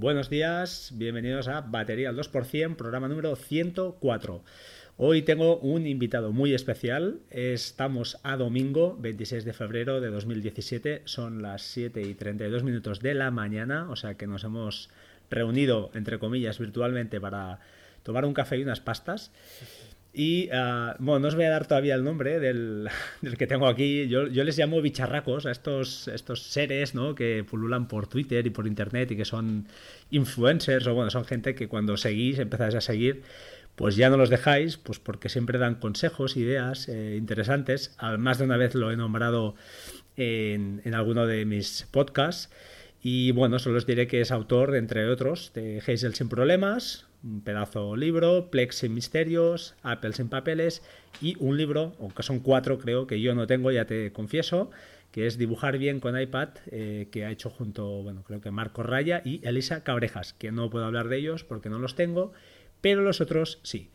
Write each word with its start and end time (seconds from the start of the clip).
Buenos 0.00 0.30
días, 0.30 0.92
bienvenidos 0.94 1.48
a 1.48 1.60
Batería 1.60 2.10
al 2.10 2.16
2%, 2.16 2.76
programa 2.76 3.08
número 3.08 3.34
104. 3.34 4.44
Hoy 4.96 5.22
tengo 5.22 5.58
un 5.58 5.88
invitado 5.88 6.30
muy 6.30 6.54
especial. 6.54 7.18
Estamos 7.30 8.16
a 8.22 8.36
domingo, 8.36 8.96
26 9.00 9.44
de 9.44 9.52
febrero 9.52 10.00
de 10.00 10.10
2017. 10.10 11.02
Son 11.04 11.42
las 11.42 11.62
7 11.62 12.00
y 12.00 12.14
32 12.14 12.62
minutos 12.62 13.00
de 13.00 13.14
la 13.14 13.32
mañana, 13.32 13.90
o 13.90 13.96
sea 13.96 14.14
que 14.14 14.28
nos 14.28 14.44
hemos 14.44 14.88
reunido, 15.30 15.90
entre 15.94 16.20
comillas, 16.20 16.60
virtualmente 16.60 17.20
para 17.20 17.58
tomar 18.04 18.24
un 18.24 18.34
café 18.34 18.56
y 18.56 18.62
unas 18.62 18.78
pastas. 18.78 19.32
Y 20.12 20.48
ah, 20.52 20.96
bueno, 20.98 21.20
no 21.20 21.28
os 21.28 21.34
voy 21.34 21.44
a 21.44 21.50
dar 21.50 21.66
todavía 21.66 21.94
el 21.94 22.02
nombre 22.02 22.40
del, 22.40 22.88
que 23.38 23.46
tengo 23.46 23.68
aquí. 23.68 24.08
Yo, 24.08 24.24
les 24.24 24.58
llamo 24.58 24.80
bicharracos 24.80 25.46
a 25.46 25.50
estos, 25.50 26.08
estos 26.08 26.42
seres 26.42 26.94
¿no? 26.94 27.14
que 27.14 27.44
pululan 27.48 27.88
por 27.88 28.06
Twitter 28.06 28.46
y 28.46 28.50
por 28.50 28.66
Internet 28.66 29.10
y 29.12 29.16
que 29.16 29.24
son 29.24 29.66
influencers 30.10 30.86
o 30.86 30.94
bueno, 30.94 31.10
son 31.10 31.24
gente 31.24 31.54
que 31.54 31.68
cuando 31.68 31.96
seguís, 31.96 32.38
empezáis 32.38 32.74
a 32.74 32.80
seguir, 32.80 33.22
pues 33.76 33.96
ya 33.96 34.10
no 34.10 34.16
los 34.16 34.30
dejáis, 34.30 34.76
pues 34.76 34.98
porque 34.98 35.28
siempre 35.28 35.58
dan 35.58 35.76
consejos, 35.76 36.36
ideas 36.36 36.88
eh, 36.88 37.14
interesantes. 37.16 37.96
Más 38.18 38.38
de 38.38 38.44
una 38.44 38.56
vez 38.56 38.74
lo 38.74 38.90
he 38.90 38.96
nombrado 38.96 39.54
en, 40.16 40.80
en 40.84 40.94
alguno 40.94 41.26
de 41.26 41.44
mis 41.44 41.86
podcasts. 41.90 42.50
Y 43.00 43.30
bueno, 43.30 43.60
solo 43.60 43.78
os 43.78 43.86
diré 43.86 44.08
que 44.08 44.20
es 44.20 44.32
autor, 44.32 44.74
entre 44.74 45.08
otros, 45.08 45.52
de 45.54 45.78
Hazel 45.78 46.14
sin 46.14 46.28
problemas, 46.28 47.07
un 47.22 47.42
pedazo 47.42 47.96
libro, 47.96 48.50
Plex 48.50 48.76
sin 48.76 48.94
misterios, 48.94 49.74
Apple 49.82 50.12
sin 50.12 50.28
papeles 50.28 50.82
y 51.20 51.36
un 51.40 51.56
libro, 51.56 51.94
aunque 52.00 52.22
son 52.22 52.40
cuatro 52.40 52.78
creo, 52.78 53.06
que 53.06 53.20
yo 53.20 53.34
no 53.34 53.46
tengo, 53.46 53.70
ya 53.70 53.86
te 53.86 54.12
confieso, 54.12 54.70
que 55.10 55.26
es 55.26 55.38
Dibujar 55.38 55.78
bien 55.78 56.00
con 56.00 56.20
iPad, 56.20 56.50
eh, 56.70 57.08
que 57.10 57.24
ha 57.24 57.30
hecho 57.30 57.50
junto, 57.50 58.02
bueno, 58.02 58.22
creo 58.24 58.40
que 58.40 58.50
Marco 58.50 58.82
Raya 58.82 59.22
y 59.24 59.46
Elisa 59.46 59.82
Cabrejas, 59.82 60.32
que 60.34 60.52
no 60.52 60.70
puedo 60.70 60.84
hablar 60.84 61.08
de 61.08 61.16
ellos 61.16 61.44
porque 61.44 61.70
no 61.70 61.78
los 61.78 61.94
tengo, 61.94 62.32
pero 62.80 63.02
los 63.02 63.20
otros 63.20 63.60
sí. 63.62 63.90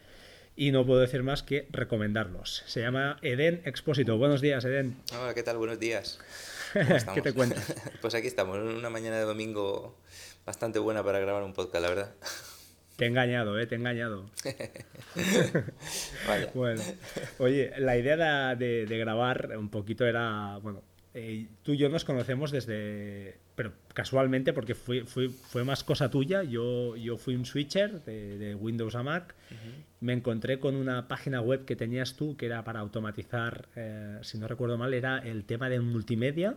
Y 0.56 0.72
no 0.72 0.86
puedo 0.86 1.00
decir 1.00 1.24
más 1.24 1.42
que 1.42 1.68
recomendarlos. 1.72 2.64
Se 2.68 2.82
llama 2.82 3.18
Eden 3.24 3.64
Expósito. 3.66 4.18
Buenos 4.20 4.40
días, 4.40 4.64
Eden. 4.66 4.98
Hola, 5.20 5.34
¿qué 5.34 5.42
tal? 5.42 5.58
Buenos 5.58 5.80
días. 5.80 6.20
¿Qué 7.14 7.22
te 7.22 7.34
cuentas? 7.34 7.74
pues 8.02 8.14
aquí 8.14 8.28
estamos, 8.28 8.60
una 8.60 8.92
mañana 8.92 9.18
de 9.18 9.24
domingo 9.24 9.98
bastante 10.46 10.78
buena 10.78 11.04
para 11.04 11.20
grabar 11.20 11.44
un 11.44 11.54
podcast, 11.54 11.82
la 11.82 11.90
verdad. 11.90 12.16
Te 13.04 13.08
he 13.08 13.10
engañado, 13.10 13.60
¿eh? 13.60 13.68
Te 13.68 13.76
he 13.76 13.78
engañado. 13.78 14.26
Bueno, 16.54 16.82
oye, 17.38 17.74
la 17.78 17.98
idea 17.98 18.56
de, 18.56 18.86
de, 18.86 18.98
grabar 18.98 19.58
un 19.58 19.68
poquito 19.68 20.06
era, 20.06 20.58
bueno, 20.64 20.84
eh, 21.14 21.48
tú 21.64 21.74
y 21.74 21.78
yo 21.78 21.90
nos 21.90 22.06
conocemos 22.06 22.52
desde, 22.52 23.40
pero 23.56 23.74
casualmente 23.94 24.54
porque 24.54 24.74
fue, 24.74 25.04
fue, 25.04 25.28
fue 25.28 25.66
más 25.66 25.84
cosa 25.84 26.10
tuya, 26.10 26.44
yo, 26.44 26.96
yo 26.96 27.18
fui 27.18 27.36
un 27.36 27.46
switcher 27.46 28.06
de, 28.06 28.56
Windows 28.56 28.96
a 28.96 29.04
Mac, 29.04 29.36
me 30.00 30.14
encontré 30.14 30.60
con 30.60 30.76
una 30.76 31.10
página 31.10 31.42
web 31.42 31.66
que 31.66 31.76
tenías 31.76 32.16
tú 32.16 32.38
que 32.38 32.46
era 32.46 32.64
para 32.64 32.80
automatizar, 32.80 33.68
eh, 33.76 34.18
si 34.22 34.38
no 34.38 34.48
recuerdo 34.48 34.78
mal, 34.78 34.94
era 34.94 35.18
el 35.18 35.44
tema 35.44 35.68
de 35.68 35.82
multimedia 35.82 36.56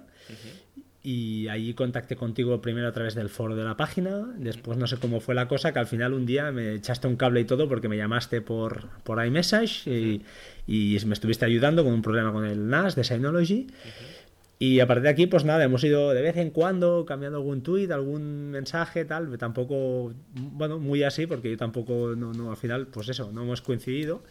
y 1.06 1.46
allí 1.46 1.72
contacté 1.72 2.16
contigo 2.16 2.60
primero 2.60 2.88
a 2.88 2.92
través 2.92 3.14
del 3.14 3.28
foro 3.28 3.54
de 3.54 3.62
la 3.62 3.76
página, 3.76 4.26
después 4.38 4.76
no 4.76 4.88
sé 4.88 4.96
cómo 4.96 5.20
fue 5.20 5.36
la 5.36 5.46
cosa, 5.46 5.72
que 5.72 5.78
al 5.78 5.86
final 5.86 6.12
un 6.12 6.26
día 6.26 6.50
me 6.50 6.74
echaste 6.74 7.06
un 7.06 7.14
cable 7.14 7.42
y 7.42 7.44
todo 7.44 7.68
porque 7.68 7.88
me 7.88 7.96
llamaste 7.96 8.40
por, 8.40 8.88
por 9.04 9.24
iMessage 9.24 9.86
y, 9.86 10.22
y 10.66 10.98
me 11.06 11.14
estuviste 11.14 11.44
ayudando 11.44 11.84
con 11.84 11.92
un 11.92 12.02
problema 12.02 12.32
con 12.32 12.44
el 12.44 12.68
NAS 12.68 12.96
de 12.96 13.04
Synology. 13.04 13.68
Y 14.58 14.80
a 14.80 14.86
partir 14.86 15.02
de 15.02 15.08
aquí, 15.10 15.26
pues 15.26 15.44
nada, 15.44 15.64
hemos 15.64 15.84
ido 15.84 16.14
de 16.14 16.22
vez 16.22 16.38
en 16.38 16.48
cuando 16.48 17.04
cambiando 17.04 17.36
algún 17.36 17.62
tweet, 17.62 17.92
algún 17.92 18.50
mensaje, 18.50 19.04
tal, 19.04 19.36
tampoco, 19.36 20.14
bueno, 20.34 20.78
muy 20.78 21.02
así, 21.02 21.26
porque 21.26 21.50
yo 21.50 21.58
tampoco, 21.58 22.14
no, 22.16 22.32
no 22.32 22.50
al 22.50 22.56
final, 22.56 22.86
pues 22.86 23.10
eso, 23.10 23.30
no 23.32 23.42
hemos 23.42 23.60
coincidido. 23.60 24.22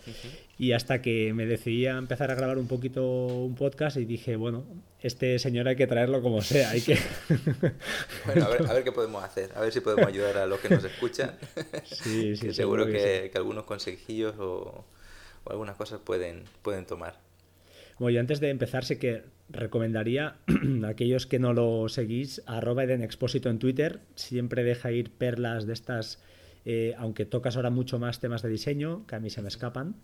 Y 0.57 0.71
hasta 0.71 1.03
que 1.03 1.31
me 1.33 1.45
decidí 1.45 1.85
a 1.85 1.99
empezar 1.99 2.31
a 2.31 2.35
grabar 2.35 2.57
un 2.57 2.67
poquito 2.67 3.05
un 3.05 3.53
podcast 3.53 3.97
y 3.97 4.05
dije, 4.05 4.35
bueno, 4.35 4.65
este 4.99 5.37
señor 5.37 5.67
hay 5.67 5.75
que 5.75 5.85
traerlo 5.85 6.23
como 6.23 6.41
sea, 6.41 6.71
hay 6.71 6.81
que... 6.81 6.97
bueno, 8.25 8.45
a 8.45 8.73
ver, 8.73 8.83
qué 8.83 8.91
podemos 8.91 9.23
hacer, 9.23 9.51
a 9.53 9.61
ver 9.61 9.71
si 9.71 9.81
podemos 9.81 10.07
ayudar 10.07 10.37
a 10.37 10.47
los 10.47 10.59
que 10.59 10.69
nos 10.69 10.83
escuchan. 10.83 11.37
Sí, 11.85 12.35
sí, 12.35 12.51
seguro, 12.53 12.87
que, 12.87 13.31
algunos 13.35 13.65
consejillos 13.65 14.33
o, 14.39 14.85
o 15.43 15.51
algunas 15.51 15.75
cosas 15.75 15.99
pueden, 16.03 16.45
pueden 16.63 16.85
tomar. 16.85 17.24
Bueno, 17.99 18.15
y 18.15 18.17
antes 18.17 18.39
de 18.39 18.49
empezar, 18.49 18.83
sé 18.83 18.99
que 18.99 19.23
recomendaría 19.49 20.35
a 20.83 20.87
aquellos 20.87 21.25
que 21.25 21.39
no 21.39 21.53
lo 21.53 21.87
seguís, 21.89 22.41
arroba 22.45 22.83
Eden 22.83 23.03
Expósito 23.03 23.49
en 23.49 23.59
Twitter, 23.59 24.01
siempre 24.15 24.63
deja 24.63 24.91
ir 24.91 25.11
perlas 25.11 25.65
de 25.65 25.73
estas, 25.73 26.21
eh, 26.65 26.93
aunque 26.97 27.25
tocas 27.25 27.55
ahora 27.55 27.69
mucho 27.69 27.99
más 27.99 28.19
temas 28.19 28.41
de 28.41 28.49
diseño, 28.49 29.05
que 29.07 29.15
a 29.15 29.19
mí 29.19 29.29
se 29.29 29.41
me 29.41 29.47
escapan. 29.47 29.95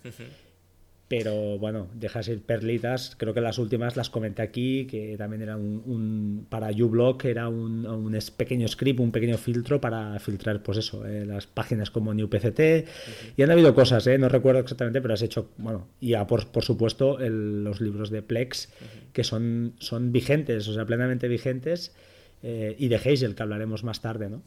Pero 1.11 1.57
bueno, 1.59 1.89
dejas 1.93 2.29
ir 2.29 2.41
perlitas. 2.41 3.17
Creo 3.17 3.33
que 3.33 3.41
las 3.41 3.57
últimas 3.57 3.97
las 3.97 4.09
comenté 4.09 4.43
aquí, 4.43 4.87
que 4.89 5.17
también 5.17 5.41
era 5.41 5.57
un, 5.57 6.47
para 6.47 6.69
uBlock, 6.69 7.25
era 7.25 7.49
un, 7.49 7.85
un, 7.85 8.17
pequeño 8.37 8.65
script, 8.65 9.01
un 9.01 9.11
pequeño 9.11 9.37
filtro 9.37 9.81
para 9.81 10.17
filtrar, 10.19 10.63
pues 10.63 10.77
eso, 10.77 11.05
eh, 11.05 11.25
las 11.25 11.47
páginas 11.47 11.91
como 11.91 12.13
NewPCT. 12.13 12.87
Y 13.35 13.43
han 13.43 13.51
habido 13.51 13.75
cosas, 13.75 14.07
eh, 14.07 14.17
no 14.17 14.29
recuerdo 14.29 14.61
exactamente, 14.61 15.01
pero 15.01 15.13
has 15.13 15.21
hecho, 15.21 15.49
bueno, 15.57 15.89
y 15.99 16.15
por, 16.29 16.47
por 16.47 16.63
supuesto 16.63 17.17
los 17.19 17.81
libros 17.81 18.09
de 18.09 18.21
Plex, 18.21 18.69
que 19.11 19.25
son, 19.25 19.73
son 19.79 20.13
vigentes, 20.13 20.65
o 20.69 20.73
sea, 20.73 20.85
plenamente 20.85 21.27
vigentes, 21.27 21.93
eh, 22.41 22.77
y 22.79 22.87
de 22.87 22.95
Hazel, 22.95 23.35
que 23.35 23.43
hablaremos 23.43 23.83
más 23.83 23.99
tarde, 23.99 24.29
¿no? 24.29 24.43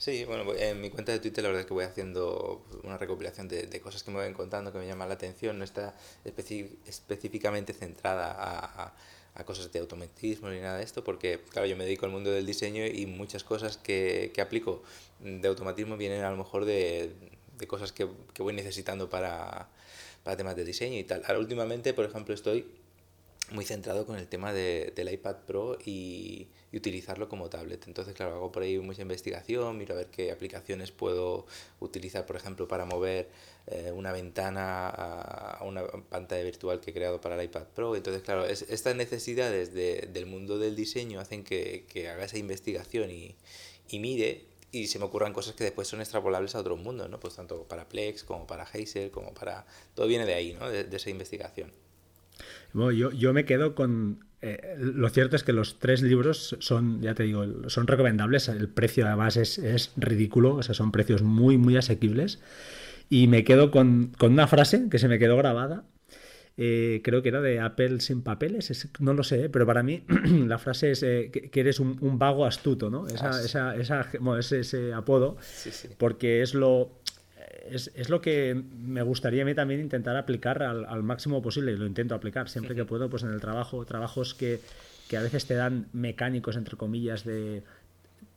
Sí, 0.00 0.24
bueno, 0.24 0.54
en 0.54 0.80
mi 0.80 0.88
cuenta 0.88 1.12
de 1.12 1.18
Twitter 1.18 1.44
la 1.44 1.50
verdad 1.50 1.60
es 1.60 1.66
que 1.66 1.74
voy 1.74 1.84
haciendo 1.84 2.64
una 2.84 2.96
recopilación 2.96 3.48
de, 3.48 3.80
cosas 3.82 4.02
que 4.02 4.10
me 4.10 4.16
voy 4.16 4.28
encontrando 4.28 4.72
que 4.72 4.78
me 4.78 4.86
llaman 4.86 5.08
la 5.08 5.14
atención. 5.14 5.58
No 5.58 5.64
está 5.64 5.94
específicamente 6.24 7.74
centrada 7.74 8.32
a, 8.32 8.94
a, 9.34 9.44
cosas 9.44 9.70
de 9.70 9.78
automatismo 9.78 10.48
ni 10.48 10.58
nada 10.58 10.78
de 10.78 10.84
esto, 10.84 11.04
porque, 11.04 11.40
claro, 11.50 11.68
yo 11.68 11.76
me 11.76 11.84
dedico 11.84 12.06
al 12.06 12.12
mundo 12.12 12.30
del 12.30 12.46
diseño 12.46 12.86
y 12.86 13.04
muchas 13.04 13.44
cosas 13.44 13.76
que, 13.76 14.30
que 14.32 14.40
aplico 14.40 14.82
de 15.18 15.46
automatismo 15.46 15.98
vienen 15.98 16.24
a 16.24 16.30
lo 16.30 16.38
mejor 16.38 16.64
de, 16.64 17.12
de 17.58 17.66
cosas 17.66 17.92
que, 17.92 18.08
que, 18.32 18.42
voy 18.42 18.54
necesitando 18.54 19.10
para, 19.10 19.68
para 20.24 20.34
temas 20.34 20.56
de 20.56 20.64
diseño 20.64 20.98
y 20.98 21.04
tal. 21.04 21.22
Ahora, 21.26 21.40
últimamente, 21.40 21.92
por 21.92 22.06
ejemplo, 22.06 22.32
estoy 22.32 22.64
muy 23.50 23.64
centrado 23.64 24.06
con 24.06 24.16
el 24.16 24.28
tema 24.28 24.52
de, 24.52 24.92
del 24.94 25.12
iPad 25.12 25.36
Pro 25.46 25.78
y, 25.84 26.48
utilizarlo 26.72 27.28
como 27.28 27.50
tablet. 27.50 27.84
Entonces, 27.88 28.14
claro, 28.14 28.36
hago 28.36 28.52
por 28.52 28.62
ahí 28.62 28.78
mucha 28.78 29.02
investigación, 29.02 29.76
miro 29.76 29.94
a 29.94 29.98
ver 29.98 30.06
qué 30.06 30.30
aplicaciones 30.30 30.92
puedo 30.92 31.46
utilizar, 31.80 32.26
por 32.26 32.36
ejemplo, 32.36 32.68
para 32.68 32.84
mover 32.84 33.28
eh, 33.66 33.90
una 33.92 34.12
ventana 34.12 34.88
a, 34.88 35.64
una 35.64 35.84
pantalla 35.86 36.44
virtual 36.44 36.80
que 36.80 36.90
he 36.90 36.94
creado 36.94 37.20
para 37.20 37.34
el 37.34 37.44
iPad 37.44 37.66
Pro. 37.74 37.96
Entonces, 37.96 38.22
claro, 38.22 38.44
estas 38.46 38.94
necesidades 38.94 39.74
del 39.74 40.26
mundo 40.26 40.58
del 40.58 40.76
diseño 40.76 41.18
hacen 41.18 41.42
que, 41.42 41.84
haga 42.08 42.24
esa 42.24 42.38
investigación 42.38 43.10
y, 43.10 43.36
mire 43.98 44.46
y 44.72 44.86
se 44.86 45.00
me 45.00 45.04
ocurran 45.06 45.32
cosas 45.32 45.56
que 45.56 45.64
después 45.64 45.88
son 45.88 46.00
extrapolables 46.00 46.54
a 46.54 46.60
otro 46.60 46.76
mundo, 46.76 47.08
¿no? 47.08 47.18
Pues 47.18 47.34
tanto 47.34 47.64
para 47.64 47.88
Plex 47.88 48.22
como 48.22 48.46
para 48.46 48.62
Hazel, 48.62 49.10
como 49.10 49.34
para... 49.34 49.66
Todo 49.94 50.06
viene 50.06 50.24
de 50.26 50.34
ahí, 50.34 50.54
¿no? 50.54 50.70
de 50.70 50.96
esa 50.96 51.10
investigación. 51.10 51.72
Bueno, 52.72 52.92
yo, 52.92 53.10
yo 53.12 53.32
me 53.32 53.44
quedo 53.44 53.74
con... 53.74 54.24
Eh, 54.42 54.76
lo 54.78 55.08
cierto 55.10 55.36
es 55.36 55.44
que 55.44 55.52
los 55.52 55.78
tres 55.78 56.00
libros 56.00 56.56
son, 56.60 57.02
ya 57.02 57.14
te 57.14 57.24
digo, 57.24 57.68
son 57.68 57.86
recomendables. 57.86 58.48
El 58.48 58.68
precio 58.68 59.06
además 59.06 59.36
es, 59.36 59.58
es 59.58 59.92
ridículo, 59.96 60.56
o 60.56 60.62
sea, 60.62 60.74
son 60.74 60.92
precios 60.92 61.22
muy, 61.22 61.58
muy 61.58 61.76
asequibles. 61.76 62.40
Y 63.08 63.26
me 63.26 63.44
quedo 63.44 63.70
con, 63.70 64.12
con 64.16 64.32
una 64.32 64.46
frase 64.46 64.88
que 64.90 64.98
se 64.98 65.08
me 65.08 65.18
quedó 65.18 65.36
grabada, 65.36 65.84
eh, 66.62 67.00
creo 67.02 67.22
que 67.22 67.30
era 67.30 67.40
de 67.40 67.58
Apple 67.58 68.00
sin 68.00 68.22
papeles, 68.22 68.88
no 68.98 69.14
lo 69.14 69.22
sé, 69.24 69.48
pero 69.48 69.64
para 69.64 69.82
mí 69.82 70.04
la 70.46 70.58
frase 70.58 70.90
es 70.90 71.02
eh, 71.02 71.30
que, 71.30 71.60
eres 71.60 71.80
un, 71.80 71.96
un, 72.02 72.18
vago 72.18 72.44
astuto, 72.44 72.90
¿no? 72.90 73.06
Esa, 73.06 73.30
ah, 73.30 73.42
esa, 73.42 73.76
esa 73.76 74.06
bueno, 74.20 74.38
ese, 74.38 74.60
ese, 74.60 74.92
apodo, 74.92 75.38
sí, 75.40 75.70
sí. 75.70 75.88
porque 75.96 76.42
es 76.42 76.52
lo, 76.52 77.00
es, 77.68 77.90
es, 77.94 78.08
lo 78.08 78.20
que 78.20 78.60
me 78.78 79.02
gustaría 79.02 79.42
a 79.42 79.44
mí 79.44 79.54
también 79.54 79.80
intentar 79.80 80.16
aplicar 80.16 80.62
al, 80.62 80.84
al 80.84 81.02
máximo 81.02 81.42
posible 81.42 81.72
y 81.72 81.76
lo 81.76 81.86
intento 81.86 82.14
aplicar 82.14 82.48
siempre 82.48 82.74
que 82.74 82.84
puedo 82.84 83.10
pues 83.10 83.22
en 83.22 83.30
el 83.30 83.40
trabajo, 83.40 83.84
trabajos 83.84 84.34
que, 84.34 84.60
que 85.08 85.16
a 85.16 85.22
veces 85.22 85.46
te 85.46 85.54
dan 85.54 85.86
mecánicos, 85.92 86.56
entre 86.56 86.76
comillas, 86.76 87.24
de 87.24 87.62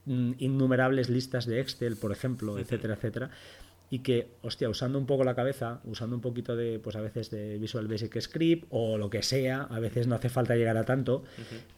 mm, 0.06 0.32
innumerables 0.38 1.08
listas 1.08 1.46
de 1.46 1.60
Excel, 1.60 1.96
por 1.96 2.12
ejemplo, 2.12 2.58
etcétera, 2.58 2.94
etcétera 2.94 3.30
y 3.90 4.00
que, 4.00 4.28
hostia, 4.42 4.68
usando 4.68 4.98
un 4.98 5.06
poco 5.06 5.24
la 5.24 5.34
cabeza, 5.34 5.80
usando 5.84 6.16
un 6.16 6.22
poquito 6.22 6.56
de, 6.56 6.78
pues 6.78 6.96
a 6.96 7.00
veces 7.00 7.30
de 7.30 7.58
Visual 7.58 7.86
Basic 7.86 8.20
Script 8.20 8.66
o 8.70 8.98
lo 8.98 9.10
que 9.10 9.22
sea, 9.22 9.62
a 9.62 9.78
veces 9.78 10.06
no 10.06 10.14
hace 10.14 10.28
falta 10.28 10.56
llegar 10.56 10.76
a 10.76 10.84
tanto, 10.84 11.22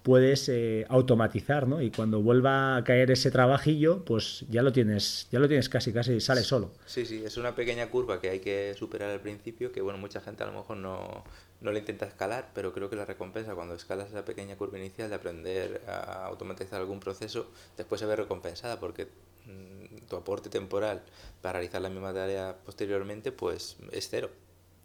puedes 0.03 0.49
eh, 0.49 0.87
automatizar, 0.89 1.69
¿no? 1.69 1.83
Y 1.83 1.91
cuando 1.91 2.23
vuelva 2.23 2.77
a 2.77 2.85
caer 2.85 3.11
ese 3.11 3.31
trabajillo, 3.31 4.05
pues 4.05 4.45
ya 4.49 4.63
lo 4.63 4.73
tienes, 4.73 5.29
ya 5.31 5.41
lo 5.41 5.49
tienes 5.49 5.69
casi, 5.69 5.93
casi 5.93 6.21
sale 6.21 6.43
solo. 6.43 6.73
Sí, 6.87 7.05
sí, 7.05 7.23
es 7.25 7.37
una 7.37 7.55
pequeña 7.55 7.91
curva 7.91 8.21
que 8.21 8.31
hay 8.31 8.41
que 8.41 8.75
superar 8.79 9.11
al 9.11 9.21
principio, 9.21 9.73
que 9.73 9.81
bueno, 9.81 9.99
mucha 9.99 10.21
gente 10.21 10.43
a 10.43 10.47
lo 10.47 10.53
mejor 10.53 10.77
no, 10.77 11.25
no 11.61 11.73
le 11.73 11.81
intenta 11.81 12.07
escalar, 12.07 12.51
pero 12.55 12.73
creo 12.73 12.91
que 12.91 12.97
la 12.97 13.05
recompensa 13.05 13.55
cuando 13.55 13.75
escalas 13.75 14.09
esa 14.09 14.25
pequeña 14.25 14.57
curva 14.57 14.79
inicial 14.79 15.09
de 15.09 15.15
aprender 15.15 15.83
a 15.89 16.27
automatizar 16.27 16.81
algún 16.81 17.01
proceso, 17.01 17.51
después 17.77 18.01
se 18.01 18.07
ve 18.07 18.17
recompensada 18.17 18.79
porque 18.79 19.07
mm, 19.47 19.86
tu 20.09 20.17
aporte 20.17 20.49
temporal 20.49 21.03
para 21.43 21.55
realizar 21.55 21.81
la 21.81 21.89
misma 21.89 22.13
tarea 22.13 22.57
posteriormente, 22.65 23.33
pues 23.33 23.77
es 23.93 24.09
cero. 24.09 24.31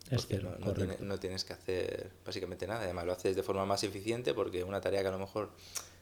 Es 0.10 0.26
cero, 0.28 0.56
no, 0.60 0.74
no, 1.00 1.20
tienes, 1.20 1.46
que 1.46 1.54
hacer 1.54 2.12
básicamente 2.26 2.68
nada. 2.68 2.82
Además, 2.82 3.06
lo 3.06 3.14
haces 3.14 3.36
de 3.36 3.44
forma 3.44 3.66
más 3.66 3.84
eficiente 3.84 4.34
porque 4.34 4.64
una 4.64 4.82
tarea 4.82 5.02
que 5.02 5.08
a 5.08 5.12
lo 5.12 5.20
mejor 5.20 5.52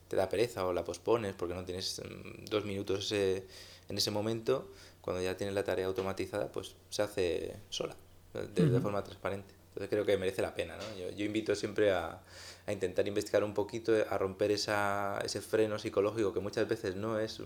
te 0.08 0.16
da 0.16 0.28
pereza 0.28 0.66
o 0.66 0.74
la 0.74 0.84
pospones 0.84 1.36
porque 1.36 1.54
no 1.54 1.64
tienes 1.64 2.02
mm, 2.04 2.46
dos 2.46 2.66
minutos 2.66 3.12
en 3.12 3.98
ese 3.98 4.12
momento, 4.12 4.72
cuando 5.02 5.22
ya 5.22 5.38
tienes 5.38 5.56
la 5.56 5.64
tarea 5.64 5.86
automatizada, 5.88 6.52
pues 6.52 6.76
se 6.90 7.02
hace 7.02 7.56
sola, 7.70 7.96
de, 8.34 8.80
forma 8.80 9.04
transparente. 9.04 9.54
Entonces 9.70 9.90
creo 9.90 10.06
que 10.06 10.18
merece 10.18 10.42
la 10.42 10.54
pena. 10.54 10.78
¿no? 10.78 11.16
Yo, 11.16 11.26
invito 11.26 11.56
siempre 11.56 11.92
a, 11.92 12.22
a, 12.66 12.72
intentar 12.72 13.08
investigar 13.08 13.44
un 13.44 13.54
poquito, 13.54 13.94
a 14.10 14.18
romper 14.18 14.52
esa, 14.52 15.20
ese 15.24 15.42
freno 15.42 15.80
psicológico 15.80 16.34
que 16.34 16.40
muchas 16.40 16.68
veces 16.68 16.96
no 16.96 17.20
es 17.20 17.40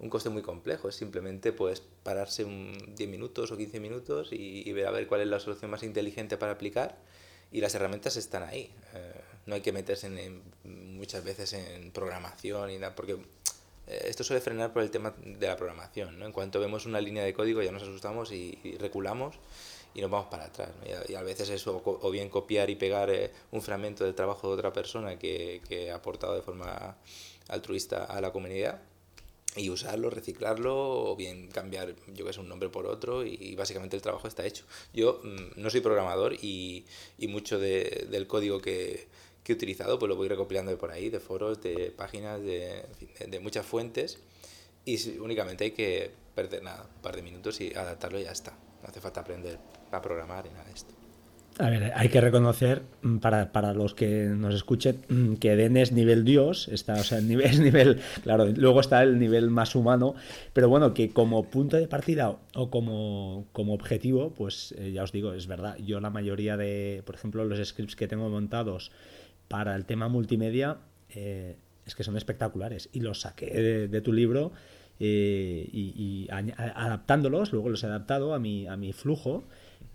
un 0.00 0.10
coste 0.10 0.28
muy 0.28 0.42
complejo, 0.42 0.88
es 0.88 0.94
simplemente 0.94 1.52
pues 1.52 1.82
pararse 2.02 2.44
un 2.44 2.94
10 2.94 3.10
minutos 3.10 3.50
o 3.50 3.56
15 3.56 3.80
minutos 3.80 4.28
y, 4.32 4.70
ver 4.72 4.86
a 4.86 4.90
ver 4.90 5.06
cuál 5.06 5.22
es 5.22 5.28
la 5.28 5.40
solución 5.40 5.70
más 5.70 5.82
inteligente 5.82 6.36
para 6.36 6.52
aplicar 6.52 6.98
y 7.50 7.60
las 7.60 7.74
herramientas 7.74 8.16
están 8.16 8.44
ahí. 8.44 8.70
Eh, 8.94 9.20
no 9.46 9.54
hay 9.54 9.60
que 9.60 9.72
meterse 9.72 10.06
en, 10.06 10.42
muchas 10.96 11.24
veces 11.24 11.52
en 11.54 11.90
programación 11.90 12.70
y 12.70 12.78
nada, 12.78 12.94
porque 12.94 13.14
eh, 13.86 14.04
esto 14.06 14.22
suele 14.22 14.40
frenar 14.40 14.72
por 14.72 14.82
el 14.82 14.90
tema 14.90 15.14
de 15.24 15.46
la 15.46 15.56
programación. 15.56 16.18
¿no? 16.18 16.26
En 16.26 16.32
cuanto 16.32 16.60
vemos 16.60 16.86
una 16.86 17.00
línea 17.00 17.24
de 17.24 17.34
código 17.34 17.62
ya 17.62 17.72
nos 17.72 17.82
asustamos 17.82 18.30
y, 18.30 18.76
reculamos 18.78 19.36
y 19.94 20.00
nos 20.00 20.10
vamos 20.10 20.28
para 20.28 20.44
atrás. 20.44 20.70
Y, 21.08 21.14
a, 21.14 21.22
veces 21.22 21.48
eso, 21.48 21.82
o 21.84 22.10
bien 22.10 22.28
copiar 22.28 22.70
y 22.70 22.76
pegar 22.76 23.10
eh, 23.10 23.32
un 23.50 23.62
fragmento 23.62 24.04
del 24.04 24.14
trabajo 24.14 24.46
de 24.46 24.54
otra 24.54 24.72
persona 24.72 25.18
que, 25.18 25.60
que 25.68 25.90
ha 25.90 25.96
aportado 25.96 26.36
de 26.36 26.42
forma 26.42 26.96
altruista 27.48 28.04
a 28.04 28.20
la 28.20 28.30
comunidad 28.30 28.80
y 29.58 29.70
usarlo, 29.70 30.10
reciclarlo 30.10 31.10
o 31.10 31.16
bien 31.16 31.48
cambiar, 31.48 31.94
yo 32.14 32.24
que 32.24 32.32
sé, 32.32 32.40
un 32.40 32.48
nombre 32.48 32.68
por 32.68 32.86
otro 32.86 33.24
y, 33.24 33.54
básicamente 33.56 33.96
el 33.96 34.02
trabajo 34.02 34.28
está 34.28 34.46
hecho. 34.46 34.64
Yo 34.92 35.20
mm, 35.22 35.60
no 35.60 35.70
soy 35.70 35.80
programador 35.80 36.34
y, 36.34 36.84
y 37.18 37.28
mucho 37.28 37.58
de, 37.58 38.06
del 38.10 38.26
código 38.26 38.60
que, 38.60 39.08
que, 39.44 39.52
he 39.52 39.54
utilizado 39.54 39.98
pues 39.98 40.08
lo 40.08 40.16
voy 40.16 40.28
recopilando 40.28 40.70
de 40.70 40.76
por 40.76 40.90
ahí, 40.90 41.10
de 41.10 41.20
foros, 41.20 41.60
de 41.62 41.92
páginas, 41.96 42.40
de, 42.40 42.84
de, 43.26 43.40
muchas 43.40 43.66
fuentes 43.66 44.18
y 44.84 45.18
únicamente 45.18 45.64
hay 45.64 45.72
que 45.72 46.10
perder 46.34 46.62
nada, 46.62 46.88
un 46.94 47.02
par 47.02 47.16
de 47.16 47.22
minutos 47.22 47.60
y 47.60 47.74
adaptarlo 47.74 48.20
y 48.20 48.24
ya 48.24 48.32
está. 48.32 48.52
No 48.82 48.88
hace 48.88 49.00
falta 49.00 49.20
aprender 49.20 49.58
a 49.90 50.00
programar 50.00 50.46
y 50.46 50.50
nada 50.50 50.64
de 50.64 50.72
esto. 50.72 50.97
A 51.60 51.70
ver, 51.70 51.92
hay 51.96 52.08
que 52.08 52.20
reconocer 52.20 52.82
mm, 53.02 53.16
para, 53.18 53.50
para, 53.50 53.74
los 53.74 53.92
que 53.92 54.26
nos 54.26 54.54
escuchen 54.54 55.02
mm, 55.08 55.34
que 55.34 55.56
Den 55.56 55.76
es 55.76 55.90
nivel 55.90 56.24
Dios, 56.24 56.68
está, 56.68 56.94
o 56.94 57.02
sea, 57.02 57.18
es 57.44 57.58
nivel, 57.58 58.00
claro, 58.22 58.46
luego 58.46 58.80
está 58.80 59.02
el 59.02 59.18
nivel 59.18 59.50
más 59.50 59.74
humano, 59.74 60.14
pero 60.52 60.68
bueno, 60.68 60.94
que 60.94 61.10
como 61.10 61.50
punto 61.50 61.76
de 61.76 61.88
partida 61.88 62.36
o 62.54 62.70
como, 62.70 63.48
como 63.52 63.74
objetivo, 63.74 64.32
pues 64.34 64.72
eh, 64.78 64.92
ya 64.92 65.02
os 65.02 65.10
digo, 65.10 65.34
es 65.34 65.48
verdad, 65.48 65.76
yo 65.78 66.00
la 66.00 66.10
mayoría 66.10 66.56
de, 66.56 67.02
por 67.04 67.16
ejemplo, 67.16 67.44
los 67.44 67.66
scripts 67.66 67.96
que 67.96 68.06
tengo 68.06 68.28
montados 68.28 68.92
para 69.48 69.74
el 69.74 69.84
tema 69.84 70.08
multimedia, 70.08 70.78
eh, 71.10 71.56
es 71.86 71.96
que 71.96 72.04
son 72.04 72.16
espectaculares 72.16 72.88
y 72.92 73.00
los 73.00 73.22
saqué 73.22 73.88
de, 73.88 74.00
tu 74.00 74.12
libro 74.12 74.52
eh, 75.00 75.68
y 75.72 76.28
adaptándolos, 76.30 77.52
luego 77.52 77.68
los 77.68 77.82
he 77.82 77.86
adaptado 77.86 78.34
a 78.34 78.38
mi, 78.38 78.68
a 78.68 78.76
mi 78.76 78.92
flujo 78.92 79.44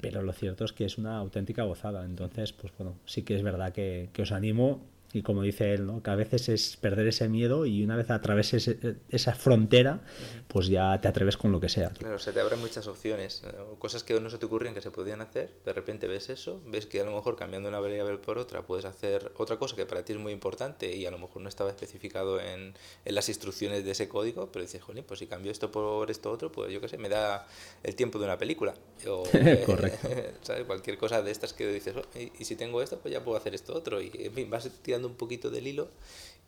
pero 0.03 0.21
lo 0.21 0.33
cierto 0.33 0.65
es 0.65 0.73
que 0.73 0.83
es 0.83 0.97
una 0.97 1.17
auténtica 1.17 1.63
gozada. 1.63 2.03
Entonces, 2.03 2.51
pues 2.51 2.73
bueno, 2.77 2.97
sí 3.05 3.23
que 3.23 3.37
es 3.37 3.41
verdad 3.41 3.71
que, 3.71 4.09
que 4.11 4.23
os 4.23 4.33
animo 4.33 4.81
y 5.13 5.21
como 5.21 5.43
dice 5.43 5.73
él, 5.73 5.85
¿no? 5.85 6.01
que 6.01 6.09
a 6.09 6.15
veces 6.15 6.49
es 6.49 6.75
perder 6.77 7.07
ese 7.07 7.29
miedo 7.29 7.65
y 7.65 7.83
una 7.83 7.95
vez 7.95 8.09
atraveses 8.09 8.75
esa 9.09 9.35
frontera, 9.35 10.01
pues 10.47 10.67
ya 10.67 10.99
te 10.99 11.07
atreves 11.07 11.37
con 11.37 11.51
lo 11.51 11.59
que 11.59 11.69
sea. 11.69 11.91
Claro, 11.91 12.17
se 12.17 12.33
te 12.33 12.39
abren 12.39 12.59
muchas 12.59 12.87
opciones, 12.87 13.43
eh, 13.45 13.53
cosas 13.77 14.03
que 14.03 14.19
no 14.19 14.29
se 14.29 14.39
te 14.39 14.47
ocurrían 14.47 14.73
que 14.73 14.81
se 14.81 14.89
podían 14.91 15.21
hacer, 15.21 15.53
de 15.63 15.73
repente 15.73 16.07
ves 16.07 16.29
eso, 16.29 16.61
ves 16.65 16.87
que 16.87 16.99
a 17.01 17.05
lo 17.05 17.13
mejor 17.13 17.35
cambiando 17.35 17.69
una 17.69 17.79
variable 17.79 18.17
por 18.17 18.39
otra 18.39 18.63
puedes 18.63 18.85
hacer 18.85 19.31
otra 19.37 19.57
cosa 19.57 19.75
que 19.75 19.85
para 19.85 20.03
ti 20.03 20.13
es 20.13 20.19
muy 20.19 20.33
importante 20.33 20.95
y 20.95 21.05
a 21.05 21.11
lo 21.11 21.19
mejor 21.19 21.41
no 21.41 21.49
estaba 21.49 21.69
especificado 21.69 22.39
en, 22.39 22.73
en 23.05 23.15
las 23.15 23.29
instrucciones 23.29 23.85
de 23.85 23.91
ese 23.91 24.09
código, 24.09 24.51
pero 24.51 24.63
dices, 24.63 24.81
jolín, 24.81 25.03
pues 25.07 25.19
si 25.19 25.27
cambio 25.27 25.51
esto 25.51 25.71
por 25.71 26.09
esto 26.09 26.31
otro, 26.31 26.51
pues 26.51 26.71
yo 26.71 26.81
qué 26.81 26.87
sé, 26.87 26.97
me 26.97 27.09
da 27.09 27.47
el 27.83 27.95
tiempo 27.95 28.17
de 28.17 28.25
una 28.25 28.37
película. 28.37 28.73
O, 29.07 29.23
Correcto. 29.65 30.09
¿sabes? 30.41 30.65
Cualquier 30.65 30.97
cosa 30.97 31.21
de 31.21 31.31
estas 31.31 31.53
que 31.53 31.67
dices, 31.67 31.95
oh, 31.95 32.19
y, 32.19 32.31
y, 32.39 32.45
si 32.45 32.55
tengo 32.55 32.81
esto, 32.81 32.99
pues 32.99 33.13
ya 33.13 33.23
puedo 33.23 33.37
hacer 33.37 33.53
esto 33.53 33.73
otro. 33.75 34.01
Y 34.01 34.11
en 34.13 34.33
fin, 34.33 34.49
vas 34.49 34.69
tirando 34.81 35.02
un 35.07 35.15
poquito 35.15 35.49
del 35.49 35.67
hilo 35.67 35.89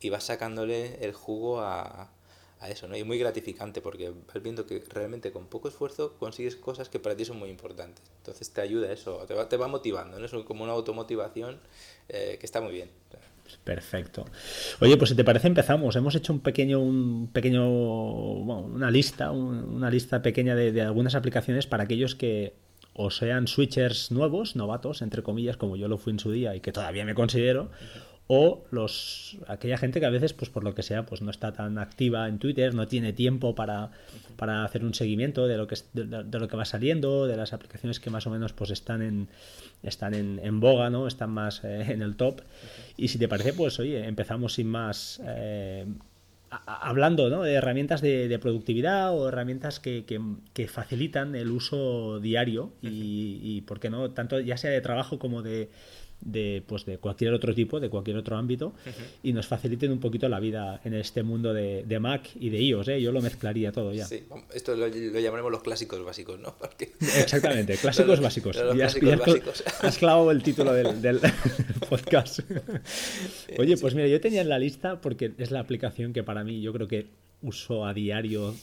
y 0.00 0.10
vas 0.10 0.24
sacándole 0.24 1.04
el 1.04 1.12
jugo 1.12 1.60
a, 1.60 2.10
eso, 2.68 2.88
¿no? 2.88 2.96
Y 2.96 3.04
muy 3.04 3.18
gratificante 3.18 3.80
porque 3.80 4.10
vas 4.10 4.42
viendo 4.42 4.66
que 4.66 4.82
realmente 4.88 5.30
con 5.30 5.46
poco 5.46 5.68
esfuerzo 5.68 6.16
consigues 6.18 6.56
cosas 6.56 6.88
que 6.88 6.98
para 6.98 7.16
ti 7.16 7.24
son 7.24 7.38
muy 7.38 7.48
importantes. 7.48 8.02
Entonces 8.18 8.50
te 8.50 8.60
ayuda 8.60 8.90
eso, 8.90 9.18
te 9.28 9.34
va, 9.34 9.48
te 9.48 9.56
va 9.56 9.68
motivando, 9.68 10.18
¿no? 10.18 10.26
Es 10.26 10.32
como 10.44 10.64
una 10.64 10.72
automotivación 10.72 11.60
eh, 12.08 12.38
que 12.40 12.46
está 12.46 12.60
muy 12.60 12.72
bien. 12.72 12.90
Perfecto. 13.64 14.24
Oye, 14.80 14.96
pues 14.96 15.10
si 15.10 15.16
te 15.16 15.24
parece 15.24 15.48
empezamos. 15.48 15.96
Hemos 15.96 16.14
hecho 16.14 16.32
un 16.32 16.40
pequeño, 16.40 16.80
un 16.80 17.28
pequeño, 17.32 17.68
bueno, 17.68 18.62
una 18.62 18.90
lista, 18.90 19.30
una 19.30 19.90
lista 19.90 20.22
pequeña 20.22 20.54
de, 20.54 20.80
algunas 20.82 21.14
aplicaciones 21.14 21.66
para 21.66 21.84
aquellos 21.84 22.14
que 22.14 22.54
o 22.98 23.10
sean 23.10 23.46
switchers 23.46 24.10
nuevos, 24.10 24.56
novatos, 24.56 25.02
entre 25.02 25.22
comillas, 25.22 25.56
como 25.56 25.76
yo 25.76 25.86
lo 25.86 25.98
fui 25.98 26.12
en 26.12 26.18
su 26.18 26.30
día 26.30 26.56
y 26.56 26.60
que 26.60 26.72
todavía 26.72 27.04
me 27.04 27.14
considero, 27.14 27.70
o 28.28 28.64
los 28.70 29.38
aquella 29.46 29.78
gente 29.78 30.00
que 30.00 30.06
a 30.06 30.10
veces 30.10 30.32
pues 30.32 30.50
por 30.50 30.64
lo 30.64 30.74
que 30.74 30.82
sea 30.82 31.06
pues 31.06 31.22
no 31.22 31.30
está 31.30 31.52
tan 31.52 31.78
activa 31.78 32.28
en 32.28 32.38
Twitter 32.38 32.74
no 32.74 32.88
tiene 32.88 33.12
tiempo 33.12 33.54
para, 33.54 33.92
para 34.36 34.64
hacer 34.64 34.84
un 34.84 34.94
seguimiento 34.94 35.46
de 35.46 35.56
lo 35.56 35.68
que 35.68 35.76
de, 35.92 36.24
de, 36.24 36.38
lo 36.38 36.48
que 36.48 36.56
va 36.56 36.64
saliendo 36.64 37.26
de 37.26 37.36
las 37.36 37.52
aplicaciones 37.52 38.00
que 38.00 38.10
más 38.10 38.26
o 38.26 38.30
menos 38.30 38.52
pues 38.52 38.70
están 38.70 39.02
en 39.02 39.28
están 39.84 40.14
en, 40.14 40.40
en 40.42 40.58
boga 40.58 40.90
no 40.90 41.06
están 41.06 41.30
más 41.30 41.62
eh, 41.62 41.92
en 41.92 42.02
el 42.02 42.16
top 42.16 42.40
y 42.96 43.08
si 43.08 43.18
te 43.18 43.28
parece 43.28 43.52
pues 43.52 43.78
oye 43.78 44.04
empezamos 44.06 44.54
sin 44.54 44.68
más 44.68 45.22
eh, 45.24 45.86
hablando 46.50 47.28
¿no? 47.28 47.42
de 47.42 47.54
herramientas 47.54 48.00
de, 48.00 48.28
de, 48.28 48.38
productividad 48.38 49.16
o 49.16 49.28
herramientas 49.28 49.80
que, 49.80 50.04
que, 50.04 50.20
que, 50.52 50.68
facilitan 50.68 51.34
el 51.34 51.50
uso 51.50 52.20
diario 52.20 52.72
y, 52.82 53.40
y, 53.42 53.60
¿por 53.62 53.80
qué 53.80 53.90
no? 53.90 54.10
Tanto 54.12 54.38
ya 54.38 54.56
sea 54.56 54.70
de 54.70 54.80
trabajo 54.80 55.18
como 55.18 55.42
de, 55.42 55.70
de, 56.20 56.62
pues 56.66 56.84
de 56.84 56.98
cualquier 56.98 57.32
otro 57.32 57.54
tipo, 57.54 57.80
de 57.80 57.88
cualquier 57.88 58.16
otro 58.16 58.36
ámbito, 58.36 58.68
uh 58.68 58.88
-huh. 58.88 58.92
y 59.22 59.32
nos 59.32 59.46
faciliten 59.46 59.92
un 59.92 60.00
poquito 60.00 60.28
la 60.28 60.40
vida 60.40 60.80
en 60.84 60.94
este 60.94 61.22
mundo 61.22 61.54
de, 61.54 61.84
de 61.86 61.98
Mac 61.98 62.30
y 62.34 62.50
de 62.50 62.60
iOS. 62.62 62.88
¿eh? 62.88 63.00
Yo 63.00 63.12
lo 63.12 63.20
mezclaría 63.20 63.72
todo 63.72 63.92
ya. 63.92 64.06
Sí, 64.06 64.24
esto 64.54 64.74
lo, 64.74 64.88
lo 64.88 65.20
llamaremos 65.20 65.52
los 65.52 65.62
clásicos 65.62 66.04
básicos, 66.04 66.40
¿no? 66.40 66.54
Porque... 66.60 66.92
Exactamente, 67.00 67.76
clásicos 67.80 68.08
los, 68.08 68.20
básicos. 68.20 68.56
Los 68.56 68.74
y 68.74 68.78
clásicos 68.78 69.12
has, 69.12 69.18
básicos. 69.20 69.64
has 69.82 69.98
clavado 69.98 70.30
el 70.30 70.42
título 70.42 70.72
del, 70.72 71.00
del 71.00 71.20
podcast. 71.88 72.40
Oye, 73.58 73.76
pues 73.76 73.94
mira, 73.94 74.08
yo 74.08 74.20
tenía 74.20 74.40
en 74.40 74.48
la 74.48 74.58
lista, 74.58 75.00
porque 75.00 75.32
es 75.38 75.50
la 75.50 75.60
aplicación 75.60 76.12
que 76.12 76.22
para 76.22 76.44
mí 76.44 76.60
yo 76.60 76.72
creo 76.72 76.88
que 76.88 77.06
uso 77.46 77.86
a 77.86 77.94
diario 77.94 78.54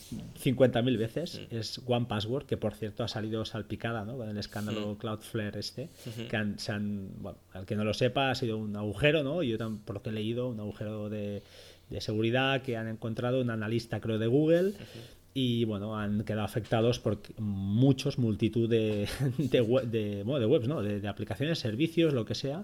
50.000 0.42 0.98
veces 0.98 1.40
mm. 1.40 1.56
es 1.56 1.80
One 1.86 2.06
Password, 2.06 2.44
que 2.44 2.56
por 2.56 2.74
cierto 2.74 3.02
ha 3.02 3.08
salido 3.08 3.44
salpicada 3.44 4.04
¿no? 4.04 4.16
con 4.16 4.28
el 4.28 4.36
escándalo 4.36 4.92
mm. 4.92 4.96
Cloudflare 4.96 5.58
este, 5.58 5.88
que 6.28 6.36
han, 6.36 6.58
se 6.58 6.72
han, 6.72 7.08
bueno, 7.18 7.38
al 7.52 7.64
que 7.64 7.76
no 7.76 7.84
lo 7.84 7.94
sepa, 7.94 8.30
ha 8.30 8.34
sido 8.34 8.58
un 8.58 8.76
agujero, 8.76 9.22
¿no? 9.22 9.42
Yo 9.42 9.56
por 9.84 9.96
lo 9.96 10.02
que 10.02 10.10
he 10.10 10.12
leído, 10.12 10.48
un 10.48 10.60
agujero 10.60 11.08
de, 11.08 11.42
de 11.88 12.00
seguridad 12.00 12.62
que 12.62 12.76
han 12.76 12.88
encontrado 12.88 13.40
un 13.40 13.50
analista, 13.50 14.00
creo, 14.00 14.18
de 14.18 14.26
Google. 14.26 14.68
Uh 14.68 14.72
-huh 14.72 15.24
y 15.36 15.64
bueno, 15.64 15.98
han 15.98 16.22
quedado 16.22 16.44
afectados 16.44 17.00
por 17.00 17.18
muchos, 17.38 18.18
multitud 18.18 18.68
de, 18.70 19.08
de, 19.38 19.60
web, 19.60 19.84
de, 19.86 20.22
bueno, 20.22 20.38
de 20.38 20.46
webs, 20.46 20.68
¿no? 20.68 20.80
De, 20.80 21.00
de, 21.00 21.08
aplicaciones, 21.08 21.58
servicios, 21.58 22.14
lo 22.14 22.24
que 22.24 22.36
sea, 22.36 22.62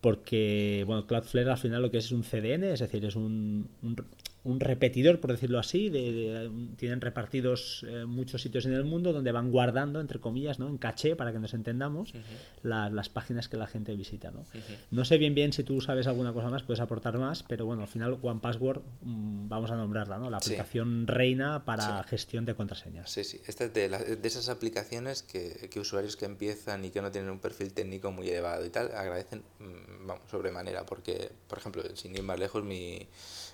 porque 0.00 0.82
bueno, 0.86 1.06
Cloudflare 1.06 1.50
al 1.50 1.58
final 1.58 1.82
lo 1.82 1.90
que 1.92 1.98
es, 1.98 2.06
es 2.06 2.12
un 2.12 2.24
CDN, 2.24 2.64
es 2.64 2.80
decir, 2.80 3.04
es 3.04 3.14
un, 3.14 3.68
un, 3.82 3.96
un 4.42 4.58
repetidor, 4.58 5.20
por 5.20 5.32
decirlo 5.32 5.58
así, 5.58 5.90
de, 5.90 6.12
de, 6.12 6.50
tienen 6.76 7.00
repartidos 7.00 7.84
eh, 7.86 8.06
muchos 8.06 8.40
sitios 8.40 8.64
en 8.64 8.72
el 8.72 8.84
mundo 8.84 9.12
donde 9.12 9.32
van 9.32 9.50
guardando, 9.50 10.00
entre 10.00 10.18
comillas, 10.18 10.58
¿no? 10.58 10.68
en 10.68 10.78
caché, 10.78 11.14
para 11.14 11.32
que 11.32 11.38
nos 11.38 11.52
entendamos, 11.52 12.14
uh 12.14 12.18
-huh. 12.18 12.22
la, 12.62 12.88
las 12.88 13.10
páginas 13.10 13.48
que 13.48 13.58
la 13.58 13.66
gente 13.66 13.94
visita. 13.96 14.30
¿no? 14.30 14.40
Uh 14.40 14.44
-huh. 14.44 14.76
no 14.90 15.04
sé 15.04 15.18
bien 15.18 15.34
bien 15.34 15.52
si 15.52 15.62
tú 15.62 15.80
sabes 15.82 16.06
alguna 16.06 16.32
cosa 16.32 16.48
más, 16.48 16.62
puedes 16.62 16.80
aportar 16.80 17.18
más, 17.18 17.42
pero 17.42 17.66
bueno, 17.66 17.82
al 17.82 17.88
final 17.88 18.18
One 18.22 18.40
Password 18.40 18.80
mmm, 19.02 19.48
vamos 19.48 19.70
a 19.70 19.76
nombrarla, 19.76 20.18
¿no? 20.18 20.30
la 20.30 20.38
aplicación 20.38 21.04
sí. 21.06 21.12
reina 21.12 21.64
para 21.66 22.02
sí. 22.04 22.08
gestión 22.08 22.46
de 22.46 22.54
contraseñas. 22.54 23.10
Sí, 23.10 23.24
sí, 23.24 23.40
esta 23.46 23.64
es 23.64 23.74
de, 23.74 23.88
la, 23.90 23.98
de 23.98 24.26
esas 24.28 24.48
aplicaciones 24.48 25.22
que, 25.22 25.68
que, 25.70 25.80
usuarios 25.80 26.16
que 26.16 26.24
empiezan 26.24 26.84
y 26.84 26.90
que 26.90 27.02
no 27.02 27.10
tienen 27.10 27.30
un 27.30 27.40
perfil 27.40 27.74
técnico 27.74 28.10
muy 28.10 28.28
elevado 28.28 28.64
y 28.64 28.70
tal, 28.70 28.86
agradecen 28.94 29.42
mmm, 29.58 30.06
vamos, 30.06 30.24
sobremanera, 30.30 30.86
porque, 30.86 31.30
por 31.46 31.58
ejemplo, 31.58 31.82
sin 31.94 32.14
ir 32.14 32.22
más 32.22 32.38
lejos, 32.38 32.64
mi 32.64 33.06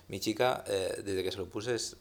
mi 0.07 0.19
chica, 0.19 0.63
eh, 0.67 1.01
desde 1.03 1.23
que 1.23 1.31
se 1.31 1.37
lo 1.37 1.47
puse, 1.47 1.75
es 1.75 1.97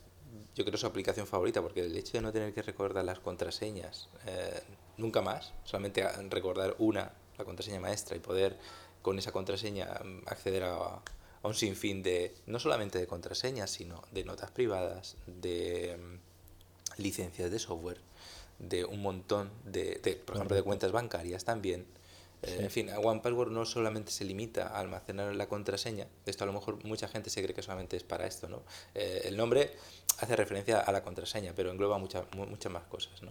yo 0.54 0.64
creo 0.64 0.78
su 0.78 0.86
aplicación 0.86 1.26
favorita, 1.26 1.60
porque 1.60 1.84
el 1.84 1.96
hecho 1.96 2.12
de 2.12 2.22
no 2.22 2.32
tener 2.32 2.54
que 2.54 2.62
recordar 2.62 3.04
las 3.04 3.18
contraseñas 3.20 4.08
eh, 4.26 4.62
nunca 4.96 5.20
más, 5.20 5.52
solamente 5.64 6.06
recordar 6.30 6.75
una, 6.78 7.12
la 7.36 7.44
contraseña 7.44 7.80
maestra, 7.80 8.16
y 8.16 8.20
poder 8.20 8.56
con 9.02 9.18
esa 9.18 9.32
contraseña 9.32 10.00
mm, 10.02 10.22
acceder 10.26 10.64
a, 10.64 10.76
a 10.76 11.02
un 11.48 11.54
sinfín 11.54 12.02
de, 12.02 12.34
no 12.46 12.58
solamente 12.58 12.98
de 12.98 13.06
contraseñas, 13.06 13.70
sino 13.70 14.02
de 14.12 14.25
notas 14.25 14.50
privadas, 14.50 15.16
de, 15.26 16.18
licencias 16.98 17.50
de 17.50 17.58
software 17.58 18.00
de 18.58 18.84
un 18.84 19.02
montón 19.02 19.50
de, 19.64 20.00
de 20.02 20.16
por 20.16 20.36
ejemplo, 20.36 20.56
de 20.56 20.62
cuentas 20.62 20.92
bancarias 20.92 21.44
también. 21.44 21.86
Eh, 22.43 22.59
en 22.61 22.71
fin, 22.71 22.90
One 23.02 23.21
Password 23.21 23.50
no 23.50 23.64
solamente 23.64 24.12
se 24.12 24.25
limita 24.25 24.69
a 24.69 24.81
almacenar 24.81 25.35
la 25.35 25.49
contraseña, 25.49 26.07
esto 26.26 26.45
a 26.45 26.47
lo 26.47 26.52
mejor 26.52 26.85
mucha 26.85 27.09
gente 27.09 27.31
se 27.31 27.43
cree 27.43 27.55
que 27.55 27.62
solamente 27.62 27.97
es 27.97 28.02
para 28.02 28.26
esto, 28.26 28.49
¿no? 28.49 28.62
Eh, 28.95 29.23
el 29.25 29.37
nombre 29.37 29.73
hace 30.19 30.37
referencia 30.37 30.81
a 30.81 30.93
la 30.93 31.02
contraseña, 31.02 31.52
pero 31.57 31.71
engloba 31.71 31.99
muchas 31.99 32.25
muchas 32.35 32.73
más 32.73 32.85
cosas, 32.85 33.23
¿no? 33.23 33.31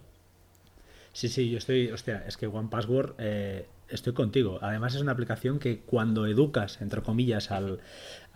Sí, 1.12 1.30
sí, 1.30 1.48
yo 1.48 1.56
estoy, 1.56 1.90
hostia, 1.90 2.24
es 2.28 2.36
que 2.36 2.46
One 2.46 2.68
Password, 2.68 3.14
eh, 3.16 3.66
estoy 3.88 4.12
contigo. 4.12 4.58
Además 4.60 4.94
es 4.94 5.00
una 5.00 5.12
aplicación 5.12 5.58
que 5.58 5.80
cuando 5.80 6.26
educas, 6.26 6.80
entre 6.82 7.00
comillas, 7.00 7.50
al, 7.50 7.80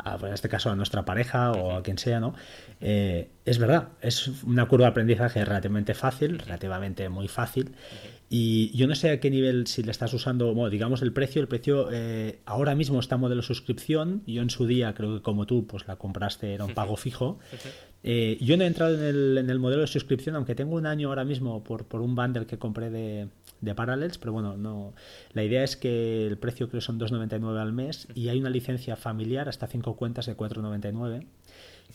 pues 0.03 0.23
en 0.23 0.33
este 0.33 0.49
caso 0.49 0.71
a 0.71 0.77
nuestra 0.77 1.05
pareja 1.05 1.53
o 1.53 1.77
a 1.77 1.83
quien 1.83 1.99
sea, 1.99 2.21
¿no? 2.21 2.35
Eh, 2.81 3.29
es 3.45 3.59
verdad, 3.59 3.89
es 4.00 4.29
una 4.45 4.67
curva 4.67 4.87
de 4.87 4.93
aprendizaje 4.93 5.45
relativamente 5.45 5.93
fácil, 5.93 6.39
relativamente 6.39 7.09
muy 7.11 7.29
fácil. 7.29 7.75
Y 8.32 8.70
yo 8.76 8.87
no 8.87 8.94
sé 8.94 9.10
a 9.10 9.18
qué 9.18 9.28
nivel, 9.28 9.66
si 9.66 9.82
le 9.82 9.90
estás 9.90 10.14
usando, 10.14 10.54
bueno, 10.54 10.70
digamos 10.70 11.02
el 11.02 11.12
precio, 11.12 11.42
el 11.42 11.49
precio 11.49 11.88
eh, 11.90 12.38
ahora 12.44 12.76
mismo 12.76 13.00
está 13.00 13.16
modelo 13.16 13.42
suscripción. 13.42 14.22
Yo 14.25 14.40
en 14.40 14.50
su 14.50 14.68
día, 14.68 14.94
creo 14.94 15.16
que 15.16 15.22
como 15.22 15.46
tú, 15.46 15.66
pues 15.66 15.88
la 15.88 15.96
compraste, 15.96 16.54
era 16.54 16.64
un 16.64 16.72
pago 16.72 16.96
fijo. 16.96 17.40
Eh, 18.04 18.38
yo 18.40 18.56
no 18.56 18.62
he 18.62 18.68
entrado 18.68 18.94
en 18.94 19.02
el, 19.02 19.38
en 19.38 19.50
el, 19.50 19.58
modelo 19.58 19.80
de 19.80 19.88
suscripción, 19.88 20.37
aunque 20.37 20.54
tengo 20.54 20.76
un 20.76 20.87
año 20.87 21.08
ahora 21.08 21.25
mismo 21.25 21.64
por, 21.64 21.87
por 21.87 22.02
un 22.02 22.14
bundle 22.14 22.46
que 22.46 22.56
compré 22.56 22.88
de, 22.88 23.26
de 23.60 23.75
Parallels, 23.75 24.16
pero 24.18 24.32
bueno, 24.32 24.56
no. 24.56 24.94
La 25.32 25.42
idea 25.42 25.64
es 25.64 25.76
que 25.76 26.28
el 26.28 26.38
precio 26.38 26.68
creo 26.68 26.80
que 26.80 26.87
son 26.87 27.00
2,99 27.00 27.58
al 27.58 27.72
mes 27.72 28.06
y 28.14 28.28
hay 28.28 28.38
una 28.38 28.50
licencia 28.50 28.94
familiar 28.94 29.49
hasta 29.49 29.66
5 29.66 29.96
cuentas 29.96 30.26
de 30.26 30.37
4,99. 30.37 31.26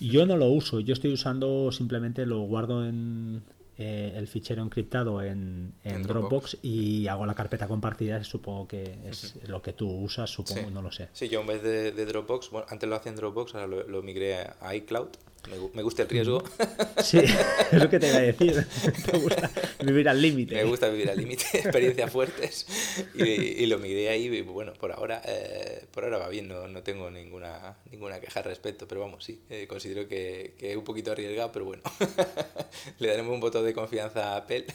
Yo 0.02 0.26
no 0.26 0.36
lo 0.36 0.50
uso, 0.50 0.82
yo 0.82 0.92
estoy 0.92 1.14
usando 1.14 1.72
simplemente 1.72 2.26
lo 2.26 2.42
guardo 2.42 2.86
en, 2.86 3.42
eh, 3.78 4.14
el 4.16 4.28
fichero 4.28 4.64
encriptado 4.64 5.22
en, 5.22 5.74
en, 5.84 6.04
Dropbox, 6.04 6.58
y 6.62 7.08
hago 7.08 7.26
la 7.26 7.34
carpeta 7.34 7.68
compartida, 7.68 8.24
supongo 8.24 8.68
que 8.68 9.00
es 9.06 9.36
lo 9.48 9.62
que 9.62 9.74
tú 9.74 9.90
usas, 9.90 10.30
supongo, 10.30 10.70
no 10.70 10.82
lo 10.82 10.92
sé. 10.92 11.10
Sí, 11.14 11.30
yo 11.30 11.42
en 11.42 11.48
vez 11.48 11.64
de, 11.64 12.06
Dropbox, 12.06 12.50
bueno, 12.52 12.68
antes 12.70 12.88
lo 12.90 12.96
hacía 12.96 13.12
en 13.12 13.18
Dropbox, 13.18 13.56
ahora 13.56 13.68
lo, 13.68 13.88
lo 13.88 14.02
migré 14.02 14.38
a 14.38 14.76
iCloud 14.76 15.10
me, 15.74 15.84
gusta 15.84 16.04
el 16.04 16.10
riesgo. 16.10 16.44
Sí, 17.02 17.20
es 17.72 17.74
lo 17.74 17.90
que 17.90 18.00
te 18.00 18.08
iba 18.08 18.18
a 18.18 18.22
decir. 18.22 18.66
Me 19.12 19.20
gusta 19.20 19.52
vivir 19.84 20.10
al 20.10 20.22
límite. 20.22 20.56
Me 20.56 20.64
gusta 20.64 20.90
vivir 20.90 21.10
al 21.10 21.18
límite, 21.18 21.46
experiencias 21.54 22.12
fuertes. 22.12 22.68
Y, 23.14 23.66
lo 23.66 23.80
migré 23.80 24.10
ahí 24.10 24.26
y 24.26 24.42
bueno, 24.42 24.74
por 24.74 24.92
ahora, 24.92 25.22
eh, 25.26 25.86
por 25.92 26.04
ahora 26.04 26.18
va 26.18 26.30
bien, 26.30 26.48
no, 26.48 26.68
no, 26.68 26.84
tengo 26.84 27.10
ninguna, 27.10 27.78
ninguna 27.92 28.20
queja 28.20 28.40
al 28.40 28.46
respecto. 28.46 28.88
Pero 28.88 29.02
vamos, 29.02 29.24
sí, 29.24 29.42
eh, 29.50 29.68
considero 29.68 30.08
que, 30.08 30.56
que, 30.58 30.72
es 30.72 30.78
un 30.78 30.84
poquito 30.84 31.12
arriesgado, 31.12 31.52
pero 31.52 31.66
bueno, 31.66 31.84
le 33.00 33.08
daremos 33.08 33.34
un 33.34 33.40
voto 33.40 33.64
de 33.64 33.74
confianza 33.74 34.34
a 34.34 34.38
Apple. 34.38 34.66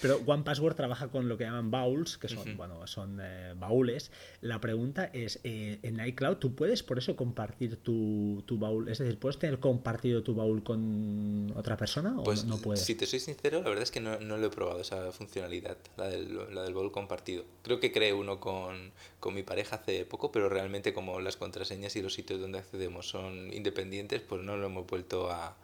Pero 0.00 0.20
One 0.26 0.42
Password 0.42 0.74
trabaja 0.74 1.08
con 1.08 1.28
lo 1.28 1.38
que 1.38 1.44
llaman 1.44 1.70
bowls, 1.70 2.18
que 2.18 2.28
son, 2.28 2.56
bueno, 2.56 2.86
son 2.86 3.20
eh, 3.22 3.54
baúles. 3.56 4.10
La 4.40 4.60
pregunta 4.60 5.10
es, 5.12 5.40
en 5.44 6.04
iCloud, 6.04 6.38
¿tú 6.38 6.54
puedes 6.54 6.82
por 6.82 6.98
eso 6.98 7.14
compartir 7.14 7.76
tu, 7.76 8.42
tu 8.46 8.58
baúl? 8.58 8.88
Es 8.88 8.98
decir, 8.98 9.18
¿puedes 9.22 9.38
tener 9.38 9.60
compartido 9.60 10.24
tu 10.24 10.34
baúl 10.34 10.64
con 10.64 11.52
otra 11.56 11.76
persona 11.76 12.18
o 12.18 12.24
pues, 12.24 12.44
no 12.44 12.58
puedes? 12.58 12.84
Si 12.84 12.96
te 12.96 13.06
soy 13.06 13.20
sincero, 13.20 13.62
la 13.62 13.68
verdad 13.68 13.84
es 13.84 13.92
que 13.92 14.00
no, 14.00 14.18
no 14.18 14.36
lo 14.36 14.48
he 14.48 14.50
probado 14.50 14.80
esa 14.80 15.12
funcionalidad, 15.12 15.76
la 15.96 16.08
del, 16.08 16.52
la 16.52 16.62
del 16.64 16.74
baúl 16.74 16.90
compartido. 16.90 17.44
Creo 17.62 17.78
que 17.78 17.92
creé 17.92 18.12
uno 18.12 18.40
con, 18.40 18.90
con 19.20 19.32
mi 19.32 19.44
pareja 19.44 19.76
hace 19.76 20.04
poco, 20.04 20.32
pero 20.32 20.48
realmente 20.48 20.92
como 20.92 21.20
las 21.20 21.36
contraseñas 21.36 21.94
y 21.94 22.02
los 22.02 22.14
sitios 22.14 22.40
donde 22.40 22.58
accedemos 22.58 23.08
son 23.08 23.52
independientes, 23.52 24.22
pues 24.22 24.42
no 24.42 24.56
lo 24.56 24.66
hemos 24.66 24.88
vuelto 24.88 25.30
a, 25.30 25.56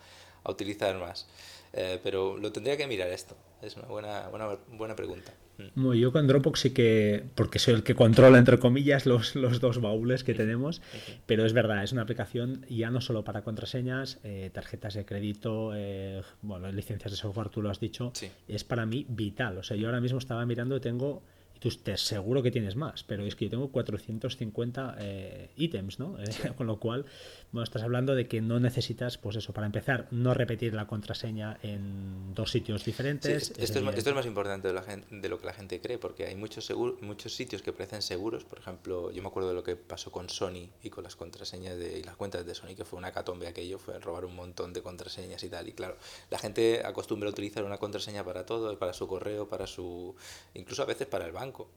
a 0.45 0.51
utilizar 0.53 0.97
más. 1.01 1.27
Eh, 1.73 1.99
pero 2.01 2.37
lo 2.37 2.53
tendría 2.53 2.77
que 2.77 2.87
mirar 2.87 3.09
esto. 3.09 3.37
Es 3.61 3.77
una 3.77 3.89
buena, 3.89 4.29
buena, 4.29 4.57
buena 4.69 4.95
pregunta. 4.95 5.35
Mm. 5.75 5.93
yo 5.95 6.13
con 6.13 6.27
Dropbox 6.27 6.61
sí 6.61 6.71
que, 6.71 7.25
porque 7.35 7.59
soy 7.59 7.75
el 7.75 7.83
que 7.83 7.95
controla, 7.95 8.39
entre 8.39 8.59
comillas, 8.59 9.07
los, 9.07 9.35
los 9.35 9.61
dos 9.61 9.81
baúles 9.81 10.25
que 10.25 10.35
tenemos, 10.35 10.81
pero 11.27 11.45
es 11.45 11.53
verdad, 11.53 11.83
es 11.83 11.93
una 11.93 12.03
aplicación 12.03 12.65
ya 12.69 12.91
no 12.91 13.01
solo 13.01 13.25
para 13.25 13.43
contraseñas, 13.43 14.19
eh, 14.25 14.51
tarjetas 14.53 14.95
de 14.95 15.05
crédito, 15.05 15.73
eh, 15.75 16.23
bueno, 16.43 16.71
licencias 16.71 17.11
de 17.11 17.17
software, 17.17 17.49
tú 17.49 17.63
lo 17.63 17.71
has 17.71 17.81
dicho, 17.81 18.13
es 18.47 18.65
para 18.65 18.87
mí 18.87 19.07
vital. 19.09 19.59
O 19.59 19.63
sea, 19.63 19.77
yo 19.77 19.89
ahora 19.89 20.01
mismo 20.01 20.19
estaba 20.19 20.45
mirando, 20.47 20.81
tengo 20.81 21.23
Tú 21.59 21.71
te 21.71 21.97
seguro 21.97 22.43
que 22.43 22.51
tienes 22.53 22.77
más, 22.77 23.03
pero 23.03 23.25
es 23.25 23.35
que 23.35 23.47
yo 23.47 23.51
tengo 23.51 23.73
450 23.73 24.97
eh, 25.01 25.51
ítems, 25.57 25.99
¿no? 25.99 26.17
Eh, 26.19 26.25
con 26.57 26.67
lo 26.67 26.79
cual, 26.79 27.05
bueno, 27.51 27.65
estás 27.65 27.83
hablando 27.83 28.15
de 28.15 28.29
que 28.29 28.43
no 28.43 28.61
necesitas, 28.61 29.17
pues 29.17 29.37
eso, 29.37 29.55
para 29.55 29.67
empezar, 29.67 30.07
no 30.11 30.35
repetir 30.35 30.75
la 30.75 30.87
contraseña 30.87 31.59
en 31.63 32.35
dos 32.35 32.51
sitios 32.51 32.85
diferentes. 32.85 33.51
esto, 33.57 33.79
es 33.79 33.83
más, 33.83 33.97
esto, 33.97 34.11
es 34.11 34.17
más, 34.17 34.27
importante 34.27 34.69
de, 34.69 34.75
la 34.75 34.83
gente, 34.83 35.07
de, 35.11 35.29
lo 35.31 35.39
que 35.41 35.47
la 35.47 35.55
gente 35.55 35.81
cree, 35.81 35.97
porque 35.97 36.27
hay 36.27 36.37
muchos, 36.37 36.67
seguro, 36.67 36.99
muchos 37.01 37.35
sitios 37.35 37.63
que 37.63 37.73
parecen 37.73 38.03
seguros. 38.03 38.45
Por 38.45 38.59
ejemplo, 38.59 39.11
yo 39.11 39.23
me 39.23 39.29
acuerdo 39.29 39.49
de 39.49 39.55
lo 39.55 39.63
que 39.63 39.77
pasó 39.77 40.13
con 40.13 40.29
Sony 40.29 40.69
y 40.83 40.91
con 40.91 41.05
las 41.05 41.17
contraseñas 41.17 41.79
de, 41.79 42.01
y 42.01 42.03
las 42.03 42.17
cuentas 42.17 42.45
de 42.45 42.55
Sony, 42.55 42.75
que 42.77 42.85
fue 42.85 42.99
una 42.99 43.13
catombe 43.13 43.47
aquello, 43.47 43.79
fue 43.79 43.99
robar 43.99 44.27
un 44.27 44.37
montón 44.37 44.75
de 44.75 44.83
contraseñas 44.83 45.43
y 45.43 45.49
tal. 45.49 45.69
Y 45.69 45.73
claro, 45.73 45.97
la 46.31 46.39
gente 46.39 46.83
acostumbra 46.85 47.31
a 47.31 47.33
utilizar 47.33 47.65
una 47.65 47.79
contraseña 47.79 48.25
para 48.25 48.45
todo, 48.45 48.79
para 48.79 48.93
su 48.93 49.09
correo, 49.09 49.49
para 49.49 49.67
su. 49.67 50.15
incluso 50.53 50.83
a 50.83 50.87
veces 50.87 51.07
para 51.07 51.25
el 51.25 51.33
banco 51.33 51.71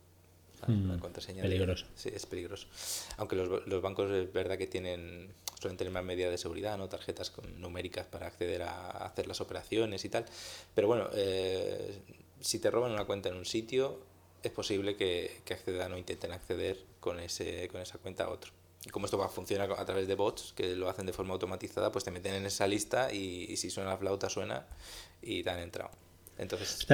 la 0.62 0.74
mm, 0.74 1.00
contraseña 1.00 1.42
peligroso. 1.42 1.86
sí, 1.96 2.10
es 2.14 2.26
peligroso. 2.26 2.68
Aunque 3.18 3.36
los, 3.36 3.68
los, 3.68 3.82
bancos 3.82 4.12
es 4.12 4.32
verdad 4.32 4.58
que 4.58 4.68
tienen 4.68 5.34
suelen 5.62 5.78
tener 5.78 5.94
más 5.94 6.04
medidas 6.04 6.32
de 6.32 6.38
seguridad, 6.38 6.78
¿no? 6.78 6.90
tarjetas 6.90 7.32
numéricas 7.58 8.08
para 8.08 8.28
acceder 8.28 8.64
a 8.64 9.06
hacer 9.06 9.28
las 9.28 9.42
operaciones 9.42 10.04
y 10.04 10.10
tal. 10.10 10.26
Pero 10.74 10.88
bueno, 10.88 11.08
eh, 11.14 12.02
si 12.40 12.60
te 12.60 12.72
roban 12.72 12.92
una 12.92 13.06
cuenta 13.06 13.30
en 13.30 13.36
un 13.36 13.46
sitio, 13.46 14.00
es 14.42 14.52
posible 14.52 14.96
que, 14.96 15.42
que 15.46 15.54
accedan 15.54 15.94
o 15.94 15.98
intenten 15.98 16.32
acceder 16.32 16.84
con, 17.00 17.20
ese, 17.20 17.68
con 17.68 17.80
esa 17.80 18.00
cuenta 18.00 18.24
a 18.24 18.30
otro. 18.30 18.52
Y 18.84 18.90
como 18.90 19.06
esto 19.06 19.18
va 19.18 19.28
a 19.28 19.30
funcionar 19.30 19.72
a 19.72 19.86
través 19.86 20.08
de 20.08 20.16
bots 20.16 20.54
que 20.54 20.76
lo 20.76 20.90
hacen 20.90 21.06
de 21.06 21.14
forma 21.14 21.34
automatizada, 21.34 21.92
pues 21.92 22.04
te 22.04 22.10
meten 22.10 22.34
en 22.34 22.48
esa 22.48 22.66
lista 22.66 23.14
y, 23.14 23.56
si 23.58 23.70
suena 23.70 23.92
la 23.92 23.98
flauta, 23.98 24.30
suena 24.30 24.66
y 25.22 25.44
te 25.44 25.50
han 25.52 25.60
entrado. 25.60 25.92
Entonces 26.40 26.88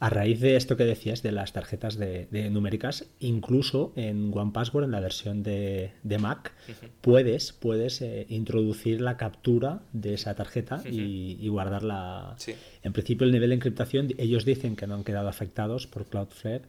a 0.00 0.10
raíz 0.10 0.40
de 0.40 0.56
esto 0.56 0.76
que 0.76 0.84
decías 0.84 1.22
de 1.22 1.32
las 1.32 1.52
tarjetas 1.52 1.96
de, 1.96 2.50
numéricas, 2.50 3.06
incluso 3.20 3.92
en 3.96 4.30
One 4.34 4.52
Password, 4.52 4.84
en 4.84 4.90
la 4.90 5.00
versión 5.00 5.42
de, 5.42 5.92
Mac, 6.18 6.52
puedes, 7.00 7.52
puedes 7.52 8.00
eh, 8.02 8.26
introducir 8.28 9.00
la 9.00 9.16
captura 9.16 9.82
de 9.92 10.14
esa 10.14 10.34
tarjeta 10.34 10.82
y, 10.84 11.48
guardarla. 11.48 12.36
En 12.82 12.92
principio, 12.92 13.24
el 13.26 13.32
nivel 13.32 13.50
de 13.50 13.56
encriptación, 13.56 14.08
ellos 14.18 14.44
dicen 14.44 14.76
que 14.76 14.86
no 14.86 14.94
han 14.94 15.04
quedado 15.04 15.28
afectados 15.28 15.86
por 15.86 16.06
Cloudflare. 16.06 16.62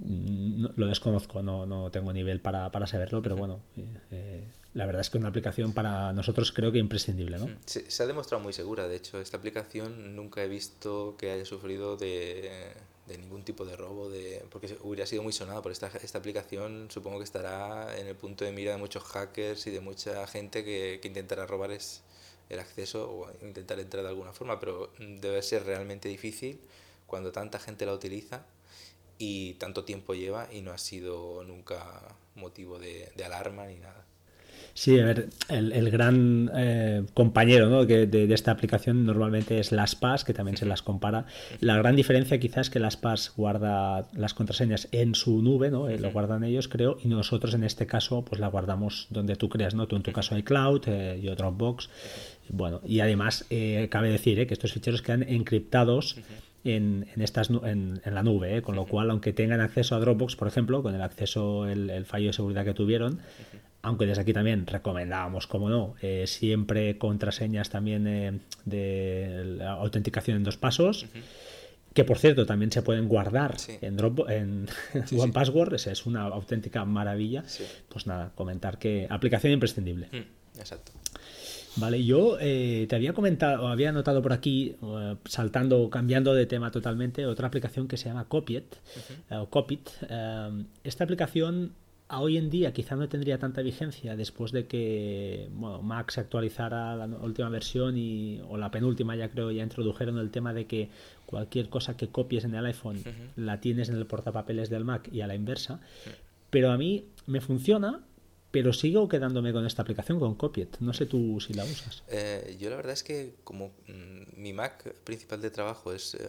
Mm, 0.00 0.66
lo 0.76 0.86
desconozco, 0.86 1.42
no, 1.42 1.66
no 1.66 1.90
tengo 1.90 2.12
nivel 2.12 2.40
para, 2.40 2.70
para 2.70 2.86
saberlo, 2.86 3.22
pero 3.22 3.36
bueno, 3.36 3.60
eh, 3.76 3.84
eh, 4.10 4.44
la 4.76 4.84
verdad 4.84 5.00
es 5.00 5.08
que 5.08 5.16
una 5.16 5.28
aplicación 5.28 5.72
para 5.72 6.12
nosotros 6.12 6.52
creo 6.52 6.70
que 6.70 6.78
imprescindible, 6.78 7.38
¿no? 7.38 7.48
Se, 7.64 7.90
se, 7.90 8.02
ha 8.02 8.06
demostrado 8.06 8.42
muy 8.42 8.52
segura, 8.52 8.86
de 8.86 8.96
hecho, 8.96 9.18
esta 9.18 9.38
aplicación 9.38 10.14
nunca 10.14 10.44
he 10.44 10.48
visto 10.48 11.16
que 11.18 11.30
haya 11.30 11.46
sufrido 11.46 11.96
de, 11.96 12.74
de 13.06 13.16
ningún 13.16 13.42
tipo 13.42 13.64
de 13.64 13.74
robo, 13.74 14.10
de 14.10 14.44
porque 14.50 14.76
hubiera 14.82 15.06
sido 15.06 15.22
muy 15.22 15.32
sonada 15.32 15.62
por 15.62 15.72
esta, 15.72 15.90
esta 16.02 16.18
aplicación, 16.18 16.88
supongo 16.90 17.16
que 17.18 17.24
estará 17.24 17.98
en 17.98 18.06
el 18.06 18.16
punto 18.16 18.44
de 18.44 18.52
mira 18.52 18.72
de 18.72 18.76
muchos 18.76 19.02
hackers 19.04 19.66
y 19.66 19.70
de 19.70 19.80
mucha 19.80 20.26
gente 20.26 20.62
que, 20.62 20.98
que 21.00 21.08
intentará 21.08 21.46
robar 21.46 21.70
es, 21.70 22.02
el 22.50 22.60
acceso 22.60 23.10
o 23.10 23.30
intentar 23.42 23.80
entrar 23.80 24.02
de 24.02 24.10
alguna 24.10 24.34
forma, 24.34 24.60
pero 24.60 24.92
debe 24.98 25.42
ser 25.42 25.64
realmente 25.64 26.08
difícil 26.10 26.60
cuando 27.06 27.32
tanta 27.32 27.58
gente 27.58 27.86
la 27.86 27.94
utiliza 27.94 28.44
y 29.16 29.54
tanto 29.54 29.84
tiempo 29.84 30.14
lleva 30.14 30.48
y 30.52 30.60
no 30.60 30.72
ha 30.72 30.78
sido 30.78 31.42
nunca 31.44 32.14
motivo 32.34 32.78
de, 32.78 33.10
de 33.16 33.24
alarma 33.24 33.66
ni 33.66 33.78
nada. 33.78 34.04
Sí, 34.76 35.00
a 35.00 35.06
ver, 35.06 35.30
el, 35.48 35.72
el 35.72 35.90
gran 35.90 36.50
eh, 36.54 37.02
compañero 37.14 37.70
¿no? 37.70 37.86
de, 37.86 38.06
de, 38.06 38.34
esta 38.34 38.50
aplicación 38.50 39.06
normalmente 39.06 39.58
es 39.58 39.72
LastPass, 39.72 40.22
que 40.22 40.34
también 40.34 40.58
se 40.58 40.66
las 40.66 40.82
compara. 40.82 41.24
La 41.60 41.78
gran 41.78 41.96
diferencia 41.96 42.38
quizás 42.38 42.66
es 42.66 42.70
que 42.70 42.78
LastPass 42.78 43.32
guarda 43.38 44.06
las 44.14 44.34
contraseñas 44.34 44.88
en 44.92 45.14
su 45.14 45.40
nube, 45.40 45.70
¿no? 45.70 45.88
Eh, 45.88 45.98
lo 45.98 46.10
guardan 46.12 46.44
ellos, 46.44 46.68
creo, 46.68 46.98
y 47.02 47.08
nosotros 47.08 47.54
en 47.54 47.64
este 47.64 47.86
caso 47.86 48.22
pues 48.22 48.38
la 48.38 48.48
guardamos 48.48 49.06
donde 49.08 49.34
tú 49.36 49.48
creas, 49.48 49.74
¿no? 49.74 49.88
Tú 49.88 49.96
en 49.96 50.02
tu 50.02 50.12
caso 50.12 50.36
iCloud, 50.36 50.82
eh, 50.88 51.20
yo 51.22 51.34
Dropbox. 51.34 51.88
Bueno, 52.50 52.82
y 52.84 53.00
además 53.00 53.46
eh, 53.48 53.88
cabe 53.90 54.10
decir 54.10 54.38
eh, 54.40 54.46
que 54.46 54.52
estos 54.52 54.74
ficheros 54.74 55.00
quedan 55.00 55.22
encriptados 55.22 56.16
en, 56.64 57.06
en, 57.14 57.22
estas, 57.22 57.48
en, 57.48 58.02
en 58.04 58.14
la 58.14 58.22
nube, 58.22 58.60
con 58.60 58.76
lo 58.76 58.84
cual, 58.84 59.10
aunque 59.10 59.32
tengan 59.32 59.62
acceso 59.62 59.94
a 59.94 60.00
Dropbox, 60.00 60.36
por 60.36 60.48
ejemplo, 60.48 60.82
con 60.82 60.94
el 60.94 61.00
acceso, 61.00 61.66
el, 61.66 61.88
el 61.88 62.04
fallo 62.04 62.26
de 62.26 62.32
seguridad 62.34 62.66
que 62.66 62.74
tuvieron, 62.74 63.20
aunque 63.86 64.04
desde 64.04 64.22
aquí 64.22 64.32
también 64.32 64.66
recomendábamos, 64.66 65.46
como 65.46 65.70
no, 65.70 65.94
eh, 66.02 66.24
siempre 66.26 66.98
contraseñas 66.98 67.70
también 67.70 68.04
eh, 68.08 68.40
de 68.64 69.64
autenticación 69.64 70.38
en 70.38 70.42
dos 70.42 70.56
pasos. 70.56 71.06
Que 71.94 72.04
por 72.04 72.18
cierto 72.18 72.44
también 72.46 72.72
se 72.72 72.82
pueden 72.82 73.06
guardar 73.06 73.54
en, 73.80 73.96
Drop, 73.96 74.28
en 74.28 74.68
One 75.16 75.32
Password, 75.32 75.74
esa 75.74 75.92
es 75.92 76.04
una 76.04 76.22
auténtica 76.22 76.84
maravilla. 76.84 77.44
Pues 77.88 78.08
nada, 78.08 78.32
comentar 78.34 78.78
que 78.78 79.06
aplicación 79.08 79.52
imprescindible. 79.52 80.08
Mm, 80.10 80.58
exacto. 80.58 80.90
Vale, 81.76 82.02
yo 82.04 82.38
eh, 82.40 82.86
te 82.88 82.96
había 82.96 83.12
comentado, 83.12 83.68
había 83.68 83.92
notado 83.92 84.20
por 84.20 84.32
aquí, 84.32 84.74
eh, 84.82 85.16
saltando, 85.26 85.90
cambiando 85.90 86.34
de 86.34 86.46
tema 86.46 86.72
totalmente, 86.72 87.24
otra 87.24 87.46
aplicación 87.46 87.86
que 87.86 87.96
se 87.98 88.08
llama 88.08 88.24
Copiet, 88.24 88.64
eh, 89.30 89.36
o 89.36 89.48
Copit. 89.48 89.88
esta 90.82 91.04
aplicación 91.04 91.72
a 92.08 92.20
hoy 92.20 92.36
en 92.36 92.50
día 92.50 92.72
quizá 92.72 92.94
no 92.94 93.08
tendría 93.08 93.38
tanta 93.38 93.62
vigencia 93.62 94.14
después 94.16 94.52
de 94.52 94.66
que 94.66 95.48
bueno, 95.52 95.82
Mac 95.82 96.10
se 96.10 96.20
actualizara 96.20 96.94
la 96.94 97.06
última 97.06 97.48
versión 97.48 97.96
y, 97.96 98.40
o 98.48 98.56
la 98.56 98.70
penúltima 98.70 99.16
ya 99.16 99.28
creo 99.30 99.50
ya 99.50 99.62
introdujeron 99.62 100.18
el 100.18 100.30
tema 100.30 100.54
de 100.54 100.66
que 100.66 100.88
cualquier 101.26 101.68
cosa 101.68 101.96
que 101.96 102.08
copies 102.08 102.44
en 102.44 102.54
el 102.54 102.64
iPhone 102.66 103.02
la 103.34 103.60
tienes 103.60 103.88
en 103.88 103.96
el 103.96 104.06
portapapeles 104.06 104.70
del 104.70 104.84
Mac 104.84 105.08
y 105.12 105.20
a 105.20 105.26
la 105.26 105.34
inversa. 105.34 105.80
Pero 106.50 106.70
a 106.70 106.78
mí 106.78 107.08
me 107.26 107.40
funciona, 107.40 108.04
pero 108.52 108.72
sigo 108.72 109.08
quedándome 109.08 109.52
con 109.52 109.66
esta 109.66 109.82
aplicación, 109.82 110.20
con 110.20 110.36
Copiet. 110.36 110.78
No 110.78 110.92
sé 110.92 111.06
tú 111.06 111.40
si 111.40 111.54
la 111.54 111.64
usas. 111.64 112.04
Eh, 112.08 112.56
yo 112.60 112.70
la 112.70 112.76
verdad 112.76 112.92
es 112.92 113.02
que 113.02 113.34
como 113.42 113.72
mm, 113.88 114.40
mi 114.40 114.52
Mac 114.52 114.94
principal 115.02 115.40
de 115.40 115.50
trabajo 115.50 115.92
es 115.92 116.14
eh, 116.14 116.28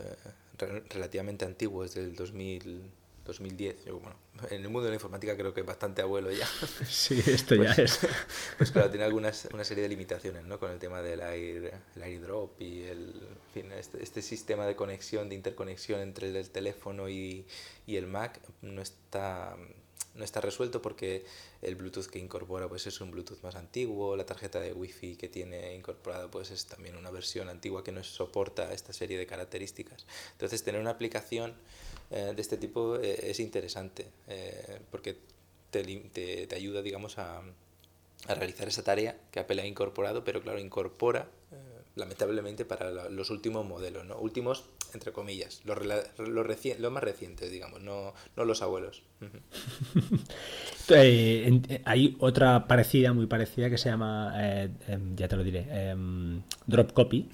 relativamente 0.89 1.45
antiguo, 1.45 1.83
es 1.83 1.93
del 1.93 2.15
2000, 2.15 2.81
2010, 3.27 3.85
bueno, 3.91 4.15
en 4.49 4.61
el 4.61 4.69
mundo 4.69 4.83
de 4.83 4.89
la 4.89 4.95
informática 4.95 5.35
creo 5.35 5.53
que 5.53 5.61
es 5.61 5.65
bastante 5.65 6.01
abuelo 6.01 6.31
ya. 6.31 6.47
Sí, 6.87 7.21
esto 7.25 7.55
ya 7.55 7.73
pues, 7.75 8.03
es. 8.03 8.09
Pues 8.57 8.71
claro, 8.71 8.89
tiene 8.89 9.05
algunas, 9.05 9.47
una 9.53 9.63
serie 9.63 9.83
de 9.83 9.89
limitaciones, 9.89 10.45
¿no? 10.45 10.59
Con 10.59 10.71
el 10.71 10.79
tema 10.79 11.01
del 11.01 11.21
air, 11.21 11.73
el 11.95 12.03
airdrop 12.03 12.59
y 12.61 12.83
el, 12.83 13.13
fin, 13.53 13.71
este, 13.71 14.01
este, 14.01 14.21
sistema 14.21 14.65
de 14.65 14.75
conexión, 14.75 15.29
de 15.29 15.35
interconexión 15.35 16.01
entre 16.01 16.29
el 16.29 16.49
teléfono 16.49 17.09
y, 17.09 17.45
y 17.85 17.97
el 17.97 18.07
Mac 18.07 18.39
no 18.61 18.81
está 18.81 19.55
no 20.17 20.23
está 20.23 20.41
resuelto 20.41 20.81
porque 20.81 21.25
el 21.61 21.75
Bluetooth 21.75 22.07
que 22.07 22.19
incorpora 22.19 22.67
pues 22.67 22.87
es 22.87 22.99
un 23.01 23.11
Bluetooth 23.11 23.41
más 23.43 23.55
antiguo, 23.55 24.15
la 24.15 24.25
tarjeta 24.25 24.59
de 24.59 24.73
Wi-Fi 24.73 25.15
que 25.15 25.29
tiene 25.29 25.75
incorporada 25.75 26.29
pues 26.29 26.51
es 26.51 26.65
también 26.65 26.97
una 26.97 27.11
versión 27.11 27.49
antigua 27.49 27.83
que 27.83 27.91
no 27.91 28.03
soporta 28.03 28.73
esta 28.73 28.93
serie 28.93 29.17
de 29.17 29.27
características. 29.27 30.05
Entonces 30.33 30.63
tener 30.63 30.81
una 30.81 30.91
aplicación 30.91 31.53
eh, 32.11 32.33
de 32.35 32.41
este 32.41 32.57
tipo 32.57 32.97
eh, 32.97 33.31
es 33.31 33.39
interesante 33.39 34.07
eh, 34.27 34.79
porque 34.91 35.17
te, 35.69 35.83
te, 35.83 36.47
te, 36.47 36.55
ayuda 36.55 36.81
digamos 36.81 37.17
a, 37.17 37.41
a, 38.27 38.35
realizar 38.35 38.67
esa 38.67 38.83
tarea 38.83 39.17
que 39.31 39.41
Apple 39.41 39.61
ha 39.61 39.65
incorporado, 39.65 40.23
pero 40.23 40.41
claro, 40.41 40.59
incorpora 40.59 41.29
lamentablemente 41.95 42.63
para 42.63 43.09
los 43.09 43.31
últimos 43.31 43.65
modelos, 43.65 44.05
¿no? 44.05 44.19
Últimos 44.19 44.65
entre 44.93 45.11
comillas, 45.11 45.61
los, 45.65 45.77
los, 46.17 46.91
más 46.91 47.03
recientes, 47.03 47.51
digamos, 47.51 47.81
no, 47.81 48.13
no 48.35 48.45
los 48.45 48.61
abuelos. 48.61 49.03
Hay 51.85 52.15
otra 52.19 52.67
parecida, 52.67 53.13
muy 53.13 53.25
parecida, 53.25 53.69
que 53.69 53.77
se 53.77 53.89
llama, 53.89 54.33
em, 54.87 55.15
ya 55.15 55.27
te 55.27 55.35
lo 55.35 55.43
diré, 55.43 55.65
em, 55.69 56.41
Drop 56.67 56.93
Copy. 56.93 57.29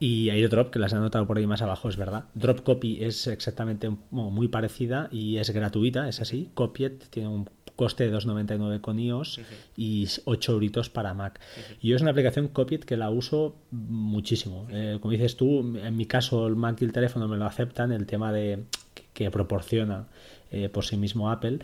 Y 0.00 0.30
hay 0.30 0.42
otro 0.44 0.70
que 0.70 0.78
las 0.78 0.94
he 0.94 0.96
anotado 0.96 1.26
por 1.26 1.36
ahí 1.36 1.46
más 1.46 1.60
abajo, 1.60 1.90
es 1.90 1.98
verdad. 1.98 2.24
Drop 2.34 2.62
Copy 2.62 3.04
es 3.04 3.26
exactamente 3.26 3.90
muy 4.10 4.48
parecida 4.48 5.08
y 5.12 5.36
es 5.36 5.50
gratuita, 5.50 6.08
es 6.08 6.22
así. 6.22 6.48
Copiet 6.54 7.10
tiene 7.10 7.28
un 7.28 7.50
coste 7.76 8.10
de 8.10 8.16
2,99 8.16 8.80
con 8.80 8.98
iOS 8.98 9.40
y 9.76 10.08
8 10.24 10.52
euritos 10.52 10.88
para 10.88 11.12
Mac. 11.12 11.38
Yo 11.82 11.96
es 11.96 12.02
una 12.02 12.12
aplicación 12.12 12.48
Copiet 12.48 12.84
que 12.84 12.96
la 12.96 13.10
uso 13.10 13.56
muchísimo. 13.70 14.66
Eh, 14.70 14.98
como 15.02 15.12
dices 15.12 15.36
tú, 15.36 15.60
en 15.76 15.96
mi 15.96 16.06
caso 16.06 16.46
el 16.46 16.56
Mac 16.56 16.80
y 16.80 16.86
el 16.86 16.92
teléfono 16.92 17.28
me 17.28 17.36
lo 17.36 17.44
aceptan, 17.44 17.92
el 17.92 18.06
tema 18.06 18.32
de 18.32 18.64
que 19.12 19.30
proporciona 19.30 20.06
eh, 20.50 20.70
por 20.70 20.86
sí 20.86 20.96
mismo 20.96 21.30
Apple, 21.30 21.58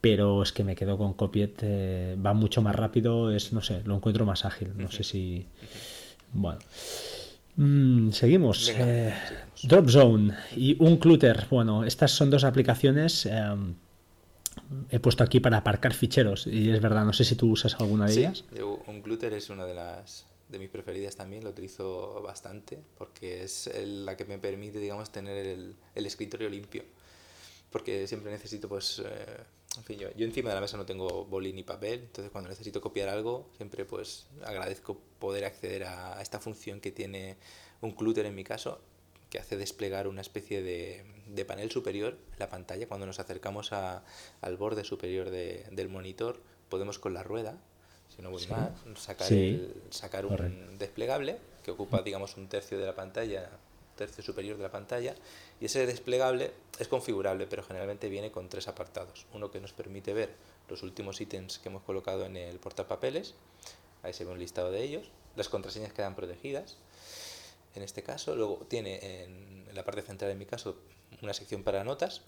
pero 0.00 0.44
es 0.44 0.52
que 0.52 0.62
me 0.62 0.76
quedo 0.76 0.96
con 0.96 1.12
Copiet, 1.14 1.58
eh, 1.62 2.16
va 2.24 2.34
mucho 2.34 2.62
más 2.62 2.76
rápido, 2.76 3.32
es, 3.32 3.52
no 3.52 3.62
sé, 3.62 3.82
lo 3.84 3.96
encuentro 3.96 4.24
más 4.24 4.44
ágil. 4.44 4.70
No 4.76 4.92
sé 4.92 5.02
si... 5.02 5.46
Bueno. 6.32 6.60
Mm, 7.56 8.10
seguimos. 8.10 8.72
Drop 9.62 9.88
Zone 9.88 10.34
y 10.56 10.76
un 10.82 10.96
Clutter. 10.96 11.46
Bueno, 11.50 11.84
estas 11.84 12.12
son 12.12 12.30
dos 12.30 12.44
aplicaciones 12.44 13.26
em, 13.26 13.74
he 14.90 15.00
puesto 15.00 15.24
aquí 15.24 15.40
para 15.40 15.58
aparcar 15.58 15.94
ficheros 15.94 16.46
y 16.46 16.70
es 16.70 16.80
verdad, 16.80 17.04
no 17.04 17.12
sé 17.12 17.24
si 17.24 17.34
tú 17.34 17.50
usas 17.50 17.74
alguna 17.80 18.06
de 18.06 18.12
ellas. 18.12 18.44
Un 18.86 19.02
Glutter 19.02 19.32
es 19.34 19.50
una 19.50 19.64
de 19.64 19.74
las 19.74 20.26
de 20.48 20.58
mis 20.58 20.68
preferidas 20.68 21.14
también, 21.14 21.44
lo 21.44 21.50
utilizo 21.50 22.20
bastante 22.22 22.78
porque 22.98 23.44
es 23.44 23.70
la 23.84 24.16
que 24.16 24.24
me 24.24 24.38
permite, 24.38 24.80
digamos, 24.80 25.10
tener 25.10 25.46
el, 25.46 25.76
el 25.94 26.06
escritorio 26.06 26.48
limpio. 26.48 26.84
Porque 27.70 28.08
siempre 28.08 28.32
necesito, 28.32 28.68
pues, 28.68 29.00
eh, 29.04 29.36
en 29.76 29.84
fin, 29.84 29.98
yo, 29.98 30.08
yo, 30.16 30.26
encima 30.26 30.50
de 30.50 30.56
la 30.56 30.60
mesa 30.60 30.76
no 30.76 30.84
tengo 30.84 31.24
boli 31.24 31.52
ni 31.52 31.62
papel, 31.62 32.00
entonces 32.00 32.30
cuando 32.32 32.50
necesito 32.50 32.80
copiar 32.80 33.08
algo, 33.08 33.48
siempre 33.56 33.84
pues 33.84 34.26
agradezco 34.44 34.98
poder 35.18 35.44
acceder 35.44 35.84
a 35.84 36.20
esta 36.20 36.40
función 36.40 36.80
que 36.80 36.90
tiene 36.90 37.36
un 37.80 37.92
Clutter 37.92 38.26
en 38.26 38.34
mi 38.34 38.44
caso 38.44 38.80
que 39.30 39.38
hace 39.38 39.56
desplegar 39.56 40.08
una 40.08 40.20
especie 40.20 40.60
de, 40.60 41.04
de 41.28 41.44
panel 41.44 41.70
superior 41.70 42.18
en 42.32 42.38
la 42.38 42.50
pantalla. 42.50 42.86
Cuando 42.88 43.06
nos 43.06 43.20
acercamos 43.20 43.72
a, 43.72 44.02
al 44.40 44.56
borde 44.56 44.84
superior 44.84 45.30
de, 45.30 45.66
del 45.70 45.88
monitor, 45.88 46.40
podemos 46.68 46.98
con 46.98 47.14
la 47.14 47.22
rueda, 47.22 47.56
si 48.14 48.22
no 48.22 48.30
voy 48.30 48.46
mal, 48.48 48.74
sacar, 48.96 49.32
el, 49.32 49.72
sacar 49.90 50.26
un 50.26 50.78
desplegable 50.78 51.38
que 51.64 51.70
ocupa, 51.70 52.02
digamos, 52.02 52.36
un 52.36 52.48
tercio 52.48 52.76
de 52.78 52.86
la 52.86 52.94
pantalla, 52.94 53.50
tercio 54.00 54.24
superior 54.24 54.56
de 54.56 54.62
la 54.62 54.70
pantalla, 54.70 55.14
y 55.60 55.66
ese 55.66 55.84
desplegable 55.84 56.52
es 56.78 56.88
configurable, 56.88 57.46
pero 57.46 57.62
generalmente 57.62 58.08
viene 58.08 58.30
con 58.32 58.48
tres 58.48 58.66
apartados. 58.66 59.26
Uno 59.34 59.50
que 59.50 59.60
nos 59.60 59.74
permite 59.74 60.14
ver 60.14 60.30
los 60.68 60.82
últimos 60.82 61.20
ítems 61.20 61.58
que 61.58 61.68
hemos 61.68 61.82
colocado 61.82 62.24
en 62.24 62.36
el 62.36 62.58
portapapeles, 62.58 63.34
ahí 64.02 64.14
se 64.14 64.24
ve 64.24 64.32
un 64.32 64.38
listado 64.38 64.70
de 64.70 64.82
ellos, 64.82 65.10
las 65.36 65.50
contraseñas 65.50 65.92
quedan 65.92 66.16
protegidas, 66.16 66.78
en 67.74 67.82
este 67.82 68.02
caso. 68.02 68.34
Luego 68.34 68.66
tiene 68.68 69.22
en, 69.22 69.68
la 69.74 69.84
parte 69.84 70.02
central, 70.02 70.30
en 70.30 70.38
mi 70.38 70.46
caso, 70.46 70.76
una 71.22 71.34
sección 71.34 71.62
para 71.62 71.84
notas, 71.84 72.22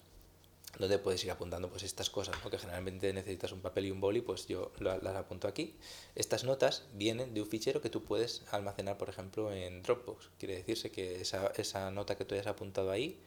donde 0.79 0.97
puedes 0.97 1.23
ir 1.23 1.31
apuntando 1.31 1.69
pues 1.69 1.83
estas 1.83 2.09
cosas, 2.09 2.35
porque 2.41 2.57
generalmente 2.57 3.13
necesitas 3.13 3.51
un 3.51 3.61
papel 3.61 3.85
y 3.85 3.91
un 3.91 4.01
boli, 4.01 4.21
pues 4.21 4.47
yo 4.47 4.71
las 4.79 5.15
apunto 5.15 5.47
aquí. 5.47 5.75
Estas 6.15 6.43
notas 6.43 6.83
vienen 6.93 7.33
de 7.33 7.41
un 7.41 7.47
fichero 7.47 7.81
que 7.81 7.89
tú 7.89 8.03
puedes 8.03 8.43
almacenar, 8.51 8.97
por 8.97 9.09
ejemplo, 9.09 9.53
en 9.53 9.83
Dropbox. 9.83 10.29
Quiere 10.39 10.55
decirse 10.55 10.91
que 10.91 11.21
esa, 11.21 11.51
esa 11.55 11.91
nota 11.91 12.17
que 12.17 12.25
tú 12.25 12.33
hayas 12.35 12.47
apuntado 12.47 12.91
ahí 12.91 13.19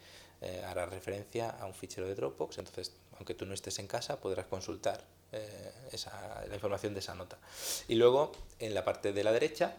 eh, 0.42 0.62
hará 0.66 0.87
referencia 0.87 1.50
a 1.50 1.66
un 1.66 1.74
fichero 1.74 2.06
de 2.06 2.14
Dropbox, 2.14 2.59
entonces, 2.59 2.92
aunque 3.16 3.35
tú 3.35 3.46
no 3.46 3.54
estés 3.54 3.78
en 3.78 3.87
casa, 3.87 4.20
podrás 4.20 4.46
consultar 4.46 5.02
eh, 5.32 5.72
esa, 5.92 6.44
la 6.46 6.54
información 6.54 6.92
de 6.94 7.00
esa 7.00 7.14
nota. 7.14 7.38
Y 7.88 7.94
luego, 7.94 8.32
en 8.59 8.74
la 8.74 8.85
parte 8.85 9.12
de 9.12 9.24
la 9.24 9.32
derecha, 9.32 9.76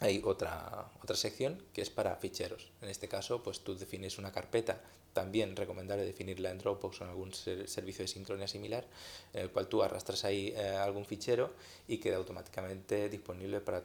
hay 0.00 0.22
otra, 0.24 0.90
otra 1.02 1.14
sección 1.14 1.62
que 1.74 1.82
es 1.82 1.90
para 1.90 2.16
ficheros. 2.16 2.72
En 2.80 2.88
este 2.88 3.06
caso, 3.06 3.42
pues 3.42 3.60
tú 3.60 3.76
defines 3.76 4.18
una 4.18 4.32
carpeta, 4.32 4.80
también 5.12 5.56
recomendable 5.56 6.04
definirla 6.04 6.50
en 6.50 6.58
Dropbox 6.58 7.00
o 7.00 7.04
en 7.04 7.10
algún 7.10 7.34
servicio 7.34 8.02
de 8.02 8.08
sincronía 8.08 8.48
similar, 8.48 8.86
en 9.34 9.42
el 9.42 9.50
cual 9.50 9.68
tú 9.68 9.82
arrastras 9.82 10.24
ahí 10.24 10.54
eh, 10.56 10.70
algún 10.70 11.04
fichero 11.04 11.52
y 11.86 11.98
queda 11.98 12.16
automáticamente 12.16 13.08
disponible 13.08 13.60
para 13.60 13.82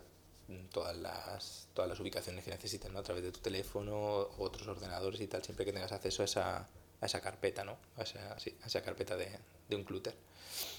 todas 0.71 0.95
las, 0.95 1.67
todas 1.73 1.89
las 1.89 1.99
ubicaciones 1.99 2.45
que 2.45 2.51
necesites, 2.51 2.91
¿no? 2.91 2.99
a 2.99 3.04
través 3.04 3.23
de 3.23 3.32
tu 3.32 3.39
teléfono, 3.39 4.30
otros 4.38 4.67
ordenadores 4.67 5.19
y 5.19 5.28
tal, 5.28 5.43
siempre 5.43 5.65
que 5.65 5.73
tengas 5.73 5.91
acceso 5.91 6.21
a 6.21 6.25
esa, 6.25 6.58
a 7.01 7.06
esa 7.06 7.19
carpeta, 7.19 7.63
¿no? 7.63 7.78
a, 7.97 8.04
esa, 8.04 8.34
a 8.34 8.67
esa 8.67 8.82
carpeta 8.82 9.17
de, 9.17 9.28
de 9.67 9.75
un 9.75 9.84
clutter. 9.84 10.15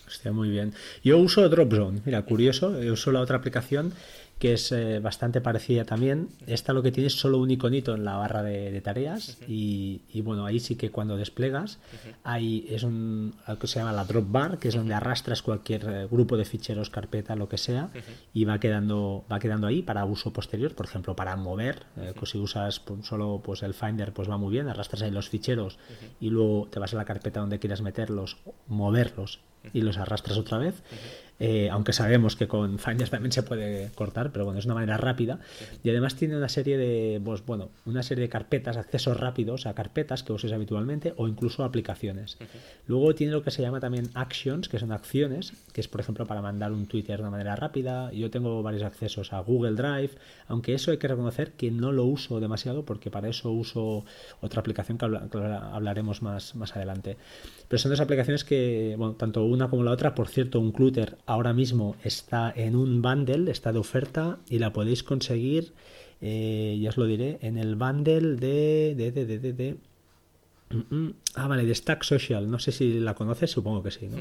Hostia, 0.06 0.32
muy 0.32 0.50
bien. 0.50 0.72
Yo 1.02 1.18
uso 1.18 1.48
Dropzone, 1.48 2.00
mira, 2.04 2.22
curioso, 2.22 2.68
uso 2.68 3.10
la 3.10 3.20
otra 3.20 3.38
aplicación 3.38 3.92
que 4.38 4.52
es 4.52 4.70
eh, 4.70 5.00
bastante 5.00 5.40
parecida 5.40 5.84
también. 5.84 6.28
Esta 6.46 6.72
lo 6.72 6.82
que 6.82 6.92
tiene 6.92 7.06
es 7.06 7.14
solo 7.14 7.38
un 7.38 7.50
iconito 7.50 7.94
en 7.94 8.04
la 8.04 8.16
barra 8.16 8.42
de, 8.42 8.80
tareas 8.82 9.38
y, 9.48 10.00
bueno, 10.22 10.44
ahí 10.44 10.60
sí 10.60 10.76
que 10.76 10.90
cuando 10.90 11.16
desplegas 11.16 11.78
hay, 12.22 12.66
es 12.68 12.82
un, 12.82 13.34
algo 13.46 13.60
que 13.60 13.66
se 13.66 13.78
llama 13.78 13.92
la 13.92 14.04
drop 14.04 14.30
bar, 14.30 14.58
que 14.58 14.68
es 14.68 14.74
donde 14.74 14.92
arrastras 14.92 15.40
cualquier 15.40 15.84
eh, 15.88 16.06
grupo 16.10 16.36
de 16.36 16.44
ficheros, 16.44 16.90
carpeta, 16.90 17.34
lo 17.34 17.48
que 17.48 17.56
sea, 17.56 17.90
y 18.34 18.44
va 18.44 18.60
quedando, 18.60 19.24
va 19.30 19.38
quedando 19.38 19.66
ahí 19.66 19.82
para 19.82 20.04
uso 20.04 20.32
posterior, 20.32 20.74
por 20.74 20.86
ejemplo, 20.86 21.16
para 21.16 21.34
mover, 21.36 21.84
eh, 21.96 22.12
pues 22.16 22.32
si 22.32 22.38
usas 22.38 22.82
solo 23.02 23.40
pues 23.42 23.62
el 23.62 23.72
Finder, 23.72 24.12
pues 24.12 24.28
va 24.28 24.36
muy 24.36 24.52
bien, 24.52 24.68
arrastras 24.68 25.02
ahí 25.02 25.10
los 25.10 25.30
ficheros 25.30 25.78
y 26.20 26.28
luego 26.28 26.68
te 26.70 26.78
vas 26.78 26.92
a 26.92 26.96
la 26.96 27.04
carpeta 27.06 27.40
donde 27.40 27.58
quieras 27.58 27.80
meterlos, 27.80 28.36
moverlos 28.68 29.40
y 29.72 29.80
los 29.80 29.98
arrastras 29.98 30.38
otra 30.38 30.58
vez. 30.58 30.82
Eh, 31.38 31.68
aunque 31.70 31.92
sabemos 31.92 32.36
que 32.36 32.48
con 32.48 32.78
Finder 32.78 33.08
también 33.08 33.32
se 33.32 33.42
puede 33.42 33.90
cortar, 33.94 34.30
pero 34.32 34.44
bueno, 34.44 34.58
es 34.58 34.64
una 34.64 34.74
manera 34.74 34.96
rápida. 34.96 35.38
Y 35.82 35.90
además 35.90 36.16
tiene 36.16 36.36
una 36.36 36.48
serie 36.48 36.78
de, 36.78 37.20
pues, 37.24 37.44
bueno, 37.44 37.70
una 37.84 38.02
serie 38.02 38.22
de 38.22 38.28
carpetas, 38.28 38.76
accesos 38.76 39.18
rápidos 39.18 39.66
a 39.66 39.74
carpetas 39.74 40.22
que 40.22 40.32
uses 40.32 40.52
habitualmente 40.52 41.14
o 41.16 41.28
incluso 41.28 41.64
aplicaciones. 41.64 42.38
Luego 42.86 43.14
tiene 43.14 43.32
lo 43.32 43.42
que 43.42 43.50
se 43.50 43.62
llama 43.62 43.80
también 43.80 44.10
actions, 44.14 44.68
que 44.68 44.78
son 44.78 44.92
acciones, 44.92 45.52
que 45.72 45.80
es 45.80 45.88
por 45.88 46.00
ejemplo 46.00 46.26
para 46.26 46.40
mandar 46.42 46.72
un 46.72 46.86
Twitter 46.86 47.16
de 47.16 47.22
una 47.22 47.30
manera 47.30 47.56
rápida. 47.56 48.10
Yo 48.12 48.30
tengo 48.30 48.62
varios 48.62 48.82
accesos 48.82 49.32
a 49.32 49.40
Google 49.40 49.74
Drive, 49.74 50.12
aunque 50.48 50.74
eso 50.74 50.90
hay 50.90 50.98
que 50.98 51.08
reconocer 51.08 51.52
que 51.52 51.70
no 51.70 51.92
lo 51.92 52.04
uso 52.04 52.40
demasiado 52.40 52.84
porque 52.84 53.10
para 53.10 53.28
eso 53.28 53.50
uso 53.50 54.04
otra 54.40 54.60
aplicación 54.60 54.98
que, 54.98 55.04
hablaremos 55.04 56.22
más, 56.22 56.54
más 56.54 56.74
adelante. 56.76 57.16
Pero 57.68 57.78
son 57.78 57.90
dos 57.90 58.00
aplicaciones 58.00 58.44
que, 58.44 58.94
bueno, 58.96 59.14
tanto 59.14 59.44
una 59.44 59.68
como 59.68 59.82
la 59.82 59.90
otra, 59.90 60.14
por 60.14 60.28
cierto, 60.28 60.60
un 60.60 60.72
Clutter 60.72 61.18
ahora 61.26 61.52
mismo 61.52 61.96
está 62.02 62.52
en 62.54 62.76
un 62.76 63.02
bundle, 63.02 63.50
está 63.50 63.72
de 63.72 63.78
oferta 63.78 64.38
y 64.48 64.58
la 64.58 64.72
podéis 64.72 65.02
conseguir, 65.02 65.72
eh, 66.20 66.78
ya 66.80 66.90
os 66.90 66.96
lo 66.96 67.06
diré, 67.06 67.38
en 67.42 67.58
el 67.58 67.76
bundle 67.76 68.36
de... 68.36 68.94
de, 68.96 69.10
de, 69.12 69.26
de, 69.26 69.52
de. 69.52 69.76
Ah, 71.34 71.46
vale, 71.46 71.64
de 71.64 71.74
Stack 71.74 72.02
Social. 72.02 72.50
No 72.50 72.58
sé 72.58 72.72
si 72.72 72.98
la 72.98 73.14
conoces, 73.14 73.50
supongo 73.50 73.82
que 73.82 73.90
sí, 73.90 74.08
¿no? 74.08 74.18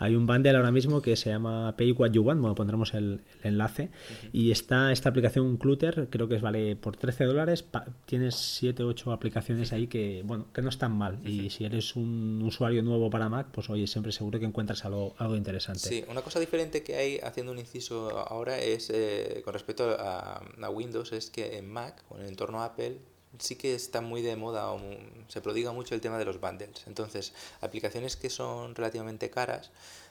Hay 0.00 0.14
un 0.16 0.26
bundle 0.26 0.56
ahora 0.56 0.72
mismo 0.72 1.00
que 1.00 1.16
se 1.16 1.30
llama 1.30 1.74
Pay 1.76 1.92
What 1.92 2.10
You 2.10 2.22
Want, 2.22 2.40
bueno, 2.40 2.54
pondremos 2.54 2.94
el, 2.94 3.20
enlace. 3.42 3.90
Y 4.32 4.50
está 4.50 4.92
esta 4.92 5.08
aplicación 5.08 5.56
Clutter, 5.56 6.08
creo 6.10 6.28
que 6.28 6.34
es 6.34 6.42
vale 6.42 6.76
por 6.76 6.96
13 6.96 7.24
dólares. 7.24 7.64
Tienes 8.06 8.34
7, 8.34 8.82
8 8.82 9.12
aplicaciones 9.12 9.72
ahí 9.72 9.86
que, 9.86 10.22
bueno, 10.24 10.46
que 10.52 10.62
no 10.62 10.68
están 10.68 10.92
mal. 10.92 11.20
Y 11.26 11.50
si 11.50 11.64
eres 11.64 11.96
un 11.96 12.42
usuario 12.42 12.82
nuevo 12.82 13.08
para 13.08 13.28
Mac, 13.28 13.48
pues 13.52 13.70
oye, 13.70 13.86
siempre 13.86 14.12
seguro 14.12 14.38
que 14.38 14.46
encuentras 14.46 14.84
algo, 14.84 15.14
algo 15.18 15.36
interesante. 15.36 15.80
Sí, 15.80 16.04
una 16.08 16.22
cosa 16.22 16.40
diferente 16.40 16.82
que 16.82 16.96
hay 16.96 17.18
haciendo 17.18 17.52
un 17.52 17.58
inciso 17.58 18.18
ahora 18.18 18.58
es, 18.58 18.90
eh, 18.90 19.42
con 19.44 19.54
respecto 19.54 19.96
a, 19.98 20.42
a 20.60 20.70
Windows, 20.70 21.12
es 21.12 21.30
que 21.30 21.56
en 21.56 21.70
Mac, 21.70 22.04
o 22.08 22.16
en 22.16 22.22
el 22.22 22.28
entorno 22.28 22.62
Apple, 22.62 22.98
sí 23.38 23.56
que 23.56 23.74
está 23.74 24.00
muy 24.00 24.22
de 24.22 24.36
moda, 24.36 24.72
o 24.72 24.80
se 25.28 25.40
prodiga 25.40 25.72
mucho 25.72 25.94
el 25.94 26.00
tema 26.00 26.18
de 26.18 26.24
los 26.24 26.40
bundles. 26.40 26.84
Entonces, 26.86 27.32
aplicaciones 27.60 28.16
que 28.16 28.30
son 28.30 28.74
relativamente 28.74 29.30
caras, 29.30 29.70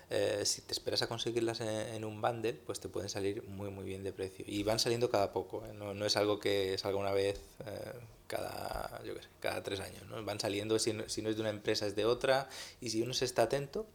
eh, 0.10 0.44
si 0.46 0.62
te 0.62 0.72
esperas 0.72 1.02
a 1.02 1.08
conseguirlas 1.08 1.60
en, 1.60 2.06
un 2.06 2.22
bundle, 2.22 2.54
pues 2.54 2.80
te 2.80 2.88
pueden 2.88 3.10
salir 3.10 3.44
muy 3.44 3.70
muy 3.70 3.84
bien 3.84 4.04
de 4.04 4.14
precio. 4.14 4.46
Y 4.48 4.64
van 4.64 4.80
saliendo 4.80 5.10
cada 5.10 5.34
poco, 5.34 5.66
¿eh? 5.66 5.74
no, 5.74 5.94
no, 5.94 6.06
es 6.06 6.16
algo 6.16 6.40
que 6.40 6.78
salga 6.78 6.98
una 6.98 7.12
vez 7.12 7.42
eh, 7.66 7.94
cada, 8.28 9.02
yo 9.04 9.14
qué 9.16 9.24
sé, 9.24 9.28
cada 9.42 9.64
tres 9.64 9.82
años. 9.82 10.04
¿no? 10.08 10.24
Van 10.24 10.40
saliendo, 10.40 10.80
si 10.80 10.96
si 11.08 11.22
no 11.22 11.30
es 11.30 11.36
de 11.36 11.42
una 11.42 11.50
empresa 11.50 11.86
es 11.86 11.96
de 11.96 12.06
otra, 12.06 12.50
y 12.80 12.90
si 12.90 13.02
uno 13.02 13.14
se 13.14 13.26
está 13.26 13.44
atento, 13.44 13.86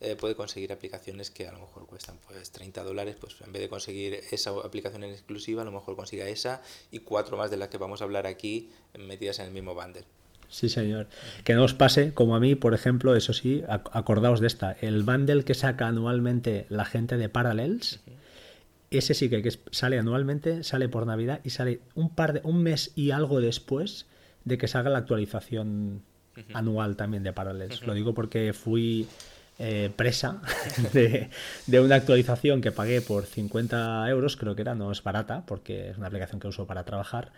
eh, 0.00 0.14
puede 0.14 0.36
conseguir 0.36 0.72
aplicaciones 0.72 1.30
que 1.30 1.48
a 1.48 1.52
lo 1.52 1.58
mejor 1.58 1.86
cuestan 1.86 2.16
pues 2.26 2.50
30 2.50 2.84
dólares, 2.84 3.16
pues 3.20 3.36
en 3.44 3.52
vez 3.52 3.62
de 3.62 3.68
conseguir 3.68 4.20
esa 4.30 4.50
aplicación 4.50 5.02
en 5.04 5.10
exclusiva, 5.10 5.62
a 5.62 5.64
lo 5.64 5.72
mejor 5.72 5.96
consiga 5.96 6.28
esa 6.28 6.62
y 6.92 7.00
cuatro 7.00 7.36
más 7.36 7.50
de 7.50 7.56
las 7.56 7.68
que 7.68 7.78
vamos 7.78 8.00
a 8.00 8.04
hablar 8.04 8.26
aquí 8.26 8.70
metidas 8.96 9.40
en 9.40 9.46
el 9.46 9.52
mismo 9.52 9.74
bundle. 9.74 10.04
Sí, 10.48 10.68
señor. 10.68 11.08
Que 11.44 11.54
no 11.54 11.64
os 11.64 11.74
pase, 11.74 12.14
como 12.14 12.34
a 12.34 12.40
mí, 12.40 12.54
por 12.54 12.74
ejemplo, 12.74 13.14
eso 13.14 13.32
sí, 13.32 13.62
acordaos 13.68 14.40
de 14.40 14.46
esta. 14.46 14.72
El 14.80 15.02
bundle 15.02 15.44
que 15.44 15.54
saca 15.54 15.88
anualmente 15.88 16.66
la 16.70 16.84
gente 16.84 17.16
de 17.16 17.28
Parallels, 17.28 18.00
ese 18.90 19.14
sí 19.14 19.28
que, 19.28 19.50
sale 19.70 19.98
anualmente, 19.98 20.64
sale 20.64 20.88
por 20.88 21.06
Navidad 21.06 21.40
y 21.44 21.50
sale 21.50 21.80
un 21.94 22.14
par 22.14 22.32
de, 22.32 22.40
un 22.44 22.62
mes 22.62 22.92
y 22.94 23.10
algo 23.10 23.40
después 23.40 24.06
de 24.44 24.56
que 24.56 24.68
salga 24.68 24.90
la 24.90 24.98
actualización 24.98 26.02
anual 26.54 26.96
también 26.96 27.22
de 27.24 27.32
Parallels. 27.32 27.82
Lo 27.82 27.92
digo 27.92 28.14
porque 28.14 28.52
fui 28.52 29.06
eh, 29.58 29.90
presa 29.94 30.40
de, 30.92 31.30
una 31.80 31.96
actualización 31.96 32.60
que 32.60 32.70
pagué 32.70 33.00
por 33.00 33.26
50 33.26 34.08
euros, 34.08 34.36
creo 34.36 34.54
que 34.54 34.62
era, 34.62 34.74
no 34.74 34.92
es 34.92 35.02
barata 35.02 35.44
porque 35.46 35.90
es 35.90 35.98
una 35.98 36.06
aplicación 36.06 36.40
que 36.40 36.48
uso 36.48 36.66
para 36.66 36.84
trabajar. 36.84 37.32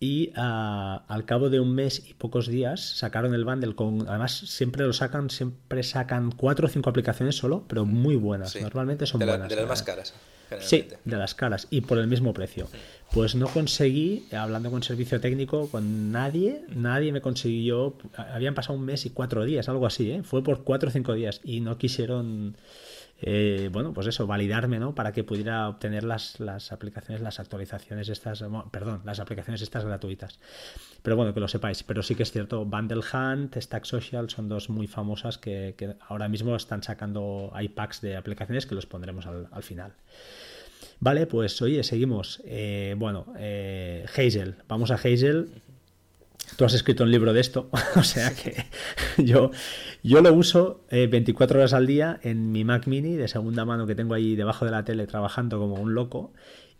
Y 0.00 0.32
ah, 0.36 1.04
al 1.06 1.24
cabo 1.24 1.50
de 1.50 1.60
un 1.60 1.74
mes 1.74 2.02
y 2.08 2.14
pocos 2.14 2.48
días 2.48 2.80
sacaron 2.80 3.32
el 3.34 3.44
bundle 3.44 3.74
con. 3.74 4.06
Además, 4.08 4.32
siempre 4.36 4.84
lo 4.84 4.92
sacan, 4.92 5.30
siempre 5.30 5.82
sacan 5.84 6.32
cuatro 6.32 6.66
o 6.66 6.68
cinco 6.68 6.90
aplicaciones 6.90 7.36
solo, 7.36 7.64
pero 7.68 7.84
muy 7.84 8.16
buenas. 8.16 8.60
Normalmente 8.60 9.06
son 9.06 9.20
buenas. 9.20 9.48
De 9.48 9.56
las 9.56 9.68
más 9.68 9.82
caras. 9.82 10.12
Sí, 10.60 10.88
de 11.04 11.16
las 11.16 11.34
caras 11.34 11.66
y 11.70 11.80
por 11.82 11.98
el 11.98 12.06
mismo 12.06 12.34
precio. 12.34 12.68
Pues 13.12 13.36
no 13.36 13.46
conseguí, 13.46 14.26
hablando 14.32 14.70
con 14.70 14.82
servicio 14.82 15.20
técnico, 15.20 15.68
con 15.70 16.10
nadie, 16.10 16.64
nadie 16.74 17.12
me 17.12 17.20
consiguió. 17.20 17.96
Habían 18.16 18.54
pasado 18.54 18.76
un 18.76 18.84
mes 18.84 19.06
y 19.06 19.10
cuatro 19.10 19.44
días, 19.44 19.68
algo 19.68 19.86
así, 19.86 20.10
¿eh? 20.10 20.22
Fue 20.24 20.42
por 20.42 20.64
cuatro 20.64 20.88
o 20.88 20.92
cinco 20.92 21.14
días 21.14 21.40
y 21.44 21.60
no 21.60 21.78
quisieron. 21.78 22.56
Eh, 23.20 23.70
bueno, 23.72 23.94
pues 23.94 24.08
eso, 24.08 24.26
validarme, 24.26 24.80
¿no? 24.80 24.94
Para 24.94 25.12
que 25.12 25.22
pudiera 25.22 25.68
obtener 25.68 26.02
las, 26.02 26.40
las 26.40 26.72
aplicaciones, 26.72 27.22
las 27.22 27.38
actualizaciones 27.38 28.08
estas, 28.08 28.44
perdón, 28.72 29.02
las 29.04 29.20
aplicaciones 29.20 29.62
estas 29.62 29.84
gratuitas. 29.84 30.40
Pero 31.02 31.14
bueno, 31.16 31.32
que 31.32 31.40
lo 31.40 31.46
sepáis. 31.46 31.84
Pero 31.84 32.02
sí 32.02 32.16
que 32.16 32.24
es 32.24 32.32
cierto, 32.32 32.64
Bundle 32.64 33.04
Hunt, 33.12 33.56
Stack 33.56 33.84
Social 33.84 34.28
son 34.28 34.48
dos 34.48 34.68
muy 34.68 34.88
famosas 34.88 35.38
que, 35.38 35.96
ahora 36.08 36.28
mismo 36.28 36.56
están 36.56 36.82
sacando 36.82 37.52
iPacks 37.58 38.00
de 38.00 38.16
aplicaciones 38.16 38.66
que 38.66 38.74
los 38.74 38.86
pondremos 38.86 39.26
al 39.26 39.62
final. 39.62 39.92
Vale, 41.00 41.26
pues 41.26 41.60
oye, 41.62 41.82
seguimos. 41.82 42.42
Eh, 42.44 42.94
bueno, 42.96 43.26
eh, 43.38 44.06
Hazel, 44.16 44.56
vamos 44.68 44.90
a 44.90 44.94
Hazel. 44.94 45.50
Tú 46.56 46.64
has 46.64 46.74
escrito 46.74 47.04
un 47.04 47.10
libro 47.10 47.32
de 47.32 47.40
esto, 47.40 47.70
o 47.96 48.02
sea 48.02 48.34
que 48.34 48.66
yo, 49.22 49.50
yo 50.02 50.20
lo 50.20 50.32
uso 50.32 50.84
24 50.90 51.56
eh, 51.56 51.60
horas 51.60 51.72
al 51.72 51.86
día 51.86 52.20
en 52.22 52.52
mi 52.52 52.64
Mac 52.64 52.86
mini 52.86 53.16
de 53.16 53.28
segunda 53.28 53.64
mano 53.64 53.86
que 53.86 53.94
tengo 53.94 54.14
ahí 54.14 54.36
debajo 54.36 54.64
de 54.64 54.70
la 54.70 54.84
tele 54.84 55.06
trabajando 55.06 55.58
como 55.58 55.76
un 55.76 55.94
loco. 55.94 56.32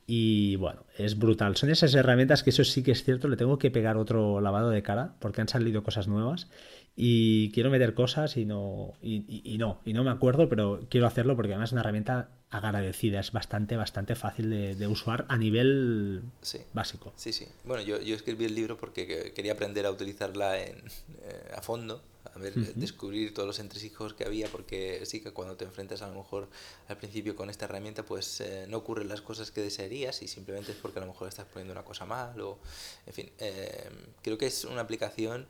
Y 0.07 0.57
bueno, 0.57 0.85
es 0.99 1.19
brutal. 1.19 1.57
Son 1.57 1.71
esas 1.71 1.95
herramientas 1.95 2.43
que 2.43 2.51
eso 2.51 2.63
sí 2.63 2.83
que 2.83 2.93
es 2.93 3.05
cierto, 3.05 3.27
le 3.27 3.39
tengo 3.39 3.59
que 3.59 3.71
pegar 3.71 3.97
otro 3.97 4.43
lavado 4.43 4.69
de 4.69 4.83
cara 4.83 5.15
porque 5.19 5.41
han 5.41 5.49
salido 5.49 5.83
cosas 5.83 6.09
nuevas 6.09 6.49
y 6.97 7.51
quiero 7.51 7.71
meter 7.71 7.95
cosas 7.95 8.37
y 8.37 8.45
no, 8.45 8.95
y, 9.03 9.57
no, 9.59 9.81
y 9.85 9.93
no 9.93 10.05
me 10.05 10.11
acuerdo, 10.11 10.49
pero 10.49 10.81
quiero 10.89 11.07
hacerlo 11.07 11.35
porque 11.35 11.53
además 11.53 11.71
es 11.71 11.73
una 11.73 11.81
herramienta 11.81 12.31
agradecida, 12.51 13.19
es 13.19 13.33
bastante, 13.33 13.77
bastante 13.77 14.15
fácil 14.15 14.79
de, 14.79 14.87
usar 14.87 15.27
a 15.29 15.37
nivel 15.37 16.23
básico. 16.73 17.13
Sí, 17.17 17.33
sí. 17.33 17.49
Bueno, 17.65 17.83
yo, 17.83 18.01
yo, 18.01 18.15
escribí 18.15 18.45
el 18.45 18.55
libro 18.55 18.77
porque 18.77 19.33
quería 19.35 19.55
aprender 19.55 19.87
a 19.87 19.91
utilizarla 19.91 20.61
en, 20.61 20.77
eh, 21.23 21.53
a 21.57 21.63
fondo, 21.63 22.01
a 22.33 22.39
ver, 22.39 22.55
descubrir 22.55 23.35
todos 23.35 23.49
los 23.49 23.59
entresijos 23.59 24.15
que 24.15 24.25
había, 24.25 24.47
porque 24.49 25.05
sí 25.05 25.21
que 25.21 25.33
cuando 25.33 25.57
te 25.57 25.65
enfrentas 25.65 26.03
a 26.03 26.09
lo 26.09 26.15
mejor 26.15 26.49
al 26.87 26.97
principio 26.97 27.35
con 27.35 27.51
esta 27.51 27.65
herramienta, 27.65 28.05
pues 28.05 28.41
eh, 28.41 28.67
no 28.69 28.79
ocurren 28.79 29.09
las 29.09 29.21
cosas 29.21 29.51
que 29.51 29.61
desearías 29.61 30.23
y 30.23 30.29
simplemente 30.29 30.71
es 30.71 30.79
porque 30.79 31.01
a 31.01 31.03
lo 31.03 31.09
mejor 31.09 31.27
estás 31.27 31.47
poniendo 31.47 31.73
una 31.73 31.83
cosa 31.83 32.07
mal 32.07 32.41
o, 32.41 32.61
en 33.07 33.13
fin, 33.13 33.31
eh, 33.39 33.91
creo 34.23 34.39
que 34.39 34.47
es 34.47 34.65
una 34.65 34.83
aplicación 34.83 35.49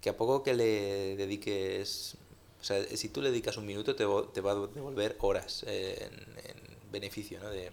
que 0.00 0.10
a 0.10 0.16
poco 0.16 0.42
que 0.42 0.54
le 0.54 1.16
dediques, 1.16 2.16
o 2.60 2.64
sea, 2.64 2.82
si 2.96 3.08
tú 3.08 3.20
le 3.20 3.30
dedicas 3.30 3.56
un 3.56 3.66
minuto 3.66 3.94
te, 3.94 4.04
te 4.32 4.40
va 4.40 4.52
a 4.52 4.66
devolver 4.66 5.16
horas 5.20 5.64
en, 5.66 6.28
beneficio 6.90 7.38
¿no? 7.40 7.50
de, 7.50 7.70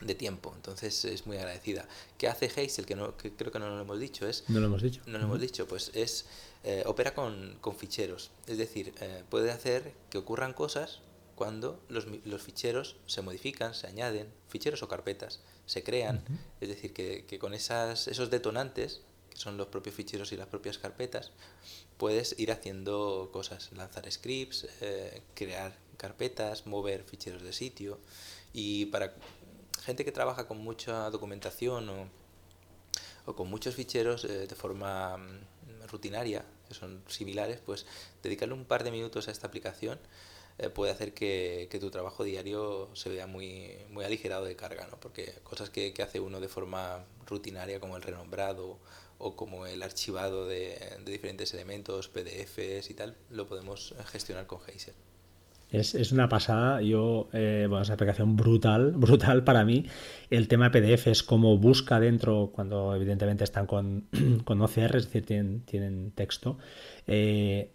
de, 0.00 0.14
tiempo. 0.14 0.52
Entonces 0.56 1.04
es 1.04 1.26
muy 1.26 1.36
agradecida. 1.36 1.86
¿Qué 2.18 2.26
hace 2.26 2.46
Hazel? 2.46 2.86
Que, 2.86 2.96
no, 2.96 3.16
que 3.16 3.32
creo 3.32 3.52
que 3.52 3.58
no 3.58 3.68
lo 3.68 3.80
hemos 3.80 4.00
dicho. 4.00 4.26
Es, 4.26 4.44
no 4.48 4.58
lo 4.58 4.66
hemos 4.66 4.82
dicho. 4.82 5.00
No 5.06 5.18
lo 5.18 5.24
hemos 5.24 5.40
dicho. 5.40 5.68
Pues 5.68 5.92
es, 5.94 6.26
eh, 6.64 6.82
opera 6.86 7.14
con, 7.14 7.56
con, 7.60 7.76
ficheros. 7.76 8.32
Es 8.48 8.58
decir, 8.58 8.92
eh, 9.00 9.22
puede 9.30 9.52
hacer 9.52 9.94
que 10.10 10.18
ocurran 10.18 10.54
cosas 10.54 11.00
cuando 11.36 11.80
los, 11.88 12.06
los, 12.24 12.42
ficheros 12.42 12.96
se 13.06 13.22
modifican, 13.22 13.74
se 13.74 13.86
añaden, 13.86 14.28
ficheros 14.48 14.82
o 14.82 14.88
carpetas, 14.88 15.40
se 15.66 15.82
crean. 15.82 16.24
Es 16.60 16.68
decir, 16.68 16.92
que, 16.92 17.24
que 17.26 17.38
con 17.38 17.54
esas, 17.54 18.08
esos 18.08 18.30
detonantes 18.30 19.02
que 19.32 19.38
son 19.38 19.56
los 19.56 19.68
propios 19.68 19.94
ficheros 19.94 20.30
y 20.32 20.36
las 20.36 20.46
propias 20.46 20.76
carpetas, 20.76 21.32
puedes 21.96 22.38
ir 22.38 22.52
haciendo 22.52 23.30
cosas, 23.32 23.72
lanzar 23.72 24.10
scripts, 24.10 24.66
eh, 24.82 25.22
crear 25.34 25.74
carpetas, 25.96 26.66
mover 26.66 27.02
ficheros 27.04 27.42
de 27.42 27.54
sitio. 27.54 27.98
Y 28.52 28.86
para 28.86 29.14
gente 29.82 30.04
que 30.04 30.12
trabaja 30.12 30.46
con 30.46 30.58
mucha 30.58 31.08
documentación 31.10 31.88
o, 31.88 32.08
o 33.24 33.34
con 33.34 33.48
muchos 33.48 33.74
ficheros 33.74 34.24
eh, 34.24 34.46
de 34.46 34.54
forma 34.54 35.16
mm, 35.16 35.88
rutinaria, 35.88 36.44
que 36.68 36.74
son 36.74 37.02
similares, 37.08 37.60
pues 37.64 37.86
dedicarle 38.22 38.54
un 38.54 38.66
par 38.66 38.84
de 38.84 38.90
minutos 38.90 39.28
a 39.28 39.30
esta 39.30 39.46
aplicación 39.46 39.98
eh, 40.58 40.68
puede 40.68 40.92
hacer 40.92 41.14
que, 41.14 41.68
que, 41.70 41.78
tu 41.78 41.90
trabajo 41.90 42.24
diario 42.24 42.90
se 42.94 43.08
vea 43.08 43.26
muy, 43.26 43.74
muy 43.88 44.04
aligerado 44.04 44.44
de 44.44 44.54
carga, 44.54 44.86
¿no? 44.90 45.00
porque 45.00 45.34
cosas 45.44 45.70
que, 45.70 45.94
que 45.94 46.02
hace 46.02 46.20
uno 46.20 46.40
de 46.40 46.48
forma 46.48 47.04
rutinaria 47.26 47.80
como 47.80 47.96
el 47.96 48.02
renombrado 48.02 48.78
o 49.22 49.36
como 49.36 49.66
el 49.66 49.82
archivado 49.82 50.46
de, 50.46 50.76
diferentes 51.06 51.54
elementos, 51.54 52.08
PDFs 52.08 52.90
y 52.90 52.94
tal, 52.94 53.14
lo 53.30 53.46
podemos 53.46 53.94
gestionar 54.06 54.46
con 54.46 54.58
Hazel. 54.60 54.94
Es, 55.70 56.12
una 56.12 56.28
pasada, 56.28 56.82
yo, 56.82 57.30
eh, 57.32 57.66
bueno, 57.66 57.82
es 57.82 57.88
una 57.88 57.94
aplicación 57.94 58.36
brutal, 58.36 58.92
brutal 58.96 59.42
para 59.44 59.64
mí. 59.64 59.86
El 60.28 60.48
tema 60.48 60.70
PDF 60.70 61.06
es 61.06 61.22
como 61.22 61.56
busca 61.56 61.98
dentro, 61.98 62.50
cuando 62.52 62.94
evidentemente 62.94 63.44
están 63.44 63.66
con, 63.66 64.06
con 64.44 64.60
OCR, 64.60 64.96
es 64.96 65.06
decir, 65.06 65.24
tienen, 65.24 65.60
tienen 65.60 66.10
texto. 66.10 66.58
Eh, 67.06 67.70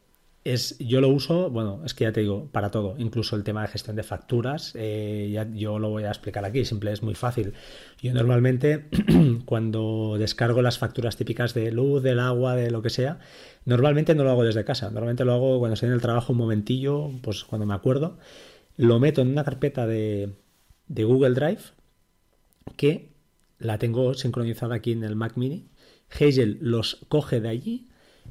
es, 0.54 0.78
yo 0.80 1.02
lo 1.02 1.10
uso, 1.10 1.50
bueno, 1.50 1.82
es 1.86 1.94
que 1.94 2.06
ya 2.06 2.12
te 2.12 2.22
digo, 2.22 2.48
para 2.52 2.72
todo, 2.72 2.96
incluso 2.98 3.36
el 3.36 3.44
tema 3.44 3.62
de 3.64 3.68
gestión 3.68 3.96
de 3.96 4.04
facturas, 4.04 4.74
eh, 4.76 5.30
ya, 5.32 5.48
yo 5.52 5.78
lo 5.80 5.90
voy 5.90 6.04
a 6.04 6.10
explicar 6.10 6.46
aquí, 6.46 6.64
simple, 6.64 6.92
es 6.92 7.04
muy 7.04 7.16
fácil. 7.16 7.54
Yo 8.02 8.14
normalmente 8.14 8.86
cuando 9.46 10.16
descargo 10.18 10.62
las 10.62 10.78
facturas 10.78 11.18
típicas 11.18 11.54
de 11.54 11.72
luz, 11.72 12.02
del 12.02 12.20
agua, 12.20 12.56
de 12.56 12.72
lo 12.72 12.82
que 12.82 12.90
sea, 12.90 13.20
normalmente 13.66 14.16
no 14.16 14.24
lo 14.24 14.32
hago 14.32 14.44
desde 14.44 14.64
casa, 14.64 14.90
normalmente 14.90 15.26
lo 15.26 15.34
hago 15.34 15.60
cuando 15.60 15.74
estoy 15.74 15.88
en 15.88 15.96
el 15.96 16.02
trabajo 16.02 16.34
un 16.34 16.40
momentillo, 16.40 17.12
pues 17.22 17.44
cuando 17.44 17.66
me 17.66 17.74
acuerdo, 17.74 18.18
lo 18.78 19.00
meto 19.00 19.22
en 19.22 19.30
una 19.30 19.44
carpeta 19.44 19.86
de, 19.86 20.34
de 20.88 21.04
Google 21.04 21.34
Drive 21.34 21.62
que 22.76 23.10
la 23.60 23.78
tengo 23.80 24.14
sincronizada 24.14 24.76
aquí 24.76 24.92
en 24.92 25.04
el 25.04 25.16
Mac 25.16 25.36
mini. 25.36 25.68
Hazel 26.10 26.58
los 26.62 27.06
coge 27.10 27.42
de 27.42 27.50
allí 27.50 27.87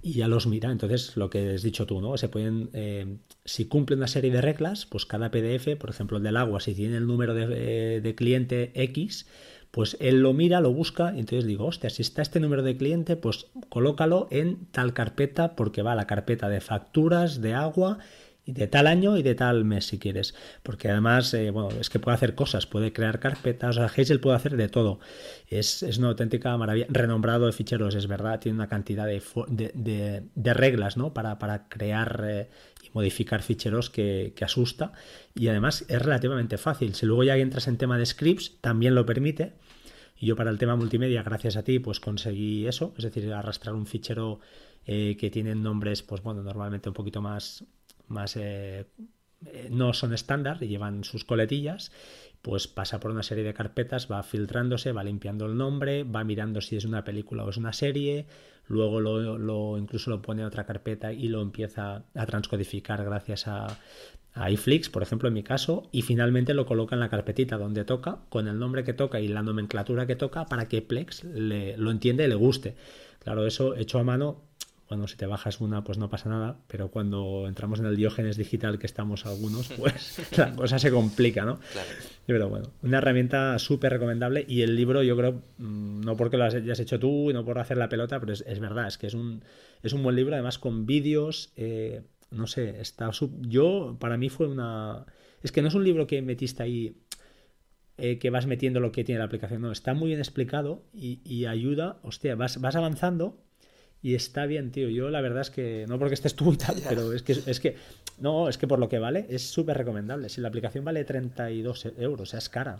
y 0.06 0.12
ya 0.12 0.28
los 0.28 0.46
mira. 0.46 0.70
Entonces, 0.70 1.16
lo 1.16 1.30
que 1.30 1.54
has 1.54 1.62
dicho 1.62 1.84
tú, 1.84 2.00
¿no? 2.00 2.16
Se 2.16 2.28
pueden, 2.28 2.70
eh, 2.74 3.16
si 3.44 3.64
cumple 3.66 3.96
una 3.96 4.06
serie 4.06 4.30
de 4.30 4.40
reglas, 4.40 4.86
pues 4.86 5.04
cada 5.04 5.32
PDF, 5.32 5.76
por 5.76 5.90
ejemplo, 5.90 6.18
el 6.18 6.22
del 6.22 6.36
agua, 6.36 6.60
si 6.60 6.76
tiene 6.76 6.96
el 6.96 7.08
número 7.08 7.34
de, 7.34 8.00
de 8.00 8.14
cliente 8.14 8.70
X, 8.74 9.26
pues 9.72 9.96
él 9.98 10.20
lo 10.22 10.32
mira, 10.32 10.60
lo 10.60 10.72
busca, 10.72 11.12
y 11.12 11.18
entonces 11.18 11.44
digo, 11.44 11.66
hostia, 11.66 11.90
si 11.90 12.02
está 12.02 12.22
este 12.22 12.38
número 12.38 12.62
de 12.62 12.76
cliente, 12.76 13.16
pues 13.16 13.46
colócalo 13.68 14.28
en 14.30 14.66
tal 14.70 14.94
carpeta, 14.94 15.56
porque 15.56 15.82
va 15.82 15.92
a 15.92 15.96
la 15.96 16.06
carpeta 16.06 16.48
de 16.48 16.60
facturas, 16.60 17.40
de 17.40 17.54
agua, 17.54 17.98
de 18.46 18.68
tal 18.68 18.86
año 18.86 19.16
y 19.16 19.22
de 19.22 19.34
tal 19.34 19.64
mes 19.64 19.86
si 19.86 19.98
quieres. 19.98 20.34
Porque 20.62 20.88
además, 20.88 21.34
eh, 21.34 21.50
bueno, 21.50 21.70
es 21.80 21.90
que 21.90 21.98
puede 21.98 22.14
hacer 22.14 22.34
cosas, 22.34 22.66
puede 22.66 22.92
crear 22.92 23.18
carpetas, 23.18 23.76
o 23.76 23.80
sea, 23.80 23.86
Hazel 23.86 24.20
puede 24.20 24.36
hacer 24.36 24.56
de 24.56 24.68
todo. 24.68 25.00
Es, 25.48 25.82
es 25.82 25.98
una 25.98 26.08
auténtica 26.08 26.56
maravilla. 26.56 26.86
Renombrado 26.88 27.46
de 27.46 27.52
ficheros, 27.52 27.94
es 27.94 28.06
verdad, 28.06 28.38
tiene 28.38 28.56
una 28.56 28.68
cantidad 28.68 29.06
de, 29.06 29.22
de, 29.48 30.24
de, 30.34 30.54
reglas, 30.54 30.96
¿no? 30.96 31.12
Para, 31.12 31.38
para 31.38 31.68
crear 31.68 32.24
eh, 32.26 32.48
y 32.84 32.90
modificar 32.94 33.42
ficheros 33.42 33.90
que, 33.90 34.32
asusta. 34.40 34.92
Y 35.34 35.48
además 35.48 35.84
es 35.88 36.00
relativamente 36.00 36.56
fácil. 36.56 36.94
Si 36.94 37.04
luego 37.04 37.24
ya 37.24 37.36
entras 37.36 37.66
en 37.66 37.76
tema 37.76 37.98
de 37.98 38.06
scripts, 38.06 38.58
también 38.60 38.94
lo 38.94 39.04
permite. 39.04 39.54
Y 40.18 40.26
yo 40.26 40.36
para 40.36 40.50
el 40.50 40.58
tema 40.58 40.76
multimedia, 40.76 41.22
gracias 41.22 41.56
a 41.56 41.62
ti, 41.62 41.78
pues 41.78 42.00
conseguí 42.00 42.66
eso, 42.66 42.94
es 42.96 43.04
decir, 43.04 43.30
arrastrar 43.34 43.74
un 43.74 43.86
fichero 43.86 44.40
eh, 44.86 45.16
que 45.18 45.30
tiene 45.30 45.54
nombres, 45.54 46.02
pues 46.02 46.22
bueno, 46.22 46.42
normalmente 46.42 46.88
un 46.88 46.94
poquito 46.94 47.20
más 47.20 47.64
más 48.08 48.36
eh, 48.36 48.86
eh, 49.46 49.68
no 49.70 49.92
son 49.92 50.12
estándar 50.14 50.58
y 50.62 50.68
llevan 50.68 51.04
sus 51.04 51.24
coletillas, 51.24 51.92
pues 52.42 52.68
pasa 52.68 53.00
por 53.00 53.10
una 53.10 53.22
serie 53.22 53.44
de 53.44 53.54
carpetas, 53.54 54.10
va 54.10 54.22
filtrándose, 54.22 54.92
va 54.92 55.04
limpiando 55.04 55.46
el 55.46 55.56
nombre, 55.56 56.04
va 56.04 56.24
mirando 56.24 56.60
si 56.60 56.76
es 56.76 56.84
una 56.84 57.04
película 57.04 57.44
o 57.44 57.50
es 57.50 57.56
una 57.56 57.72
serie, 57.72 58.26
luego 58.68 59.00
lo, 59.00 59.78
incluso 59.78 60.10
lo 60.10 60.22
pone 60.22 60.42
a 60.42 60.46
otra 60.46 60.64
carpeta 60.64 61.12
y 61.12 61.28
lo 61.28 61.42
empieza 61.42 62.04
a 62.14 62.26
transcodificar 62.26 63.04
gracias 63.04 63.46
a, 63.46 63.78
a 64.34 64.50
iFlix, 64.50 64.88
por 64.88 65.02
ejemplo, 65.02 65.28
en 65.28 65.34
mi 65.34 65.42
caso, 65.42 65.88
y 65.92 66.02
finalmente 66.02 66.54
lo 66.54 66.66
coloca 66.66 66.94
en 66.94 67.00
la 67.00 67.08
carpetita 67.08 67.58
donde 67.58 67.84
toca, 67.84 68.20
con 68.28 68.48
el 68.48 68.58
nombre 68.58 68.84
que 68.84 68.92
toca 68.92 69.18
y 69.20 69.28
la 69.28 69.42
nomenclatura 69.42 70.06
que 70.06 70.16
toca, 70.16 70.46
para 70.46 70.68
que 70.68 70.82
Plex 70.82 71.24
le, 71.24 71.76
lo 71.76 71.90
entienda 71.90 72.24
y 72.24 72.28
le 72.28 72.34
guste. 72.34 72.76
Claro, 73.18 73.46
eso 73.46 73.74
hecho 73.74 73.98
a 73.98 74.04
mano 74.04 74.42
bueno, 74.88 75.08
si 75.08 75.16
te 75.16 75.26
bajas 75.26 75.60
una, 75.60 75.82
pues 75.82 75.98
no 75.98 76.08
pasa 76.08 76.28
nada, 76.28 76.58
pero 76.68 76.90
cuando 76.90 77.46
entramos 77.48 77.80
en 77.80 77.86
el 77.86 77.96
diógenes 77.96 78.36
digital 78.36 78.78
que 78.78 78.86
estamos 78.86 79.26
algunos, 79.26 79.68
pues 79.78 80.20
la 80.36 80.54
cosa 80.54 80.78
se 80.78 80.90
complica, 80.90 81.44
¿no? 81.44 81.58
Claro. 81.72 81.88
Pero 82.26 82.48
bueno, 82.48 82.70
una 82.82 82.98
herramienta 82.98 83.58
súper 83.58 83.92
recomendable 83.92 84.44
y 84.46 84.62
el 84.62 84.76
libro 84.76 85.02
yo 85.02 85.16
creo, 85.16 85.42
mm, 85.58 86.02
no 86.02 86.16
porque 86.16 86.36
lo 86.36 86.44
hayas 86.44 86.78
hecho 86.78 87.00
tú, 87.00 87.30
no 87.32 87.44
por 87.44 87.58
hacer 87.58 87.78
la 87.78 87.88
pelota, 87.88 88.20
pero 88.20 88.32
es, 88.32 88.60
verdad, 88.60 88.86
es 88.86 88.96
que 88.96 89.08
es 89.08 89.14
un, 89.14 89.42
es 89.82 89.92
un 89.92 90.02
buen 90.02 90.14
libro, 90.14 90.34
además 90.34 90.58
con 90.58 90.86
vídeos, 90.86 91.52
eh, 91.56 92.02
no 92.30 92.46
sé, 92.46 92.80
está 92.80 93.10
yo, 93.40 93.96
para 93.98 94.16
mí 94.16 94.28
fue 94.28 94.46
una... 94.46 95.04
Es 95.42 95.52
que 95.52 95.62
no 95.62 95.68
es 95.68 95.74
un 95.74 95.84
libro 95.84 96.06
que 96.06 96.22
metiste 96.22 96.62
ahí 96.62 96.96
eh, 97.98 98.18
que 98.18 98.30
vas 98.30 98.46
metiendo 98.46 98.78
lo 98.80 98.92
que 98.92 99.04
tiene 99.04 99.20
la 99.20 99.24
aplicación. 99.24 99.62
No, 99.62 99.72
está 99.72 99.94
muy 99.94 100.08
bien 100.08 100.18
explicado 100.18 100.84
y, 100.92 101.20
y 101.24 101.46
ayuda, 101.46 101.98
hostia, 102.02 102.34
vas, 102.34 102.60
vas 102.60 102.76
avanzando 102.76 103.45
y 104.06 104.14
está 104.14 104.46
bien, 104.46 104.70
tío. 104.70 104.88
Yo 104.88 105.10
la 105.10 105.20
verdad 105.20 105.40
es 105.40 105.50
que, 105.50 105.84
no 105.88 105.98
porque 105.98 106.14
estés 106.14 106.36
tú 106.36 106.52
y 106.52 106.56
tal, 106.56 106.80
pero 106.88 107.12
es 107.12 107.24
que, 107.24 107.32
es 107.32 107.58
que, 107.58 107.74
no, 108.20 108.48
es 108.48 108.56
que 108.56 108.68
por 108.68 108.78
lo 108.78 108.88
que 108.88 109.00
vale, 109.00 109.26
es 109.28 109.42
súper 109.42 109.76
recomendable. 109.76 110.28
Si 110.28 110.40
la 110.40 110.46
aplicación 110.46 110.84
vale 110.84 111.04
32 111.04 111.88
euros, 111.98 112.20
o 112.20 112.26
sea, 112.26 112.38
es 112.38 112.48
cara. 112.48 112.78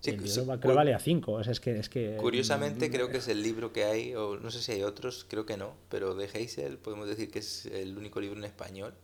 Sí, 0.00 0.16
creo 0.16 0.58
que 0.58 0.68
vale 0.68 0.94
a 0.94 0.98
5. 0.98 1.30
O 1.30 1.44
sea, 1.44 1.52
es 1.52 1.60
que, 1.60 1.78
es 1.78 1.90
que, 1.90 2.16
Curiosamente, 2.18 2.90
creo 2.90 3.10
que 3.10 3.18
es 3.18 3.28
el 3.28 3.42
libro 3.42 3.74
que 3.74 3.84
hay, 3.84 4.14
o 4.14 4.40
no 4.40 4.50
sé 4.50 4.62
si 4.62 4.72
hay 4.72 4.82
otros, 4.82 5.26
creo 5.28 5.44
que 5.44 5.58
no, 5.58 5.74
pero 5.90 6.14
de 6.14 6.24
Hazel 6.24 6.78
podemos 6.78 7.06
decir 7.06 7.30
que 7.30 7.40
es 7.40 7.66
el 7.66 7.98
único 7.98 8.18
libro 8.18 8.38
en 8.38 8.44
español 8.44 8.94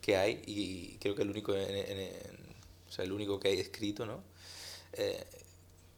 que 0.00 0.16
hay 0.16 0.42
y 0.46 0.96
creo 0.98 1.14
que 1.14 1.22
el 1.22 1.30
único, 1.30 1.54
en, 1.54 2.10
o 2.88 2.90
sea, 2.90 3.04
el 3.04 3.12
único 3.12 3.38
que 3.38 3.50
hay 3.50 3.60
escrito, 3.60 4.04
¿no? 4.04 4.20
Eh, 4.94 5.24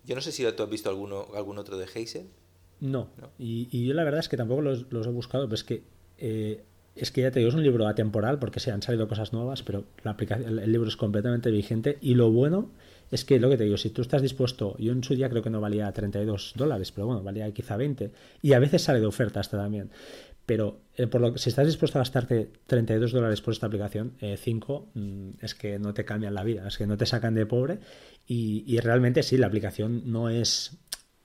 yo 0.05 0.15
no 0.15 0.21
sé 0.21 0.31
si 0.31 0.45
tú 0.53 0.63
has 0.63 0.69
visto 0.69 0.91
alguno, 0.91 1.29
algún 1.35 1.57
otro 1.57 1.79
de 1.79 1.87
Hazel. 1.87 2.29
No. 2.81 3.09
Y, 3.39 3.87
yo 3.87 3.95
la 3.95 4.05
verdad 4.05 4.21
es 4.21 4.29
que 4.29 4.37
tampoco 4.37 4.63
los, 4.63 4.87
he 4.91 5.11
buscado, 5.11 5.45
pero 5.47 5.55
es 5.55 5.65
que 5.65 5.83
eh, 6.19 6.63
es 7.01 7.13
que 7.13 7.23
ya 7.23 7.31
te 7.31 7.39
digo, 7.39 7.49
es 7.49 7.55
un 7.55 7.63
libro 7.63 7.87
atemporal 7.87 8.39
porque 8.39 8.61
se 8.61 8.71
han 8.71 8.83
salido 8.83 9.09
cosas 9.09 9.33
nuevas, 9.33 9.63
pero 9.63 9.85
la 10.03 10.13
aplicación, 10.13 10.59
el, 10.59 10.73
libro 10.73 10.89
es 10.89 10.97
completamente 10.97 11.51
vigente 11.51 11.99
y 12.01 12.15
lo 12.15 12.31
bueno 12.31 12.71
es 13.11 13.25
que 13.25 13.39
lo 13.41 13.49
que 13.49 13.57
te 13.57 13.65
digo, 13.65 13.77
si 13.77 13.91
tú 13.91 14.03
estás 14.03 14.21
dispuesto, 14.21 14.77
yo 14.79 14.93
en 14.93 15.03
su 15.03 15.15
día 15.15 15.31
creo 15.31 15.43
que 15.43 15.51
no 15.51 15.61
valía 15.61 15.91
32 15.91 16.55
dólares, 16.57 16.93
pero 16.93 17.07
bueno, 17.07 17.23
valía 17.23 17.51
quizá 17.53 17.77
20 17.77 18.11
y 18.43 18.53
a 18.53 18.59
veces 18.59 18.83
sale 18.83 19.01
de 19.01 19.07
oferta 19.07 19.41
hasta 19.41 19.57
también. 19.57 19.91
Pero 20.45 20.81
eh, 20.97 21.07
por 21.07 21.21
lo, 21.21 21.37
si 21.37 21.51
estás 21.51 21.67
dispuesto 21.67 21.99
a 21.99 22.01
gastarte 22.01 22.51
32 22.67 23.13
dólares 23.13 23.41
por 23.41 23.53
esta 23.53 23.67
aplicación, 23.67 24.15
5 24.37 24.89
eh, 24.95 24.99
mm, 24.99 25.45
es 25.45 25.55
que 25.55 25.79
no 25.79 25.95
te 25.95 26.05
cambian 26.05 26.35
la 26.35 26.43
vida, 26.43 26.67
es 26.67 26.79
que 26.79 26.87
no 26.87 26.97
te 26.97 27.07
sacan 27.07 27.35
de 27.35 27.47
pobre 27.47 27.79
y, 28.27 28.65
y 28.67 28.81
realmente 28.81 29.23
sí, 29.23 29.37
la 29.37 29.47
aplicación 29.47 30.11
no 30.11 30.31
es 30.31 30.79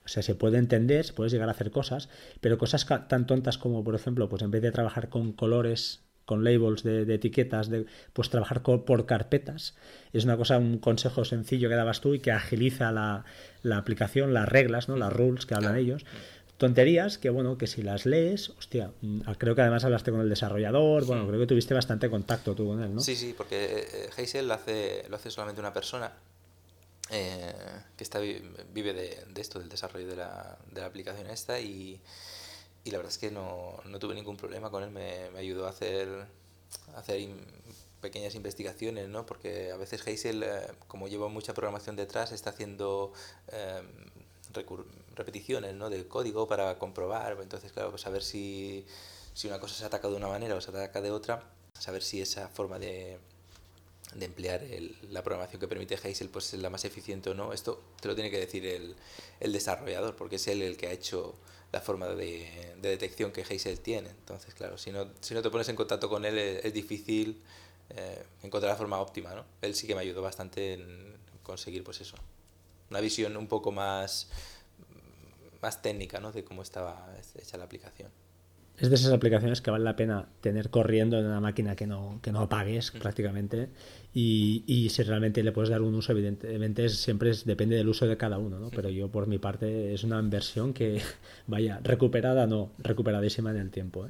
o 0.05 0.07
sea, 0.07 0.21
se 0.21 0.35
puede 0.35 0.57
entender, 0.57 1.05
se 1.05 1.13
puede 1.13 1.29
llegar 1.29 1.47
a 1.47 1.51
hacer 1.51 1.71
cosas, 1.71 2.09
pero 2.41 2.57
cosas 2.57 2.85
tan 3.07 3.25
tontas 3.25 3.57
como, 3.57 3.83
por 3.83 3.95
ejemplo, 3.95 4.27
pues 4.27 4.41
en 4.41 4.51
vez 4.51 4.61
de 4.61 4.71
trabajar 4.71 5.09
con 5.09 5.31
colores, 5.31 6.01
con 6.25 6.43
labels 6.43 6.83
de, 6.83 7.13
etiquetas, 7.13 7.69
de, 7.69 7.85
pues 8.11 8.29
trabajar 8.29 8.63
por 8.63 9.05
carpetas, 9.05 9.75
es 10.11 10.25
una 10.25 10.37
cosa, 10.37 10.57
un 10.57 10.77
consejo 10.77 11.25
sencillo 11.25 11.69
que 11.69 11.75
dabas 11.75 12.01
tú 12.01 12.13
y 12.13 12.19
que 12.19 12.31
agiliza 12.31 12.91
la, 12.91 13.23
aplicación, 13.75 14.33
las 14.33 14.47
reglas, 14.47 14.89
¿no? 14.89 14.97
las 14.97 15.11
rules 15.11 15.45
que 15.45 15.55
hablan 15.55 15.77
ellos. 15.77 16.05
Tonterías 16.57 17.17
que, 17.17 17.29
bueno, 17.29 17.57
que 17.57 17.67
si 17.67 17.81
las 17.81 18.05
lees, 18.05 18.49
hostia, 18.51 18.91
mm, 19.01 19.21
creo 19.37 19.55
que 19.55 19.61
además 19.61 19.83
hablaste 19.83 20.11
con 20.11 20.21
el 20.21 20.29
desarrollador, 20.29 21.05
bueno, 21.05 21.27
creo 21.27 21.39
que 21.39 21.47
tuviste 21.47 21.73
bastante 21.73 22.09
contacto 22.09 22.55
tú 22.55 22.67
con 22.67 22.83
él, 22.83 22.93
¿no? 22.93 23.01
Sí, 23.01 23.15
sí, 23.15 23.33
porque 23.35 23.85
Hazel 24.17 24.47
lo 24.47 24.53
hace, 24.53 25.05
lo 25.09 25.15
hace 25.15 25.31
solamente 25.31 25.59
una 25.59 25.73
persona 25.73 26.13
eh, 27.09 27.53
que 27.97 28.03
está, 28.03 28.19
vive 28.19 28.93
de, 28.93 29.41
esto, 29.41 29.59
del 29.59 29.69
desarrollo 29.69 30.07
de 30.07 30.15
la, 30.15 30.57
de 30.71 30.81
la 30.81 30.87
aplicación 30.87 31.27
esta 31.27 31.59
y, 31.59 31.99
y, 32.83 32.91
la 32.91 32.97
verdad 32.97 33.11
es 33.11 33.17
que 33.17 33.31
no, 33.31 33.77
no 33.85 33.99
tuve 33.99 34.15
ningún 34.15 34.37
problema 34.37 34.69
con 34.69 34.83
él, 34.83 34.91
me, 34.91 35.29
me 35.31 35.39
ayudó 35.39 35.67
a 35.67 35.69
hacer, 35.69 36.27
hacer 36.95 37.19
pequeñas 38.01 38.35
investigaciones, 38.35 39.07
¿no? 39.07 39.25
porque 39.25 39.71
a 39.71 39.77
veces 39.77 40.05
Hazel, 40.05 40.43
eh, 40.43 40.67
como 40.87 41.07
lleva 41.07 41.29
mucha 41.29 41.53
programación 41.53 41.95
detrás, 41.95 42.31
está 42.31 42.51
haciendo 42.51 43.13
eh, 43.47 43.81
repeticiones 45.15 45.73
¿no? 45.73 45.89
del 45.89 46.07
código 46.07 46.47
para 46.47 46.77
comprobar, 46.77 47.37
entonces 47.41 47.71
claro, 47.71 47.89
pues 47.91 48.01
saber 48.01 48.23
si, 48.23 48.85
si 49.33 49.47
una 49.47 49.59
cosa 49.59 49.75
se 49.75 49.85
ataca 49.85 50.09
de 50.09 50.15
una 50.15 50.27
manera 50.27 50.55
o 50.55 50.61
se 50.61 50.69
ataca 50.69 51.01
de 51.01 51.11
otra, 51.11 51.43
saber 51.79 52.03
si 52.03 52.21
esa 52.21 52.49
forma 52.49 52.77
de 52.77 53.19
de 54.15 54.25
emplear 54.25 54.61
la 55.09 55.23
programación 55.23 55.59
que 55.59 55.67
permite 55.67 55.95
Hazel 55.95 56.29
pues 56.29 56.53
es 56.53 56.59
la 56.59 56.69
más 56.69 56.85
eficiente 56.85 57.29
o 57.29 57.33
no. 57.33 57.53
Esto 57.53 57.81
te 58.01 58.07
lo 58.07 58.15
tiene 58.15 58.29
que 58.29 58.39
decir 58.39 58.65
el, 58.65 58.95
el 59.39 59.53
desarrollador, 59.53 60.15
porque 60.15 60.37
es 60.37 60.47
él 60.47 60.61
el 60.61 60.77
que 60.77 60.87
ha 60.87 60.91
hecho 60.91 61.35
la 61.71 61.81
forma 61.81 62.07
de, 62.07 62.75
de, 62.81 62.89
detección 62.89 63.31
que 63.31 63.41
Hazel 63.41 63.79
tiene. 63.79 64.09
Entonces, 64.09 64.53
claro, 64.53 64.77
si 64.77 64.91
no, 64.91 65.07
si 65.21 65.33
no 65.33 65.41
te 65.41 65.49
pones 65.49 65.67
en 65.69 65.75
contacto 65.75 66.09
con 66.09 66.25
él 66.25 66.37
es, 66.37 66.73
difícil 66.73 67.41
eh, 67.89 68.23
encontrar 68.43 68.71
la 68.71 68.77
forma 68.77 68.99
óptima, 68.99 69.33
¿no? 69.33 69.45
Él 69.61 69.75
sí 69.75 69.87
que 69.87 69.95
me 69.95 70.01
ayudó 70.01 70.21
bastante 70.21 70.73
en 70.73 71.17
conseguir, 71.41 71.83
pues 71.83 72.01
eso, 72.01 72.15
una 72.89 72.99
visión 72.99 73.35
un 73.37 73.47
poco 73.47 73.71
más, 73.71 74.29
más 75.61 75.81
técnica, 75.81 76.19
¿no? 76.19 76.31
De 76.31 76.43
cómo 76.43 76.61
estaba 76.61 77.15
hecha 77.39 77.57
la 77.57 77.65
aplicación 77.65 78.22
es 78.83 78.89
de 78.89 78.95
esas 78.95 79.13
aplicaciones 79.13 79.61
que 79.61 79.71
vale 79.71 79.85
la 79.85 79.95
pena 79.95 80.25
tener 80.41 80.69
corriendo 80.69 81.17
en 81.17 81.25
una 81.25 81.39
máquina 81.39 81.73
que 81.73 81.87
no, 81.87 82.19
que 82.21 82.33
no 82.33 82.41
apagues 82.41 82.91
prácticamente. 82.91 83.69
Y, 84.13 84.65
y, 84.67 84.89
si 84.89 85.03
realmente 85.03 85.41
le 85.41 85.53
puedes 85.53 85.69
dar 85.69 85.81
un 85.81 85.95
uso 85.95 86.11
evidentemente 86.11 86.89
siempre 86.89 87.29
es, 87.29 87.45
depende 87.45 87.77
del 87.77 87.87
uso 87.87 88.05
de 88.05 88.17
cada 88.17 88.37
uno 88.37 88.59
¿no? 88.59 88.69
pero 88.69 88.89
yo 88.89 89.09
por 89.09 89.25
mi 89.25 89.39
parte 89.39 89.93
es 89.93 90.03
una 90.03 90.19
inversión 90.19 90.71
que 90.73 91.01
vaya 91.47 91.79
recuperada 91.81 92.45
no 92.45 92.69
recuperadísima 92.77 93.49
en 93.49 93.57
el 93.57 93.71
tiempo 93.71 94.05
¿eh? 94.05 94.09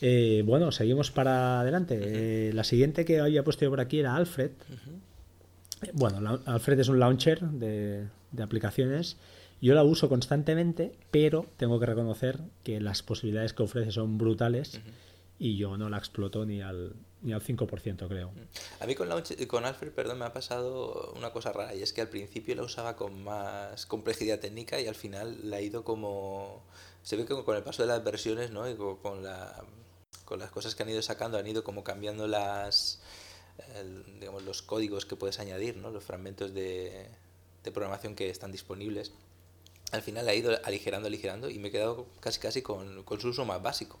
Eh, 0.00 0.42
bueno 0.46 0.72
seguimos 0.72 1.10
para 1.10 1.60
adelante. 1.60 2.00
Eh, 2.00 2.52
la 2.54 2.64
siguiente 2.64 3.04
que 3.04 3.20
había 3.20 3.44
puesto 3.44 3.66
yo 3.66 3.70
por 3.70 3.80
aquí 3.80 4.00
era 4.00 4.16
Alfred. 4.16 4.52
Bueno 5.92 6.40
Alfred 6.46 6.80
es 6.80 6.88
un 6.88 6.98
launcher 6.98 7.40
de, 7.40 8.06
de 8.32 8.42
aplicaciones 8.42 9.18
yo 9.60 9.74
la 9.74 9.82
uso 9.82 10.08
constantemente, 10.08 10.92
pero 11.10 11.46
tengo 11.56 11.80
que 11.80 11.86
reconocer 11.86 12.40
que 12.62 12.80
las 12.80 13.02
posibilidades 13.02 13.52
que 13.52 13.62
ofrece 13.62 13.90
son 13.90 14.18
brutales 14.18 14.80
y 15.38 15.56
yo 15.56 15.76
no 15.76 15.88
la 15.88 15.98
exploto 15.98 16.44
ni 16.44 16.62
al, 16.62 16.94
ni 17.22 17.32
al 17.32 17.42
5%, 17.42 18.08
creo. 18.08 18.32
A 18.80 18.86
mí 18.86 18.94
con, 18.94 19.08
con 19.48 19.64
Alfred, 19.64 19.92
perdón, 19.92 20.18
me 20.18 20.24
ha 20.24 20.32
pasado 20.32 21.12
una 21.16 21.32
cosa 21.32 21.52
rara 21.52 21.74
y 21.74 21.82
es 21.82 21.92
que 21.92 22.00
al 22.00 22.08
principio 22.08 22.54
la 22.54 22.62
usaba 22.62 22.96
con 22.96 23.22
más 23.24 23.86
complejidad 23.86 24.38
técnica 24.40 24.80
y 24.80 24.86
al 24.86 24.94
final 24.94 25.38
la 25.50 25.56
ha 25.56 25.60
ido 25.60 25.84
como... 25.84 26.62
Se 27.02 27.16
ve 27.16 27.24
que 27.24 27.34
con 27.42 27.56
el 27.56 27.62
paso 27.62 27.82
de 27.82 27.88
las 27.88 28.04
versiones, 28.04 28.50
¿no? 28.50 28.68
Y 28.68 28.76
con, 28.76 29.22
la, 29.22 29.64
con 30.24 30.38
las 30.38 30.50
cosas 30.50 30.74
que 30.74 30.82
han 30.82 30.90
ido 30.90 31.02
sacando, 31.02 31.38
han 31.38 31.46
ido 31.46 31.64
como 31.64 31.82
cambiando 31.82 32.28
las... 32.28 33.00
digamos, 34.20 34.44
los 34.44 34.62
códigos 34.62 35.06
que 35.06 35.16
puedes 35.16 35.40
añadir, 35.40 35.76
¿no? 35.76 35.90
Los 35.90 36.04
fragmentos 36.04 36.54
de, 36.54 37.08
de 37.64 37.72
programación 37.72 38.14
que 38.14 38.30
están 38.30 38.52
disponibles 38.52 39.12
al 39.92 40.02
final 40.02 40.28
ha 40.28 40.34
ido 40.34 40.52
aligerando, 40.64 41.08
aligerando 41.08 41.50
y 41.50 41.58
me 41.58 41.68
he 41.68 41.70
quedado 41.70 42.06
casi 42.20 42.40
casi 42.40 42.62
con, 42.62 43.02
con 43.04 43.20
su 43.20 43.28
uso 43.28 43.44
más 43.44 43.62
básico. 43.62 43.98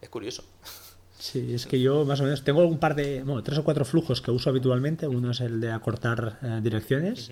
Es 0.00 0.08
curioso. 0.08 0.44
Sí, 1.18 1.54
es 1.54 1.66
que 1.66 1.80
yo 1.80 2.04
más 2.04 2.20
o 2.20 2.24
menos 2.24 2.44
tengo 2.44 2.66
un 2.66 2.78
par 2.78 2.94
de, 2.94 3.22
bueno, 3.22 3.42
tres 3.42 3.58
o 3.58 3.64
cuatro 3.64 3.84
flujos 3.84 4.20
que 4.20 4.30
uso 4.30 4.50
habitualmente. 4.50 5.08
Uno 5.08 5.30
es 5.30 5.40
el 5.40 5.60
de 5.60 5.72
acortar 5.72 6.38
eh, 6.42 6.60
direcciones. 6.62 7.30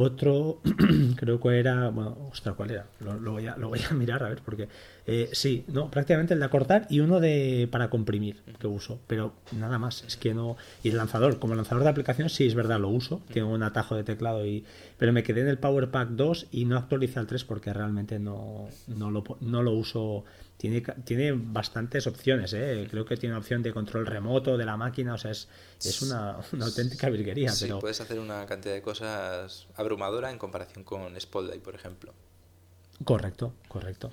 Otro, 0.00 0.60
creo 1.16 1.40
que 1.40 1.58
era, 1.58 1.88
bueno, 1.88 2.16
ostras, 2.30 2.54
¿cuál 2.54 2.70
era? 2.70 2.86
Lo, 3.00 3.32
voy, 3.32 3.48
a, 3.48 3.56
lo 3.56 3.66
voy 3.66 3.80
a 3.90 3.94
mirar 3.94 4.22
a 4.22 4.28
ver, 4.28 4.42
porque 4.44 4.68
eh, 5.08 5.28
sí, 5.32 5.64
no, 5.66 5.90
prácticamente 5.90 6.34
el 6.34 6.38
de 6.38 6.46
acortar 6.46 6.86
y 6.88 7.00
uno 7.00 7.18
de 7.18 7.68
para 7.72 7.90
comprimir 7.90 8.36
que 8.60 8.68
uso, 8.68 9.00
pero 9.08 9.32
nada 9.50 9.76
más, 9.80 10.04
es 10.04 10.16
que 10.16 10.34
no. 10.34 10.56
Y 10.84 10.90
el 10.90 10.98
lanzador, 10.98 11.40
como 11.40 11.56
lanzador 11.56 11.82
de 11.82 11.90
aplicación, 11.90 12.28
sí 12.28 12.46
es 12.46 12.54
verdad, 12.54 12.78
lo 12.78 12.90
uso, 12.90 13.22
tengo 13.32 13.48
un 13.48 13.64
atajo 13.64 13.96
de 13.96 14.04
teclado 14.04 14.46
y. 14.46 14.64
Pero 14.98 15.12
me 15.12 15.24
quedé 15.24 15.40
en 15.40 15.48
el 15.48 15.58
Power 15.58 15.90
Pack 15.90 16.10
2 16.10 16.46
y 16.52 16.64
no 16.64 16.76
actualicé 16.76 17.18
al 17.18 17.26
3 17.26 17.42
porque 17.42 17.72
realmente 17.72 18.20
no, 18.20 18.68
no, 18.86 19.10
lo, 19.10 19.24
no 19.40 19.64
lo 19.64 19.72
uso 19.72 20.24
tiene, 20.58 20.82
tiene 21.04 21.32
bastantes 21.32 22.06
opciones. 22.06 22.52
¿eh? 22.52 22.86
Creo 22.90 23.06
que 23.06 23.16
tiene 23.16 23.36
opción 23.36 23.62
de 23.62 23.72
control 23.72 24.06
remoto 24.06 24.58
de 24.58 24.66
la 24.66 24.76
máquina. 24.76 25.14
O 25.14 25.18
sea, 25.18 25.30
es, 25.30 25.48
es 25.82 26.02
una, 26.02 26.40
auténtica 26.60 27.08
virguería. 27.08 27.50
Sí, 27.50 27.70
puedes 27.80 28.00
hacer 28.00 28.18
una 28.18 28.44
cantidad 28.44 28.74
de 28.74 28.82
cosas 28.82 29.68
abrumadora 29.76 30.30
en 30.30 30.38
comparación 30.38 30.84
con 30.84 31.18
Spotlight, 31.18 31.62
por 31.62 31.74
ejemplo. 31.74 32.12
Correcto, 33.04 33.52
correcto. 33.68 34.10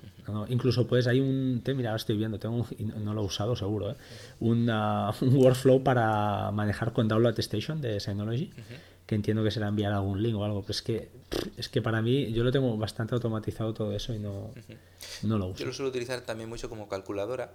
incluso 0.47 0.85
puedes, 0.85 1.07
hay 1.07 1.19
un, 1.19 1.61
te, 1.63 1.73
mira, 1.73 1.95
estoy 1.95 2.17
viendo, 2.17 2.37
tengo 2.37 2.67
no 2.77 3.15
lo 3.15 3.23
he 3.23 3.25
usado 3.25 3.55
seguro, 3.55 3.89
¿eh? 3.89 3.95
un 4.39 4.69
workflow 5.21 5.81
para 5.81 6.51
manejar 6.51 6.93
con 6.93 7.07
Download 7.07 7.37
Station 7.39 7.81
de 7.81 7.99
Synology 7.99 8.53
que 9.05 9.15
entiendo 9.15 9.43
que 9.43 9.51
será 9.51 9.67
enviar 9.67 9.93
algún 9.93 10.21
link 10.21 10.35
o 10.35 10.43
algo, 10.43 10.61
pero 10.61 10.71
es 10.71 10.81
que, 10.81 11.09
es 11.57 11.69
que 11.69 11.81
para 11.81 12.01
mí 12.01 12.31
yo 12.31 12.43
lo 12.43 12.51
tengo 12.51 12.75
bastante 12.77 13.13
automatizado 13.13 13.73
todo 13.73 13.95
eso 13.95 14.13
y 14.13 14.19
no, 14.19 14.51
no 15.23 15.37
lo 15.37 15.47
uso. 15.47 15.59
Yo 15.59 15.65
lo 15.67 15.73
suelo 15.73 15.89
utilizar 15.89 16.21
también 16.21 16.49
mucho 16.49 16.69
como 16.69 16.89
calculadora, 16.89 17.51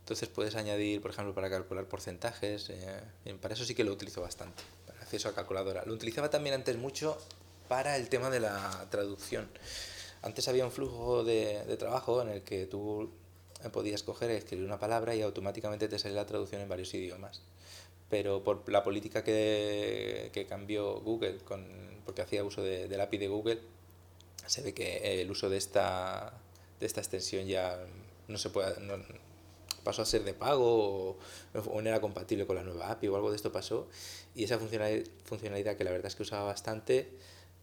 entonces 0.00 0.28
puedes 0.28 0.54
añadir, 0.56 1.02
por 1.02 1.10
ejemplo, 1.10 1.34
para 1.34 1.50
calcular 1.50 1.84
porcentajes, 1.86 2.70
eh, 2.70 3.36
para 3.40 3.54
eso 3.54 3.64
sí 3.64 3.74
que 3.74 3.84
lo 3.84 3.92
utilizo 3.92 4.22
bastante, 4.22 4.62
para 4.86 5.00
acceso 5.00 5.28
a 5.28 5.34
calculadora. 5.34 5.84
Lo 5.84 5.92
utilizaba 5.92 6.30
también 6.30 6.54
antes 6.54 6.78
mucho 6.78 7.18
para 7.68 7.96
el 7.96 8.08
tema 8.08 8.30
de 8.30 8.40
la 8.40 8.86
traducción. 8.90 9.48
Antes 10.22 10.48
había 10.48 10.64
un 10.64 10.72
flujo 10.72 11.24
de, 11.24 11.64
de 11.66 11.76
trabajo 11.76 12.22
en 12.22 12.30
el 12.30 12.42
que 12.42 12.66
tú 12.66 13.10
podías 13.72 14.02
coger, 14.02 14.30
escribir 14.30 14.64
una 14.64 14.78
palabra 14.78 15.14
y 15.14 15.20
automáticamente 15.20 15.88
te 15.88 15.98
salía 15.98 16.16
la 16.16 16.26
traducción 16.26 16.62
en 16.62 16.68
varios 16.68 16.94
idiomas 16.94 17.42
pero 18.08 18.42
por 18.44 18.68
la 18.70 18.82
política 18.82 19.24
que, 19.24 20.30
que 20.32 20.46
cambió 20.46 21.00
Google, 21.00 21.38
con, 21.38 21.66
porque 22.04 22.22
hacía 22.22 22.44
uso 22.44 22.62
de, 22.62 22.88
del 22.88 23.00
API 23.00 23.18
de 23.18 23.28
Google, 23.28 23.60
se 24.46 24.62
ve 24.62 24.74
que 24.74 25.20
el 25.20 25.30
uso 25.30 25.50
de 25.50 25.56
esta, 25.56 26.32
de 26.78 26.86
esta 26.86 27.00
extensión 27.00 27.46
ya 27.46 27.78
no 28.28 28.38
se 28.38 28.50
puede, 28.50 28.80
no, 28.80 28.94
pasó 29.82 30.02
a 30.02 30.04
ser 30.06 30.24
de 30.24 30.34
pago 30.34 31.16
o, 31.54 31.80
no 31.80 31.88
era 31.88 32.00
compatible 32.00 32.46
con 32.46 32.56
la 32.56 32.62
nueva 32.62 32.90
API 32.90 33.08
o 33.08 33.16
algo 33.16 33.30
de 33.30 33.36
esto 33.36 33.52
pasó 33.52 33.88
y 34.34 34.44
esa 34.44 34.58
funcionalidad, 34.58 35.06
funcionalidad 35.24 35.76
que 35.76 35.84
la 35.84 35.92
verdad 35.92 36.06
es 36.06 36.16
que 36.16 36.22
usaba 36.22 36.44
bastante 36.44 37.08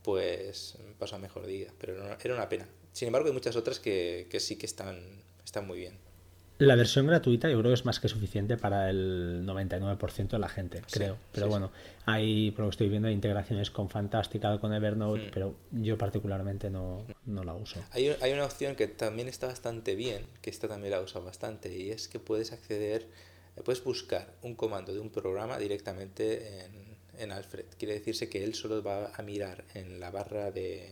pues 0.03 0.77
pasó 0.99 1.15
a 1.15 1.19
mejor 1.19 1.45
día, 1.45 1.71
pero 1.79 1.95
era 2.21 2.35
una 2.35 2.49
pena. 2.49 2.67
Sin 2.91 3.07
embargo 3.07 3.27
hay 3.27 3.33
muchas 3.33 3.55
otras 3.55 3.79
que, 3.79 4.27
que 4.29 4.39
sí 4.39 4.57
que 4.57 4.65
están, 4.65 5.23
están 5.45 5.65
muy 5.65 5.79
bien. 5.79 5.97
La 6.65 6.75
versión 6.75 7.07
gratuita 7.07 7.49
yo 7.49 7.59
creo 7.59 7.71
que 7.71 7.75
es 7.75 7.85
más 7.85 7.99
que 7.99 8.07
suficiente 8.07 8.57
para 8.57 8.89
el 8.89 9.45
99% 9.45 10.29
de 10.29 10.39
la 10.39 10.47
gente, 10.47 10.81
creo. 10.89 11.17
pero 11.31 11.47
bueno, 11.47 11.71
hay, 12.05 12.51
por 12.51 12.61
lo 12.61 12.69
que 12.69 12.73
estoy 12.75 12.89
viendo, 12.89 13.09
integraciones 13.09 13.69
con 13.69 13.89
Fantástica, 13.89 14.57
con 14.59 14.73
Evernote, 14.73 15.27
mm. 15.27 15.31
pero 15.33 15.55
yo 15.71 15.97
particularmente 15.97 16.69
no, 16.69 17.05
no 17.25 17.43
la 17.43 17.53
uso. 17.53 17.83
Hay, 17.91 18.15
hay, 18.21 18.31
una 18.31 18.45
opción 18.45 18.75
que 18.75 18.87
también 18.87 19.27
está 19.27 19.47
bastante 19.47 19.95
bien, 19.95 20.25
que 20.41 20.49
esta 20.49 20.67
también 20.67 20.91
la 20.91 21.01
uso 21.01 21.21
bastante, 21.23 21.75
y 21.75 21.91
es 21.91 22.07
que 22.07 22.19
puedes 22.19 22.53
acceder, 22.53 23.07
puedes 23.65 23.83
buscar 23.83 24.33
un 24.41 24.55
comando 24.55 24.93
de 24.93 24.99
un 24.99 25.09
programa 25.09 25.57
directamente 25.57 26.65
en, 26.65 26.97
en 27.19 27.31
Alfred. 27.31 27.65
Quiere 27.77 27.95
decirse 27.95 28.29
que 28.29 28.43
él 28.43 28.55
solo 28.55 28.81
va 28.81 29.11
a 29.13 29.21
mirar 29.21 29.65
en 29.73 29.99
la 29.99 30.11
barra 30.11 30.51
de, 30.51 30.89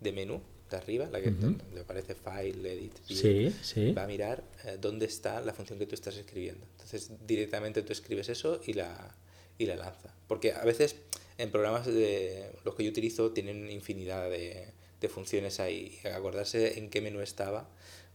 de 0.00 0.12
menú 0.12 0.42
de 0.70 0.76
arriba, 0.76 1.08
la 1.10 1.20
que 1.20 1.30
donde 1.30 1.80
aparece 1.80 2.14
File, 2.14 2.72
Edit, 2.72 2.92
sí, 3.06 3.92
va 3.92 4.04
a 4.04 4.06
mirar 4.06 4.44
eh, 4.64 4.76
dónde 4.80 5.06
está 5.06 5.40
la 5.40 5.52
función 5.52 5.78
que 5.78 5.86
tú 5.86 5.94
estás 5.94 6.16
escribiendo. 6.16 6.64
Entonces 6.72 7.10
directamente 7.26 7.82
tú 7.82 7.92
escribes 7.92 8.28
eso 8.28 8.60
y 8.66 8.74
la, 8.74 9.14
y 9.58 9.66
la 9.66 9.76
lanza. 9.76 10.14
Porque 10.26 10.52
a 10.52 10.64
veces 10.64 10.96
en 11.38 11.50
programas 11.50 11.86
de 11.86 12.50
los 12.64 12.74
que 12.74 12.84
yo 12.84 12.90
utilizo 12.90 13.30
tienen 13.32 13.70
infinidad 13.70 14.28
de, 14.30 14.68
de 15.00 15.08
funciones 15.08 15.60
ahí. 15.60 15.98
Y 16.04 16.08
acordarse 16.08 16.78
en 16.78 16.90
qué 16.90 17.00
menú 17.00 17.20
estaba, 17.20 17.68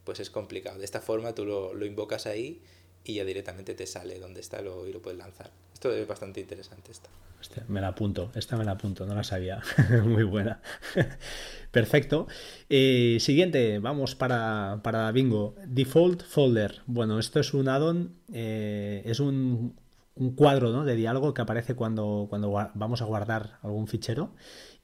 pues 0.04 0.20
es 0.20 0.30
complicado. 0.30 0.80
De 0.80 0.86
esta 0.86 1.02
forma 1.02 1.34
tú 1.34 1.46
lo, 1.46 1.74
lo 1.74 1.86
invocas 1.86 2.26
ahí 2.26 2.62
y 3.06 3.16
ya 3.16 3.26
directamente 3.26 3.74
te 3.74 3.86
sale 3.86 4.20
dónde 4.20 4.42
está 4.42 4.62
lo, 4.62 4.88
y 4.88 4.94
lo 4.94 5.02
puedes 5.02 5.20
lanzar. 5.20 5.52
Esto 5.74 5.92
es 5.92 6.08
bastante 6.08 6.39
interesante. 6.39 6.92
Esto. 6.92 7.10
me 7.68 7.82
la 7.82 7.89
apunto, 7.89 8.32
esta 8.36 8.56
me 8.56 8.63
la 8.63 8.72
apunto, 8.72 9.06
no 9.06 9.16
la 9.16 9.24
sabía. 9.24 9.62
Muy 10.06 10.24
buena. 10.24 10.62
Perfecto. 11.72 12.28
Eh, 12.70 13.18
siguiente, 13.20 13.80
vamos 13.80 14.16
para, 14.16 14.80
para, 14.84 15.12
Bingo. 15.12 15.56
Default 15.68 16.24
Folder. 16.24 16.82
Bueno, 16.86 17.20
esto 17.20 17.39
es 17.39 17.54
un 17.54 17.68
add-on, 17.68 18.16
eh, 18.32 19.02
es 19.06 19.20
un, 19.20 19.76
un, 20.16 20.36
cuadro 20.36 20.72
¿no? 20.72 20.86
de 20.86 20.96
diálogo 20.96 21.34
que 21.34 21.42
aparece 21.42 21.76
cuando, 21.76 22.28
cuando 22.30 22.52
vamos 22.52 23.02
a 23.02 23.06
guardar 23.06 23.58
algún 23.62 23.88
fichero 23.88 24.34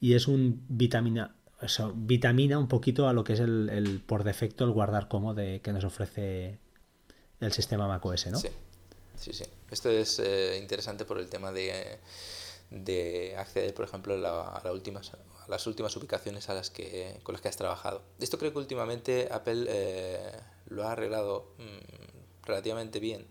y 0.00 0.14
es 0.14 0.28
un 0.28 0.66
vitamina, 0.68 1.36
vitamina 1.94 2.58
un 2.58 2.68
poquito 2.68 3.08
a 3.08 3.14
lo 3.14 3.24
que 3.24 3.32
es 3.34 3.40
el 3.40 4.02
por 4.04 4.24
defecto 4.24 4.64
el 4.64 4.72
guardar 4.72 5.08
como 5.08 5.32
de, 5.32 5.60
que 5.62 5.72
nos 5.72 5.84
ofrece 5.84 6.58
el 7.40 7.52
sistema 7.52 7.88
macOS, 7.88 8.26
¿no? 8.26 8.38
Sí, 8.38 8.48
sí, 9.18 9.32
sí. 9.32 9.44
Esto 9.70 9.90
es 9.90 10.18
eh, 10.18 10.58
interesante 10.58 11.04
por 11.04 11.18
el 11.18 11.28
tema 11.28 11.52
de, 11.52 11.98
de 12.70 13.34
acceder, 13.36 13.74
por 13.74 13.84
ejemplo, 13.84 14.14
a, 14.14 14.60
la, 14.62 14.72
últimas, 14.72 15.12
a 15.12 15.48
las 15.48 15.66
últimas 15.66 15.96
ubicaciones 15.96 16.48
a 16.48 16.54
las 16.54 16.70
que, 16.70 17.18
con 17.22 17.32
las 17.32 17.42
que 17.42 17.48
has 17.48 17.56
trabajado. 17.56 18.02
Esto 18.18 18.38
creo 18.38 18.52
que 18.52 18.58
últimamente 18.58 19.28
Apple 19.30 19.66
eh, 19.68 20.32
lo 20.66 20.84
ha 20.84 20.92
arreglado 20.92 21.52
mm, 21.58 22.46
relativamente 22.46 23.00
bien, 23.00 23.26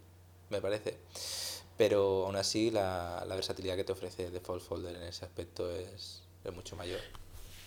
me 0.50 0.62
parece. 0.62 0.98
Pero 1.78 2.26
aún 2.26 2.36
así 2.36 2.72
la, 2.72 3.24
la 3.28 3.36
versatilidad 3.36 3.78
que 3.78 3.86
te 3.86 3.94
ofrece 3.94 4.32
Default 4.32 4.62
Folder 4.62 4.96
en 4.96 5.04
ese 5.04 5.24
aspecto 5.24 5.72
es, 5.72 6.24
es 6.44 6.54
mucho 6.54 6.76
mayor. 6.76 7.00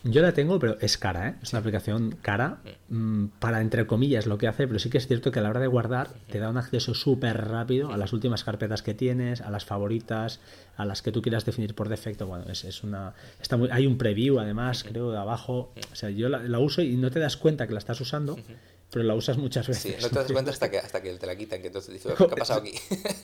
Yo 0.04 0.20
la 0.20 0.32
tengo, 0.32 0.58
pero 0.58 0.76
es 0.80 0.98
cara, 0.98 1.28
¿eh? 1.28 1.34
Es 1.42 1.52
una 1.52 1.60
aplicación 1.60 2.16
cara 2.22 2.58
mm, 2.88 3.26
para, 3.38 3.60
entre 3.60 3.86
comillas, 3.86 4.26
lo 4.26 4.36
que 4.36 4.48
hace, 4.48 4.66
pero 4.66 4.80
sí 4.80 4.90
que 4.90 4.98
es 4.98 5.06
cierto 5.06 5.30
que 5.30 5.38
a 5.38 5.42
la 5.42 5.50
hora 5.50 5.60
de 5.60 5.68
guardar 5.68 6.08
te 6.28 6.40
da 6.40 6.50
un 6.50 6.56
acceso 6.56 6.94
súper 6.94 7.48
rápido 7.48 7.92
a 7.92 7.96
las 7.96 8.12
últimas 8.12 8.42
carpetas 8.42 8.82
que 8.82 8.94
tienes, 8.94 9.40
a 9.40 9.50
las 9.50 9.64
favoritas, 9.64 10.40
a 10.76 10.84
las 10.84 11.02
que 11.02 11.12
tú 11.12 11.22
quieras 11.22 11.44
definir 11.44 11.74
por 11.74 11.88
defecto. 11.88 12.26
Bueno, 12.26 12.46
es, 12.50 12.64
es 12.64 12.82
una... 12.82 13.14
Está 13.40 13.56
muy, 13.56 13.68
hay 13.70 13.86
un 13.86 13.96
preview, 13.96 14.40
además, 14.40 14.82
creo, 14.82 15.12
de 15.12 15.18
abajo. 15.18 15.72
O 15.92 15.94
sea, 15.94 16.10
yo 16.10 16.28
la, 16.28 16.58
uso 16.58 16.82
y 16.82 16.96
no 16.96 17.10
te 17.12 17.20
das 17.20 17.36
cuenta 17.36 17.68
que 17.68 17.72
la 17.72 17.78
estás 17.78 18.00
usando, 18.00 18.36
pero 18.90 19.04
la 19.04 19.14
usas 19.14 19.38
muchas 19.38 19.68
veces. 19.68 19.94
Sí, 19.94 20.02
no 20.02 20.08
te 20.08 20.16
das 20.16 20.32
cuenta 20.32 20.50
hasta 20.50 20.68
que, 20.68 20.78
hasta 20.78 21.00
que 21.00 21.14
te 21.14 21.26
la 21.26 21.36
quitan, 21.36 21.60
que 21.60 21.68
entonces 21.68 21.94
dices, 21.94 22.12
¿qué 22.18 22.24
ha 22.24 22.28
pasado 22.28 22.60
aquí? 22.60 22.72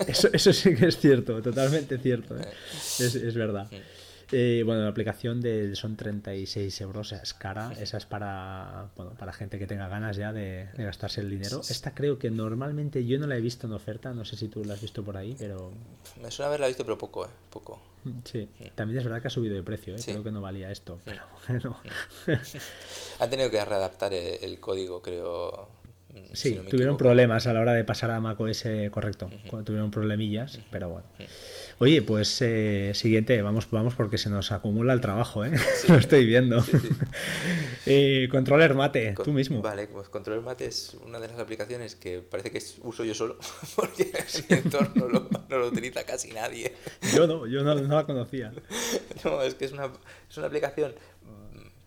eso, 0.07 0.29
eso 0.33 0.53
sí 0.53 0.77
que 0.77 0.87
es 0.87 0.99
cierto, 0.99 1.43
totalmente 1.43 1.99
cierto. 1.99 2.39
¿eh? 2.39 2.47
Es, 3.01 3.15
es 3.17 3.35
verdad. 3.35 3.69
Eh, 4.31 4.63
bueno, 4.65 4.83
la 4.83 4.89
aplicación 4.89 5.41
de, 5.41 5.75
son 5.75 5.97
36 5.97 6.81
euros, 6.83 7.13
es 7.13 7.35
cara. 7.35 7.73
Esa 7.81 7.97
es 7.97 8.07
para, 8.07 8.91
bueno, 8.97 9.13
para 9.19 9.33
gente 9.33 9.59
que 9.59 9.67
tenga 9.67 9.89
ganas 9.89 10.17
ya 10.17 10.33
de, 10.33 10.69
gastarse 10.77 11.21
el 11.21 11.31
dinero. 11.31 11.61
Esta 11.69 11.95
creo 11.95 12.19
que 12.19 12.31
normalmente 12.31 13.07
yo 13.07 13.19
no 13.19 13.27
la 13.27 13.37
he 13.37 13.41
visto 13.41 13.67
en 13.67 13.73
oferta, 13.73 14.13
no 14.13 14.25
sé 14.25 14.37
si 14.37 14.49
tú 14.49 14.65
la 14.65 14.75
has 14.75 14.81
visto 14.81 15.03
por 15.03 15.17
ahí, 15.17 15.35
pero... 15.39 15.73
Me 16.23 16.31
suena 16.31 16.49
haberla 16.49 16.69
visto, 16.69 16.85
pero 16.85 16.99
poco, 16.99 17.25
¿eh? 17.25 17.31
Poco. 17.51 17.81
Sí, 18.25 18.49
también 18.75 18.99
es 18.99 19.05
verdad 19.05 19.21
que 19.21 19.29
ha 19.29 19.31
subido 19.31 19.55
de 19.55 19.63
precio, 19.63 19.95
¿eh? 19.95 20.01
creo 20.03 20.23
que 20.23 20.31
no 20.31 20.41
valía 20.41 20.71
esto, 20.71 20.99
pero 21.05 21.23
bueno. 21.49 21.77
Han 23.19 23.31
tenido 23.31 23.51
que 23.51 23.65
readaptar 23.65 24.13
el, 24.15 24.61
código, 24.61 25.03
creo. 25.03 25.69
Sí, 26.33 26.61
tuvieron 26.69 26.97
problemas 26.97 27.47
a 27.47 27.53
la 27.53 27.61
hora 27.61 27.73
de 27.75 27.85
pasar 27.85 28.11
a 28.11 28.21
macOS 28.21 28.65
correcto, 28.91 29.31
tuvieron 29.65 29.91
problemillas, 29.91 30.61
pero 30.71 30.89
bueno. 30.89 31.07
Oye, 31.81 32.03
pues 32.03 32.43
eh, 32.43 32.91
siguiente, 32.95 33.41
vamos, 33.41 33.71
vamos 33.71 33.95
porque 33.95 34.19
se 34.19 34.31
nos 34.31 34.51
acumula 34.51 34.93
el 34.93 35.01
trabajo, 35.01 35.45
¿eh? 35.45 35.53
Lo 35.89 35.95
estoy 35.95 36.27
viendo. 36.27 36.65
eh, 37.87 38.27
controller 38.33 38.75
Mate, 38.75 39.15
tú 39.23 39.33
mismo. 39.33 39.63
Vale, 39.63 39.87
pues 39.87 40.09
Controller 40.09 40.43
Mate 40.43 40.67
es 40.67 40.97
una 41.07 41.21
de 41.21 41.29
las 41.29 41.39
aplicaciones 41.39 41.95
que 41.95 42.19
parece 42.19 42.51
que 42.51 42.61
uso 42.83 43.05
yo 43.05 43.15
solo, 43.15 43.39
porque 43.77 44.11
mi 44.49 44.57
entorno 44.57 45.29
no 45.49 45.59
lo 45.59 45.69
utiliza 45.69 46.03
casi 46.03 46.33
nadie. 46.33 46.75
Yo 47.15 47.29
no, 47.29 47.47
yo 47.47 47.63
no, 47.63 47.77
la 47.77 48.05
conocía. 48.05 48.53
No, 49.25 49.41
es 49.43 49.55
que 49.55 49.67
es 49.67 49.73
una, 49.73 49.93
es 50.29 50.37
una 50.37 50.49
aplicación 50.49 50.95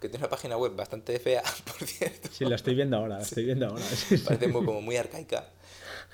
que 0.02 0.10
tiene 0.10 0.26
una 0.26 0.30
página 0.30 0.58
web 0.58 0.76
bastante 0.76 1.18
fea, 1.20 1.44
por 1.66 1.88
cierto. 1.88 2.30
Sí, 2.32 2.44
la 2.46 2.56
estoy 2.56 2.76
viendo 2.76 2.98
ahora, 2.98 3.18
la 3.18 3.24
estoy 3.24 3.46
viendo 3.46 3.68
ahora. 3.68 3.86
Parece 4.26 4.52
como 4.52 4.82
muy 4.82 4.98
arcaica. 4.98 5.48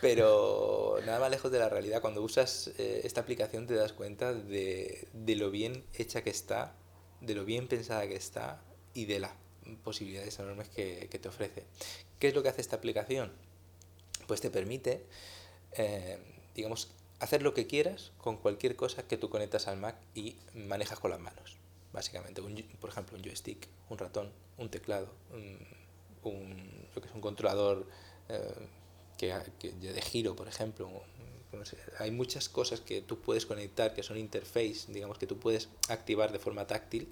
Pero 0.02 1.00
nada 1.08 1.20
más 1.20 1.32
lejos 1.32 1.52
de 1.52 1.58
la 1.58 1.70
realidad, 1.70 2.02
cuando 2.02 2.22
usas 2.22 2.72
eh, 2.78 3.02
esta 3.04 3.22
aplicación 3.22 3.66
te 3.66 3.74
das 3.74 3.94
cuenta 3.94 4.32
de, 4.34 5.08
de, 5.14 5.36
lo 5.36 5.50
bien 5.50 5.84
hecha 5.96 6.22
que 6.22 6.30
está, 6.30 6.76
de 7.22 7.34
lo 7.34 7.46
bien 7.46 7.68
pensada 7.68 8.08
que 8.08 8.16
está 8.16 8.62
y 8.94 9.06
de 9.06 9.20
la 9.20 9.36
posibilidades 9.76 10.40
enormes 10.40 10.70
que, 10.70 11.08
te 11.08 11.28
ofrece. 11.28 11.64
¿Qué 12.20 12.30
es 12.30 12.36
lo 12.36 12.44
que 12.44 12.50
hace 12.50 12.62
esta 12.62 12.78
aplicación? 12.78 13.32
Pues 14.28 14.42
te 14.42 14.50
permite, 14.50 15.06
eh, 15.74 16.18
digamos, 16.56 16.90
hacer 17.20 17.42
lo 17.42 17.54
que 17.54 17.68
quieras 17.68 18.12
con 18.18 18.38
cualquier 18.38 18.76
cosa 18.76 19.04
que 19.04 19.18
tú 19.18 19.30
conectas 19.30 19.68
al 19.68 19.78
Mac 19.78 19.96
y 20.16 20.38
manejas 20.54 21.00
con 21.00 21.12
las 21.12 21.20
manos. 21.20 21.57
Básicamente, 21.98 22.44
por 22.80 22.92
ejemplo, 22.92 23.18
un 23.18 23.24
joystick, 23.24 23.68
un 23.90 23.98
ratón, 23.98 24.32
un 24.60 24.70
teclado, 24.70 25.10
un, 25.34 25.58
que 26.94 27.10
un 27.16 27.22
controlador 27.22 27.88
eh, 28.30 28.68
que, 29.18 29.34
de 29.72 30.02
giro, 30.04 30.36
por 30.36 30.48
ejemplo. 30.48 30.92
hay 31.98 32.12
muchas 32.12 32.50
cosas 32.50 32.82
que 32.82 33.02
tú 33.02 33.20
puedes 33.20 33.48
conectar 33.48 33.96
que 33.96 34.04
son 34.04 34.20
interface, 34.20 34.86
digamos 34.90 35.18
que 35.18 35.26
tú 35.26 35.40
puedes 35.40 35.70
activar 35.90 36.32
de 36.32 36.38
forma 36.38 36.68
táctil. 36.68 37.08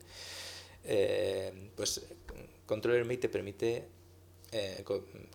Eh, 0.83 1.71
pues 1.75 2.05
Controller 2.67 3.05
Mate 3.05 3.17
te 3.17 3.29
permite 3.29 3.88
eh, 4.51 4.83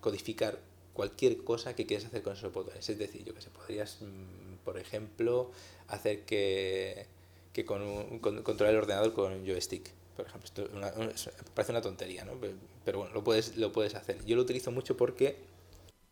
codificar 0.00 0.60
cualquier 0.92 1.42
cosa 1.42 1.74
que 1.74 1.86
quieras 1.86 2.06
hacer 2.06 2.22
con 2.22 2.34
esos 2.34 2.52
botones. 2.52 2.88
Es 2.88 2.98
decir, 2.98 3.24
yo 3.24 3.34
que 3.34 3.40
sé, 3.40 3.50
podrías, 3.50 3.98
mm, 4.00 4.58
por 4.64 4.78
ejemplo, 4.78 5.50
hacer 5.88 6.24
que, 6.24 7.08
que 7.52 7.64
con 7.64 7.82
un, 7.82 8.18
controlar 8.18 8.74
el 8.74 8.80
ordenador 8.80 9.12
con 9.12 9.32
un 9.32 9.46
joystick. 9.46 9.90
Por 10.16 10.26
ejemplo, 10.26 10.46
esto 10.46 11.30
parece 11.54 11.72
una 11.72 11.80
tontería, 11.80 12.24
¿no? 12.24 12.32
Pero, 12.84 12.98
bueno, 12.98 13.14
lo 13.14 13.24
puedes, 13.24 13.56
lo 13.56 13.72
puedes 13.72 13.94
hacer. 13.94 14.24
Yo 14.26 14.36
lo 14.36 14.42
utilizo 14.42 14.70
mucho 14.70 14.96
porque 14.96 15.36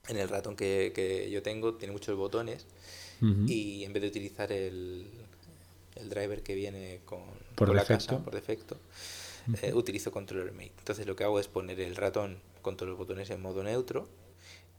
en 0.09 0.17
el 0.17 0.29
ratón 0.29 0.57
que, 0.57 0.93
que 0.95 1.31
yo 1.31 1.43
tengo 1.43 1.75
tiene 1.75 1.93
muchos 1.93 2.17
botones 2.17 2.67
y 3.21 3.83
en 3.85 3.93
vez 3.93 4.03
de 4.03 4.09
utilizar 4.09 4.53
el, 4.53 5.11
el 5.97 6.09
driver 6.09 6.43
que 6.43 6.55
viene 6.55 7.01
con, 7.05 7.21
por 7.57 7.75
la 7.75 7.85
casa 7.85 8.23
por 8.23 8.33
defecto, 8.33 8.77
eh, 9.63 9.73
utilizo 9.75 10.13
Controller 10.13 10.53
Mate. 10.53 10.73
Entonces 10.79 11.07
lo 11.07 11.17
que 11.17 11.25
hago 11.25 11.41
es 11.41 11.49
poner 11.49 11.81
el 11.81 11.97
ratón 11.97 12.39
con 12.63 12.77
todos 12.77 12.91
los 12.91 12.99
botones 12.99 13.31
en 13.31 13.43
modo 13.43 13.63
neutro 13.63 14.09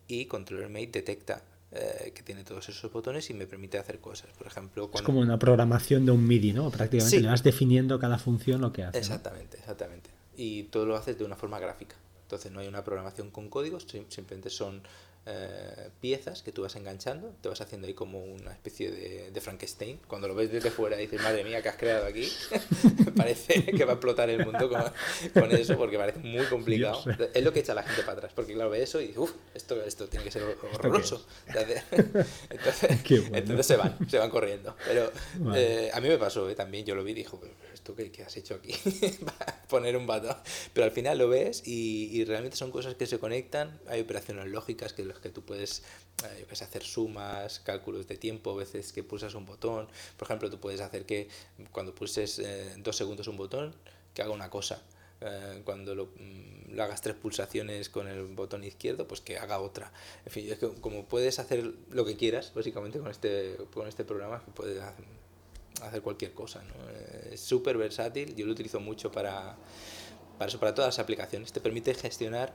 y 0.07 0.25
Controller 0.25 0.69
Mate 0.69 0.87
detecta 0.87 1.43
eh, 1.71 2.11
que 2.15 2.23
tiene 2.23 2.43
todos 2.43 2.67
esos 2.67 2.91
botones 2.91 3.29
y 3.29 3.33
me 3.33 3.45
permite 3.45 3.77
hacer 3.77 3.99
cosas. 3.99 4.31
Por 4.37 4.47
ejemplo, 4.47 4.89
es 4.93 5.01
como 5.03 5.19
una 5.19 5.37
programación 5.37 6.05
de 6.05 6.11
un 6.11 6.25
MIDI, 6.25 6.53
¿no? 6.53 6.71
Prácticamente 6.71 7.19
le 7.19 7.27
vas 7.27 7.43
definiendo 7.43 7.99
cada 7.99 8.17
función 8.17 8.61
lo 8.61 8.71
que 8.71 8.83
hace. 8.83 8.97
Exactamente, 8.97 9.57
exactamente. 9.57 10.09
Y 10.35 10.63
todo 10.63 10.85
lo 10.85 10.95
haces 10.95 11.17
de 11.17 11.25
una 11.25 11.35
forma 11.35 11.59
gráfica. 11.59 11.95
Entonces 12.23 12.51
no 12.51 12.59
hay 12.59 12.67
una 12.67 12.83
programación 12.83 13.31
con 13.31 13.49
códigos, 13.49 13.87
simplemente 14.09 14.49
son 14.49 14.81
eh, 15.31 15.89
piezas 16.01 16.41
que 16.41 16.51
tú 16.51 16.63
vas 16.63 16.75
enganchando, 16.75 17.35
te 17.41 17.49
vas 17.49 17.61
haciendo 17.61 17.87
ahí 17.87 17.93
como 17.93 18.23
una 18.23 18.51
especie 18.51 18.89
de, 18.89 19.31
de 19.31 19.41
Frankenstein. 19.41 19.99
Cuando 20.07 20.27
lo 20.27 20.33
ves 20.33 20.51
desde 20.51 20.71
fuera 20.71 20.97
dices, 20.97 21.21
madre 21.21 21.43
mía, 21.43 21.61
¿qué 21.61 21.69
has 21.69 21.75
creado 21.75 22.07
aquí? 22.07 22.27
parece 23.15 23.63
que 23.65 23.85
va 23.85 23.91
a 23.91 23.95
explotar 23.95 24.29
el 24.29 24.43
mundo 24.43 24.69
con, 24.69 25.51
eso 25.51 25.77
porque 25.77 25.97
parece 25.97 26.19
muy 26.19 26.45
complicado. 26.45 27.03
Es 27.33 27.43
lo 27.43 27.53
que 27.53 27.59
echa 27.59 27.73
la 27.73 27.83
gente 27.83 28.01
para 28.01 28.13
atrás, 28.13 28.31
porque 28.33 28.53
claro, 28.53 28.69
ve 28.69 28.81
eso 28.81 28.99
y 29.01 29.07
dice, 29.07 29.19
uff, 29.19 29.33
esto, 29.53 29.81
esto 29.83 30.07
tiene 30.07 30.25
que 30.25 30.31
ser 30.31 30.43
horroroso. 30.73 31.25
Entonces, 31.47 31.83
entonces, 33.33 33.65
se 33.65 33.75
van, 33.75 33.97
se 34.09 34.17
van 34.17 34.29
corriendo. 34.29 34.75
Pero 34.85 35.11
eh, 35.55 35.91
a 35.93 35.99
mí 35.99 36.07
me 36.07 36.17
pasó, 36.17 36.49
eh, 36.49 36.55
también 36.55 36.85
yo 36.85 36.95
lo 36.95 37.03
vi 37.03 37.11
y 37.11 37.15
dijo, 37.15 37.39
¿esto 37.73 37.95
qué, 37.95 38.11
qué 38.11 38.23
has 38.23 38.35
hecho 38.37 38.55
aquí? 38.55 38.73
Poner 39.69 39.95
un 39.95 40.07
vato. 40.07 40.35
Pero 40.73 40.85
al 40.85 40.91
final 40.91 41.17
lo 41.17 41.29
ves 41.29 41.61
y, 41.65 42.09
y 42.11 42.25
realmente 42.25 42.57
son 42.57 42.71
cosas 42.71 42.95
que 42.95 43.05
se 43.05 43.19
conectan, 43.19 43.79
hay 43.87 44.01
operaciones 44.01 44.47
lógicas 44.47 44.93
que 44.93 45.03
los 45.03 45.18
que 45.19 45.29
tú 45.29 45.43
puedes 45.43 45.83
eh, 46.25 46.45
yo 46.49 46.61
hacer 46.61 46.83
sumas, 46.83 47.61
cálculos 47.61 48.07
de 48.07 48.17
tiempo, 48.17 48.53
veces 48.55 48.91
que 48.91 49.03
pulsas 49.03 49.35
un 49.35 49.45
botón. 49.45 49.87
Por 50.17 50.25
ejemplo, 50.25 50.49
tú 50.49 50.59
puedes 50.59 50.81
hacer 50.81 51.05
que 51.05 51.29
cuando 51.71 51.95
pulses 51.95 52.39
eh, 52.39 52.73
dos 52.77 52.97
segundos 52.97 53.27
un 53.27 53.37
botón, 53.37 53.73
que 54.13 54.21
haga 54.21 54.31
una 54.31 54.49
cosa. 54.49 54.81
Eh, 55.21 55.61
cuando 55.63 55.95
lo, 55.95 56.07
mm, 56.07 56.73
lo, 56.73 56.83
hagas 56.83 57.01
tres 57.01 57.15
pulsaciones 57.15 57.89
con 57.89 58.07
el 58.07 58.25
botón 58.25 58.63
izquierdo, 58.63 59.07
pues 59.07 59.21
que 59.21 59.37
haga 59.37 59.59
otra. 59.59 59.91
En 60.25 60.31
fin, 60.31 60.51
es 60.51 60.59
que 60.59 60.67
como 60.81 61.05
puedes 61.05 61.39
hacer 61.39 61.73
lo 61.89 62.05
que 62.05 62.17
quieras, 62.17 62.51
básicamente 62.53 62.99
con 62.99 63.09
este, 63.09 63.55
con 63.73 63.87
este 63.87 64.03
programa, 64.03 64.43
que 64.43 64.51
puedes 64.51 64.81
hacer 65.81 66.01
cualquier 66.01 66.33
cosa. 66.33 66.63
¿no? 66.63 66.89
Es 67.31 67.39
súper 67.39 67.77
versátil, 67.77 68.35
yo 68.35 68.45
lo 68.45 68.51
utilizo 68.51 68.81
mucho 68.81 69.09
para, 69.09 69.55
para 70.37 70.49
eso, 70.49 70.59
para 70.59 70.73
todas 70.75 70.97
las 70.97 70.99
aplicaciones. 70.99 71.53
Te 71.53 71.61
permite 71.61 71.93
gestionar, 71.93 72.53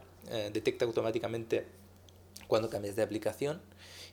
detecta 0.52 0.84
automáticamente 0.84 1.66
cuando 2.46 2.70
cambias 2.70 2.96
de 2.96 3.02
aplicación 3.02 3.60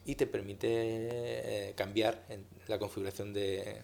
y 0.06 0.16
te 0.16 0.28
permite 0.28 0.68
eh, 0.70 1.74
cambiar 1.76 2.26
en 2.30 2.46
la 2.68 2.80
configuración 2.80 3.34
de, 3.34 3.82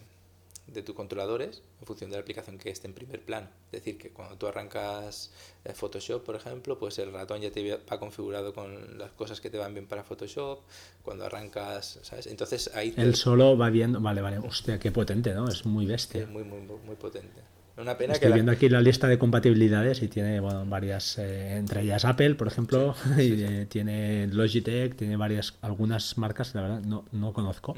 de 0.66 0.82
tus 0.82 0.94
controladores 0.94 1.62
en 1.80 1.86
función 1.86 2.10
de 2.10 2.16
la 2.16 2.22
aplicación 2.22 2.58
que 2.58 2.70
esté 2.70 2.86
en 2.86 2.94
primer 2.94 3.22
plano. 3.22 3.48
Es 3.66 3.80
decir, 3.80 3.98
que 3.98 4.10
cuando 4.10 4.36
tú 4.36 4.46
arrancas 4.46 5.30
eh, 5.64 5.72
Photoshop, 5.72 6.24
por 6.24 6.36
ejemplo, 6.36 6.78
pues 6.78 6.98
el 6.98 7.12
ratón 7.12 7.40
ya 7.40 7.50
te 7.50 7.76
va 7.76 7.98
configurado 7.98 8.52
con 8.52 8.98
las 8.98 9.10
cosas 9.12 9.40
que 9.40 9.50
te 9.50 9.58
van 9.58 9.74
bien 9.74 9.86
para 9.86 10.04
Photoshop. 10.04 10.60
Cuando 11.02 11.24
arrancas, 11.24 11.98
¿sabes? 12.02 12.26
Entonces 12.26 12.70
ahí... 12.74 12.94
Él 12.96 13.14
solo 13.14 13.56
va 13.56 13.70
viendo... 13.70 14.00
Vale, 14.00 14.20
vale. 14.20 14.38
Hostia, 14.38 14.78
qué 14.78 14.90
potente, 14.90 15.32
¿no? 15.34 15.48
Es 15.48 15.64
muy 15.64 15.86
bestia. 15.86 16.26
muy, 16.26 16.44
muy, 16.44 16.60
muy 16.60 16.96
potente. 16.96 17.57
Una 17.78 17.96
pena 17.96 18.14
Estoy 18.14 18.32
viendo 18.32 18.50
aquí 18.50 18.68
la 18.68 18.80
lista 18.80 19.06
de 19.06 19.18
compatibilidades 19.18 20.02
y 20.02 20.08
tiene 20.08 20.40
bueno, 20.40 20.66
varias, 20.66 21.16
eh, 21.18 21.56
entre 21.56 21.82
ellas 21.82 22.04
Apple, 22.04 22.34
por 22.34 22.48
ejemplo, 22.48 22.96
y 23.18 23.42
eh, 23.42 23.66
tiene 23.68 24.26
Logitech, 24.26 24.96
tiene 24.96 25.16
varias, 25.16 25.54
algunas 25.60 26.18
marcas, 26.18 26.54
la 26.56 26.62
verdad 26.62 26.80
no, 26.80 27.04
no 27.12 27.32
conozco. 27.32 27.76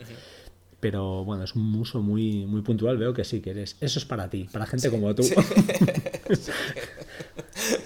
Pero 0.80 1.24
bueno, 1.24 1.44
es 1.44 1.55
un 1.55 1.74
uso 1.74 2.01
muy, 2.01 2.46
muy 2.46 2.62
puntual. 2.62 2.96
Veo 2.96 3.12
que 3.12 3.24
sí, 3.24 3.42
que 3.42 3.51
eres. 3.51 3.76
Eso 3.82 3.98
es 3.98 4.07
para 4.07 4.30
ti, 4.30 4.48
para 4.51 4.64
gente 4.64 4.88
como 4.88 5.14
tú. 5.14 5.22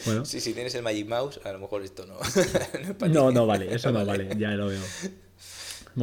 bueno. 0.07 0.25
Sí, 0.25 0.39
si 0.39 0.55
tienes 0.55 0.77
el 0.77 0.85
Magic 0.85 1.09
Mouse, 1.09 1.41
a 1.43 1.51
lo 1.51 1.59
mejor 1.59 1.83
esto 1.83 2.07
no. 2.07 2.15
no, 3.09 3.09
no, 3.09 3.33
no, 3.33 3.47
vale, 3.47 3.75
eso 3.75 3.91
no 3.91 4.07
vale, 4.07 4.29
ya 4.39 4.53
lo 4.53 4.69
veo. 4.69 4.83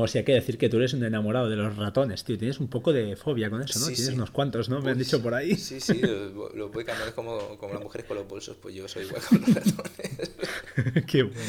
Sea, 0.08 0.20
hay 0.20 0.26
que 0.26 0.34
decir 0.34 0.58
que 0.58 0.70
tú 0.70 0.78
eres 0.78 0.94
un 0.94 1.04
enamorado 1.04 1.50
de 1.50 1.58
los 1.58 1.76
ratones, 1.76 2.24
tío. 2.24 2.38
Tienes 2.38 2.60
un 2.60 2.70
poco 2.70 2.94
de 2.94 3.16
fobia 3.16 3.50
con 3.50 3.62
eso, 3.62 3.80
¿no? 3.80 3.88
Tienes 3.88 4.14
unos 4.14 4.32
cuantos, 4.32 4.70
¿no? 4.70 4.82
Me 4.82 4.92
han 4.92 4.98
dicho 4.98 5.22
por 5.22 5.34
ahí. 5.34 5.56
Sí, 5.56 5.82
sí, 5.82 6.00
lo, 6.02 6.70
voy 6.70 6.86
cambiando 6.86 7.14
como, 7.14 7.58
como 7.58 7.74
las 7.74 7.84
mujeres 7.84 8.08
con 8.08 8.18
los 8.18 8.28
bolsos, 8.28 8.56
pues 8.62 8.74
yo 8.74 8.88
soy 8.88 9.06
igual 9.06 9.22
con 9.30 9.42
los 9.42 9.54
ratones. 9.54 10.32
Qué 11.08 11.24
bueno. 11.24 11.42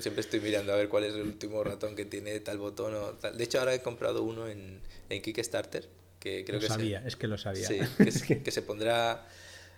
siempre 0.00 0.20
estoy 0.20 0.40
mirando 0.40 0.72
a 0.72 0.76
ver 0.76 0.88
cuál 0.88 1.04
es 1.04 1.14
el 1.14 1.22
último 1.22 1.62
ratón 1.62 1.94
que 1.94 2.04
tiene 2.04 2.40
tal 2.40 2.58
botón 2.58 2.94
o 2.94 3.10
tal. 3.12 3.36
De 3.38 3.44
hecho, 3.44 3.60
ahora 3.60 3.74
he 3.74 3.80
comprado 3.80 4.24
uno 4.24 4.48
en, 4.48 4.80
en 5.08 5.22
Kickstarter, 5.22 5.88
que 6.18 6.44
creo 6.44 6.56
lo 6.56 6.62
que 6.62 6.68
sabía, 6.68 7.02
es 7.06 7.14
que 7.14 7.28
lo 7.28 7.38
sabía. 7.38 7.68
Sí, 7.68 7.78
que, 8.26 8.42
que 8.42 8.50
se 8.50 8.62
pondrá 8.62 9.26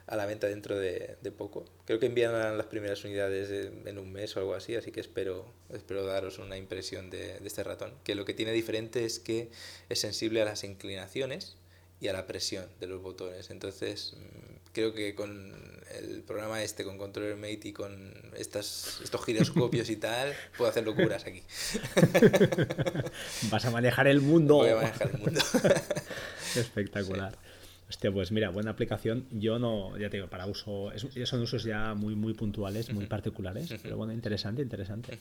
a 0.06 0.16
la 0.16 0.26
venta 0.26 0.46
dentro 0.46 0.78
de, 0.78 1.16
poco. 1.36 1.64
Creo 1.84 1.98
que 1.98 2.06
envían 2.06 2.56
las 2.56 2.66
primeras 2.66 3.04
unidades 3.04 3.50
en 3.84 3.98
un 3.98 4.12
mes 4.12 4.36
o 4.36 4.40
algo 4.40 4.54
así, 4.54 4.74
así 4.76 4.92
que 4.92 5.00
espero, 5.00 5.46
espero 5.70 6.06
daros 6.06 6.38
una 6.38 6.56
impresión 6.56 7.10
de, 7.10 7.38
este 7.44 7.64
ratón. 7.64 7.92
Que 8.04 8.14
lo 8.14 8.24
que 8.24 8.34
tiene 8.34 8.52
diferente 8.52 9.04
es 9.04 9.18
que 9.18 9.50
es 9.88 10.00
sensible 10.00 10.42
a 10.42 10.44
las 10.44 10.64
inclinaciones 10.64 11.56
y 12.00 12.08
a 12.08 12.12
la 12.12 12.26
presión 12.26 12.66
de 12.78 12.86
los 12.86 13.02
botones. 13.02 13.50
Entonces, 13.50 14.14
mm, 14.16 14.70
creo 14.72 14.94
que 14.94 15.14
con 15.14 15.54
el 15.98 16.22
programa 16.22 16.62
este, 16.62 16.84
con 16.84 16.98
Controller 16.98 17.36
Mate 17.36 17.60
y 17.64 17.72
con 17.72 18.12
estas, 18.36 19.00
estos 19.02 19.24
giroscopios 19.24 19.90
y 19.90 19.96
tal, 19.96 20.34
puedo 20.56 20.70
hacer 20.70 20.84
locuras 20.84 21.24
aquí. 21.26 21.42
Vas 23.50 23.64
a 23.64 23.70
manejar 23.70 24.06
el 24.06 24.20
mundo. 24.20 24.56
Voy 24.56 24.70
a 24.70 24.76
manejar 24.76 25.10
el 25.10 25.18
mundo. 25.18 25.40
Espectacular. 26.54 27.36
Hostia, 27.88 28.10
pues 28.10 28.32
mira, 28.32 28.50
buena 28.50 28.72
aplicación. 28.72 29.26
Yo 29.30 29.58
no, 29.58 29.96
ya 29.96 30.10
te 30.10 30.16
digo, 30.16 30.28
para 30.28 30.46
uso, 30.46 30.90
son 31.24 31.40
usos 31.40 31.62
ya 31.62 31.94
muy, 31.94 32.16
muy 32.16 32.34
puntuales, 32.34 32.92
muy 32.92 33.06
particulares, 33.06 33.72
pero 33.82 33.96
bueno, 33.96 34.12
interesante, 34.12 34.62
interesante. 34.62 35.18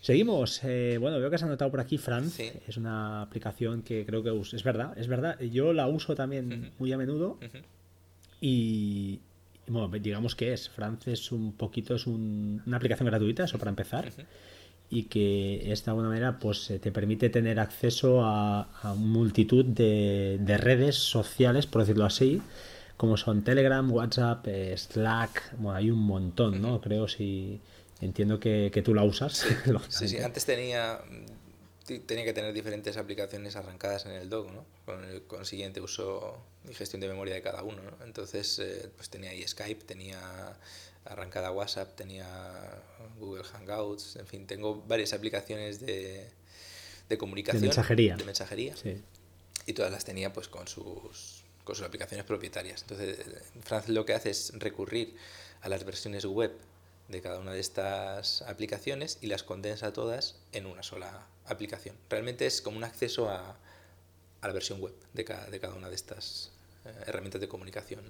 Seguimos. 0.00 0.60
Eh, 0.64 0.98
bueno, 1.00 1.20
veo 1.20 1.30
que 1.30 1.36
has 1.36 1.42
anotado 1.44 1.70
por 1.70 1.78
aquí 1.78 1.98
Franz. 1.98 2.40
Es 2.40 2.76
una 2.76 3.22
aplicación 3.22 3.82
que 3.82 4.04
creo 4.04 4.22
que 4.22 4.56
es 4.56 4.64
verdad, 4.64 4.98
es 4.98 5.06
verdad. 5.06 5.38
Yo 5.40 5.72
la 5.72 5.86
uso 5.86 6.16
también 6.16 6.72
muy 6.78 6.92
a 6.92 6.98
menudo. 6.98 7.38
Y, 8.40 9.20
bueno, 9.68 9.88
digamos 9.88 10.34
que 10.34 10.52
es. 10.52 10.68
Franz 10.68 11.06
es 11.06 11.30
un 11.30 11.52
poquito, 11.52 11.94
es 11.94 12.08
una 12.08 12.76
aplicación 12.76 13.06
gratuita, 13.06 13.44
eso 13.44 13.58
para 13.58 13.70
empezar 13.70 14.10
y 14.92 15.04
que 15.04 15.72
esta 15.72 15.86
de 15.86 15.90
alguna 15.92 16.08
manera 16.10 16.38
pues 16.38 16.70
eh, 16.70 16.78
te 16.78 16.92
permite 16.92 17.30
tener 17.30 17.58
acceso 17.58 18.20
a, 18.22 18.68
multitud 18.94 19.64
de, 19.64 20.58
redes 20.58 20.96
sociales, 20.96 21.66
por 21.66 21.80
decirlo 21.80 22.04
así, 22.04 22.42
como 22.98 23.16
son 23.16 23.42
Telegram, 23.42 23.90
WhatsApp, 23.90 24.46
eh, 24.48 24.76
Slack, 24.76 25.56
bueno, 25.56 25.78
hay 25.78 25.90
un 25.90 26.00
montón, 26.00 26.60
¿no? 26.60 26.82
Creo 26.82 27.08
si 27.08 27.58
entiendo 28.02 28.38
que, 28.38 28.82
tú 28.84 28.94
la 28.94 29.02
usas. 29.02 29.46
Sí, 29.88 30.08
sí, 30.08 30.18
antes 30.18 30.44
tenía 30.44 31.00
tenía 32.06 32.24
que 32.24 32.32
tener 32.32 32.52
diferentes 32.52 32.96
aplicaciones 32.98 33.56
arrancadas 33.56 34.04
en 34.04 34.12
el 34.12 34.28
dock, 34.28 34.50
¿no? 34.52 34.66
Con 34.84 35.04
el 35.04 35.22
consiguiente 35.22 35.80
uso 35.80 36.38
y 36.68 36.74
gestión 36.74 37.00
de 37.00 37.08
memoria 37.08 37.34
de 37.34 37.42
cada 37.42 37.62
uno, 37.62 37.82
¿no? 37.82 38.04
Entonces, 38.04 38.58
eh, 38.58 38.90
pues 38.94 39.08
tenía 39.08 39.30
ahí 39.30 39.42
Skype, 39.42 39.84
tenía 39.84 40.20
arrancada 41.04 41.50
WhatsApp, 41.50 41.94
tenía 41.96 42.26
Google 43.18 43.44
Hangouts, 43.44 44.16
en 44.16 44.26
fin, 44.26 44.46
tengo 44.46 44.82
varias 44.86 45.12
aplicaciones 45.12 45.80
de, 45.80 46.30
de 47.08 47.18
comunicación. 47.18 47.62
De 47.62 47.68
mensajería. 47.68 48.16
De 48.16 48.24
mensajería. 48.24 48.76
Sí. 48.76 49.02
Y 49.66 49.72
todas 49.74 49.92
las 49.92 50.04
tenía 50.04 50.32
pues 50.32 50.48
con 50.48 50.66
sus 50.66 51.42
con 51.64 51.76
sus 51.76 51.86
aplicaciones 51.86 52.26
propietarias. 52.26 52.82
Entonces, 52.82 53.18
Franz 53.62 53.88
lo 53.88 54.04
que 54.04 54.14
hace 54.14 54.30
es 54.30 54.52
recurrir 54.58 55.16
a 55.60 55.68
las 55.68 55.84
versiones 55.84 56.24
web 56.24 56.52
de 57.08 57.20
cada 57.20 57.38
una 57.38 57.52
de 57.52 57.60
estas 57.60 58.42
aplicaciones 58.42 59.18
y 59.20 59.26
las 59.26 59.42
condensa 59.42 59.92
todas 59.92 60.36
en 60.52 60.66
una 60.66 60.82
sola 60.82 61.26
aplicación. 61.46 61.96
Realmente 62.08 62.46
es 62.46 62.62
como 62.62 62.78
un 62.78 62.84
acceso 62.84 63.28
a, 63.28 63.56
a 64.40 64.46
la 64.46 64.52
versión 64.52 64.80
web 64.80 64.94
de 65.12 65.24
cada, 65.24 65.46
de 65.46 65.60
cada 65.60 65.74
una 65.74 65.88
de 65.88 65.94
estas 65.94 66.50
eh, 66.84 66.92
herramientas 67.06 67.40
de 67.40 67.48
comunicación. 67.48 68.02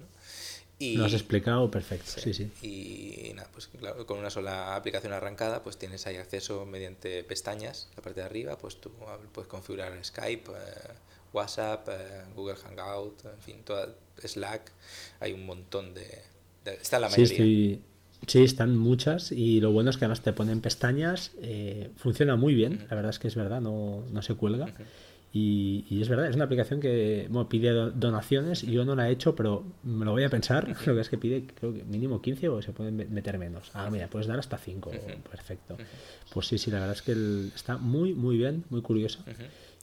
Y, 0.79 0.97
Lo 0.97 1.05
has 1.05 1.13
explicado 1.13 1.69
perfecto, 1.69 2.11
sí, 2.19 2.33
sí. 2.33 2.51
Y 2.61 3.33
nada, 3.33 3.47
pues 3.53 3.67
claro, 3.67 4.05
con 4.05 4.19
una 4.19 4.29
sola 4.29 4.75
aplicación 4.75 5.13
arrancada, 5.13 5.63
pues 5.63 5.77
tienes 5.77 6.05
ahí 6.07 6.17
acceso 6.17 6.65
mediante 6.65 7.23
pestañas, 7.23 7.89
la 7.95 8.01
parte 8.01 8.21
de 8.21 8.25
arriba, 8.25 8.57
pues 8.57 8.81
tú 8.81 8.91
puedes 9.31 9.47
configurar 9.47 9.93
Skype, 10.03 10.51
eh, 10.51 10.91
WhatsApp, 11.31 11.87
eh, 11.89 12.23
Google 12.35 12.55
Hangout, 12.55 13.23
en 13.25 13.39
fin, 13.39 13.57
toda, 13.63 13.89
Slack, 14.23 14.71
hay 15.19 15.33
un 15.33 15.45
montón 15.45 15.93
de... 15.93 16.21
está 16.65 16.99
la 16.99 17.09
mayoría. 17.09 17.37
Sí, 17.37 17.81
sí, 18.27 18.43
están 18.43 18.75
muchas 18.75 19.31
y 19.31 19.61
lo 19.61 19.71
bueno 19.71 19.89
es 19.89 19.97
que 19.97 20.05
además 20.05 20.21
te 20.21 20.33
ponen 20.33 20.61
pestañas, 20.61 21.31
funciona 21.97 22.35
muy 22.35 22.55
bien, 22.55 22.85
la 22.89 22.95
verdad 22.95 23.11
es 23.11 23.19
que 23.19 23.27
es 23.27 23.35
verdad, 23.35 23.61
no, 23.61 24.03
no 24.11 24.21
se 24.21 24.35
cuelga. 24.35 24.73
Y, 25.35 25.99
es 25.99 26.09
verdad, 26.09 26.27
es 26.27 26.35
una 26.35 26.45
aplicación 26.45 26.79
que 26.79 27.27
pide 27.49 27.71
donaciones 27.71 28.63
y 28.63 28.71
yo 28.71 28.85
no 28.85 28.95
la 28.95 29.09
he 29.09 29.11
hecho, 29.11 29.35
pero 29.35 29.63
me 29.81 30.05
lo 30.05 30.11
voy 30.11 30.23
a 30.23 30.29
pensar. 30.29 30.67
Lo 30.85 30.93
que 30.93 31.01
es 31.01 31.09
que 31.09 31.17
pide, 31.17 31.47
creo 31.59 31.73
que 31.73 31.83
mínimo 31.83 32.21
15 32.21 32.49
o 32.49 32.61
se 32.61 32.71
pueden 32.71 33.11
meter 33.11 33.39
menos. 33.39 33.71
Ah, 33.73 33.89
mira, 33.89 34.07
puedes 34.07 34.27
dar 34.27 34.37
hasta 34.37 34.59
5. 34.59 34.91
Perfecto. 35.31 35.75
Pues 36.31 36.45
sí, 36.45 36.59
sí, 36.59 36.69
la 36.69 36.81
verdad 36.81 36.95
es 36.95 37.01
que 37.01 37.47
está 37.55 37.77
muy, 37.77 38.13
muy 38.13 38.37
bien, 38.37 38.63
muy 38.69 38.83
curiosa. 38.83 39.25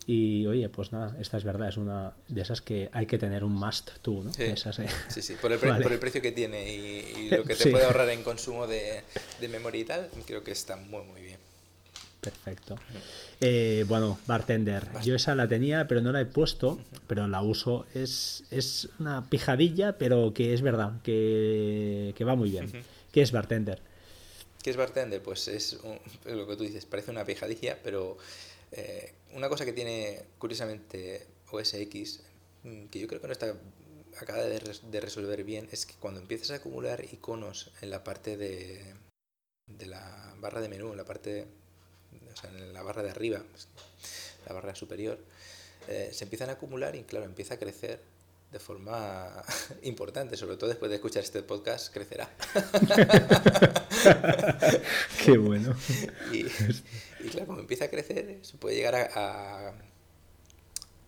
Y 0.07 0.47
oye, 0.47 0.69
pues 0.69 0.93
nada, 0.93 1.17
esta 1.21 1.37
es 1.37 1.45
verdad, 1.45 1.69
es 1.69 1.77
una 1.77 2.15
de 2.29 2.41
esas 2.41 2.61
que 2.63 2.89
hay 2.93 3.07
que 3.07 3.19
tener 3.19 3.43
un 3.43 3.53
must 3.53 3.91
tú, 4.03 4.23
¿no? 4.23 4.33
Sí, 4.33 4.55
sí, 5.21 5.35
Por, 5.35 5.53
el 5.53 5.59
por, 5.59 5.93
el 5.93 5.99
precio 5.99 6.23
que 6.23 6.33
tiene 6.33 6.73
y, 6.73 7.29
lo 7.29 7.45
que 7.45 7.57
te 7.57 7.71
puede 7.71 7.85
ahorrar 7.85 8.09
en 8.11 8.23
consumo 8.23 8.69
de, 8.69 9.03
de 9.41 9.49
memoria 9.49 9.81
y 9.81 9.85
tal, 9.85 10.11
creo 10.27 10.45
que 10.45 10.53
está 10.53 10.77
muy, 10.77 11.03
muy 11.05 11.21
bien. 11.23 11.40
Perfecto. 12.21 12.77
Eh, 13.41 13.85
bueno, 13.89 14.19
bartender. 14.27 14.89
Yo 15.03 15.15
esa 15.15 15.35
la 15.35 15.49
tenía, 15.49 15.89
pero 15.89 16.03
no 16.03 16.13
la 16.13 16.21
he 16.21 16.27
puesto, 16.27 16.79
pero 17.07 17.27
la 17.29 17.41
uso. 17.41 17.87
Es, 17.95 18.45
es 18.51 18.89
una 18.99 19.29
pijadilla, 19.29 19.97
pero 19.97 20.35
que 20.35 20.53
es 20.53 20.61
verdad, 20.61 21.01
que, 21.03 22.15
va 22.27 22.35
muy 22.35 22.51
bien. 22.51 22.71
¿Qué 23.11 23.23
es 23.23 23.33
bartender? 23.33 23.81
¿Qué 24.63 24.71
es 24.71 24.77
bartender? 24.77 25.23
Pues 25.23 25.49
es 25.49 25.79
lo 26.25 26.47
que 26.47 26.57
tú 26.57 26.65
dices, 26.65 26.85
parece 26.85 27.11
una 27.11 27.25
pijadilla, 27.25 27.79
pero 27.83 28.19
eh, 28.73 29.15
una 29.33 29.49
cosa 29.49 29.65
que 29.65 29.73
tiene 29.73 30.23
curiosamente 30.39 31.27
OSX, 31.51 32.21
mm, 32.65 32.87
que 32.87 33.01
yo 33.01 33.07
creo 33.07 33.23
que 33.23 33.27
no 33.29 33.33
está 33.33 33.55
acaba 34.21 34.43
de, 34.43 34.61
de 34.61 35.01
resolver 35.01 35.45
bien, 35.45 35.69
es 35.73 35.87
que 35.87 35.95
cuando 35.95 36.21
empiezas 36.21 36.51
a 36.51 36.57
acumular 36.57 37.03
iconos 37.11 37.71
en 37.81 37.89
la 37.89 38.05
parte 38.05 38.37
de, 38.37 38.95
de 39.67 39.87
la 39.87 40.35
barra 40.41 40.61
de 40.61 40.69
menú, 40.69 40.91
en 40.91 40.97
la 40.97 41.05
parte 41.05 41.47
sea, 42.41 42.51
en 42.51 42.73
la 42.73 42.83
barra 42.83 43.03
de 43.03 43.11
arriba, 43.11 43.43
la 44.47 44.55
barra 44.55 44.75
superior, 44.75 45.19
eh, 45.89 46.11
se 46.13 46.25
empiezan 46.25 46.51
a 46.51 46.53
acumular 46.53 46.95
y 46.97 47.05
claro, 47.05 47.27
empieza 47.27 47.55
a 47.55 47.59
crecer 47.59 48.01
de 48.53 48.59
forma 48.59 49.43
importante, 49.83 50.37
sobre 50.37 50.57
todo 50.57 50.69
después 50.69 50.91
de 50.91 50.97
escuchar 50.97 51.23
este 51.23 51.43
podcast, 51.43 51.93
crecerá. 51.93 52.29
Qué 55.25 55.39
bueno. 55.39 55.77
Y, 56.33 56.45
claro, 57.31 57.47
como 57.47 57.61
empieza 57.61 57.87
a 57.87 57.89
crecer, 57.89 58.39
se 58.43 58.57
puede 58.57 58.77
llegar 58.77 58.95
a, 58.95 59.73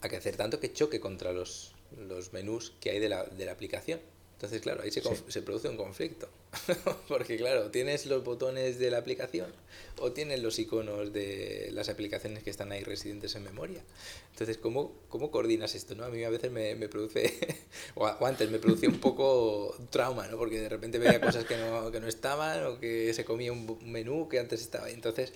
a, 0.00 0.08
crecer 0.08 0.36
tanto 0.36 0.60
que 0.60 0.72
choque 0.72 1.00
contra 1.00 1.32
los, 1.32 1.74
los 1.96 2.32
menús 2.32 2.74
que 2.80 2.90
hay 2.90 3.00
de 3.00 3.08
la, 3.08 3.24
de 3.24 3.44
la 3.44 3.52
aplicación. 3.52 4.00
Entonces, 4.43 4.61
claro, 4.61 4.82
ahí 4.82 4.90
se, 4.90 5.01
se 5.28 5.40
produce 5.43 5.68
un 5.68 5.76
conflicto. 5.76 6.28
Porque, 7.09 7.36
claro, 7.36 7.70
tienes 7.70 8.07
los 8.07 8.24
botones 8.24 8.76
de 8.80 8.90
la 8.90 8.99
aplicación 8.99 9.53
o 10.01 10.11
tienes 10.11 10.43
los 10.43 10.59
iconos 10.59 11.12
de 11.12 11.68
las 11.70 11.88
aplicaciones 11.88 12.43
que 12.43 12.51
están 12.51 12.72
ahí 12.72 12.82
residentes 12.82 13.36
en 13.36 13.45
memoria. 13.45 13.84
Entonces, 14.32 14.59
¿cómo, 14.59 14.97
cómo 15.09 15.30
coordinas 15.30 15.76
esto? 15.76 15.95
¿no? 15.95 16.03
A 16.03 16.09
mí 16.09 16.24
a 16.24 16.28
veces 16.28 16.51
me, 16.51 16.74
me 16.74 16.88
produce, 16.88 17.32
o, 17.95 18.05
antes 18.26 18.51
me 18.51 18.59
producía 18.59 18.88
un 18.88 18.99
poco 18.99 19.76
trauma, 19.90 20.26
¿no? 20.26 20.36
Porque 20.36 20.59
de 20.61 20.68
repente 20.68 20.99
veía 20.99 21.20
cosas 21.20 21.45
que 21.45 21.57
no, 21.57 21.93
que 21.93 22.01
no 22.01 22.09
estaban 22.09 22.66
o 22.66 22.80
que 22.80 23.14
se 23.14 23.24
comía 23.24 23.53
un 23.53 23.93
menú 23.93 24.28
que 24.28 24.40
antes 24.40 24.61
estaba. 24.61 24.90
Entonces, 24.90 25.32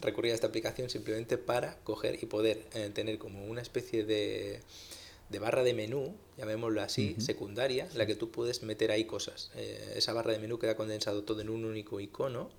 recurría 0.00 0.30
a 0.30 0.36
esta 0.36 0.46
aplicación 0.46 0.88
simplemente 0.90 1.38
para 1.38 1.76
coger 1.82 2.22
y 2.22 2.26
poder 2.26 2.64
eh, 2.74 2.88
tener 2.94 3.18
como 3.18 3.46
una 3.46 3.62
especie 3.62 4.04
de 4.04 4.60
de 5.28 5.38
barra 5.38 5.62
de 5.62 5.74
menú, 5.74 6.14
llamémoslo 6.36 6.82
así, 6.82 7.16
secundaria, 7.18 7.88
en 7.90 7.98
la 7.98 8.06
que 8.06 8.14
tú 8.14 8.30
puedes 8.30 8.62
meter 8.62 8.90
ahí 8.90 9.04
cosas. 9.04 9.50
Eh, 9.54 9.94
esa 9.96 10.12
barra 10.12 10.32
de 10.32 10.38
menú 10.38 10.58
queda 10.58 10.76
condensado 10.76 11.24
todo 11.24 11.40
en 11.40 11.48
un 11.48 11.64
único 11.64 12.00
icono. 12.00 12.50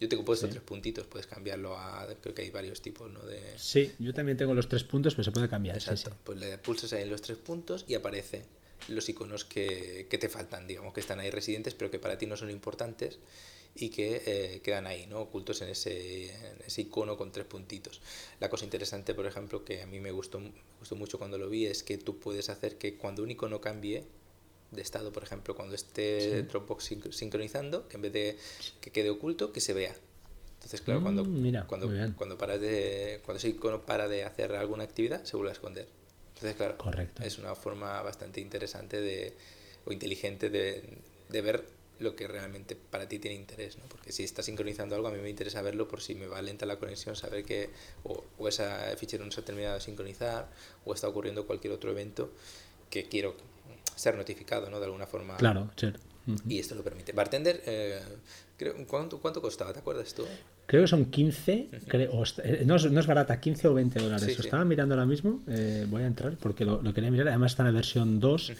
Yo 0.00 0.08
tengo 0.08 0.24
puesto 0.24 0.48
tres 0.48 0.62
puntitos, 0.62 1.06
puedes 1.06 1.28
cambiarlo 1.28 1.78
a. 1.78 2.08
Creo 2.20 2.34
que 2.34 2.42
hay 2.42 2.50
varios 2.50 2.82
tipos, 2.82 3.08
¿no? 3.10 3.20
De... 3.20 3.40
Sí, 3.56 3.92
yo 4.00 4.12
también 4.12 4.36
tengo 4.36 4.52
los 4.52 4.68
tres 4.68 4.82
puntos, 4.82 5.14
pero 5.14 5.24
se 5.24 5.30
puede 5.30 5.48
cambiar. 5.48 5.76
Exacto. 5.76 6.16
Pues 6.24 6.38
le 6.38 6.58
pulsas 6.58 6.92
ahí 6.92 7.02
en 7.02 7.10
los 7.10 7.22
tres 7.22 7.38
puntos 7.38 7.84
y 7.86 7.94
aparece 7.94 8.44
los 8.88 9.08
iconos 9.08 9.44
que, 9.44 10.08
que 10.10 10.18
te 10.18 10.28
faltan, 10.28 10.66
digamos, 10.66 10.92
que 10.92 10.98
están 10.98 11.20
ahí 11.20 11.30
residentes, 11.30 11.74
pero 11.74 11.90
que 11.90 12.00
para 12.00 12.18
ti 12.18 12.26
no 12.26 12.36
son 12.36 12.50
importantes 12.50 13.20
y 13.74 13.88
que 13.88 14.22
eh, 14.26 14.60
quedan 14.62 14.86
ahí, 14.86 15.06
¿no? 15.06 15.20
ocultos 15.20 15.62
en 15.62 15.70
ese, 15.70 16.30
ese, 16.66 16.82
icono 16.82 17.16
con 17.16 17.32
tres 17.32 17.46
puntitos. 17.46 18.02
La 18.38 18.50
cosa 18.50 18.64
interesante, 18.64 19.14
por 19.14 19.26
ejemplo, 19.26 19.64
que 19.64 19.82
a 19.82 19.86
mí 19.86 19.98
me 19.98 20.10
gustó, 20.10 20.40
gustó 20.78 20.96
mucho 20.96 21.18
cuando 21.18 21.38
lo 21.38 21.48
vi, 21.48 21.66
es 21.66 21.82
que 21.82 21.96
tú 21.96 22.18
puedes 22.18 22.50
hacer 22.50 22.76
que 22.76 22.96
cuando 22.96 23.22
un 23.22 23.30
icono 23.30 23.60
cambie 23.60 24.04
de 24.70 24.82
estado, 24.82 25.12
por 25.12 25.22
ejemplo, 25.22 25.54
cuando 25.54 25.74
esté 25.74 26.42
Dropbox 26.44 26.96
sincronizando, 27.10 27.88
que 27.88 27.96
en 27.96 28.02
vez 28.02 28.12
de 28.12 28.38
que 28.80 28.90
quede 28.90 29.10
oculto, 29.10 29.52
que 29.52 29.60
se 29.60 29.72
vea. 29.72 29.94
Entonces, 30.54 30.80
claro, 30.80 31.00
mm, 31.00 31.02
cuando, 31.02 31.24
cuando, 31.66 32.16
cuando, 32.16 32.38
paras 32.38 32.60
de, 32.60 33.20
cuando 33.24 33.38
ese 33.38 33.48
icono 33.48 33.82
para 33.82 34.06
de 34.06 34.24
hacer 34.24 34.54
alguna 34.54 34.84
actividad, 34.84 35.24
se 35.24 35.36
vuelve 35.36 35.50
a 35.50 35.54
esconder. 35.54 35.88
Entonces, 36.34 36.56
claro, 36.56 36.78
Correcto. 36.78 37.22
es 37.22 37.38
una 37.38 37.54
forma 37.54 38.00
bastante 38.02 38.40
interesante 38.40 39.00
de, 39.00 39.34
o 39.84 39.92
inteligente 39.92 40.50
de, 40.50 40.82
de 41.28 41.40
ver 41.40 41.64
lo 42.02 42.14
que 42.16 42.28
realmente 42.28 42.76
para 42.76 43.08
ti 43.08 43.18
tiene 43.18 43.36
interés, 43.36 43.78
¿no? 43.78 43.84
Porque 43.86 44.12
si 44.12 44.24
estás 44.24 44.46
sincronizando 44.46 44.94
algo, 44.94 45.08
a 45.08 45.10
mí 45.12 45.20
me 45.20 45.30
interesa 45.30 45.62
verlo 45.62 45.88
por 45.88 46.00
si 46.00 46.14
me 46.14 46.26
va 46.26 46.42
lenta 46.42 46.66
la 46.66 46.76
conexión, 46.76 47.16
saber 47.16 47.44
que 47.44 47.70
o, 48.04 48.24
o 48.38 48.48
ese 48.48 48.64
fichero 48.96 49.24
no 49.24 49.30
se 49.30 49.40
ha 49.40 49.44
terminado 49.44 49.74
de 49.74 49.80
sincronizar 49.80 50.50
o 50.84 50.94
está 50.94 51.08
ocurriendo 51.08 51.46
cualquier 51.46 51.72
otro 51.72 51.90
evento 51.90 52.30
que 52.90 53.08
quiero 53.08 53.34
ser 53.96 54.16
notificado, 54.16 54.68
¿no? 54.70 54.78
De 54.78 54.86
alguna 54.86 55.06
forma. 55.06 55.36
Claro, 55.36 55.70
sí. 55.76 55.92
Y 56.48 56.58
esto 56.58 56.74
lo 56.74 56.82
permite. 56.82 57.12
Bartender, 57.12 57.62
eh, 57.66 58.00
creo, 58.56 58.74
¿cuánto, 58.86 59.18
¿cuánto 59.18 59.42
costaba? 59.42 59.72
¿Te 59.72 59.80
acuerdas 59.80 60.14
tú? 60.14 60.24
Creo 60.66 60.82
que 60.82 60.88
son 60.88 61.06
15, 61.06 61.68
creo, 61.88 62.22
eh, 62.44 62.62
no, 62.64 62.76
es, 62.76 62.90
no, 62.90 63.00
es, 63.00 63.06
barata, 63.06 63.40
15 63.40 63.68
o 63.68 63.74
20 63.74 64.00
dólares. 64.00 64.38
Estaba 64.38 64.64
mirando 64.64 64.94
ahora 64.94 65.06
mismo, 65.06 65.42
eh, 65.48 65.84
voy 65.88 66.02
a 66.02 66.06
entrar 66.06 66.36
porque 66.36 66.64
lo, 66.64 66.80
lo, 66.80 66.94
quería 66.94 67.10
mirar. 67.10 67.28
Además 67.28 67.52
está 67.52 67.62
en 67.64 67.68
la 67.68 67.72
versión 67.72 68.20
2, 68.20 68.52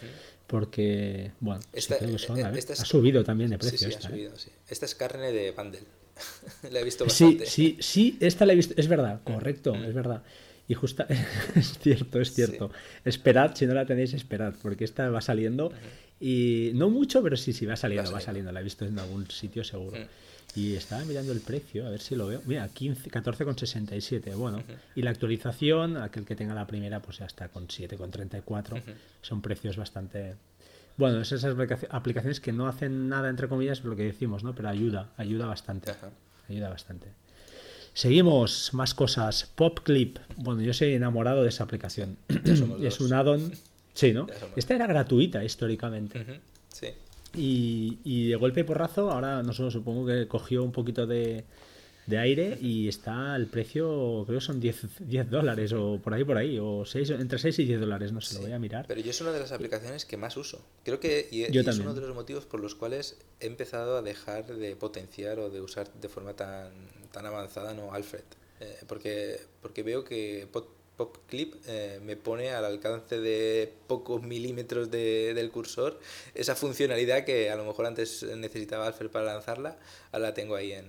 porque, 0.52 1.32
bueno, 1.40 1.62
esta, 1.72 1.96
creo 1.96 2.12
que 2.12 2.18
son, 2.18 2.38
eh, 2.38 2.42
ha 2.44 2.84
subido 2.84 3.24
también 3.24 3.48
de 3.48 3.56
precio. 3.56 3.78
Sí, 3.78 3.86
esta, 3.86 4.08
ha 4.08 4.10
subido, 4.10 4.36
sí. 4.36 4.50
Esta 4.68 4.84
es 4.84 4.94
carne 4.94 5.32
de 5.32 5.50
bundle. 5.50 5.80
la 6.70 6.80
he 6.80 6.84
visto 6.84 7.06
bastante. 7.06 7.46
Sí, 7.46 7.78
sí, 7.80 8.12
sí, 8.12 8.18
esta 8.20 8.44
la 8.44 8.52
he 8.52 8.56
visto, 8.56 8.74
es 8.76 8.86
verdad, 8.86 9.22
correcto, 9.24 9.74
es 9.74 9.94
verdad. 9.94 10.22
Y 10.68 10.74
justa, 10.74 11.06
es 11.54 11.78
cierto, 11.78 12.20
es 12.20 12.34
cierto. 12.34 12.70
Esperad, 13.02 13.54
si 13.54 13.64
no 13.64 13.72
la 13.72 13.86
tenéis, 13.86 14.12
esperad, 14.12 14.52
porque 14.60 14.84
esta 14.84 15.08
va 15.08 15.22
saliendo. 15.22 15.72
Y 16.20 16.72
no 16.74 16.90
mucho, 16.90 17.22
pero 17.22 17.38
sí, 17.38 17.54
sí, 17.54 17.64
va 17.64 17.76
saliendo, 17.76 18.12
va 18.12 18.20
saliendo. 18.20 18.52
La 18.52 18.60
he 18.60 18.62
visto 18.62 18.84
en 18.84 18.98
algún 18.98 19.30
sitio 19.30 19.64
seguro. 19.64 20.06
Y 20.54 20.74
estaba 20.74 21.04
mirando 21.04 21.32
el 21.32 21.40
precio, 21.40 21.86
a 21.86 21.90
ver 21.90 22.00
si 22.00 22.14
lo 22.14 22.26
veo. 22.26 22.42
Mira, 22.44 22.68
14,67. 22.68 24.34
Bueno, 24.36 24.62
y 24.94 25.02
la 25.02 25.10
actualización, 25.10 25.96
aquel 25.96 26.26
que 26.26 26.36
tenga 26.36 26.54
la 26.54 26.66
primera, 26.66 27.00
pues 27.00 27.18
ya 27.18 27.26
está 27.26 27.48
con 27.48 27.68
7,34. 27.68 28.82
Son 29.22 29.40
precios 29.40 29.76
bastante. 29.76 30.36
Bueno, 30.98 31.22
es 31.22 31.32
esas 31.32 31.56
aplicaciones 31.90 32.40
que 32.40 32.52
no 32.52 32.66
hacen 32.66 33.08
nada, 33.08 33.30
entre 33.30 33.48
comillas, 33.48 33.82
lo 33.82 33.96
que 33.96 34.04
decimos, 34.04 34.44
¿no? 34.44 34.54
Pero 34.54 34.68
ayuda, 34.68 35.10
ayuda 35.16 35.46
bastante. 35.46 35.92
Ayuda 36.50 36.68
bastante. 36.68 37.08
Seguimos, 37.94 38.74
más 38.74 38.94
cosas. 38.94 39.50
PopClip. 39.54 40.18
Bueno, 40.36 40.60
yo 40.60 40.74
soy 40.74 40.92
enamorado 40.94 41.42
de 41.42 41.48
esa 41.48 41.64
aplicación. 41.64 42.18
es 42.82 43.00
un 43.00 43.12
add-on. 43.14 43.52
Sí, 43.94 44.12
¿no? 44.12 44.26
Esta 44.56 44.74
era 44.74 44.86
gratuita 44.86 45.44
históricamente. 45.44 46.40
Sí. 46.68 46.88
Y, 47.34 48.28
de 48.28 48.36
golpe 48.36 48.60
y 48.60 48.64
porrazo, 48.64 49.10
ahora 49.10 49.42
no 49.42 49.52
sé, 49.52 49.70
supongo 49.70 50.06
que 50.06 50.28
cogió 50.28 50.62
un 50.62 50.72
poquito 50.72 51.06
de, 51.06 51.44
aire 52.10 52.58
y 52.60 52.88
está 52.88 53.34
el 53.36 53.46
precio, 53.46 54.24
creo 54.26 54.38
que 54.38 54.44
son 54.44 54.60
10, 54.60 54.86
10, 55.00 55.30
dólares 55.30 55.72
o 55.72 55.98
por 56.02 56.12
ahí, 56.12 56.24
por 56.24 56.36
ahí, 56.36 56.58
o 56.60 56.84
6, 56.84 57.10
entre 57.10 57.38
6 57.38 57.58
y 57.60 57.64
10 57.64 57.80
dólares, 57.80 58.12
no 58.12 58.20
sé, 58.20 58.34
lo 58.34 58.42
voy 58.42 58.52
a 58.52 58.58
mirar. 58.58 58.84
Pero 58.86 59.00
yo 59.00 59.10
es 59.10 59.20
una 59.20 59.32
de 59.32 59.40
las 59.40 59.52
aplicaciones 59.52 60.04
que 60.04 60.16
más 60.16 60.36
uso. 60.36 60.60
Creo 60.84 61.00
que 61.00 61.28
y, 61.30 61.44
es 61.44 61.78
uno 61.78 61.94
de 61.94 62.00
los 62.00 62.14
motivos 62.14 62.44
por 62.44 62.60
los 62.60 62.74
cuales 62.74 63.18
he 63.40 63.46
empezado 63.46 63.96
a 63.96 64.02
dejar 64.02 64.46
de 64.46 64.76
potenciar 64.76 65.38
o 65.38 65.48
de 65.48 65.60
usar 65.60 65.90
de 65.92 66.08
forma 66.08 66.34
tan, 66.34 66.70
tan 67.12 67.24
avanzada 67.24 67.72
no 67.72 67.94
Alfred. 67.94 68.24
Eh, 68.60 68.78
porque, 68.86 69.40
porque 69.60 69.82
veo 69.82 70.04
que 70.04 70.46
Pop 70.96 71.16
Clip 71.28 71.54
eh, 71.66 72.00
me 72.02 72.16
pone 72.16 72.50
al 72.50 72.64
alcance 72.64 73.18
de 73.20 73.72
pocos 73.86 74.22
milímetros 74.22 74.90
de, 74.90 75.32
del 75.34 75.50
cursor 75.50 75.98
esa 76.34 76.54
funcionalidad 76.54 77.24
que 77.24 77.50
a 77.50 77.56
lo 77.56 77.64
mejor 77.64 77.86
antes 77.86 78.22
necesitaba 78.36 78.86
Alfred 78.86 79.10
para 79.10 79.24
lanzarla, 79.24 79.78
ahora 80.12 80.28
la 80.28 80.34
tengo 80.34 80.54
ahí 80.54 80.72
en, 80.72 80.86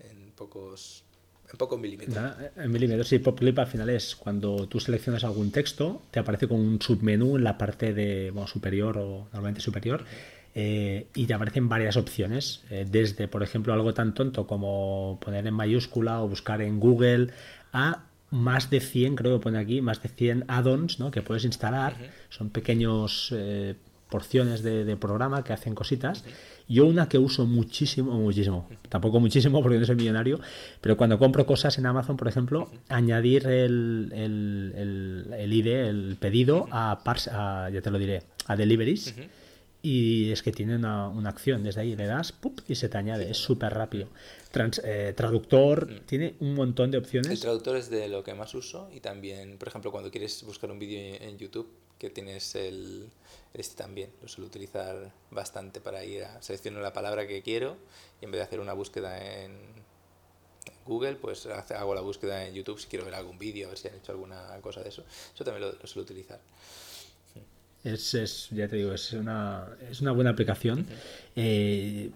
en 0.00 0.32
pocos 0.32 1.04
en 1.50 1.58
pocos 1.58 1.80
milímetros. 1.80 2.16
En 2.56 2.70
milímetros, 2.70 3.08
sí, 3.08 3.18
Pop 3.18 3.38
Clip 3.38 3.58
al 3.58 3.66
final 3.66 3.90
es 3.90 4.14
cuando 4.14 4.68
tú 4.68 4.78
seleccionas 4.78 5.24
algún 5.24 5.50
texto, 5.50 6.02
te 6.10 6.20
aparece 6.20 6.46
con 6.46 6.60
un 6.60 6.80
submenú 6.80 7.36
en 7.36 7.44
la 7.44 7.58
parte 7.58 7.92
de 7.92 8.30
bueno, 8.30 8.46
superior 8.46 8.98
o 8.98 9.28
normalmente 9.32 9.60
superior. 9.60 10.04
Eh, 10.52 11.06
y 11.14 11.26
te 11.26 11.34
aparecen 11.34 11.68
varias 11.68 11.96
opciones, 11.96 12.62
eh, 12.70 12.84
desde, 12.88 13.28
por 13.28 13.44
ejemplo, 13.44 13.72
algo 13.72 13.94
tan 13.94 14.14
tonto 14.14 14.48
como 14.48 15.18
poner 15.24 15.46
en 15.46 15.54
mayúscula 15.54 16.20
o 16.22 16.28
buscar 16.28 16.60
en 16.60 16.80
Google, 16.80 17.28
a 17.72 18.04
más 18.30 18.70
de 18.70 18.80
100, 18.80 19.16
creo 19.16 19.38
que 19.38 19.42
pone 19.42 19.58
aquí, 19.58 19.80
más 19.80 20.02
de 20.02 20.08
100 20.08 20.44
add-ons 20.48 20.98
¿no? 21.00 21.10
que 21.10 21.22
puedes 21.22 21.44
instalar. 21.44 21.96
Son 22.28 22.50
pequeños 22.50 23.32
eh, 23.36 23.74
porciones 24.08 24.62
de, 24.62 24.96
programa 24.96 25.42
que 25.44 25.52
hacen 25.52 25.74
cositas. 25.74 26.24
Yo 26.68 26.86
una 26.86 27.08
que 27.08 27.18
uso 27.18 27.46
muchísimo, 27.46 28.12
muchísimo, 28.12 28.68
tampoco 28.88 29.18
muchísimo 29.18 29.62
porque 29.62 29.78
no 29.78 29.84
soy 29.84 29.96
millonario, 29.96 30.40
pero 30.80 30.96
cuando 30.96 31.18
compro 31.18 31.46
cosas 31.46 31.78
en 31.78 31.86
Amazon, 31.86 32.16
por 32.16 32.28
ejemplo, 32.28 32.70
añadir 32.88 33.46
el, 33.46 34.12
el, 34.14 35.34
el, 35.36 35.52
ID, 35.52 35.66
el 35.66 36.16
pedido 36.20 36.68
a, 36.70 37.00
a, 37.04 37.70
ya 37.70 37.80
te 37.80 37.90
lo 37.90 37.98
diré, 37.98 38.22
a 38.46 38.54
deliveries 38.56 39.14
y 39.82 40.30
es 40.30 40.42
que 40.42 40.52
tiene 40.52 40.76
una, 40.76 41.08
una, 41.08 41.30
acción 41.30 41.62
desde 41.62 41.80
ahí, 41.80 41.96
le 41.96 42.06
das 42.06 42.32
¡pup! 42.32 42.60
y 42.68 42.74
se 42.74 42.88
te 42.88 42.98
añade, 42.98 43.30
es 43.30 43.38
súper 43.38 43.72
rápido. 43.72 44.08
Eh, 44.82 45.14
traductor, 45.16 45.90
mm. 45.90 46.06
tiene 46.06 46.34
un 46.40 46.54
montón 46.54 46.90
de 46.90 46.98
opciones. 46.98 47.30
El 47.30 47.40
traductor 47.40 47.76
es 47.76 47.88
de 47.88 48.08
lo 48.08 48.24
que 48.24 48.34
más 48.34 48.54
uso 48.54 48.90
y 48.92 49.00
también, 49.00 49.58
por 49.58 49.68
ejemplo, 49.68 49.92
cuando 49.92 50.10
quieres 50.10 50.42
buscar 50.44 50.70
un 50.70 50.78
vídeo 50.78 51.18
en 51.20 51.38
YouTube, 51.38 51.70
que 51.98 52.10
tienes 52.10 52.54
el 52.54 53.10
este 53.52 53.76
también, 53.76 54.10
lo 54.22 54.28
suelo 54.28 54.46
utilizar 54.46 55.12
bastante 55.30 55.80
para 55.80 56.04
ir 56.04 56.24
a 56.24 56.40
seleccionar 56.40 56.82
la 56.82 56.92
palabra 56.92 57.26
que 57.26 57.42
quiero 57.42 57.76
y 58.20 58.24
en 58.24 58.30
vez 58.30 58.38
de 58.38 58.44
hacer 58.44 58.60
una 58.60 58.72
búsqueda 58.72 59.42
en 59.42 59.58
Google, 60.86 61.16
pues 61.16 61.46
hago 61.46 61.94
la 61.94 62.00
búsqueda 62.00 62.46
en 62.46 62.54
YouTube 62.54 62.80
si 62.80 62.88
quiero 62.88 63.04
ver 63.04 63.14
algún 63.14 63.38
vídeo, 63.38 63.66
a 63.66 63.70
ver 63.70 63.78
si 63.78 63.88
han 63.88 63.94
hecho 63.94 64.12
alguna 64.12 64.58
cosa 64.62 64.82
de 64.82 64.88
eso. 64.88 65.04
Eso 65.34 65.44
también 65.44 65.68
lo, 65.68 65.72
lo 65.72 65.86
suelo 65.86 66.04
utilizar. 66.04 66.40
Es, 67.82 68.14
es, 68.14 68.48
ya 68.50 68.68
te 68.68 68.76
digo, 68.76 68.92
es 68.92 69.12
una, 69.12 69.66
es 69.90 70.00
una 70.00 70.12
buena 70.12 70.30
aplicación. 70.30 70.86
eh, 71.36 72.10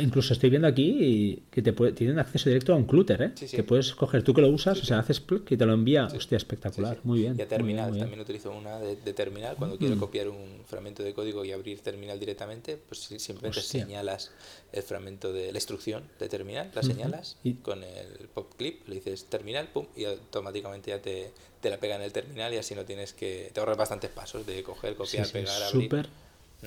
incluso 0.00 0.32
estoy 0.32 0.50
viendo 0.50 0.68
aquí 0.68 1.42
que 1.50 1.60
te 1.60 1.72
puede, 1.72 1.92
tienen 1.92 2.18
acceso 2.18 2.48
directo 2.48 2.72
a 2.72 2.76
un 2.76 2.84
clutter, 2.84 3.22
¿eh? 3.22 3.32
Que 3.50 3.64
puedes 3.64 3.94
coger, 3.94 4.22
tú 4.22 4.32
que 4.32 4.40
lo 4.40 4.48
usas, 4.48 4.80
o 4.80 4.84
sea, 4.84 5.00
haces 5.00 5.20
plug 5.20 5.44
y 5.50 5.56
te 5.56 5.66
lo 5.66 5.72
envía. 5.72 6.06
Hostia, 6.06 6.36
espectacular, 6.36 6.98
muy 7.02 7.20
bien. 7.20 7.36
Y 7.38 7.42
a 7.42 7.48
terminal, 7.48 7.96
también 7.98 8.20
utilizo 8.20 8.52
una 8.52 8.78
de, 8.78 8.96
terminal. 9.12 9.56
Cuando 9.56 9.76
quiero 9.76 9.96
mm. 9.96 9.98
copiar 9.98 10.28
un 10.28 10.60
fragmento 10.66 11.02
de 11.02 11.12
código 11.12 11.44
y 11.44 11.52
abrir 11.52 11.80
terminal 11.80 12.20
directamente, 12.20 12.76
pues 12.76 13.00
simplemente 13.00 13.60
señalas 13.60 14.30
el 14.72 14.82
fragmento 14.82 15.32
de 15.32 15.50
la 15.50 15.58
instrucción 15.58 16.04
de 16.18 16.28
terminal, 16.28 16.70
la 16.74 16.82
señalas 16.82 17.38
y 17.42 17.54
con 17.54 17.82
el 17.82 18.28
pop 18.32 18.52
clip, 18.56 18.86
le 18.88 18.96
dices 18.96 19.24
terminal, 19.24 19.68
pum, 19.72 19.86
y 19.96 20.04
automáticamente 20.04 20.90
ya 20.90 21.00
te, 21.00 21.32
te 21.60 21.70
la 21.70 21.78
pega 21.78 21.96
en 21.96 22.02
el 22.02 22.12
terminal 22.12 22.54
y 22.54 22.58
así 22.58 22.74
no 22.74 22.84
tienes 22.84 23.12
que. 23.12 23.50
Te 23.52 23.60
ahorras 23.60 23.76
bastantes 23.76 24.10
pasos 24.10 24.46
de 24.46 24.62
coger, 24.62 24.94
copiar, 24.94 25.28
pegar, 25.30 25.62
abrir. 25.62 25.82
Súper 25.84 26.08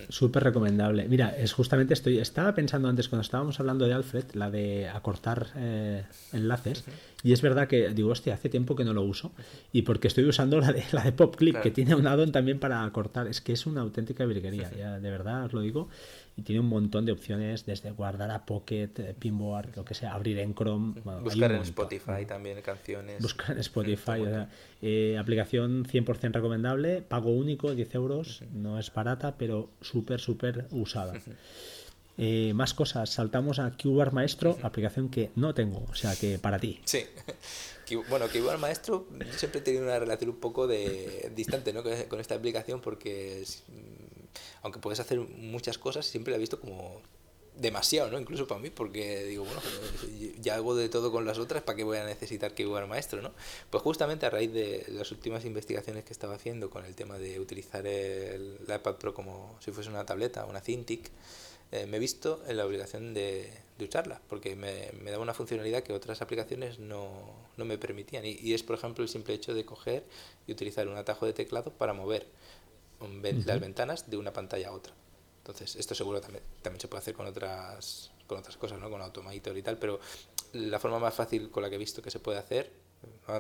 Súper 0.10 0.44
recomendable. 0.44 1.08
Mira, 1.08 1.36
es 1.38 1.54
justamente 1.54 1.94
estoy. 1.94 2.20
Estaba 2.20 2.54
pensando 2.54 2.88
antes 2.88 3.10
cuando 3.10 3.22
estábamos 3.22 3.60
hablando 3.60 3.86
de 3.86 3.94
Alfred, 3.94 4.26
la 4.34 4.50
de 4.50 4.88
acortar 4.88 5.48
eh, 5.56 6.04
enlaces, 6.34 6.84
y 7.24 7.34
es 7.34 7.42
verdad 7.42 7.68
que 7.68 7.90
digo, 7.90 8.10
hostia, 8.10 8.34
hace 8.34 8.50
tiempo 8.50 8.76
que 8.76 8.86
no 8.86 8.94
lo 8.94 9.02
uso. 9.02 9.32
Y 9.72 9.84
porque 9.84 10.08
estoy 10.08 10.26
usando 10.26 10.60
la 10.60 10.72
de 10.72 10.84
la 10.92 11.04
de 11.04 11.12
PopClip, 11.12 11.62
que 11.62 11.72
tiene 11.72 11.96
un 11.96 12.08
addon 12.08 12.32
también 12.32 12.60
para 12.60 12.84
acortar. 12.84 13.28
Es 13.28 13.42
que 13.42 13.54
es 13.54 13.66
una 13.66 13.82
auténtica 13.82 14.26
virguería, 14.26 14.72
ya 14.78 15.00
de 15.00 15.10
verdad 15.10 15.46
os 15.46 15.54
lo 15.54 15.62
digo 15.62 15.90
y 16.38 16.44
tiene 16.44 16.62
un 16.62 16.68
montón 16.68 17.06
de 17.06 17.12
opciones 17.12 17.66
desde 17.66 17.90
guardar 17.92 18.30
a 18.30 18.46
Pocket, 18.46 18.92
eh, 18.98 19.16
Pinboard, 19.18 19.76
lo 19.76 19.84
que 19.84 19.96
sea, 19.96 20.14
abrir 20.14 20.38
en 20.38 20.54
Chrome. 20.54 21.02
buscar 21.22 21.52
en 21.52 21.64
Spotify 21.64 22.26
también 22.28 22.62
canciones. 22.62 23.22
Buscar 23.22 23.52
en 23.54 23.60
Spotify. 23.60 24.22
Eh, 24.84 25.18
aplicación 25.20 25.84
100% 25.84 26.32
recomendable, 26.34 27.02
pago 27.02 27.32
único, 27.32 27.74
10 27.74 27.96
euros, 27.96 28.44
no 28.54 28.78
es 28.78 28.94
barata, 28.94 29.36
pero 29.38 29.72
súper, 29.82 30.20
súper 30.20 30.68
usada. 30.70 31.16
Eh, 32.20 32.52
más 32.54 32.74
cosas, 32.74 33.12
saltamos 33.12 33.60
a 33.60 33.72
QR 33.72 34.12
Maestro, 34.12 34.58
aplicación 34.62 35.10
que 35.10 35.32
no 35.36 35.54
tengo, 35.54 35.86
o 35.90 35.96
sea 35.96 36.16
que 36.16 36.40
para 36.40 36.60
ti. 36.60 36.80
Sí, 36.86 37.04
bueno, 38.10 38.28
QR 38.28 38.58
Maestro, 38.58 39.08
siempre 39.36 39.62
he 39.62 39.64
tenido 39.64 39.84
una 39.84 40.00
relación 40.00 40.32
un 40.32 40.38
poco 40.38 40.68
de 40.68 41.32
distante 41.36 41.74
¿no? 41.74 41.84
con 41.84 42.20
esta 42.20 42.36
aplicación 42.36 42.82
porque 42.82 43.44
aunque 44.68 44.80
puedes 44.80 45.00
hacer 45.00 45.20
muchas 45.20 45.78
cosas, 45.78 46.06
siempre 46.06 46.32
la 46.32 46.38
he 46.38 46.40
visto 46.40 46.60
como 46.60 47.02
demasiado, 47.56 48.12
¿no? 48.12 48.20
Incluso 48.20 48.48
para 48.48 48.62
mí, 48.62 48.70
porque 48.70 49.24
digo, 49.24 49.44
bueno, 49.44 49.62
ya 50.40 50.56
hago 50.56 50.76
de 50.76 50.90
todo 50.90 51.12
con 51.12 51.26
las 51.26 51.40
otras, 51.40 51.64
¿para 51.64 51.76
qué 51.76 51.84
voy 51.84 51.98
a 51.98 52.06
necesitar 52.06 52.54
que 52.54 52.64
igual 52.64 52.88
maestro, 52.88 53.22
no? 53.22 53.32
Pues 53.70 53.82
justamente 53.82 54.26
a 54.26 54.30
raíz 54.30 54.54
de 54.54 54.86
las 54.90 55.12
últimas 55.12 55.46
investigaciones 55.46 56.04
que 56.04 56.14
estaba 56.14 56.36
haciendo 56.36 56.70
con 56.70 56.86
el 56.86 56.96
tema 56.96 57.18
de 57.18 57.40
utilizar 57.40 57.88
el, 57.88 58.58
iPad 58.64 58.96
Pro 58.96 59.14
como 59.14 59.58
si 59.60 59.72
fuese 59.72 59.90
una 59.90 60.06
tableta, 60.06 60.46
una 60.46 60.62
Cintiq, 60.62 61.10
eh, 61.72 61.86
me 61.86 61.98
he 61.98 62.00
visto 62.00 62.42
en 62.48 62.58
la 62.58 62.66
obligación 62.66 63.14
de, 63.14 63.52
usarla, 63.80 64.22
porque 64.30 64.56
me, 64.56 64.92
me, 65.02 65.12
daba 65.12 65.24
una 65.24 65.34
funcionalidad 65.34 65.84
que 65.84 65.94
otras 65.94 66.22
aplicaciones 66.22 66.80
no, 66.80 67.10
no 67.58 67.66
me 67.66 67.78
permitían. 67.78 68.26
Y, 68.26 68.38
y, 68.42 68.54
es, 68.54 68.64
por 68.64 68.76
ejemplo, 68.76 69.04
el 69.04 69.10
simple 69.10 69.34
hecho 69.34 69.54
de 69.54 69.66
coger 69.66 70.04
y 70.48 70.52
utilizar 70.52 70.88
un 70.88 70.98
atajo 70.98 71.26
de 71.26 71.34
teclado 71.34 71.72
para 71.72 71.94
mover 71.94 72.26
las 73.22 73.60
ventanas 73.60 74.10
de 74.10 74.18
una 74.18 74.34
pantalla 74.34 74.70
a 74.70 74.72
otra. 74.74 74.94
Entonces, 75.40 75.76
esto 75.76 75.96
seguro 75.96 76.20
también, 76.20 76.44
también 76.62 76.82
se 76.82 76.88
puede 76.88 77.02
hacer 77.02 77.14
con 77.14 77.26
otras, 77.28 78.12
con 78.28 78.38
otras 78.40 78.58
cosas, 78.58 78.80
¿no? 78.80 78.90
Con 78.90 79.02
Automator 79.02 79.58
y 79.58 79.62
tal, 79.62 79.78
pero 79.78 80.00
la 80.54 80.80
forma 80.80 81.00
más 81.00 81.14
fácil 81.14 81.50
con 81.50 81.64
la 81.64 81.70
que 81.70 81.76
he 81.76 81.80
visto 81.80 82.02
que 82.02 82.12
se 82.12 82.20
puede 82.20 82.40
hacer, 82.40 82.72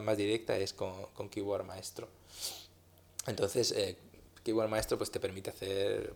más 0.01 0.18
directa, 0.18 0.58
es 0.58 0.74
con, 0.74 1.08
con 1.14 1.30
Keyboard 1.30 1.66
Maestro. 1.66 2.08
Entonces, 3.26 3.72
eh, 3.72 3.97
Keyboard 4.43 4.70
Maestro 4.70 4.97
pues 4.97 5.12
te 5.12 5.20
permite 5.20 5.49
hacer 5.49 6.14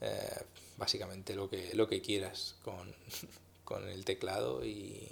eh, 0.00 0.42
básicamente 0.76 1.34
lo 1.34 1.48
que, 1.48 1.74
lo 1.74 1.88
que 1.88 2.00
quieras 2.00 2.56
con, 2.62 2.94
con 3.64 3.88
el 3.88 4.04
teclado 4.04 4.64
y, 4.64 5.08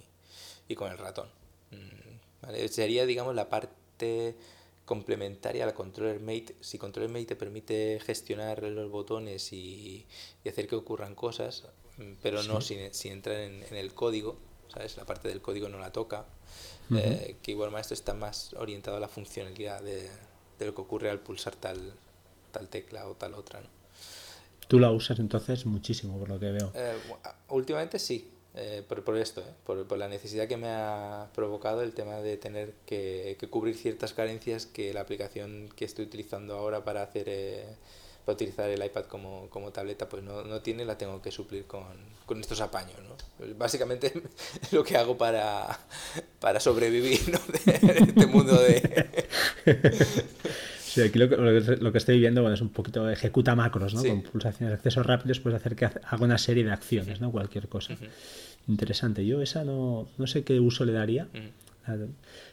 y 0.69 0.75
con 0.75 0.91
el 0.91 0.99
ratón. 0.99 1.29
Mm, 1.71 2.69
Sería, 2.69 3.07
digamos, 3.07 3.35
la 3.35 3.49
parte 3.49 4.35
complementaria 4.91 5.63
a 5.63 5.67
la 5.67 5.75
Controller 5.75 6.19
Mate. 6.19 6.57
Si 6.61 6.77
Controller 6.77 7.13
Mate 7.13 7.27
te 7.27 7.37
permite 7.37 8.01
gestionar 8.05 8.61
los 8.65 8.91
botones 8.91 9.53
y, 9.53 10.05
hacer 10.45 10.67
que 10.67 10.75
ocurran 10.75 11.15
cosas, 11.15 11.63
mm, 11.97 12.15
pero 12.21 12.43
no 12.43 12.61
si, 12.61 12.77
si 12.91 13.09
entrar 13.09 13.37
en, 13.37 13.63
el 13.71 13.95
código, 13.95 14.37
¿sabes? 14.67 14.97
La 14.97 15.07
parte 15.07 15.29
del 15.29 15.41
código 15.41 15.69
no 15.69 15.79
la 15.79 15.93
toca. 15.93 16.27
Eh, 16.93 17.37
que 17.41 17.53
igual 17.53 17.71
Maestro 17.71 17.95
está 17.95 18.15
más 18.15 18.53
orientado 18.55 18.97
a 18.97 19.01
la 19.01 19.07
funcionalidad 19.07 19.81
de, 19.81 20.11
lo 20.59 20.75
que 20.75 20.81
ocurre 20.81 21.09
al 21.09 21.21
pulsar 21.21 21.55
tal, 21.55 21.93
tal 22.51 22.69
tecla 22.69 23.07
o 23.07 23.15
tal 23.15 23.35
otra. 23.35 23.61
¿no? 23.61 23.69
Tú 24.67 24.81
la 24.81 24.91
usas 24.91 25.21
entonces 25.21 25.67
muchísimo, 25.67 26.19
por 26.19 26.29
lo 26.29 26.41
que 26.41 26.51
veo. 26.51 26.73
Eh, 26.75 26.97
últimamente 27.51 28.01
sí, 28.01 28.29
eh, 28.57 28.83
por, 28.89 29.05
por, 29.05 29.17
esto, 29.17 29.43
eh, 29.43 29.53
por, 29.65 29.87
por, 29.87 29.97
la 29.97 30.09
necesidad 30.09 30.49
que 30.49 30.57
me 30.57 30.69
ha 30.69 31.29
provocado 31.35 31.83
el 31.83 31.93
tema 31.93 32.17
de 32.17 32.37
tener 32.37 32.73
que, 32.85 33.37
que, 33.39 33.49
cubrir 33.49 33.77
ciertas 33.77 34.13
carencias 34.13 34.67
que 34.67 34.93
la 34.93 35.03
aplicación 35.03 35.69
que 35.77 35.85
estoy 35.85 36.07
utilizando 36.07 36.57
ahora 36.57 36.83
para 36.83 37.03
hacer 37.03 37.27
eh, 37.29 37.65
para 38.25 38.35
utilizar 38.35 38.69
el 38.69 38.85
iPad 38.85 39.05
como, 39.05 39.49
como 39.51 39.71
tableta 39.71 40.09
pues 40.09 40.25
no, 40.25 40.43
no, 40.43 40.63
tiene 40.63 40.85
la 40.85 40.99
tengo 40.99 41.23
que 41.23 41.31
suplir 41.31 41.67
con, 41.67 41.85
con 42.27 42.41
estos 42.41 42.61
apaños 42.61 42.99
¿no? 43.03 43.17
básicamente 43.57 44.13
lo 44.73 44.83
que 44.83 44.97
hago 44.97 45.17
para, 45.17 45.79
para 46.41 46.59
sobrevivir 46.59 47.21
¿no? 47.29 47.39
de, 47.53 47.99
este 47.99 48.27
mundo 48.27 48.61
de 48.61 49.29
Sí, 50.91 51.03
aquí 51.03 51.21
lo 51.21 51.29
que, 51.29 51.37
lo 51.77 51.93
que, 51.93 51.99
estoy 51.99 52.19
viendo 52.19 52.43
bueno, 52.43 52.55
es 52.55 52.61
un 52.61 52.71
poquito 52.71 53.09
ejecuta 53.09 53.55
macros, 53.55 53.95
¿no? 53.95 54.03
Con 54.03 54.23
pulsaciones 54.23 54.71
de 54.71 54.75
accesos 54.75 55.07
rápidos 55.07 55.39
puedes 55.39 55.61
hacer 55.61 55.77
que 55.77 55.85
haga 55.85 56.25
una 56.25 56.37
serie 56.37 56.65
de 56.65 56.73
acciones, 56.73 57.21
¿no? 57.21 57.31
Cualquier 57.31 57.69
cosa. 57.69 57.95
Interesante. 58.67 59.25
Yo 59.25 59.41
esa 59.41 59.63
no, 59.63 60.09
no 60.19 60.27
sé 60.27 60.43
qué 60.43 60.59
uso 60.59 60.85
le 60.85 60.93
daría. 60.93 61.29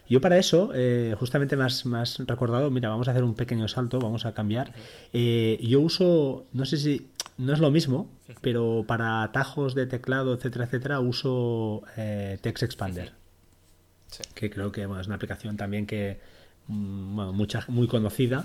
Yo 0.07 0.21
para 0.21 0.37
eso, 0.37 0.71
eh, 0.75 1.15
justamente 1.19 1.57
más, 1.57 1.85
más 1.85 2.19
recordado, 2.19 2.69
mira, 2.69 2.89
vamos 2.89 3.07
a 3.07 3.11
hacer 3.11 3.23
un 3.23 3.33
pequeño 3.33 3.67
salto, 3.67 3.99
vamos 3.99 4.25
a 4.25 4.33
cambiar. 4.33 4.71
Eh, 5.13 5.59
yo 5.61 5.81
uso, 5.81 6.45
no 6.53 6.65
sé 6.65 6.77
si, 6.77 7.07
no 7.37 7.53
es 7.53 7.59
lo 7.59 7.71
mismo, 7.71 8.09
pero 8.41 8.85
para 8.87 9.23
atajos 9.23 9.73
de 9.73 9.87
teclado, 9.87 10.35
etcétera, 10.35 10.65
etcétera, 10.65 10.99
uso 10.99 11.83
eh, 11.97 12.37
Text 12.41 12.63
Expander. 12.63 13.13
Que 14.33 14.49
creo 14.49 14.71
que 14.71 14.83
es 14.83 15.07
una 15.07 15.15
aplicación 15.15 15.57
también 15.57 15.85
que, 15.85 16.19
bueno, 16.19 16.21
mucha, 16.67 17.65
muy 17.67 17.87
conocida. 17.87 18.43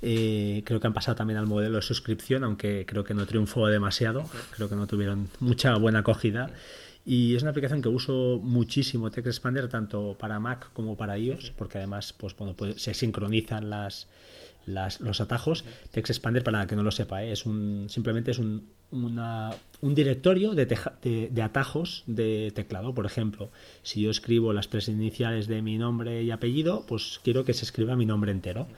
creo 0.00 0.80
que 0.80 0.86
han 0.86 0.94
pasado 0.94 1.16
también 1.16 1.38
al 1.38 1.46
modelo 1.46 1.76
de 1.76 1.82
suscripción, 1.82 2.44
aunque 2.44 2.84
creo 2.86 3.04
que 3.04 3.14
no 3.14 3.26
triunfó 3.26 3.66
demasiado. 3.68 4.24
Creo 4.56 4.68
que 4.68 4.76
no 4.76 4.86
tuvieron 4.86 5.28
mucha 5.40 5.76
buena 5.76 6.00
acogida. 6.00 6.50
Y 7.04 7.34
es 7.34 7.42
una 7.42 7.50
aplicación 7.50 7.82
que 7.82 7.88
uso 7.88 8.38
muchísimo 8.42 9.10
Text 9.10 9.26
Expander 9.26 9.68
tanto 9.68 10.16
para 10.18 10.38
Mac 10.38 10.70
como 10.72 10.96
para 10.96 11.18
iOS, 11.18 11.50
porque 11.56 11.78
además 11.78 12.12
pues, 12.12 12.36
bueno, 12.36 12.54
pues, 12.54 12.80
se 12.80 12.94
sincronizan 12.94 13.70
las, 13.70 14.06
las, 14.66 15.00
los 15.00 15.20
atajos. 15.20 15.64
Text 15.90 16.10
Expander, 16.10 16.44
para 16.44 16.66
que 16.66 16.76
no 16.76 16.82
lo 16.84 16.92
sepa, 16.92 17.24
¿eh? 17.24 17.32
es 17.32 17.44
un, 17.44 17.86
simplemente 17.88 18.30
es 18.30 18.38
un, 18.38 18.68
una, 18.92 19.50
un 19.80 19.94
directorio 19.94 20.54
de, 20.54 20.66
de, 20.66 21.28
de, 21.30 21.42
atajos 21.42 22.04
de 22.06 22.52
teclado. 22.54 22.94
Por 22.94 23.06
ejemplo, 23.06 23.50
si 23.82 24.02
yo 24.02 24.10
escribo 24.10 24.52
las 24.52 24.68
tres 24.68 24.88
iniciales 24.88 25.48
de 25.48 25.62
mi 25.62 25.78
nombre 25.78 26.22
y 26.22 26.30
apellido, 26.30 26.84
pues 26.86 27.20
quiero 27.24 27.44
que 27.44 27.54
se 27.54 27.64
escriba 27.64 27.96
mi 27.96 28.06
nombre 28.06 28.32
entero 28.32 28.68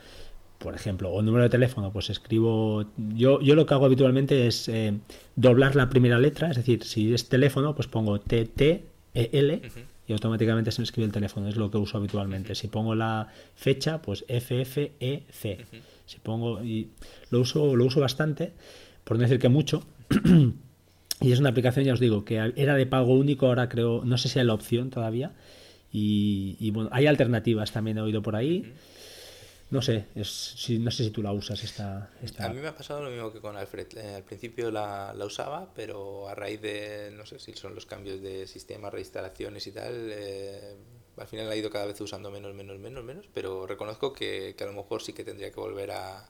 por 0.59 0.75
ejemplo, 0.75 1.11
o 1.11 1.21
el 1.21 1.27
número 1.27 1.43
de 1.43 1.51
teléfono, 1.51 1.93
pues 1.93 2.09
escribo. 2.09 2.87
Yo, 2.97 3.39
yo 3.43 3.55
lo 3.55 3.67
que 3.67 3.75
hago 3.75 3.85
habitualmente 3.85 4.47
es 4.47 4.67
eh, 4.69 4.95
doblar 5.37 5.77
la 5.77 5.91
primera 5.91 6.19
letra, 6.19 6.51
es 6.51 6.57
decir, 6.57 6.85
si 6.85 7.13
es 7.13 7.29
teléfono, 7.29 7.75
pues 7.75 7.87
pongo 7.87 8.19
T, 8.19 8.47
T, 8.47 8.83
E, 9.13 9.31
L 9.33 9.61
y 10.07 10.13
automáticamente 10.13 10.71
se 10.71 10.81
me 10.81 10.85
escribe 10.85 11.07
el 11.07 11.13
teléfono, 11.13 11.49
es 11.49 11.57
lo 11.57 11.71
que 11.71 11.79
uso 11.79 11.97
habitualmente. 11.97 12.55
Si 12.55 12.69
pongo 12.69 12.95
la 12.95 13.29
fecha, 13.55 14.03
pues 14.03 14.25
F, 14.29 14.61
F, 14.61 14.93
E, 15.01 15.23
C. 15.31 15.65
Si 16.07 16.19
pongo. 16.19 16.63
Y 16.63 16.91
lo 17.31 17.41
uso, 17.41 17.75
lo 17.75 17.87
uso 17.87 18.01
bastante, 18.01 18.53
por 19.05 19.17
no 19.17 19.23
decir 19.23 19.39
que 19.39 19.49
mucho. 19.49 19.83
y 21.21 21.33
es 21.33 21.41
una 21.41 21.51
aplicación, 21.51 21.85
ya 21.85 21.93
os 21.93 22.01
digo, 22.01 22.25
que 22.25 22.53
era 22.57 22.75
de 22.75 22.87
pago 22.87 23.15
único, 23.15 23.47
ahora 23.47 23.69
creo, 23.69 24.05
no 24.05 24.19
sé 24.19 24.29
si 24.29 24.39
hay 24.39 24.47
la 24.47 24.55
opción 24.55 24.91
todavía. 24.91 25.33
Y, 25.97 26.71
bueno, 26.73 26.91
hay 26.93 27.07
alternativas 27.07 27.71
también 27.71 27.99
he 27.99 28.01
oído 28.01 28.21
por 28.21 28.35
ahí. 28.35 28.75
No 29.71 29.81
sé, 29.81 30.07
es, 30.17 30.29
si, 30.29 30.81
no 30.81 30.91
sé 30.91 31.05
si 31.05 31.11
tú 31.11 31.23
la 31.23 31.33
usas 31.33 31.63
esta, 31.63 32.11
esta... 32.21 32.47
A 32.47 32.49
mí 32.49 32.61
me 32.61 32.67
ha 32.67 32.77
pasado 32.77 33.03
lo 33.03 33.11
mismo 33.11 33.33
que 33.33 33.41
con 33.41 33.57
Alfred. 33.57 33.87
Eh, 33.97 34.17
al 34.17 34.25
principio 34.25 34.73
la, 34.73 35.15
la, 35.15 35.25
usaba, 35.25 35.73
pero 35.73 36.29
a 36.29 36.35
raíz 36.35 36.61
de, 36.61 37.13
no 37.17 37.25
sé 37.27 37.39
si 37.39 37.53
son 37.55 37.77
los 37.77 37.87
cambios 37.87 38.21
de 38.21 38.49
sistema, 38.49 38.91
reinstalaciones 38.91 39.67
y 39.69 39.73
tal, 39.73 40.11
eh, 40.13 40.77
al 41.17 41.27
final 41.29 41.49
la 41.49 41.55
he 41.55 41.59
ido 41.59 41.71
cada 41.71 41.87
vez 41.87 42.01
usando 42.01 42.31
menos, 42.31 42.55
menos, 42.55 42.79
menos, 42.79 43.05
menos, 43.05 43.27
pero 43.33 43.67
reconozco 43.67 44.13
que, 44.13 44.55
que 44.59 44.65
a 44.65 44.67
lo 44.67 44.73
mejor 44.73 45.01
sí 45.01 45.13
que 45.13 45.23
tendría 45.23 45.53
que 45.53 45.61
volver 45.61 45.93
a, 45.93 46.29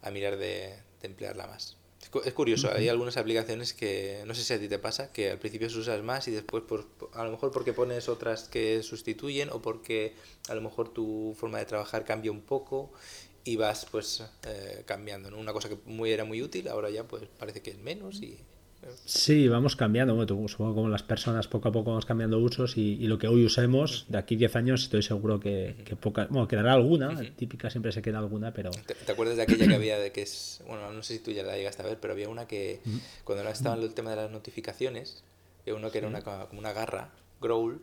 a 0.00 0.10
mirar 0.10 0.38
de, 0.38 0.78
de 1.00 1.06
emplearla 1.06 1.46
más. 1.46 1.76
Es 2.24 2.32
curioso, 2.32 2.70
hay 2.72 2.88
algunas 2.88 3.16
aplicaciones 3.16 3.72
que 3.72 4.22
no 4.26 4.34
sé 4.34 4.44
si 4.44 4.52
a 4.52 4.60
ti 4.60 4.68
te 4.68 4.78
pasa, 4.78 5.12
que 5.12 5.30
al 5.30 5.38
principio 5.38 5.68
se 5.70 5.78
usas 5.78 6.02
más 6.02 6.28
y 6.28 6.30
después 6.30 6.62
por, 6.64 6.86
a 7.12 7.24
lo 7.24 7.30
mejor 7.30 7.50
porque 7.50 7.72
pones 7.72 8.08
otras 8.08 8.48
que 8.48 8.82
sustituyen 8.82 9.50
o 9.50 9.60
porque 9.62 10.14
a 10.48 10.54
lo 10.54 10.60
mejor 10.60 10.92
tu 10.92 11.34
forma 11.38 11.58
de 11.58 11.64
trabajar 11.64 12.04
cambia 12.04 12.30
un 12.30 12.42
poco 12.42 12.92
y 13.44 13.56
vas 13.56 13.86
pues 13.90 14.22
eh, 14.46 14.82
cambiando, 14.86 15.30
¿no? 15.30 15.38
Una 15.38 15.52
cosa 15.52 15.68
que 15.68 15.78
muy 15.84 16.12
era 16.12 16.24
muy 16.24 16.42
útil, 16.42 16.68
ahora 16.68 16.90
ya 16.90 17.04
pues 17.04 17.24
parece 17.38 17.62
que 17.62 17.70
es 17.70 17.78
menos 17.78 18.22
y 18.22 18.38
Sí, 19.04 19.48
vamos 19.48 19.76
cambiando. 19.76 20.14
Bueno, 20.14 20.48
supongo 20.48 20.74
como 20.74 20.88
las 20.88 21.02
personas 21.02 21.48
poco 21.48 21.68
a 21.68 21.72
poco 21.72 21.90
vamos 21.90 22.06
cambiando 22.06 22.38
usos 22.38 22.76
y, 22.76 22.94
y 22.94 23.06
lo 23.06 23.18
que 23.18 23.28
hoy 23.28 23.44
usemos, 23.44 24.06
de 24.08 24.18
aquí 24.18 24.36
10 24.36 24.56
años 24.56 24.82
estoy 24.84 25.02
seguro 25.02 25.40
que, 25.40 25.76
que 25.84 25.96
poca, 25.96 26.26
bueno, 26.30 26.48
quedará 26.48 26.72
alguna, 26.72 27.20
típica 27.36 27.70
siempre 27.70 27.92
se 27.92 28.02
queda 28.02 28.18
alguna, 28.18 28.52
pero... 28.52 28.70
¿Te, 28.70 28.94
¿Te, 28.94 29.12
acuerdas 29.12 29.36
de 29.36 29.42
aquella 29.42 29.66
que 29.66 29.74
había 29.74 29.98
de 29.98 30.12
que 30.12 30.22
es, 30.22 30.62
bueno, 30.66 30.92
no 30.92 31.02
sé 31.02 31.14
si 31.14 31.18
tú 31.20 31.30
ya 31.30 31.42
la 31.42 31.56
llegaste 31.56 31.82
a 31.82 31.86
ver, 31.86 31.98
pero 32.00 32.12
había 32.12 32.28
una 32.28 32.46
que 32.46 32.80
cuando 33.24 33.48
estaba 33.48 33.76
el 33.76 33.94
tema 33.94 34.10
de 34.10 34.16
las 34.16 34.30
notificaciones, 34.30 35.22
había 35.62 35.74
uno 35.74 35.90
que 35.90 35.98
era 35.98 36.08
una, 36.08 36.22
como 36.22 36.58
una 36.58 36.72
garra, 36.72 37.10
Growl, 37.40 37.80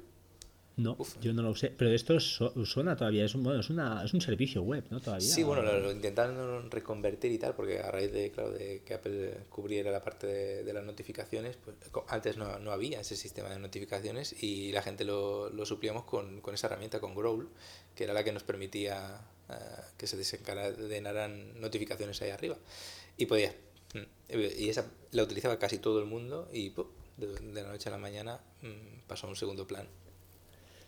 no, 0.78 0.95
Uf. 0.97 1.19
yo 1.19 1.34
no 1.34 1.41
lo 1.41 1.55
sé. 1.55 1.74
Pero 1.78 1.91
esto 1.91 2.19
suena 2.19 2.95
todavía, 2.95 3.26
es 3.26 3.36
un, 3.36 3.43
bueno, 3.43 3.59
es, 3.59 3.69
una, 3.69 4.03
es 4.03 4.13
un 4.13 4.22
servicio 4.22 4.61
web, 4.63 4.86
¿no? 4.89 4.99
Todavía. 5.01 5.28
Sí, 5.28 5.43
bueno, 5.43 5.61
lo, 5.61 5.80
lo, 5.80 5.91
intentaron 5.91 6.72
reconvertir 6.72 7.32
y 7.32 7.38
tal, 7.38 7.55
porque 7.55 7.80
a 7.80 7.91
raíz 7.91 8.11
de, 8.11 8.32
claro, 8.32 8.51
de 8.51 8.82
que 8.84 8.93
Apple 8.93 9.38
cubriera 9.49 9.91
la 9.91 10.01
parte 10.01 10.28
de, 10.28 10.63
de 10.63 10.74
las 10.74 10.84
notificaciones, 10.84 11.57
pues 11.57 11.76
antes 12.07 12.38
no, 12.38 12.57
no, 12.59 12.72
había 12.72 13.01
ese 13.01 13.15
sistema 13.15 13.49
de 13.49 13.59
notificaciones 13.59 14.41
y 14.41 14.72
la 14.72 14.82
gente 14.82 15.03
lo, 15.03 15.49
lo 15.49 15.65
suplíamos 15.65 16.05
con, 16.05 16.41
con, 16.41 16.53
esa 16.53 16.67
herramienta, 16.67 16.99
con 16.99 17.15
Growl, 17.15 17.49
que 17.95 18.05
era 18.05 18.13
la 18.13 18.24
que 18.24 18.32
nos 18.32 18.43
permitía 18.43 19.22
uh, 19.49 19.53
que 19.97 20.07
se 20.07 20.15
desencadenaran 20.15 21.59
notificaciones 21.59 22.22
ahí 22.22 22.30
arriba. 22.30 22.57
Y 23.17 23.26
podías. 23.26 23.55
Mm, 23.93 24.39
y 24.57 24.69
esa 24.69 24.89
la 25.11 25.24
utilizaba 25.24 25.59
casi 25.59 25.80
todo 25.80 25.99
el 25.99 26.05
mundo 26.05 26.49
y 26.53 26.69
¡pum! 26.69 26.88
De, 27.17 27.28
de 27.28 27.61
la 27.61 27.69
noche 27.69 27.89
a 27.89 27.91
la 27.91 27.97
mañana 27.97 28.39
mmm, 28.61 29.01
pasó 29.05 29.28
a 29.28 29.30
un 29.30 29.36
segundo 29.36 29.67
plano. 29.67 29.89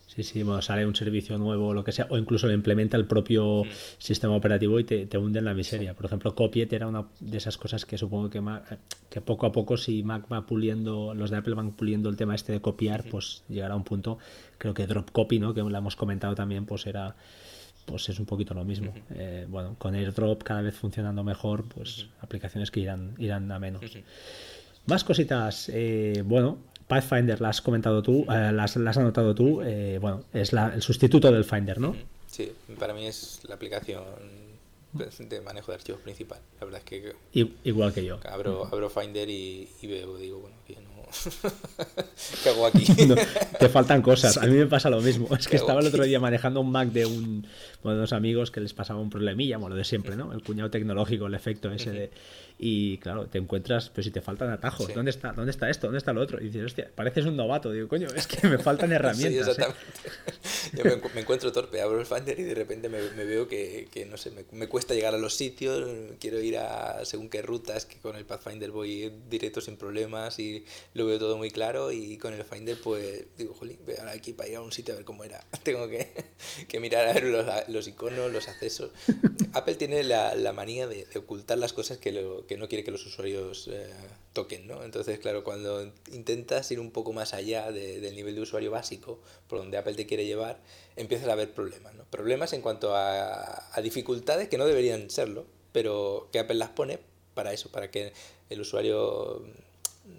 Sí, 0.06 0.22
sí, 0.22 0.42
bueno, 0.44 0.62
sale 0.62 0.86
un 0.86 0.94
servicio 0.94 1.36
nuevo 1.38 1.68
o 1.68 1.74
lo 1.74 1.82
que 1.82 1.90
sea, 1.90 2.06
o 2.08 2.16
incluso 2.16 2.46
lo 2.46 2.52
implementa 2.52 2.96
el 2.96 3.04
propio 3.04 3.64
mm. 3.64 3.68
sistema 3.98 4.36
operativo 4.36 4.78
y 4.78 4.84
te, 4.84 5.06
te, 5.06 5.18
hunde 5.18 5.40
en 5.40 5.44
la 5.44 5.54
miseria. 5.54 5.94
Por 5.94 6.06
ejemplo, 6.06 6.34
Copiet 6.34 6.72
era 6.72 6.86
una 6.86 7.06
de 7.18 7.36
esas 7.36 7.56
cosas 7.56 7.84
que 7.84 7.98
supongo 7.98 8.30
que, 8.30 8.40
Mac, 8.40 8.78
que 9.10 9.20
poco 9.20 9.46
a 9.46 9.52
poco, 9.52 9.76
si 9.76 10.04
Mac 10.04 10.26
va 10.32 10.46
puliendo, 10.46 11.14
los 11.14 11.30
de 11.30 11.38
Apple 11.38 11.54
van 11.54 11.72
puliendo 11.72 12.08
el 12.08 12.16
tema 12.16 12.34
este 12.36 12.52
de 12.52 12.60
copiar, 12.60 13.06
mm. 13.06 13.10
pues 13.10 13.42
llegará 13.48 13.74
a 13.74 13.76
un 13.76 13.84
punto, 13.84 14.18
creo 14.58 14.72
que 14.72 14.86
Drop 14.86 15.10
Copy, 15.10 15.40
¿no? 15.40 15.52
que 15.52 15.62
lo 15.62 15.76
hemos 15.76 15.96
comentado 15.96 16.34
también, 16.34 16.64
pues 16.64 16.86
era 16.86 17.16
pues 17.84 18.08
es 18.08 18.18
un 18.18 18.26
poquito 18.26 18.54
lo 18.54 18.64
mismo. 18.64 18.90
Uh 18.90 18.94
-huh. 18.94 19.16
eh, 19.16 19.46
bueno, 19.48 19.76
con 19.78 19.94
AirDrop 19.94 20.42
cada 20.42 20.62
vez 20.62 20.74
funcionando 20.74 21.22
mejor, 21.22 21.64
pues 21.64 21.98
uh 21.98 22.02
-huh. 22.02 22.08
aplicaciones 22.20 22.70
que 22.70 22.80
irán, 22.80 23.14
irán 23.18 23.50
a 23.52 23.58
menos. 23.58 23.82
Uh 23.82 23.86
-huh. 23.86 24.04
Más 24.86 25.04
cositas, 25.04 25.70
eh, 25.72 26.22
bueno, 26.24 26.58
Pathfinder 26.86 27.40
la 27.40 27.48
has 27.48 27.60
comentado 27.60 28.02
tú, 28.02 28.26
eh, 28.30 28.52
las, 28.52 28.76
las, 28.76 28.96
has 28.96 28.98
anotado 28.98 29.34
tú, 29.34 29.62
eh, 29.62 29.98
bueno, 30.00 30.24
es 30.32 30.52
la, 30.52 30.74
el 30.74 30.82
sustituto 30.82 31.30
del 31.32 31.44
Finder, 31.44 31.80
¿no? 31.80 31.96
Sí, 32.26 32.52
para 32.78 32.92
mí 32.94 33.06
es 33.06 33.40
la 33.48 33.54
aplicación 33.54 34.02
de 34.92 35.40
manejo 35.40 35.72
de 35.72 35.76
archivos 35.76 36.00
principal. 36.02 36.38
La 36.60 36.66
verdad 36.66 36.80
es 36.84 36.84
que... 36.84 37.48
Igual 37.64 37.92
que 37.92 38.04
yo. 38.04 38.20
Abro, 38.28 38.68
abro 38.70 38.90
Finder 38.90 39.28
y, 39.28 39.68
y 39.82 39.86
veo, 39.86 40.16
digo, 40.16 40.40
bueno, 40.40 40.56
que 40.66 40.74
no... 40.76 40.94
¿Qué 42.42 42.48
hago 42.48 42.66
aquí? 42.66 42.86
No, 43.06 43.14
te 43.58 43.68
faltan 43.68 44.02
cosas. 44.02 44.36
A 44.36 44.46
mí 44.46 44.56
me 44.56 44.66
pasa 44.66 44.90
lo 44.90 45.00
mismo. 45.00 45.28
Es 45.36 45.48
que 45.48 45.56
estaba 45.56 45.80
el 45.80 45.86
otro 45.86 46.04
día 46.04 46.20
manejando 46.20 46.60
un 46.60 46.70
Mac 46.70 46.88
de 46.88 47.06
un, 47.06 47.46
bueno, 47.82 47.96
de 47.96 48.00
unos 48.00 48.12
amigos 48.12 48.50
que 48.50 48.60
les 48.60 48.72
pasaba 48.74 49.00
un 49.00 49.10
problemilla, 49.10 49.58
bueno, 49.58 49.76
de 49.76 49.84
siempre, 49.84 50.16
¿no? 50.16 50.32
El 50.32 50.42
cuñado 50.42 50.70
tecnológico, 50.70 51.26
el 51.26 51.34
efecto 51.34 51.70
ese 51.70 51.90
de 51.90 52.10
y 52.66 52.96
claro, 52.96 53.26
te 53.26 53.36
encuentras, 53.36 53.90
pero 53.90 54.02
si 54.02 54.10
te 54.10 54.22
faltan 54.22 54.48
atajos, 54.48 54.86
sí. 54.86 54.94
¿dónde 54.94 55.10
está 55.10 55.34
dónde 55.34 55.50
está 55.50 55.68
esto? 55.68 55.88
¿Dónde 55.88 55.98
está 55.98 56.14
lo 56.14 56.22
otro? 56.22 56.40
Y 56.40 56.46
dices, 56.46 56.64
hostia, 56.64 56.90
pareces 56.94 57.26
un 57.26 57.36
novato. 57.36 57.70
Digo, 57.70 57.88
coño, 57.88 58.08
es 58.16 58.26
que 58.26 58.48
me 58.48 58.56
faltan 58.56 58.90
herramientas. 58.92 59.44
sí, 59.44 59.50
exactamente. 59.50 59.82
¿eh? 60.06 60.72
Yo 60.72 60.84
me, 60.84 60.96
me, 61.14 61.20
encuentro 61.20 61.52
torpe, 61.52 61.82
abro 61.82 62.00
el 62.00 62.06
Finder 62.06 62.40
y 62.40 62.42
de 62.42 62.54
repente 62.54 62.88
me, 62.88 63.02
me 63.10 63.26
veo 63.26 63.46
que, 63.48 63.86
que, 63.92 64.06
no 64.06 64.16
sé, 64.16 64.30
me, 64.30 64.46
me, 64.50 64.66
cuesta 64.66 64.94
llegar 64.94 65.14
a 65.14 65.18
los 65.18 65.34
sitios, 65.34 65.86
quiero 66.18 66.40
ir 66.40 66.56
a 66.56 67.04
según 67.04 67.28
qué 67.28 67.42
rutas, 67.42 67.84
que 67.84 67.98
con 67.98 68.16
el 68.16 68.24
Pathfinder 68.24 68.70
voy 68.70 69.12
directo 69.28 69.60
sin 69.60 69.76
problemas 69.76 70.38
y 70.38 70.64
lo 70.94 71.04
veo 71.04 71.18
todo 71.18 71.36
muy 71.36 71.50
claro 71.50 71.92
y 71.92 72.16
con 72.16 72.32
el 72.32 72.44
Finder 72.44 72.78
pues 72.82 73.26
digo, 73.36 73.52
jolín, 73.52 73.78
voy 73.84 73.96
ahora 73.98 74.12
aquí 74.12 74.32
para 74.32 74.48
ir 74.48 74.56
a 74.56 74.62
un 74.62 74.72
sitio 74.72 74.94
a 74.94 74.96
ver 74.96 75.04
cómo 75.04 75.22
era. 75.22 75.44
Tengo 75.62 75.86
que, 75.86 76.08
que 76.66 76.80
mirar 76.80 77.08
a 77.08 77.12
ver 77.12 77.24
los, 77.24 77.44
los, 77.68 77.86
iconos, 77.88 78.32
los 78.32 78.48
accesos. 78.48 78.90
Apple 79.52 79.74
tiene 79.74 80.02
la, 80.02 80.34
la 80.34 80.54
manía 80.54 80.86
de, 80.86 81.04
de, 81.04 81.18
ocultar 81.18 81.58
las 81.58 81.74
cosas 81.74 81.98
que, 81.98 82.10
lo, 82.10 82.46
que 82.46 82.53
no 82.56 82.68
quiere 82.68 82.84
que 82.84 82.90
los 82.90 83.04
usuarios 83.06 83.68
eh, 83.68 83.90
toquen, 84.32 84.66
¿no? 84.66 84.82
Entonces, 84.84 85.18
claro, 85.18 85.44
cuando 85.44 85.92
intentas 86.12 86.70
ir 86.70 86.80
un 86.80 86.90
poco 86.90 87.12
más 87.12 87.34
allá 87.34 87.72
de, 87.72 88.00
del 88.00 88.14
nivel 88.14 88.34
de 88.34 88.40
usuario 88.40 88.70
básico, 88.70 89.20
por 89.48 89.58
donde 89.58 89.78
Apple 89.78 89.94
te 89.94 90.06
quiere 90.06 90.26
llevar, 90.26 90.60
empiezas 90.96 91.28
a 91.28 91.32
haber 91.32 91.52
problemas, 91.52 91.94
¿no? 91.94 92.04
Problemas 92.04 92.52
en 92.52 92.62
cuanto 92.62 92.94
a, 92.94 93.68
a 93.72 93.80
dificultades 93.82 94.48
que 94.48 94.58
no 94.58 94.66
deberían 94.66 95.10
serlo, 95.10 95.46
pero 95.72 96.28
que 96.32 96.38
Apple 96.38 96.56
las 96.56 96.70
pone 96.70 96.98
para 97.34 97.52
eso, 97.52 97.70
para 97.70 97.90
que 97.90 98.12
el 98.50 98.60
usuario 98.60 99.42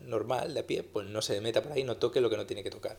normal, 0.06 0.54
de 0.54 0.62
a 0.62 0.68
pie, 0.68 0.84
pues 0.84 1.08
no 1.08 1.22
se 1.22 1.40
meta 1.42 1.62
por 1.62 1.72
ahí, 1.72 1.84
no 1.84 1.98
toque 1.98 2.22
lo 2.22 2.30
que 2.30 2.38
no 2.38 2.46
tiene 2.46 2.64
que 2.64 2.72
tocar. 2.72 2.98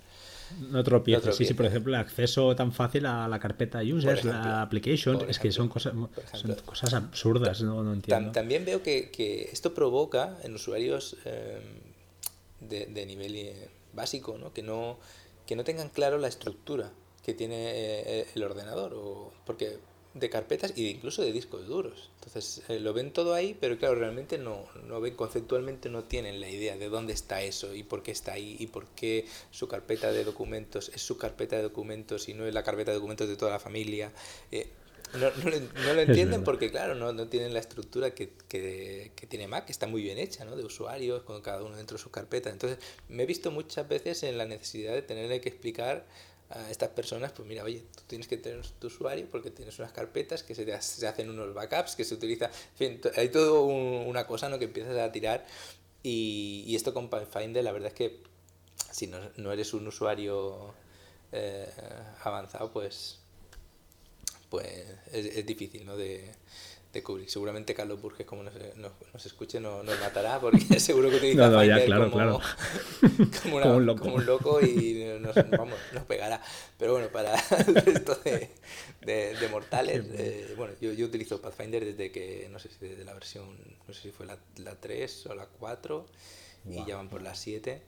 No 0.71 0.83
tropieces. 0.85 1.27
No 1.27 1.33
sí, 1.33 1.45
sí, 1.45 1.55
por 1.55 1.67
ejemplo, 1.67 1.95
el 1.95 2.01
acceso 2.01 2.55
tan 2.55 2.73
fácil 2.73 3.07
a 3.07 3.29
la 3.29 3.39
carpeta 3.39 3.81
users, 3.81 4.21
ejemplo, 4.21 4.33
la 4.33 4.63
application, 4.63 5.29
es 5.29 5.39
que 5.39 5.53
son 5.53 5.69
cosas, 5.69 5.95
son 6.33 6.55
cosas 6.65 6.95
absurdas, 6.95 7.63
no, 7.63 7.83
no 7.83 7.93
entiendo. 7.93 8.33
También 8.33 8.65
veo 8.65 8.83
que, 8.83 9.11
que, 9.11 9.51
esto 9.53 9.75
provoca 9.75 10.37
en 10.43 10.55
usuarios 10.55 11.17
eh, 11.25 11.61
de, 12.61 12.87
de, 12.87 13.07
nivel 13.07 13.35
eh, 13.37 13.69
básico, 13.93 14.39
¿no? 14.39 14.53
Que, 14.53 14.63
no, 14.63 14.99
que 15.47 15.57
no 15.57 15.65
tengan 15.65 15.89
claro 15.89 16.19
la 16.19 16.29
estructura 16.29 16.91
que 17.25 17.35
tiene 17.35 17.57
eh, 17.59 18.27
el 18.35 18.43
ordenador, 18.45 18.95
o 18.95 19.33
porque 19.45 19.79
de 20.19 20.31
carpetas 20.31 20.73
y 20.77 20.85
de 20.85 20.91
incluso 20.91 21.23
de 21.23 21.33
discos 21.33 21.67
duros. 21.67 22.11
Entonces 22.17 22.63
eh, 22.69 22.81
lo 22.81 22.93
ven 22.93 23.13
todo 23.13 23.35
ahí, 23.35 23.57
pero 23.59 23.77
claro, 23.79 23.97
realmente 23.97 24.39
no, 24.39 24.67
no 24.87 25.01
ven, 25.01 25.15
conceptualmente 25.15 25.89
no 25.89 26.05
tienen 26.05 26.41
la 26.41 26.49
idea 26.49 26.77
de 26.77 26.89
dónde 26.89 27.13
está 27.13 27.43
eso 27.43 27.75
y 27.75 27.83
por 27.83 28.03
qué 28.03 28.13
está 28.13 28.33
ahí 28.33 28.57
y 28.59 28.67
por 28.67 28.87
qué 28.89 29.27
su 29.51 29.69
carpeta 29.69 30.11
de 30.13 30.25
documentos 30.25 30.91
es 30.95 31.03
su 31.03 31.19
carpeta 31.19 31.57
de 31.57 31.63
documentos 31.63 32.29
y 32.29 32.35
no 32.35 32.47
es 32.47 32.55
la 32.55 32.63
carpeta 32.63 32.91
de 32.91 32.97
documentos 32.97 33.29
de 33.29 33.37
toda 33.37 33.53
la 33.53 33.59
familia. 33.59 34.13
Eh, 34.51 34.69
no, 35.15 35.31
no, 35.31 35.51
no, 35.85 35.95
lo 35.95 36.01
entienden 36.03 36.43
porque, 36.45 36.71
claro, 36.71 36.95
no, 36.95 37.13
no 37.13 37.29
tienen 37.29 37.53
la 37.55 37.61
estructura 37.61 38.15
que, 38.15 38.31
que, 38.49 39.13
que, 39.15 39.27
tiene 39.27 39.47
Mac, 39.47 39.67
que 39.67 39.73
está 39.73 39.87
muy 39.87 40.03
bien 40.03 40.19
hecha, 40.19 40.45
¿no? 40.45 40.57
De 40.57 40.65
usuarios, 40.65 41.23
con 41.23 41.41
cada 41.43 41.63
uno 41.63 41.77
dentro 41.77 41.97
de 41.97 42.03
su 42.03 42.11
carpeta. 42.11 42.51
Entonces, 42.51 42.79
me 43.09 43.23
he 43.23 43.27
visto 43.27 43.51
muchas 43.51 43.89
veces 43.89 44.23
en 44.25 44.37
la 44.37 44.47
necesidad 44.47 44.95
de 44.95 45.03
tenerle 45.03 45.41
que 45.41 45.49
explicar 45.49 46.07
a 46.51 46.71
estas 46.71 46.91
personas, 46.91 47.33
pues 47.33 47.49
mira, 47.49 47.65
oye, 47.65 47.83
tú 47.95 48.03
tienes 48.07 48.29
que 48.29 48.37
tener 48.37 48.65
tu 48.79 48.87
usuario 48.87 49.27
porque 49.31 49.51
tienes 49.51 49.79
unas 49.79 49.93
carpetas 49.93 50.43
que 50.43 50.55
se, 50.55 50.65
te, 50.65 50.81
se 50.81 51.07
hacen 51.07 51.31
unos 51.31 51.53
backups, 51.55 51.97
que 51.97 52.05
se 52.05 52.15
utiliza, 52.15 52.47
en 52.47 52.77
fin, 52.77 53.01
hay 53.17 53.29
todo 53.31 53.65
un, 53.65 54.07
una 54.07 54.27
cosa 54.27 54.49
¿no? 54.49 54.59
que 54.59 54.67
empiezas 54.67 54.97
a 54.97 55.11
tirar 55.11 55.45
y, 56.03 56.65
y 56.67 56.77
esto 56.77 56.95
con 56.95 57.11
Pathfinder 57.11 57.65
la 57.65 57.73
verdad 57.73 57.89
es 57.89 57.95
que 57.95 58.23
si 58.93 59.07
no, 59.07 59.19
no 59.37 59.53
eres 59.53 59.75
un 59.75 59.87
usuario 59.87 60.75
eh, 61.33 61.69
avanzado, 62.23 62.71
pues, 62.73 63.19
pues 64.49 64.67
es, 65.13 65.27
es 65.27 65.47
difícil, 65.47 65.85
¿no? 65.85 65.97
De, 65.97 66.33
de. 67.03 67.29
Seguramente 67.29 67.75
Carlos 67.75 68.01
Burges, 68.01 68.27
como 68.27 68.43
nos, 68.43 68.55
nos, 68.77 68.93
nos 69.13 69.27
escuche, 69.27 69.61
no, 69.61 69.83
nos 69.83 69.99
matará 70.01 70.41
porque 70.41 70.59
seguro 70.81 71.11
que 71.11 71.17
utiliza 71.17 71.49
No, 71.49 71.57
no, 71.57 71.65
ya, 71.65 71.77
Finder 71.79 71.87
claro, 71.87 72.11
como, 72.11 72.17
claro. 72.17 72.41
como, 73.43 73.57
una- 73.57 73.65
Como 73.67 73.77
un 73.77 73.87
loco. 73.87 74.03
como 74.03 74.15
un 74.17 74.27
loco 74.27 74.61
y 74.61 75.05
nos, 75.21 75.35
vamos, 75.51 75.79
nos 75.93 76.05
pegará. 76.05 76.43
Pero 76.79 76.93
bueno, 76.93 77.09
para 77.09 77.35
el 77.67 77.75
resto 77.75 78.15
de, 78.25 78.51
de, 79.03 79.35
de 79.37 79.49
mortales, 79.49 80.05
eh, 80.13 80.55
bueno, 80.57 80.75
yo, 80.81 80.93
yo 80.93 81.07
utilizo 81.07 81.41
Pathfinder 81.41 81.85
desde 81.85 82.11
que, 82.13 82.49
no 82.51 82.59
sé 82.59 82.69
si 82.71 82.87
desde 82.87 83.05
la 83.05 83.15
versión, 83.15 83.47
no 83.87 83.95
sé 83.95 84.03
si 84.03 84.11
fue 84.11 84.27
la, 84.27 84.39
la 84.59 84.75
3 84.77 85.27
o 85.27 85.35
la 85.35 85.47
4 85.47 86.07
y 86.69 86.85
ya 86.85 86.97
van 86.97 87.09
por 87.09 87.23
la 87.23 87.35
7. 87.35 87.81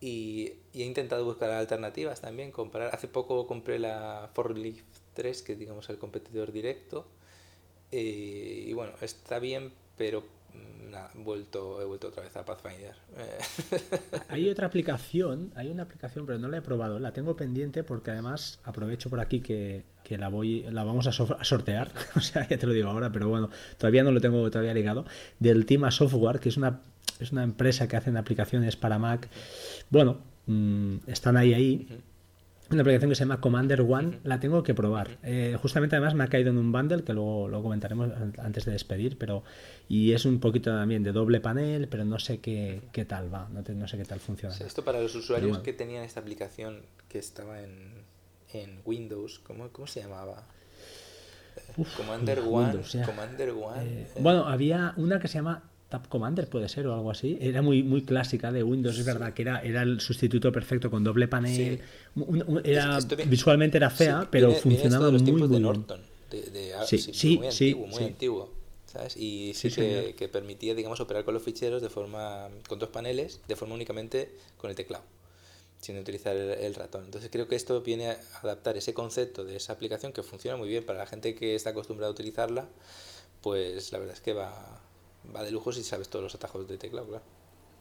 Y, 0.00 0.52
y 0.72 0.82
he 0.82 0.84
intentado 0.84 1.24
buscar 1.24 1.50
alternativas 1.50 2.20
también, 2.20 2.52
comparar. 2.52 2.94
Hace 2.94 3.08
poco 3.08 3.46
compré 3.48 3.78
la 3.80 4.30
Forklift 4.32 4.84
3, 5.14 5.42
que 5.42 5.52
es 5.54 5.58
digamos 5.58 5.88
el 5.90 5.98
competidor 5.98 6.52
directo. 6.52 7.08
Eh, 7.92 8.66
y 8.68 8.72
bueno, 8.74 8.92
está 9.00 9.38
bien, 9.38 9.72
pero 9.96 10.22
mm, 10.54 10.90
nada, 10.90 11.10
he 11.14 11.18
vuelto, 11.22 11.80
he 11.80 11.84
vuelto 11.84 12.08
otra 12.08 12.22
vez 12.22 12.36
a 12.36 12.44
Pathfinder. 12.44 12.94
Eh, 13.16 13.38
Hay 14.28 14.48
otra 14.50 14.66
aplicación, 14.66 15.52
hay 15.54 15.68
una 15.68 15.84
aplicación, 15.84 16.26
pero 16.26 16.38
no 16.38 16.48
la 16.48 16.58
he 16.58 16.62
probado, 16.62 16.98
la 16.98 17.12
tengo 17.12 17.36
pendiente 17.36 17.82
porque 17.84 18.10
además 18.10 18.60
aprovecho 18.64 19.08
por 19.10 19.20
aquí 19.20 19.40
que, 19.40 19.84
que 20.04 20.18
la 20.18 20.28
voy, 20.28 20.62
la 20.70 20.84
vamos 20.84 21.06
a, 21.06 21.12
so- 21.12 21.36
a 21.38 21.44
sortear, 21.44 21.90
o 22.16 22.20
sea, 22.20 22.46
ya 22.48 22.58
te 22.58 22.66
lo 22.66 22.72
digo 22.72 22.88
ahora, 22.90 23.10
pero 23.10 23.28
bueno, 23.28 23.50
todavía 23.78 24.02
no 24.04 24.12
lo 24.12 24.20
tengo 24.20 24.50
todavía 24.50 24.74
ligado, 24.74 25.04
del 25.38 25.64
Tima 25.66 25.90
Software, 25.90 26.40
que 26.40 26.50
es 26.50 26.56
una, 26.56 26.80
es 27.20 27.32
una 27.32 27.42
empresa 27.42 27.88
que 27.88 27.96
hacen 27.96 28.16
aplicaciones 28.16 28.76
para 28.76 28.98
Mac. 28.98 29.28
Bueno, 29.90 30.18
mm, 30.46 30.96
están 31.06 31.36
ahí 31.38 31.54
ahí. 31.54 31.88
Una 32.70 32.82
aplicación 32.82 33.08
que 33.10 33.14
se 33.14 33.20
llama 33.20 33.40
Commander 33.40 33.80
One, 33.80 34.18
la 34.24 34.40
tengo 34.40 34.62
que 34.62 34.74
probar. 34.74 35.16
Eh, 35.22 35.56
justamente 35.62 35.96
además 35.96 36.14
me 36.14 36.24
ha 36.24 36.28
caído 36.28 36.50
en 36.50 36.58
un 36.58 36.70
bundle 36.70 37.02
que 37.02 37.14
luego 37.14 37.48
lo 37.48 37.62
comentaremos 37.62 38.10
an- 38.12 38.34
antes 38.38 38.66
de 38.66 38.72
despedir, 38.72 39.16
pero 39.16 39.42
y 39.88 40.12
es 40.12 40.26
un 40.26 40.38
poquito 40.38 40.70
también 40.70 41.02
de 41.02 41.12
doble 41.12 41.40
panel, 41.40 41.88
pero 41.88 42.04
no 42.04 42.18
sé 42.18 42.40
qué, 42.40 42.82
qué 42.92 43.06
tal 43.06 43.32
va, 43.32 43.48
no, 43.54 43.62
te- 43.62 43.74
no 43.74 43.88
sé 43.88 43.96
qué 43.96 44.04
tal 44.04 44.20
funciona. 44.20 44.54
o 44.54 44.58
sea, 44.58 44.66
esto 44.66 44.84
para 44.84 45.00
los 45.00 45.14
usuarios 45.14 45.48
bueno. 45.48 45.62
que 45.62 45.72
tenían 45.72 46.04
esta 46.04 46.20
aplicación 46.20 46.82
que 47.08 47.18
estaba 47.18 47.62
en, 47.62 48.02
en 48.52 48.80
Windows, 48.84 49.38
¿cómo, 49.38 49.70
cómo 49.70 49.86
se 49.86 50.02
llamaba? 50.02 50.44
Commander 51.96 52.40
uf, 52.40 52.46
One. 52.48 52.64
Windows. 52.66 52.96
Commander 53.06 53.50
One. 53.50 53.82
Eh, 53.82 54.06
eh, 54.14 54.20
bueno, 54.20 54.46
había 54.46 54.92
una 54.96 55.18
que 55.20 55.28
se 55.28 55.34
llama 55.38 55.62
Tab 55.88 56.06
Commander, 56.08 56.48
puede 56.48 56.68
ser, 56.68 56.86
o 56.86 56.94
algo 56.94 57.10
así. 57.10 57.38
Era 57.40 57.62
muy, 57.62 57.82
muy 57.82 58.02
clásica 58.02 58.52
de 58.52 58.62
Windows, 58.62 58.98
es 58.98 59.06
verdad, 59.06 59.32
que 59.32 59.42
era, 59.42 59.62
era 59.62 59.82
el 59.82 60.00
sustituto 60.00 60.52
perfecto 60.52 60.90
con 60.90 61.02
doble 61.02 61.28
panel. 61.28 61.78
Sí. 61.78 61.80
Un- 62.16 62.44
un- 62.46 62.60
era, 62.64 62.98
Es- 62.98 63.06
visualmente 63.28 63.78
era 63.78 63.88
fea, 63.90 64.20
sí, 64.22 64.28
pero 64.30 64.48
viene- 64.48 64.60
viene 64.62 64.76
esto 64.76 64.82
funcionaba 64.90 65.06
de 65.06 65.12
los 65.12 65.22
muy, 65.22 65.48
de. 65.48 65.60
Norton. 65.60 66.00
De, 66.30 66.42
de- 66.42 66.74
Sí, 66.86 66.98
sí, 66.98 67.38
muy 67.38 67.46
antiguo, 67.48 67.86
muy 67.86 68.04
antiguo. 68.04 68.58
¿sabes? 68.86 69.16
Y 69.18 69.52
Sí, 69.54 69.70
que 69.70 70.28
permitía, 70.32 70.74
digamos, 70.74 70.98
operar 71.00 71.24
con 71.24 71.34
los 71.34 71.42
ficheros 71.42 71.82
de 71.82 71.90
forma 71.90 72.48
con 72.68 72.78
dos 72.78 72.88
paneles, 72.88 73.40
de 73.46 73.54
forma 73.54 73.74
únicamente 73.74 74.30
con 74.56 74.70
el 74.70 74.76
teclado, 74.76 75.04
sin 75.80 75.98
utilizar 75.98 76.34
el, 76.36 76.50
el 76.52 76.74
ratón. 76.74 77.04
Entonces 77.04 77.28
creo 77.30 77.48
que 77.48 77.54
esto 77.56 77.82
viene 77.82 78.08
a 78.10 78.18
adaptar 78.42 78.76
ese 78.78 78.94
concepto 78.94 79.44
de 79.44 79.56
esa 79.56 79.74
aplicación 79.74 80.12
que 80.12 80.22
funciona 80.22 80.56
muy 80.56 80.68
bien 80.70 80.84
para 80.86 80.98
la 81.00 81.06
gente 81.06 81.34
que 81.34 81.54
está 81.54 81.70
acostumbrada 81.70 82.08
a 82.08 82.12
utilizarla, 82.12 82.66
pues 83.42 83.92
la 83.92 83.98
verdad 83.98 84.14
es 84.14 84.20
que 84.22 84.32
va, 84.32 84.77
va 85.34 85.42
de 85.42 85.50
lujo 85.50 85.72
si 85.72 85.82
sabes 85.82 86.08
todos 86.08 86.22
los 86.22 86.34
atajos 86.34 86.68
de 86.68 86.76
teclado, 86.78 87.06
claro. 87.08 87.24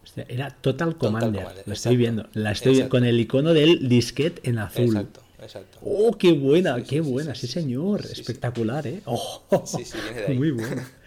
Hostia, 0.03 0.25
Era 0.29 0.49
Total 0.51 0.97
Commander, 0.97 1.41
Commander, 1.43 1.63
lo 1.67 1.73
estoy 1.73 1.93
exacto. 1.93 1.97
viendo. 1.97 2.29
La 2.33 2.51
estoy 2.51 2.73
Exacto. 2.73 2.89
con 2.91 3.05
el 3.05 3.19
icono 3.19 3.53
del 3.53 3.89
disquete 3.89 4.49
en 4.49 4.59
azul. 4.59 4.85
Exacto, 4.95 5.21
exacto. 5.41 5.79
Oh, 5.81 6.17
qué 6.17 6.31
buena, 6.31 6.75
Sí, 6.77 6.83
qué 6.83 7.03
sí, 7.03 7.11
buena, 7.11 7.35
sí, 7.35 7.47
señor, 7.47 8.05
espectacular, 8.05 8.87
¿eh? 8.87 9.01
Oh, 9.05 9.43
Sí, 9.65 9.83
sí, 9.83 9.97
viene 10.03 10.21
de 10.21 10.27
ahí. 10.27 10.37
Muy 10.37 10.51
buena. 10.51 10.87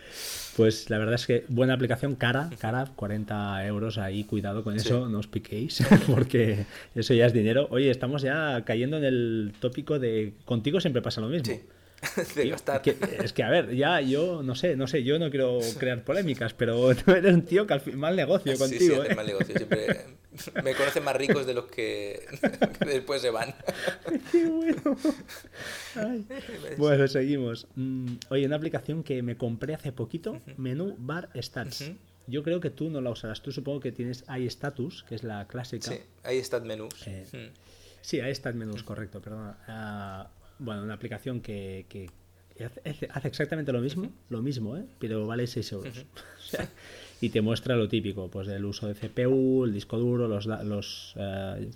Pues 0.56 0.90
la 0.90 0.98
verdad 0.98 1.14
es 1.14 1.26
que 1.26 1.44
buena 1.48 1.72
aplicación, 1.74 2.16
cara, 2.16 2.50
cara, 2.58 2.90
40 2.94 3.64
euros 3.66 3.96
ahí, 3.96 4.24
cuidado 4.24 4.62
con 4.62 4.76
eso, 4.76 5.08
no 5.08 5.20
os 5.20 5.26
piquéis, 5.28 5.82
porque 6.06 6.66
eso 6.94 7.14
ya 7.14 7.24
es 7.26 7.32
dinero. 7.32 7.68
Oye, 7.70 7.88
estamos 7.88 8.20
ya 8.20 8.62
cayendo 8.66 8.98
en 8.98 9.04
el 9.04 9.54
tópico 9.58 9.98
de 9.98 10.34
contigo 10.44 10.80
siempre 10.80 11.00
pasa 11.00 11.22
lo 11.22 11.28
mismo. 11.28 11.46
Sí. 11.46 11.60
de 12.34 12.42
Tío, 12.42 12.52
gastar. 12.52 12.82
que- 12.82 12.96
es 13.22 13.32
que 13.32 13.42
a 13.42 13.50
ver, 13.50 13.74
ya 13.74 14.00
yo 14.00 14.42
no 14.42 14.54
sé, 14.54 14.76
no 14.76 14.86
sé, 14.86 15.02
yo 15.04 15.18
no 15.18 15.30
quiero 15.30 15.58
crear 15.78 16.02
polémicas, 16.04 16.54
pero 16.54 16.94
tú 16.96 17.10
eres 17.12 17.34
un 17.34 17.42
tío 17.42 17.66
que 17.66 17.74
al 17.74 17.80
fin 17.80 17.98
mal 17.98 18.16
negocio 18.16 18.52
Sí, 18.52 18.58
contigo, 18.58 19.02
sí, 19.04 19.10
¿eh? 19.10 19.14
mal 19.14 19.26
negocio. 19.26 19.54
Siempre 19.56 20.06
me 20.62 20.74
conocen 20.74 21.04
más 21.04 21.16
ricos 21.16 21.46
de 21.46 21.54
los 21.54 21.66
que, 21.66 22.24
que 22.78 22.84
después 22.86 23.20
se 23.20 23.30
van. 23.30 23.54
Qué 24.32 24.46
bueno. 24.46 24.96
Ay. 25.96 26.26
Bueno, 26.78 27.08
seguimos. 27.08 27.66
Mm, 27.74 28.14
Oye, 28.30 28.46
una 28.46 28.56
aplicación 28.56 29.02
que 29.02 29.22
me 29.22 29.36
compré 29.36 29.74
hace 29.74 29.92
poquito, 29.92 30.40
Menú 30.56 30.94
Bar 30.98 31.28
Stats. 31.40 31.90
Yo 32.26 32.42
creo 32.44 32.60
que 32.60 32.70
tú 32.70 32.90
no 32.90 33.00
la 33.00 33.10
usarás. 33.10 33.42
Tú 33.42 33.50
supongo 33.50 33.80
que 33.80 33.90
tienes 33.92 34.24
iStatus, 34.38 35.02
que 35.08 35.16
es 35.16 35.24
la 35.24 35.46
clásica. 35.48 35.90
Sí, 35.90 35.98
están 36.24 36.64
menús. 36.66 36.94
Eh. 37.06 37.50
Sí, 38.02 38.18
iStat 38.20 38.54
Menús, 38.54 38.82
correcto, 38.84 39.20
perdona. 39.20 40.30
Bueno, 40.60 40.82
una 40.82 40.94
aplicación 40.94 41.40
que, 41.40 41.86
que 41.88 42.08
hace, 42.64 43.08
hace 43.10 43.28
exactamente 43.28 43.72
lo 43.72 43.80
mismo, 43.80 44.10
lo 44.28 44.42
mismo, 44.42 44.76
¿eh? 44.76 44.84
pero 44.98 45.26
vale 45.26 45.46
6 45.46 45.72
euros. 45.72 46.04
O 46.50 46.52
sea, 46.52 46.68
y 47.20 47.28
te 47.28 47.42
muestra 47.42 47.76
lo 47.76 47.88
típico, 47.88 48.28
pues 48.28 48.48
el 48.48 48.64
uso 48.64 48.88
de 48.88 48.94
CPU, 48.94 49.64
el 49.64 49.72
disco 49.72 49.98
duro, 49.98 50.26
los, 50.26 50.46
los, 50.46 51.14
eh, 51.16 51.70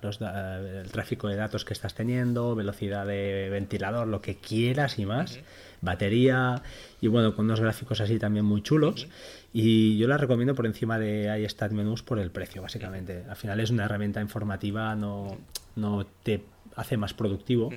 los 0.00 0.18
eh, 0.22 0.82
el 0.82 0.90
tráfico 0.90 1.28
de 1.28 1.36
datos 1.36 1.66
que 1.66 1.74
estás 1.74 1.94
teniendo, 1.94 2.54
velocidad 2.54 3.06
de 3.06 3.48
ventilador, 3.50 4.08
lo 4.08 4.22
que 4.22 4.36
quieras 4.36 4.98
y 4.98 5.04
más, 5.04 5.40
batería 5.82 6.62
y 7.02 7.08
bueno, 7.08 7.34
con 7.36 7.44
unos 7.44 7.60
gráficos 7.60 8.00
así 8.00 8.18
también 8.18 8.46
muy 8.46 8.62
chulos. 8.62 9.08
Y 9.52 9.98
yo 9.98 10.08
la 10.08 10.16
recomiendo 10.16 10.54
por 10.54 10.64
encima 10.64 10.98
de 10.98 11.44
iStat 11.44 11.72
Menús 11.72 12.02
por 12.02 12.18
el 12.18 12.30
precio, 12.30 12.62
básicamente. 12.62 13.24
Al 13.28 13.36
final 13.36 13.60
es 13.60 13.68
una 13.70 13.84
herramienta 13.84 14.22
informativa, 14.22 14.94
no, 14.94 15.36
no 15.76 16.06
te 16.22 16.44
hace 16.76 16.96
más 16.96 17.12
productivo. 17.12 17.70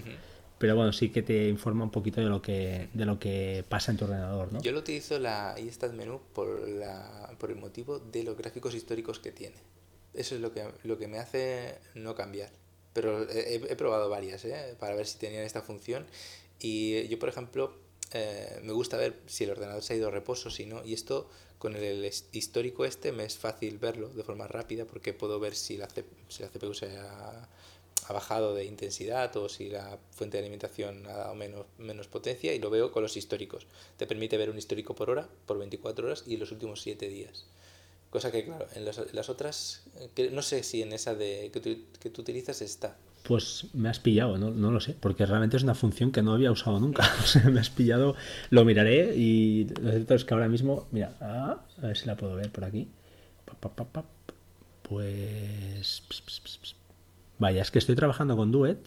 Pero 0.60 0.76
bueno, 0.76 0.91
sí 0.91 1.10
que 1.10 1.22
te 1.22 1.47
informa 1.47 1.84
un 1.84 1.91
poquito 1.91 2.22
de 2.22 2.28
lo 2.28 2.41
que, 2.41 2.89
de 2.93 3.05
lo 3.05 3.20
que 3.20 3.64
pasa 3.70 3.91
en 3.91 3.97
tu 3.97 4.05
ordenador, 4.05 4.51
¿no? 4.51 4.62
Yo 4.62 4.72
lo 4.72 4.80
utilizo 4.80 5.20
la 5.20 5.55
iStat 5.60 5.93
menú 5.93 6.20
por, 6.34 6.68
la, 6.68 7.32
por 7.38 7.51
el 7.51 7.58
motivo 7.58 7.99
de 7.99 8.24
los 8.24 8.36
gráficos 8.36 8.74
históricos 8.74 9.20
que 9.20 9.32
tiene. 9.32 9.58
Eso 10.14 10.36
es 10.36 10.41
lo 10.41 10.51
que, 10.51 10.68
lo 10.84 10.97
que 10.97 11.08
me 11.08 11.20
hace 11.20 11.76
no 11.93 12.16
cambiar. 12.16 12.49
Pero 12.93 13.30
he, 13.30 13.55
he 13.55 13.76
probado 13.76 14.10
varias 14.10 14.43
¿eh? 14.45 14.76
para 14.80 14.95
ver 14.95 15.05
si 15.05 15.20
tenían 15.20 15.43
esta 15.43 15.62
función. 15.62 16.05
Y 16.60 17.08
yo, 17.08 17.20
por 17.20 17.30
ejemplo, 17.30 17.74
eh, 18.14 18.60
me 18.64 18.74
gusta 18.74 18.97
ver 18.97 19.20
si 19.26 19.43
el 19.43 19.51
ordenador 19.51 19.84
se 19.84 19.93
ha 19.93 19.97
ido 19.97 20.08
a 20.08 20.12
reposo, 20.12 20.49
si 20.49 20.66
no. 20.66 20.84
Y 20.84 20.93
esto 20.93 21.30
con 21.58 21.76
el 21.76 22.10
histórico 22.32 22.86
este 22.86 23.12
me 23.12 23.26
es 23.26 23.38
fácil 23.38 23.78
verlo 23.80 24.10
de 24.10 24.24
forma 24.24 24.47
rápida 24.47 24.86
porque 24.86 25.14
puedo 25.14 25.39
ver 25.39 25.55
si 25.55 25.78
la, 25.78 25.88
si 26.30 26.43
la 26.43 26.49
CPU 26.49 26.74
se 26.74 26.97
ha, 26.97 27.49
ha 28.08 28.14
bajado 28.14 28.56
de 28.56 28.66
intensidad 28.66 29.36
o 29.38 29.50
si 29.50 29.70
la 29.70 29.98
fuente 30.12 30.38
de 30.38 30.43
alimentación 30.43 31.06
ha 31.08 31.14
dado 31.14 31.36
menos, 31.36 31.66
menos 31.78 32.08
potencia 32.08 32.54
y 32.54 32.60
lo 32.60 32.70
veo 32.70 32.91
con 32.91 33.04
los 33.04 33.18
históricos. 33.18 33.68
Te 33.98 34.08
permite 34.08 34.38
ver 34.38 34.50
un 34.50 34.58
histórico 34.58 34.95
por 34.95 35.10
hora, 35.10 35.28
por 35.45 35.58
24 35.58 36.08
horas 36.08 36.24
y 36.26 36.38
los 36.38 36.52
últimos 36.52 36.82
7 36.82 37.08
días. 37.10 37.45
Cosa 38.10 38.32
que, 38.32 38.45
claro, 38.45 38.68
en 38.74 38.86
las, 38.86 39.14
las 39.14 39.30
otras, 39.30 39.84
que 40.16 40.32
no 40.32 40.41
sé 40.41 40.64
si 40.64 40.82
en 40.82 40.93
esa 40.93 41.14
de 41.14 41.50
que 41.52 41.60
tú, 41.60 41.78
que 42.00 42.10
tú 42.10 42.22
utilizas 42.22 42.62
está. 42.62 42.95
Pues 43.24 43.66
me 43.74 43.89
has 43.89 44.00
pillado, 44.00 44.38
no, 44.38 44.52
no 44.52 44.72
lo 44.72 44.80
sé, 44.80 44.95
porque 44.98 45.26
realmente 45.26 45.58
es 45.58 45.64
una 45.64 45.76
función 45.76 46.14
que 46.14 46.22
no 46.22 46.34
había 46.34 46.52
usado 46.52 46.80
nunca. 46.80 47.04
O 47.24 47.28
sea, 47.28 47.43
me 47.50 47.60
has 47.60 47.70
pillado, 47.70 48.16
lo 48.50 48.64
miraré 48.64 49.14
y 49.18 49.66
lo 49.82 49.91
cierto 49.91 50.16
es 50.16 50.24
que 50.24 50.34
ahora 50.34 50.48
mismo, 50.48 50.88
mira, 50.91 51.18
ah, 51.20 51.62
a 51.78 51.88
ver 51.88 51.98
si 51.98 52.06
la 52.06 52.16
puedo 52.16 52.36
ver 52.36 52.50
por 52.50 52.64
aquí. 52.64 52.88
Pues... 54.84 56.04
Vaya, 57.40 57.62
es 57.62 57.72
que 57.72 57.80
estoy 57.80 57.96
trabajando 57.96 58.36
con 58.36 58.52
Duet 58.52 58.78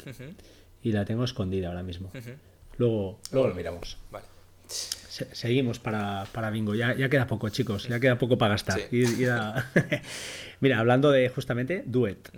y 0.82 0.92
la 0.92 1.04
tengo 1.04 1.24
escondida 1.24 1.68
ahora 1.68 1.82
mismo. 1.82 2.10
Luego, 2.78 3.20
luego 3.32 3.48
lo 3.48 3.54
miramos. 3.54 3.98
Vale. 4.10 4.24
Se- 4.66 5.34
seguimos 5.34 5.78
para, 5.78 6.24
para 6.32 6.50
bingo. 6.50 6.74
Ya, 6.74 6.94
ya 6.94 7.08
queda 7.08 7.26
poco, 7.26 7.48
chicos. 7.48 7.88
Ya 7.88 8.00
queda 8.00 8.16
poco 8.18 8.38
para 8.38 8.54
gastar. 8.54 8.80
Sí. 8.90 9.04
Mira, 10.60 10.78
hablando 10.78 11.10
de 11.10 11.28
justamente 11.28 11.82
Duet. 11.86 12.30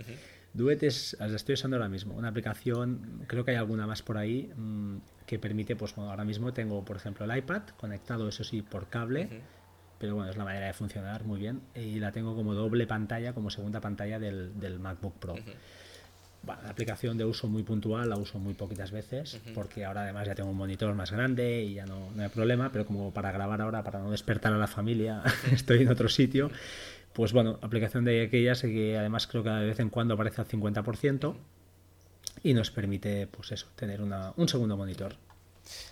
Duet 0.53 0.83
es, 0.83 1.17
la 1.19 1.27
estoy 1.35 1.53
usando 1.53 1.77
ahora 1.77 1.89
mismo. 1.89 2.13
Una 2.13 2.27
aplicación, 2.27 3.23
creo 3.27 3.43
que 3.43 3.51
hay 3.51 3.57
alguna 3.57 3.87
más 3.87 4.01
por 4.03 4.17
ahí, 4.17 4.51
mm, 4.55 4.97
que 5.25 5.39
permite, 5.39 5.75
pues 5.75 5.95
bueno, 5.95 6.11
ahora 6.11 6.25
mismo 6.25 6.53
tengo, 6.53 6.83
por 6.85 6.95
ejemplo, 6.97 7.25
el 7.25 7.35
iPad 7.37 7.63
conectado, 7.77 8.27
eso 8.29 8.43
sí, 8.43 8.61
por 8.61 8.87
cable. 8.87 9.29
Pero 9.99 10.15
bueno, 10.15 10.29
es 10.29 10.37
la 10.37 10.43
manera 10.43 10.67
de 10.67 10.73
funcionar 10.73 11.23
muy 11.23 11.39
bien. 11.39 11.61
Y 11.75 11.99
la 11.99 12.11
tengo 12.11 12.35
como 12.35 12.53
doble 12.53 12.85
pantalla, 12.85 13.33
como 13.33 13.49
segunda 13.49 13.79
pantalla 13.81 14.19
del, 14.19 14.59
del 14.59 14.79
MacBook 14.79 15.15
Pro. 15.17 15.35
La 16.45 16.69
aplicación 16.69 17.17
de 17.17 17.25
uso 17.25 17.47
muy 17.47 17.63
puntual 17.63 18.09
la 18.09 18.17
uso 18.17 18.37
muy 18.37 18.53
poquitas 18.53 18.91
veces, 18.91 19.39
porque 19.55 19.85
ahora 19.85 20.03
además 20.03 20.27
ya 20.27 20.35
tengo 20.35 20.49
un 20.49 20.57
monitor 20.57 20.93
más 20.93 21.11
grande 21.11 21.63
y 21.63 21.75
ya 21.75 21.85
no, 21.85 22.11
no 22.11 22.23
hay 22.23 22.29
problema, 22.29 22.71
pero 22.71 22.85
como 22.85 23.13
para 23.13 23.31
grabar 23.31 23.61
ahora, 23.61 23.83
para 23.83 23.99
no 23.99 24.11
despertar 24.11 24.53
a 24.53 24.57
la 24.57 24.67
familia, 24.67 25.23
estoy 25.51 25.83
en 25.83 25.89
otro 25.89 26.09
sitio. 26.09 26.51
Pues 27.13 27.31
bueno, 27.31 27.59
aplicación 27.61 28.05
de 28.05 28.23
aquellas 28.23 28.61
que 28.61 28.97
además 28.97 29.27
creo 29.27 29.43
que 29.43 29.49
de 29.49 29.65
vez 29.67 29.79
en 29.79 29.89
cuando 29.89 30.15
aparece 30.15 30.41
al 30.41 30.47
50% 30.47 31.35
y 32.43 32.53
nos 32.53 32.71
permite, 32.71 33.27
pues 33.27 33.51
eso, 33.51 33.67
tener 33.75 34.01
una, 34.01 34.33
un 34.35 34.49
segundo 34.49 34.75
monitor. 34.75 35.15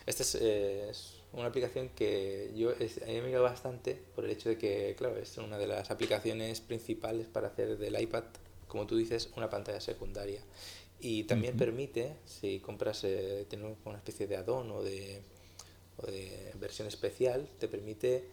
Esta 0.05 0.23
es, 0.23 1.17
una 1.33 1.47
aplicación 1.47 1.89
que 1.89 2.51
yo 2.55 2.73
he 2.77 3.21
mirado 3.21 3.43
bastante 3.43 3.97
por 4.15 4.25
el 4.25 4.31
hecho 4.31 4.49
de 4.49 4.57
que, 4.57 4.95
claro, 4.97 5.15
es 5.17 5.37
una 5.37 5.57
de 5.57 5.67
las 5.67 5.91
aplicaciones 5.91 6.59
principales 6.59 7.27
para 7.27 7.47
hacer 7.47 7.77
del 7.77 8.01
iPad, 8.01 8.25
como 8.71 8.87
tú 8.87 8.95
dices, 8.95 9.29
una 9.35 9.49
pantalla 9.49 9.81
secundaria. 9.81 10.41
Y 11.01 11.25
también 11.25 11.57
permite, 11.57 12.15
si 12.25 12.59
compras, 12.61 13.03
eh, 13.03 13.45
tiene 13.49 13.75
una 13.83 13.97
especie 13.97 14.27
de 14.27 14.37
add-on 14.37 14.71
o 14.71 14.81
de, 14.81 15.21
o 15.97 16.07
de 16.07 16.53
versión 16.57 16.87
especial, 16.87 17.49
te 17.59 17.67
permite, 17.67 18.23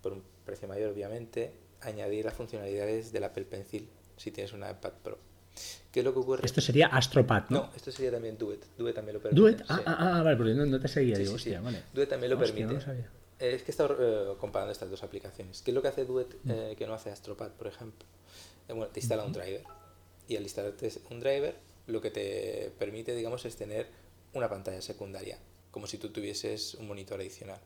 por 0.00 0.14
un 0.14 0.22
precio 0.46 0.66
mayor 0.66 0.92
obviamente, 0.92 1.52
añadir 1.82 2.24
las 2.24 2.32
funcionalidades 2.32 3.12
del 3.12 3.24
Apple 3.24 3.44
Pencil 3.44 3.86
si 4.16 4.30
tienes 4.30 4.54
una 4.54 4.70
iPad 4.70 4.92
Pro. 5.02 5.18
¿Qué 5.90 6.00
es 6.00 6.04
lo 6.06 6.14
que 6.14 6.20
ocurre? 6.20 6.46
Esto 6.46 6.62
sería 6.62 6.86
Astropad, 6.86 7.50
¿no? 7.50 7.64
No, 7.64 7.70
esto 7.76 7.92
sería 7.92 8.12
también 8.12 8.38
Duet. 8.38 8.64
Duet 8.78 8.94
también 8.94 9.16
lo 9.16 9.20
permite. 9.20 9.42
¿Duet? 9.42 9.62
Ah, 9.68 9.82
ah, 9.84 9.96
ah, 9.98 10.22
vale, 10.22 10.38
porque 10.38 10.54
no, 10.54 10.80
te 10.80 10.88
seguía, 10.88 11.18
digo, 11.18 11.34
hostia, 11.34 11.60
vale. 11.60 11.82
Duet 11.92 12.08
también 12.08 12.30
lo 12.30 12.38
permite. 12.38 12.76
es 12.76 13.62
que 13.62 13.68
he 13.68 13.70
estado 13.70 13.96
eh, 14.00 14.36
comparando 14.38 14.72
estas 14.72 14.88
dos 14.88 15.02
aplicaciones. 15.02 15.60
¿Qué 15.60 15.70
es 15.70 15.74
lo 15.74 15.82
que 15.82 15.88
hace 15.88 16.06
Duet 16.06 16.34
mm. 16.44 16.50
eh, 16.50 16.74
que 16.78 16.86
no 16.86 16.94
hace 16.94 17.10
Astropad, 17.10 17.50
por 17.50 17.66
ejemplo? 17.66 18.06
Eh, 18.68 18.72
bueno, 18.72 18.90
te 18.90 19.00
instala 19.00 19.24
un 19.24 19.32
driver. 19.32 19.81
Y 20.28 20.36
al 20.36 20.42
instalarte 20.42 20.90
un 21.10 21.20
driver, 21.20 21.56
lo 21.86 22.00
que 22.00 22.10
te 22.10 22.72
permite, 22.78 23.14
digamos, 23.14 23.44
es 23.44 23.56
tener 23.56 23.88
una 24.32 24.48
pantalla 24.48 24.80
secundaria, 24.80 25.38
como 25.70 25.86
si 25.86 25.98
tú 25.98 26.10
tuvieses 26.10 26.74
un 26.74 26.88
monitor 26.88 27.20
adicional 27.20 27.60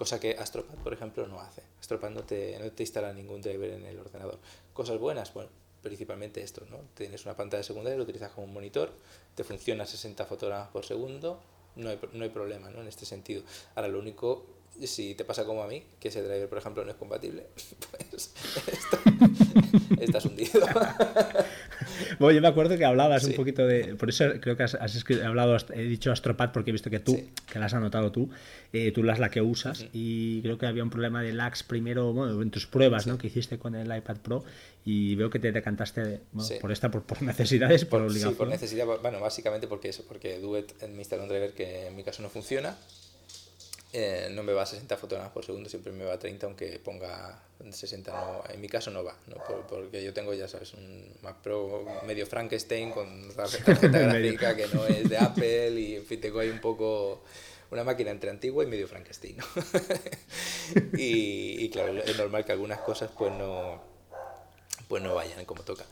cosa 0.00 0.18
que 0.18 0.30
Astropad, 0.30 0.76
por 0.76 0.94
ejemplo, 0.94 1.26
no 1.26 1.40
hace. 1.40 1.60
Astropad 1.78 2.08
no 2.08 2.24
te, 2.24 2.58
no 2.58 2.72
te 2.72 2.84
instala 2.84 3.12
ningún 3.12 3.42
driver 3.42 3.70
en 3.72 3.84
el 3.84 3.98
ordenador. 3.98 4.38
Cosas 4.72 4.98
buenas, 4.98 5.34
bueno, 5.34 5.50
principalmente 5.82 6.42
esto, 6.42 6.64
¿no? 6.70 6.78
Tienes 6.94 7.26
una 7.26 7.36
pantalla 7.36 7.62
secundaria, 7.62 7.98
lo 7.98 8.04
utilizas 8.04 8.32
como 8.32 8.46
un 8.46 8.54
monitor, 8.54 8.94
te 9.34 9.44
funciona 9.44 9.84
60 9.84 10.24
fotogramas 10.24 10.68
por 10.68 10.86
segundo, 10.86 11.42
no 11.76 11.90
hay, 11.90 12.00
no 12.14 12.24
hay 12.24 12.30
problema, 12.30 12.70
¿no? 12.70 12.80
En 12.80 12.88
este 12.88 13.04
sentido. 13.04 13.42
Ahora, 13.74 13.88
lo 13.88 13.98
único, 13.98 14.46
si 14.82 15.14
te 15.14 15.26
pasa 15.26 15.44
como 15.44 15.62
a 15.62 15.66
mí, 15.66 15.84
que 16.00 16.08
ese 16.08 16.22
driver, 16.22 16.48
por 16.48 16.56
ejemplo, 16.56 16.82
no 16.82 16.90
es 16.90 16.96
compatible, 16.96 17.48
pues 18.10 18.32
estás 20.00 20.24
hundido. 20.24 20.66
Bueno, 22.18 22.36
yo 22.36 22.42
me 22.42 22.48
acuerdo 22.48 22.76
que 22.76 22.84
hablabas 22.84 23.24
un 23.24 23.34
poquito 23.34 23.66
de. 23.66 23.94
Por 23.96 24.08
eso 24.08 24.24
creo 24.40 24.56
que 24.56 24.62
has, 24.62 24.76
hablado, 25.24 25.56
he 25.74 25.82
dicho 25.82 26.12
Astropad 26.12 26.52
porque 26.52 26.70
he 26.70 26.72
visto 26.72 26.90
que 26.90 27.00
tú, 27.00 27.20
que 27.50 27.58
la 27.58 27.66
has 27.66 27.74
anotado 27.74 28.12
tú, 28.12 28.30
eh, 28.72 28.92
tú 28.92 29.02
las 29.02 29.18
la 29.18 29.30
que 29.30 29.40
usas. 29.40 29.86
Y 29.92 30.42
creo 30.42 30.58
que 30.58 30.66
había 30.66 30.82
un 30.82 30.90
problema 30.90 31.22
de 31.22 31.32
lags 31.32 31.62
primero, 31.62 32.12
bueno, 32.12 32.40
en 32.42 32.50
tus 32.50 32.66
pruebas 32.66 33.06
¿no? 33.06 33.18
que 33.18 33.28
hiciste 33.28 33.58
con 33.58 33.74
el 33.74 33.94
iPad 33.94 34.16
Pro. 34.18 34.44
Y 34.84 35.14
veo 35.14 35.28
que 35.28 35.38
te 35.38 35.52
decantaste 35.52 36.20
por 36.60 36.72
esta, 36.72 36.90
por, 36.90 37.22
necesidades, 37.22 37.84
por, 37.84 38.00
obligación. 38.00 38.32
Sí, 38.32 38.38
por 38.38 38.48
necesidad, 38.48 38.86
bueno, 38.86 39.20
básicamente 39.20 39.66
porque 39.66 39.90
eso, 39.90 40.04
porque 40.08 40.38
Duet 40.38 40.72
me 40.88 40.98
instala 40.98 41.24
un 41.24 41.28
driver 41.28 41.52
que 41.52 41.88
en 41.88 41.96
mi 41.96 42.02
caso 42.02 42.22
no 42.22 42.30
funciona 42.30 42.76
eh, 43.92 44.28
no 44.30 44.42
me 44.44 44.52
va 44.52 44.62
a 44.62 44.66
60 44.66 44.96
fotogramas 44.96 45.32
por 45.32 45.44
segundo, 45.44 45.68
siempre 45.68 45.92
me 45.92 46.04
va 46.04 46.14
a 46.14 46.18
30, 46.18 46.46
aunque 46.46 46.78
ponga 46.78 47.42
60, 47.68 48.12
no, 48.12 48.42
en 48.48 48.60
mi 48.60 48.68
caso 48.68 48.90
no 48.90 49.02
va, 49.02 49.16
¿no? 49.26 49.36
porque 49.68 50.02
yo 50.02 50.14
tengo, 50.14 50.32
ya 50.32 50.46
sabes, 50.46 50.74
un 50.74 51.12
Mac 51.22 51.38
Pro 51.42 51.84
medio 52.06 52.24
Frankenstein 52.26 52.92
con 52.92 53.28
tarjeta 53.34 53.98
gráfica 53.98 54.54
que 54.54 54.68
no 54.68 54.86
es 54.86 55.08
de 55.08 55.18
Apple 55.18 55.72
y 55.72 55.96
en 55.96 56.06
fin, 56.06 56.20
tengo 56.20 56.38
ahí 56.38 56.50
un 56.50 56.60
poco 56.60 57.22
una 57.70 57.84
máquina 57.84 58.10
entre 58.10 58.30
antigua 58.30 58.64
y 58.64 58.68
medio 58.68 58.86
Frankenstein. 58.86 59.36
¿no? 59.36 59.44
y, 60.96 61.68
claro, 61.70 62.02
es 62.02 62.16
normal 62.16 62.44
que 62.44 62.52
algunas 62.52 62.80
cosas 62.80 63.10
pues 63.16 63.32
no, 63.32 63.82
pues 64.88 65.02
no 65.02 65.14
vayan 65.14 65.44
como 65.44 65.62
toca. 65.62 65.84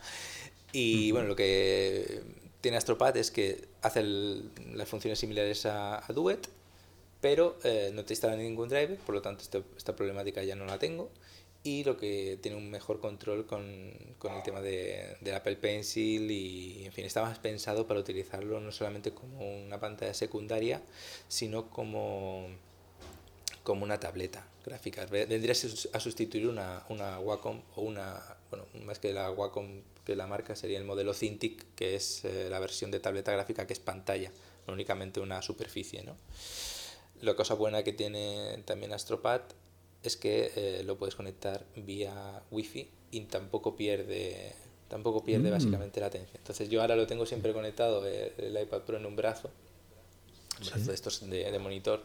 Y 0.71 1.11
bueno, 1.11 1.27
lo 1.27 1.35
que 1.35 2.21
tiene 2.61 2.77
Astropad 2.77 3.15
es 3.17 3.31
que 3.31 3.67
hace 3.81 4.03
las 4.03 4.87
funciones 4.87 5.19
similares 5.19 5.65
a, 5.65 5.97
a 6.05 6.13
Duet, 6.13 6.47
pero 7.21 7.57
eh, 7.63 7.91
no 7.93 8.05
te 8.05 8.13
instala 8.13 8.35
ningún 8.35 8.69
driver, 8.69 8.97
por 8.97 9.15
lo 9.15 9.21
tanto 9.21 9.43
este, 9.43 9.63
esta 9.77 9.95
problemática 9.95 10.43
ya 10.43 10.55
no 10.55 10.65
la 10.65 10.79
tengo 10.79 11.11
y 11.63 11.83
lo 11.83 11.97
que 11.97 12.39
tiene 12.41 12.57
un 12.57 12.69
mejor 12.69 12.99
control 12.99 13.45
con, 13.45 13.91
con 14.17 14.33
el 14.33 14.43
tema 14.43 14.61
de, 14.61 15.17
del 15.19 15.35
Apple 15.35 15.57
Pencil 15.57 16.31
y 16.31 16.85
en 16.85 16.93
fin 16.93 17.05
está 17.05 17.21
más 17.21 17.37
pensado 17.39 17.85
para 17.85 17.99
utilizarlo 17.99 18.61
no 18.61 18.71
solamente 18.71 19.11
como 19.11 19.65
una 19.65 19.79
pantalla 19.79 20.13
secundaria 20.13 20.81
sino 21.27 21.69
como 21.69 22.47
como 23.63 23.83
una 23.83 23.99
tableta 23.99 24.47
gráfica 24.65 25.05
vendría 25.05 25.51
a 25.51 25.99
sustituir 25.99 26.47
una, 26.47 26.85
una 26.87 27.19
Wacom 27.19 27.61
o 27.75 27.81
una 27.81 28.17
bueno 28.49 28.65
más 28.85 28.99
que 28.99 29.11
la 29.11 29.29
Wacom 29.29 29.81
que 30.05 30.15
la 30.15 30.27
marca 30.27 30.55
sería 30.55 30.77
el 30.77 30.85
modelo 30.85 31.13
Cintiq 31.13 31.75
que 31.75 31.95
es 31.95 32.23
eh, 32.23 32.47
la 32.49 32.59
versión 32.59 32.89
de 32.89 33.01
tableta 33.01 33.33
gráfica 33.33 33.67
que 33.67 33.73
es 33.73 33.79
pantalla 33.79 34.31
no 34.65 34.73
únicamente 34.73 35.19
una 35.19 35.41
superficie 35.41 36.03
¿no? 36.03 36.15
La 37.21 37.35
cosa 37.35 37.53
buena 37.53 37.83
que 37.83 37.93
tiene 37.93 38.61
también 38.65 38.93
Astropad 38.93 39.41
es 40.03 40.15
que 40.15 40.51
eh, 40.55 40.83
lo 40.83 40.97
puedes 40.97 41.15
conectar 41.15 41.65
vía 41.75 42.41
Wi-Fi 42.51 42.89
y 43.11 43.21
tampoco 43.21 43.75
pierde 43.75 44.53
tampoco 44.87 45.23
pierde 45.23 45.49
mm. 45.49 45.53
básicamente 45.53 45.99
la 45.99 46.07
atención. 46.07 46.37
Entonces 46.37 46.69
yo 46.69 46.81
ahora 46.81 46.95
lo 46.95 47.05
tengo 47.05 47.25
siempre 47.25 47.53
conectado 47.53 48.05
el, 48.07 48.33
el 48.37 48.61
iPad 48.61 48.81
Pro 48.81 48.97
en 48.97 49.05
un 49.05 49.15
brazo 49.15 49.51
de 50.59 50.93
estos 50.93 51.29
de, 51.29 51.59
monitor. 51.59 52.01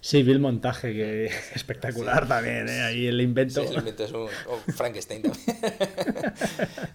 Sí, 0.00 0.22
vi 0.22 0.32
el 0.32 0.38
montaje, 0.38 0.92
que 0.92 1.26
espectacular 1.54 2.28
también, 2.28 2.68
¿eh? 2.68 2.82
ahí 2.82 3.06
el 3.06 3.20
invento. 3.20 3.62
Sí, 3.62 3.68
el 3.72 3.78
invento 3.78 4.04
es 4.04 4.12
un 4.12 4.28
Frankenstein 4.74 5.22
también. 5.22 5.56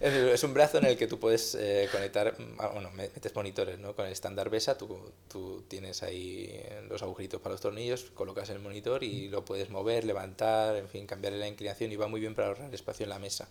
es 0.00 0.44
un 0.44 0.54
brazo 0.54 0.78
en 0.78 0.86
el 0.86 0.96
que 0.96 1.06
tú 1.06 1.18
puedes 1.18 1.56
eh, 1.56 1.88
conectar, 1.90 2.36
ah, 2.58 2.68
bueno, 2.72 2.90
metes 2.92 3.34
monitores, 3.34 3.78
¿no? 3.78 3.94
Con 3.94 4.06
el 4.06 4.12
estándar 4.12 4.50
BESA, 4.50 4.78
tú, 4.78 5.12
tú 5.28 5.64
tienes 5.68 6.02
ahí 6.02 6.62
los 6.88 7.02
agujeritos 7.02 7.40
para 7.40 7.54
los 7.54 7.60
tornillos, 7.60 8.04
colocas 8.14 8.48
el 8.50 8.60
monitor 8.60 9.02
y 9.02 9.28
lo 9.28 9.44
puedes 9.44 9.70
mover, 9.70 10.04
levantar, 10.04 10.76
en 10.76 10.88
fin, 10.88 11.06
cambiarle 11.06 11.38
la 11.38 11.48
inclinación 11.48 11.92
y 11.92 11.96
va 11.96 12.06
muy 12.06 12.20
bien 12.20 12.34
para 12.34 12.48
ahorrar 12.48 12.74
espacio 12.74 13.04
en 13.04 13.10
la 13.10 13.18
mesa. 13.18 13.48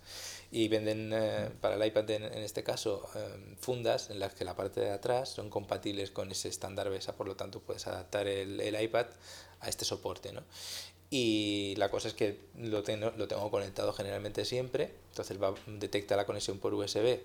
Y 0.51 0.67
venden 0.67 1.11
eh, 1.13 1.49
para 1.59 1.75
el 1.75 1.85
iPad 1.85 2.09
en, 2.11 2.23
en 2.23 2.43
este 2.43 2.63
caso 2.63 3.09
fundas 3.59 4.09
en 4.09 4.19
las 4.19 4.33
que 4.33 4.45
la 4.45 4.55
parte 4.55 4.79
de 4.79 4.91
atrás 4.91 5.29
son 5.29 5.49
compatibles 5.49 6.11
con 6.11 6.31
ese 6.31 6.49
estándar 6.49 6.89
BESA, 6.89 7.15
por 7.15 7.27
lo 7.27 7.35
tanto 7.35 7.59
puedes 7.59 7.87
adaptar 7.87 8.27
el, 8.27 8.59
el 8.61 8.81
iPad 8.81 9.07
a 9.61 9.69
este 9.69 9.85
soporte, 9.85 10.31
¿no? 10.31 10.43
Y 11.09 11.73
la 11.77 11.89
cosa 11.89 12.07
es 12.07 12.13
que 12.13 12.39
lo 12.55 12.83
tengo, 12.83 13.11
lo 13.17 13.27
tengo 13.27 13.49
conectado 13.49 13.93
generalmente 13.93 14.45
siempre, 14.45 14.91
entonces 15.09 15.41
va, 15.41 15.55
detecta 15.65 16.15
la 16.15 16.25
conexión 16.25 16.59
por 16.59 16.73
USB 16.75 17.19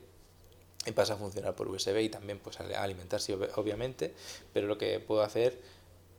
y 0.87 0.93
pasa 0.93 1.15
a 1.15 1.17
funcionar 1.17 1.55
por 1.55 1.69
USB 1.69 2.01
y 2.01 2.09
también 2.09 2.39
pues 2.39 2.61
a 2.61 2.83
alimentarse 2.83 3.35
obviamente, 3.57 4.15
pero 4.55 4.67
lo 4.67 4.79
que 4.79 5.01
puedo 5.01 5.23
hacer, 5.23 5.61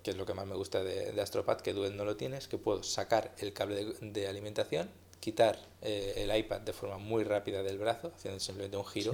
que 0.03 0.11
es 0.11 0.17
lo 0.17 0.27
que 0.27 0.35
más 0.35 0.45
me 0.45 0.55
gusta 0.55 0.83
de, 0.83 1.11
de 1.11 1.21
Astropad, 1.21 1.59
que 1.61 1.73
Duet 1.73 1.93
no 1.93 2.05
lo 2.05 2.15
tiene, 2.15 2.37
es 2.37 2.47
que 2.47 2.59
puedo 2.59 2.83
sacar 2.83 3.33
el 3.39 3.51
cable 3.53 3.95
de, 3.99 4.27
alimentación, 4.27 4.87
quitar 5.19 5.59
eh, 5.81 6.13
el 6.17 6.35
iPad 6.35 6.61
de 6.61 6.73
forma 6.73 6.99
muy 6.99 7.23
rápida 7.23 7.63
del 7.63 7.79
brazo, 7.79 8.11
haciendo 8.15 8.39
simplemente 8.39 8.77
un 8.77 8.85
giro, 8.85 9.13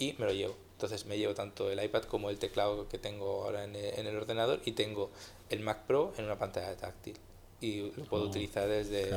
y 0.00 0.14
me 0.18 0.26
lo 0.26 0.32
llevo. 0.32 0.56
Entonces 0.72 1.06
me 1.06 1.16
llevo 1.16 1.34
tanto 1.34 1.70
el 1.70 1.82
iPad 1.82 2.02
como 2.02 2.30
el 2.30 2.38
teclado 2.38 2.88
que 2.88 2.98
tengo 2.98 3.44
ahora 3.44 3.64
en 3.64 3.76
el, 3.76 4.16
ordenador 4.16 4.60
y 4.64 4.72
tengo 4.72 5.10
el 5.50 5.60
Mac 5.60 5.86
Pro 5.86 6.12
en 6.16 6.24
una 6.24 6.38
pantalla 6.38 6.76
táctil 6.76 7.16
y 7.60 7.90
lo 7.96 8.04
puedo 8.04 8.24
oh, 8.24 8.28
utilizar 8.28 8.68
desde, 8.68 9.10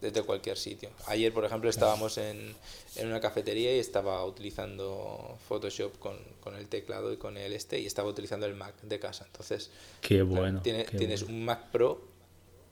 desde 0.00 0.22
cualquier 0.22 0.56
sitio. 0.56 0.90
Ayer, 1.06 1.32
por 1.32 1.44
ejemplo, 1.44 1.70
estábamos 1.70 2.18
en, 2.18 2.54
en, 2.96 3.06
una 3.06 3.20
cafetería 3.20 3.76
y 3.76 3.78
estaba 3.78 4.24
utilizando 4.24 5.38
Photoshop 5.48 5.98
con, 5.98 6.16
con, 6.40 6.56
el 6.56 6.66
teclado 6.66 7.12
y 7.12 7.16
con 7.16 7.36
el 7.36 7.52
este 7.52 7.78
y 7.78 7.86
estaba 7.86 8.08
utilizando 8.08 8.46
el 8.46 8.54
Mac 8.54 8.74
de 8.82 8.98
casa. 8.98 9.24
Entonces, 9.26 9.70
qué 10.00 10.22
bueno. 10.22 10.62
tienes 10.62 11.22
un 11.22 11.44
Mac 11.44 11.70
Pro 11.70 12.02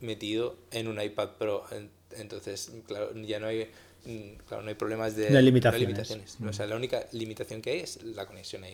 metido 0.00 0.56
en 0.70 0.88
un 0.88 1.00
iPad 1.00 1.30
Pro. 1.38 1.64
Entonces, 2.16 2.72
claro, 2.86 3.14
ya 3.14 3.38
no 3.38 3.46
hay 3.46 3.70
Mm, 4.04 4.36
claro, 4.46 4.62
no 4.62 4.68
hay 4.68 4.74
problemas 4.74 5.16
de, 5.16 5.30
limitaciones. 5.40 6.36
O 6.46 6.52
sea, 6.52 6.66
la 6.66 6.76
única 6.76 7.06
limitación 7.12 7.62
que 7.62 7.70
hay 7.70 7.80
es 7.80 8.02
la 8.02 8.26
conexión 8.26 8.64
a, 8.64 8.68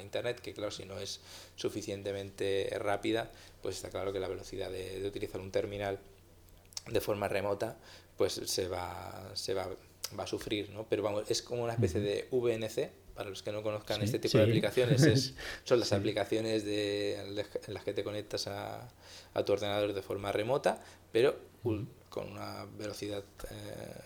Internet, 0.00 0.40
que 0.40 0.52
claro, 0.52 0.70
si 0.70 0.84
no 0.84 0.98
es 0.98 1.20
suficientemente 1.56 2.68
rápida, 2.78 3.30
pues 3.62 3.76
está 3.76 3.90
claro 3.90 4.12
que 4.12 4.20
la 4.20 4.28
velocidad 4.28 4.70
de, 4.70 5.06
utilizar 5.06 5.40
un 5.40 5.50
terminal 5.50 5.98
de 6.90 7.00
forma 7.00 7.28
remota, 7.28 7.76
pues 8.16 8.32
se 8.32 8.68
va, 8.68 9.30
se 9.34 9.54
va, 9.54 9.68
va 10.18 10.24
a 10.24 10.26
sufrir, 10.26 10.70
¿no? 10.70 10.86
Pero 10.88 11.02
vamos, 11.02 11.30
es 11.30 11.42
como 11.42 11.64
una 11.64 11.74
especie 11.74 12.00
de 12.00 12.28
VNC, 12.30 12.90
para 13.14 13.28
los 13.28 13.42
que 13.42 13.52
no 13.52 13.62
conozcan 13.62 14.00
este 14.02 14.18
tipo 14.18 14.38
de 14.38 14.44
aplicaciones, 14.44 15.02
es, 15.02 15.34
son 15.64 15.80
las 15.80 15.92
aplicaciones 15.92 16.64
de, 16.64 17.16
en 17.20 17.74
las 17.74 17.84
que 17.84 17.92
te 17.92 18.02
conectas 18.02 18.46
a, 18.46 18.88
a, 19.34 19.44
tu 19.44 19.52
ordenador 19.52 19.92
de 19.92 20.02
forma 20.02 20.32
remota, 20.32 20.82
pero 21.12 21.36
con 22.08 22.30
una 22.30 22.64
velocidad 22.78 23.22
eh, 23.50 24.00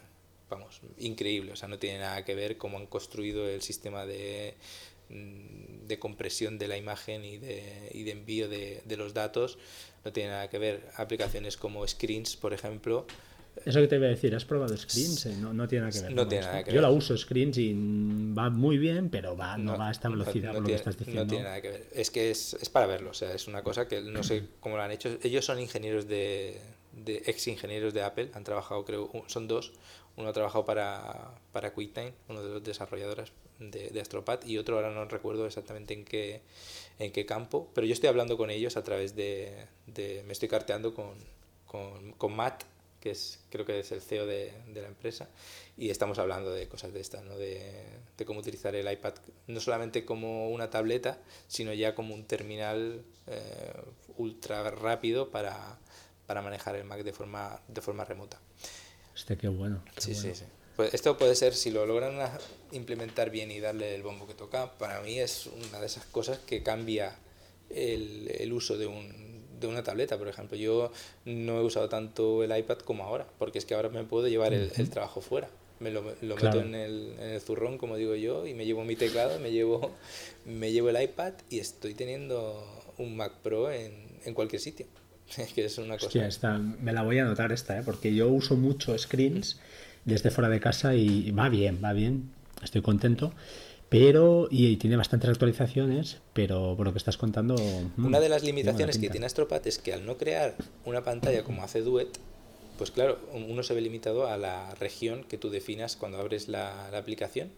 vamos, 0.48 0.80
increíble. 0.98 1.52
O 1.52 1.56
sea, 1.56 1.68
no 1.68 1.78
tiene 1.78 1.98
nada 1.98 2.24
que 2.24 2.34
ver 2.34 2.56
cómo 2.56 2.78
han 2.78 2.86
construido 2.86 3.48
el 3.48 3.62
sistema 3.62 4.06
de, 4.06 4.54
de 5.08 5.98
compresión 5.98 6.58
de 6.58 6.68
la 6.68 6.76
imagen 6.76 7.24
y 7.24 7.38
de, 7.38 7.90
y 7.92 8.02
de 8.02 8.10
envío 8.10 8.48
de, 8.48 8.82
de 8.84 8.96
los 8.96 9.14
datos 9.14 9.58
no 10.04 10.12
tiene 10.12 10.30
nada 10.30 10.50
que 10.50 10.58
ver. 10.58 10.88
Aplicaciones 10.96 11.56
como 11.56 11.86
Screens, 11.86 12.36
por 12.36 12.52
ejemplo, 12.52 13.06
eso 13.64 13.80
que 13.80 13.88
te 13.88 13.96
iba 13.96 14.06
a 14.06 14.10
decir, 14.10 14.34
¿has 14.34 14.44
probado 14.44 14.76
Screens? 14.76 15.26
Eh, 15.26 15.36
no, 15.40 15.52
no 15.52 15.66
tiene 15.66 15.86
nada 15.86 15.92
que 15.92 16.06
ver. 16.06 16.14
No 16.14 16.28
tiene 16.28 16.44
nada 16.44 16.64
que 16.64 16.72
Yo 16.72 16.80
la 16.80 16.90
uso 16.90 17.16
Screens 17.16 17.56
y 17.56 17.72
va 17.72 18.50
muy 18.50 18.76
bien, 18.76 19.08
pero 19.08 19.36
va, 19.36 19.56
no, 19.56 19.78
va 19.78 19.88
a 19.88 19.90
esta 19.90 20.08
velocidad 20.08 20.52
por 20.52 20.62
lo 20.62 20.68
que 20.68 20.74
estás 20.74 20.98
diciendo. 20.98 21.24
No 21.24 21.28
tiene 21.28 21.44
nada 21.44 21.60
que 21.62 21.70
ver. 21.70 21.86
Es 21.92 22.10
que 22.10 22.30
es, 22.30 22.54
es, 22.54 22.68
para 22.68 22.86
verlo, 22.86 23.10
o 23.10 23.14
sea, 23.14 23.32
es 23.32 23.48
una 23.48 23.62
cosa 23.62 23.88
que 23.88 24.02
no 24.02 24.22
sé 24.22 24.44
cómo 24.60 24.76
lo 24.76 24.82
han 24.82 24.90
hecho. 24.90 25.16
Ellos 25.22 25.44
son 25.44 25.58
ingenieros 25.58 26.06
de, 26.06 26.60
de 26.92 27.22
ex 27.26 27.48
ingenieros 27.48 27.94
de 27.94 28.02
Apple, 28.02 28.30
han 28.34 28.44
trabajado, 28.44 28.84
creo, 28.84 29.10
son 29.26 29.48
dos. 29.48 29.72
Uno 30.16 30.28
ha 30.28 30.32
trabajado 30.32 30.64
para, 30.64 31.34
para 31.52 31.72
QuickTime, 31.72 32.12
uno 32.28 32.42
de 32.42 32.54
los 32.54 32.64
desarrolladores 32.64 33.32
de, 33.58 33.90
de 33.90 34.00
Astropad, 34.00 34.44
y 34.44 34.58
otro 34.58 34.76
ahora 34.76 34.90
no 34.90 35.04
recuerdo 35.06 35.46
exactamente 35.46 35.94
en 35.94 36.04
qué, 36.04 36.42
en 36.98 37.12
qué 37.12 37.26
campo, 37.26 37.68
pero 37.74 37.86
yo 37.86 37.92
estoy 37.92 38.08
hablando 38.08 38.36
con 38.36 38.50
ellos 38.50 38.76
a 38.76 38.84
través 38.84 39.14
de, 39.14 39.66
de 39.86 40.22
me 40.26 40.32
estoy 40.32 40.48
carteando 40.48 40.94
con, 40.94 41.14
con, 41.66 42.12
con 42.12 42.34
Matt, 42.34 42.64
que 43.00 43.10
es, 43.10 43.40
creo 43.50 43.64
que 43.64 43.80
es 43.80 43.92
el 43.92 44.00
CEO 44.00 44.26
de, 44.26 44.52
de 44.68 44.82
la 44.82 44.88
empresa, 44.88 45.28
y 45.76 45.90
estamos 45.90 46.18
hablando 46.18 46.50
de 46.50 46.68
cosas 46.68 46.92
de 46.92 47.00
estas, 47.00 47.22
¿no? 47.24 47.36
de, 47.36 47.84
de, 48.16 48.24
cómo 48.24 48.40
utilizar 48.40 48.74
el 48.74 48.90
iPad 48.90 49.14
no 49.46 49.60
solamente 49.60 50.04
como 50.04 50.50
una 50.50 50.70
tableta, 50.70 51.18
sino 51.46 51.72
ya 51.72 51.94
como 51.94 52.14
un 52.14 52.24
terminal 52.24 53.04
eh, 53.26 53.72
ultra 54.16 54.70
rápido 54.70 55.30
para, 55.30 55.78
para, 56.26 56.42
manejar 56.42 56.76
el 56.76 56.84
Mac 56.84 57.02
de 57.02 57.12
forma, 57.12 57.60
de 57.68 57.80
forma 57.80 58.04
remota. 58.04 58.40
Este 59.16 59.36
qué 59.36 59.48
bueno. 59.48 59.82
Qué 59.94 60.00
sí, 60.00 60.12
bueno. 60.12 60.34
sí, 60.34 60.44
sí. 60.44 60.44
Pues 60.76 60.92
esto 60.92 61.16
puede 61.16 61.34
ser, 61.34 61.54
si 61.54 61.70
lo 61.70 61.86
logran 61.86 62.18
implementar 62.70 63.30
bien 63.30 63.50
y 63.50 63.60
darle 63.60 63.94
el 63.94 64.02
bombo 64.02 64.26
que 64.26 64.34
toca, 64.34 64.76
para 64.76 65.00
mí 65.00 65.18
es 65.18 65.46
una 65.46 65.80
de 65.80 65.86
esas 65.86 66.04
cosas 66.04 66.38
que 66.38 66.62
cambia 66.62 67.16
el, 67.70 68.30
el 68.38 68.52
uso 68.52 68.76
de 68.76 68.86
un, 68.86 69.42
de 69.58 69.66
una 69.66 69.82
tableta, 69.82 70.18
por 70.18 70.28
ejemplo. 70.28 70.58
Yo 70.58 70.92
no 71.24 71.60
he 71.60 71.64
usado 71.64 71.88
tanto 71.88 72.44
el 72.44 72.56
iPad 72.56 72.78
como 72.80 73.04
ahora, 73.04 73.26
porque 73.38 73.58
es 73.58 73.64
que 73.64 73.74
ahora 73.74 73.88
me 73.88 74.04
puedo 74.04 74.28
llevar 74.28 74.52
el, 74.52 74.70
el 74.76 74.90
trabajo 74.90 75.22
fuera. 75.22 75.48
Me 75.80 75.90
lo, 75.90 76.02
lo 76.20 76.36
claro. 76.36 76.58
meto 76.58 76.68
en 76.68 76.74
el, 76.74 77.14
en 77.18 77.30
el, 77.30 77.40
zurrón, 77.40 77.78
como 77.78 77.96
digo 77.96 78.14
yo, 78.14 78.46
y 78.46 78.52
me 78.52 78.66
llevo 78.66 78.84
mi 78.84 78.96
teclado, 78.96 79.38
me 79.40 79.52
llevo, 79.52 79.92
me 80.44 80.72
llevo 80.72 80.90
el 80.90 81.02
iPad 81.02 81.32
y 81.48 81.58
estoy 81.58 81.94
teniendo 81.94 82.64
un 82.98 83.16
Mac 83.16 83.32
Pro 83.42 83.70
en, 83.70 84.06
en 84.24 84.34
cualquier 84.34 84.60
sitio. 84.60 84.86
Es 85.36 85.52
que 85.52 85.64
es 85.64 85.78
una 85.78 85.94
cosa. 85.94 86.06
Hostia, 86.06 86.26
esta, 86.26 86.58
me 86.58 86.92
la 86.92 87.02
voy 87.02 87.18
a 87.18 87.22
anotar 87.22 87.52
esta, 87.52 87.78
¿eh? 87.78 87.82
porque 87.84 88.14
yo 88.14 88.28
uso 88.28 88.56
mucho 88.56 88.96
screens 88.96 89.60
desde 90.04 90.30
fuera 90.30 90.48
de 90.48 90.60
casa 90.60 90.94
y 90.94 91.30
va 91.32 91.48
bien, 91.48 91.80
va 91.82 91.92
bien. 91.92 92.30
Estoy 92.62 92.82
contento 92.82 93.32
pero 93.88 94.48
y, 94.50 94.76
tiene 94.76 94.96
bastantes 94.96 95.30
actualizaciones, 95.30 96.18
pero 96.32 96.74
por 96.76 96.86
lo 96.86 96.92
que 96.92 96.98
estás 96.98 97.16
contando... 97.16 97.54
Una 97.96 98.20
de 98.20 98.28
las 98.28 98.42
limitaciones 98.42 98.98
que 98.98 99.10
tiene 99.10 99.26
Astropat 99.26 99.66
es 99.66 99.78
que 99.78 99.92
al 99.92 100.04
no 100.04 100.16
crear 100.16 100.56
una 100.84 101.04
pantalla 101.04 101.44
como 101.44 101.62
hace 101.62 101.82
Duet, 101.82 102.08
pues 102.78 102.90
claro, 102.90 103.18
uno 103.32 103.62
se 103.62 103.74
ve 103.74 103.80
limitado 103.80 104.26
a 104.26 104.36
la 104.36 104.74
región 104.74 105.24
que 105.24 105.38
tú 105.38 105.50
definas 105.50 105.96
cuando 105.96 106.18
abres 106.18 106.48
la, 106.48 106.88
la 106.90 106.98
aplicación 106.98 107.50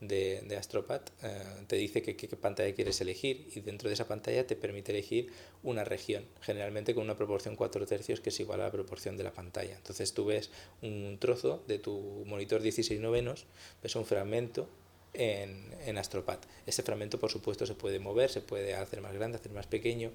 de, 0.00 0.42
de 0.46 0.56
Astropat, 0.56 1.10
eh, 1.22 1.42
te 1.66 1.76
dice 1.76 2.02
que, 2.02 2.16
qué 2.16 2.28
pantalla 2.36 2.74
quieres 2.74 3.00
elegir 3.00 3.48
y 3.54 3.60
dentro 3.60 3.88
de 3.88 3.94
esa 3.94 4.06
pantalla 4.06 4.46
te 4.46 4.56
permite 4.56 4.92
elegir 4.92 5.32
una 5.62 5.84
región, 5.84 6.24
generalmente 6.40 6.94
con 6.94 7.04
una 7.04 7.16
proporción 7.16 7.56
4 7.56 7.86
tercios 7.86 8.20
que 8.20 8.30
es 8.30 8.40
igual 8.40 8.60
a 8.60 8.64
la 8.64 8.70
proporción 8.70 9.16
de 9.16 9.24
la 9.24 9.32
pantalla. 9.32 9.76
Entonces 9.76 10.12
tú 10.14 10.26
ves 10.26 10.50
un 10.82 11.18
trozo 11.20 11.62
de 11.66 11.78
tu 11.78 12.24
monitor 12.26 12.62
16 12.62 13.00
novenos, 13.00 13.46
ves 13.82 13.96
un 13.96 14.06
fragmento 14.06 14.68
en, 15.14 15.74
en 15.84 15.98
Astropad. 15.98 16.38
Ese 16.66 16.82
fragmento, 16.82 17.18
por 17.18 17.30
supuesto, 17.30 17.66
se 17.66 17.74
puede 17.74 17.98
mover, 17.98 18.30
se 18.30 18.40
puede 18.40 18.74
hacer 18.74 19.00
más 19.00 19.14
grande, 19.14 19.38
hacer 19.38 19.52
más 19.52 19.66
pequeño, 19.66 20.12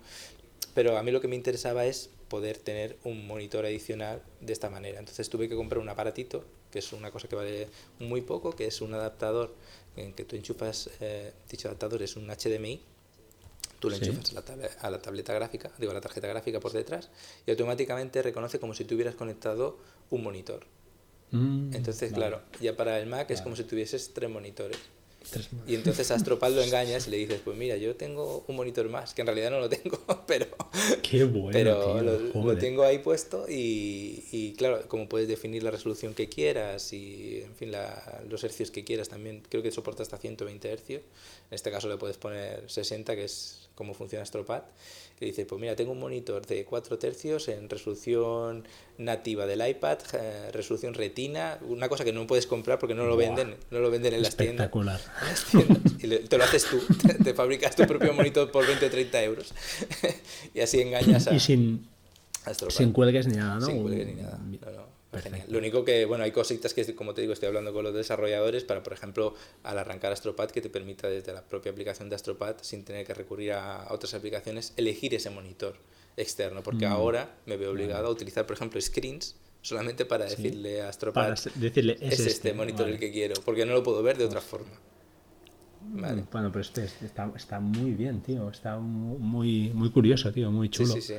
pero 0.74 0.98
a 0.98 1.04
mí 1.04 1.12
lo 1.12 1.22
que 1.22 1.28
me 1.28 1.36
interesaba 1.36 1.86
es 1.86 2.10
poder 2.30 2.58
tener 2.58 2.98
un 3.04 3.28
monitor 3.28 3.66
adicional 3.66 4.24
de 4.42 4.54
esta 4.54 4.70
manera. 4.70 5.00
Entonces 5.00 5.30
tuve 5.30 5.50
que 5.50 5.56
comprar 5.56 5.80
un 5.80 5.90
aparatito, 5.90 6.46
que 6.74 6.80
es 6.80 6.92
una 6.92 7.12
cosa 7.12 7.28
que 7.28 7.36
vale 7.36 7.68
muy 8.00 8.22
poco, 8.22 8.56
que 8.56 8.66
es 8.66 8.82
un 8.82 8.96
adaptador 8.96 9.54
en 9.96 10.12
que 10.14 10.26
tú 10.26 10.36
enchufas, 10.36 10.90
eh, 11.02 11.32
dicho 11.48 11.68
adaptador 11.68 12.02
es 12.02 12.16
un 12.16 12.28
HDMI, 12.28 12.82
tú 13.80 13.92
lo 13.92 13.96
enchufas 13.96 14.30
sí. 14.30 14.36
a, 14.36 14.40
la 14.40 14.46
tabla, 14.46 14.70
a 14.82 14.90
la 14.90 15.00
tableta 15.00 15.34
gráfica, 15.36 15.72
digo 15.78 15.92
a 15.92 15.94
la 15.94 16.02
tarjeta 16.02 16.28
gráfica 16.28 16.60
por 16.60 16.72
detrás, 16.72 17.12
y 17.46 17.52
automáticamente 17.52 18.24
reconoce 18.24 18.60
como 18.60 18.74
si 18.74 18.86
tuvieras 18.86 19.14
conectado 19.14 19.78
un 20.10 20.24
monitor. 20.24 20.66
Mm, 21.30 21.76
Entonces, 21.76 22.12
vale. 22.12 22.16
claro, 22.16 22.42
ya 22.60 22.76
para 22.76 23.00
el 23.00 23.06
Mac 23.06 23.28
Vale. 23.28 23.36
es 23.36 23.42
como 23.44 23.56
si 23.56 23.66
tuvieses 23.66 24.12
tres 24.16 24.32
monitores. 24.32 24.80
Y 25.68 25.76
entonces 25.76 26.10
a 26.12 26.16
Astropad 26.16 26.52
lo 26.52 26.62
engañas 26.62 27.08
y 27.08 27.12
le 27.12 27.18
dices, 27.18 27.42
pues 27.44 27.58
mira, 27.58 27.78
yo 27.78 27.96
tengo 27.96 28.44
un 28.48 28.56
monitor 28.56 28.90
más, 28.90 29.14
que 29.14 29.22
en 29.22 29.28
realidad 29.28 29.52
no 29.52 29.60
lo 29.60 29.70
tengo, 29.70 30.00
pero, 30.28 30.46
Qué 31.02 31.24
bueno, 31.24 31.50
pero 31.52 31.84
tío, 31.86 32.02
lo, 32.02 32.20
lo 32.54 32.58
tengo 32.58 32.84
ahí 32.84 33.00
puesto 33.00 33.46
y, 33.50 34.26
y 34.32 34.54
claro, 34.54 34.88
como 34.88 35.08
puedes 35.08 35.28
definir 35.28 35.64
la 35.64 35.72
resolución 35.72 36.14
que 36.14 36.30
quieras 36.30 36.94
y 36.94 37.42
en 37.44 37.56
fin 37.56 37.72
la- 37.72 38.22
los 38.30 38.44
hercios 38.44 38.72
que 38.72 38.84
quieras 38.84 39.10
también, 39.10 39.44
creo 39.50 39.64
que 39.64 39.72
soporta 39.72 40.04
hasta 40.04 40.18
120 40.18 40.70
hercios, 40.72 41.02
en 41.50 41.56
este 41.56 41.72
caso 41.72 41.88
le 41.90 41.98
puedes 41.98 42.18
poner 42.18 42.70
60, 42.70 43.16
que 43.16 43.24
es 43.26 43.70
como 43.76 43.94
funciona 43.94 44.24
Astropad, 44.24 44.64
que 45.24 45.28
dice, 45.28 45.46
pues 45.46 45.60
mira, 45.62 45.76
tengo 45.76 45.94
un 45.94 46.00
monitor 46.00 46.46
de 46.46 46.66
4 46.66 47.00
tercios 47.00 47.48
en 47.48 47.70
resolución 47.70 48.68
nativa 48.98 49.46
del 49.46 49.66
iPad, 49.66 50.00
eh, 50.14 50.52
resolución 50.52 50.94
retina, 50.94 51.58
una 51.62 51.88
cosa 51.88 52.04
que 52.04 52.12
no 52.12 52.28
puedes 52.28 52.46
comprar 52.46 52.78
porque 52.78 52.94
no 52.94 53.06
lo 53.06 53.16
Buah. 53.16 53.28
venden, 53.28 53.56
no 53.72 53.80
lo 53.80 53.90
venden 53.90 54.14
en 54.14 54.24
las 54.24 54.36
tiendas. 54.36 54.66
Espectacular. 54.66 55.00
Y 56.04 56.08
te 56.28 56.38
lo 56.38 56.44
haces 56.44 56.66
tú, 56.66 56.82
te, 57.24 57.34
fabricas 57.34 57.78
tu 57.78 57.86
propio 57.88 58.14
monitor 58.14 58.52
por 58.52 58.68
20 58.68 58.86
o 58.86 58.90
30 58.90 59.24
euros 59.24 59.54
y 60.54 60.60
así 60.60 60.82
engañas 60.82 61.28
a, 61.28 61.34
Y 61.34 61.40
sin, 61.40 61.88
a 62.44 62.54
sin 62.54 62.92
cuelgues 62.92 63.26
ni 63.28 63.38
nada, 63.38 63.56
¿no? 63.56 63.68
Sin 63.68 63.82
cuelgue 63.82 64.06
ni 64.06 64.22
nada. 64.22 64.38
No, 64.38 64.52
no, 64.52 64.58
Perfecto. 64.60 64.93
Genial. 65.22 65.46
Lo 65.50 65.58
único 65.60 65.84
que, 65.86 66.06
bueno, 66.06 66.24
hay 66.24 66.32
cositas 66.32 66.74
que, 66.74 66.96
como 66.96 67.14
te 67.14 67.22
digo, 67.22 67.34
estoy 67.34 67.48
hablando 67.48 67.74
con 67.74 67.84
los 67.84 67.94
desarrolladores 67.94 68.64
para, 68.64 68.82
por 68.84 68.94
ejemplo, 68.94 69.36
al 69.64 69.78
arrancar 69.78 70.12
Astropad, 70.12 70.50
que 70.50 70.62
te 70.62 70.70
permita 70.70 71.08
desde 71.10 71.34
la 71.34 71.44
propia 71.44 71.72
aplicación 71.72 72.10
de 72.10 72.16
Astropad, 72.16 72.56
sin 72.62 72.84
tener 72.84 73.06
que 73.06 73.14
recurrir 73.14 73.54
a 73.54 73.88
otras 73.92 74.14
aplicaciones, 74.14 74.74
elegir 74.78 75.14
ese 75.14 75.30
monitor 75.30 75.76
externo. 76.18 76.64
Porque 76.64 76.88
Mm. 76.88 76.92
ahora 76.92 77.36
me 77.46 77.58
veo 77.58 77.72
obligado 77.72 78.08
a 78.08 78.10
utilizar, 78.10 78.46
por 78.46 78.56
ejemplo, 78.56 78.80
screens 78.82 79.36
solamente 79.62 80.06
para 80.06 80.28
Sí. 80.30 80.42
decirle 80.44 80.82
a 80.82 80.90
Astropad, 80.90 81.22
Para 81.30 81.36
decirle, 81.56 81.94
es, 82.02 82.14
es, 82.14 82.20
este, 82.20 82.30
este, 82.32 82.54
monitor 82.54 82.82
vale. 82.82 82.94
el 82.94 83.00
que 83.00 83.12
quiero, 83.12 83.36
porque 83.46 83.66
no 83.66 83.74
lo 83.74 83.82
puedo 83.84 84.04
ver 84.04 84.18
de 84.18 84.26
otra 84.26 84.42
forma. 84.42 84.72
Vale. 85.86 86.22
Mm, 86.22 86.28
Bueno, 86.32 86.50
pero 86.52 86.62
este 86.62 86.86
es- 86.86 87.02
está, 87.02 87.32
está 87.36 87.60
muy 87.60 87.92
bien, 87.92 88.22
tío. 88.22 88.50
Está 88.50 88.78
mu- 88.78 89.20
muy, 89.20 89.70
muy 89.74 89.90
curioso, 89.92 90.32
tío. 90.32 90.50
Muy 90.52 90.70
chulo. 90.70 90.94
sí, 90.94 91.02
sí. 91.02 91.16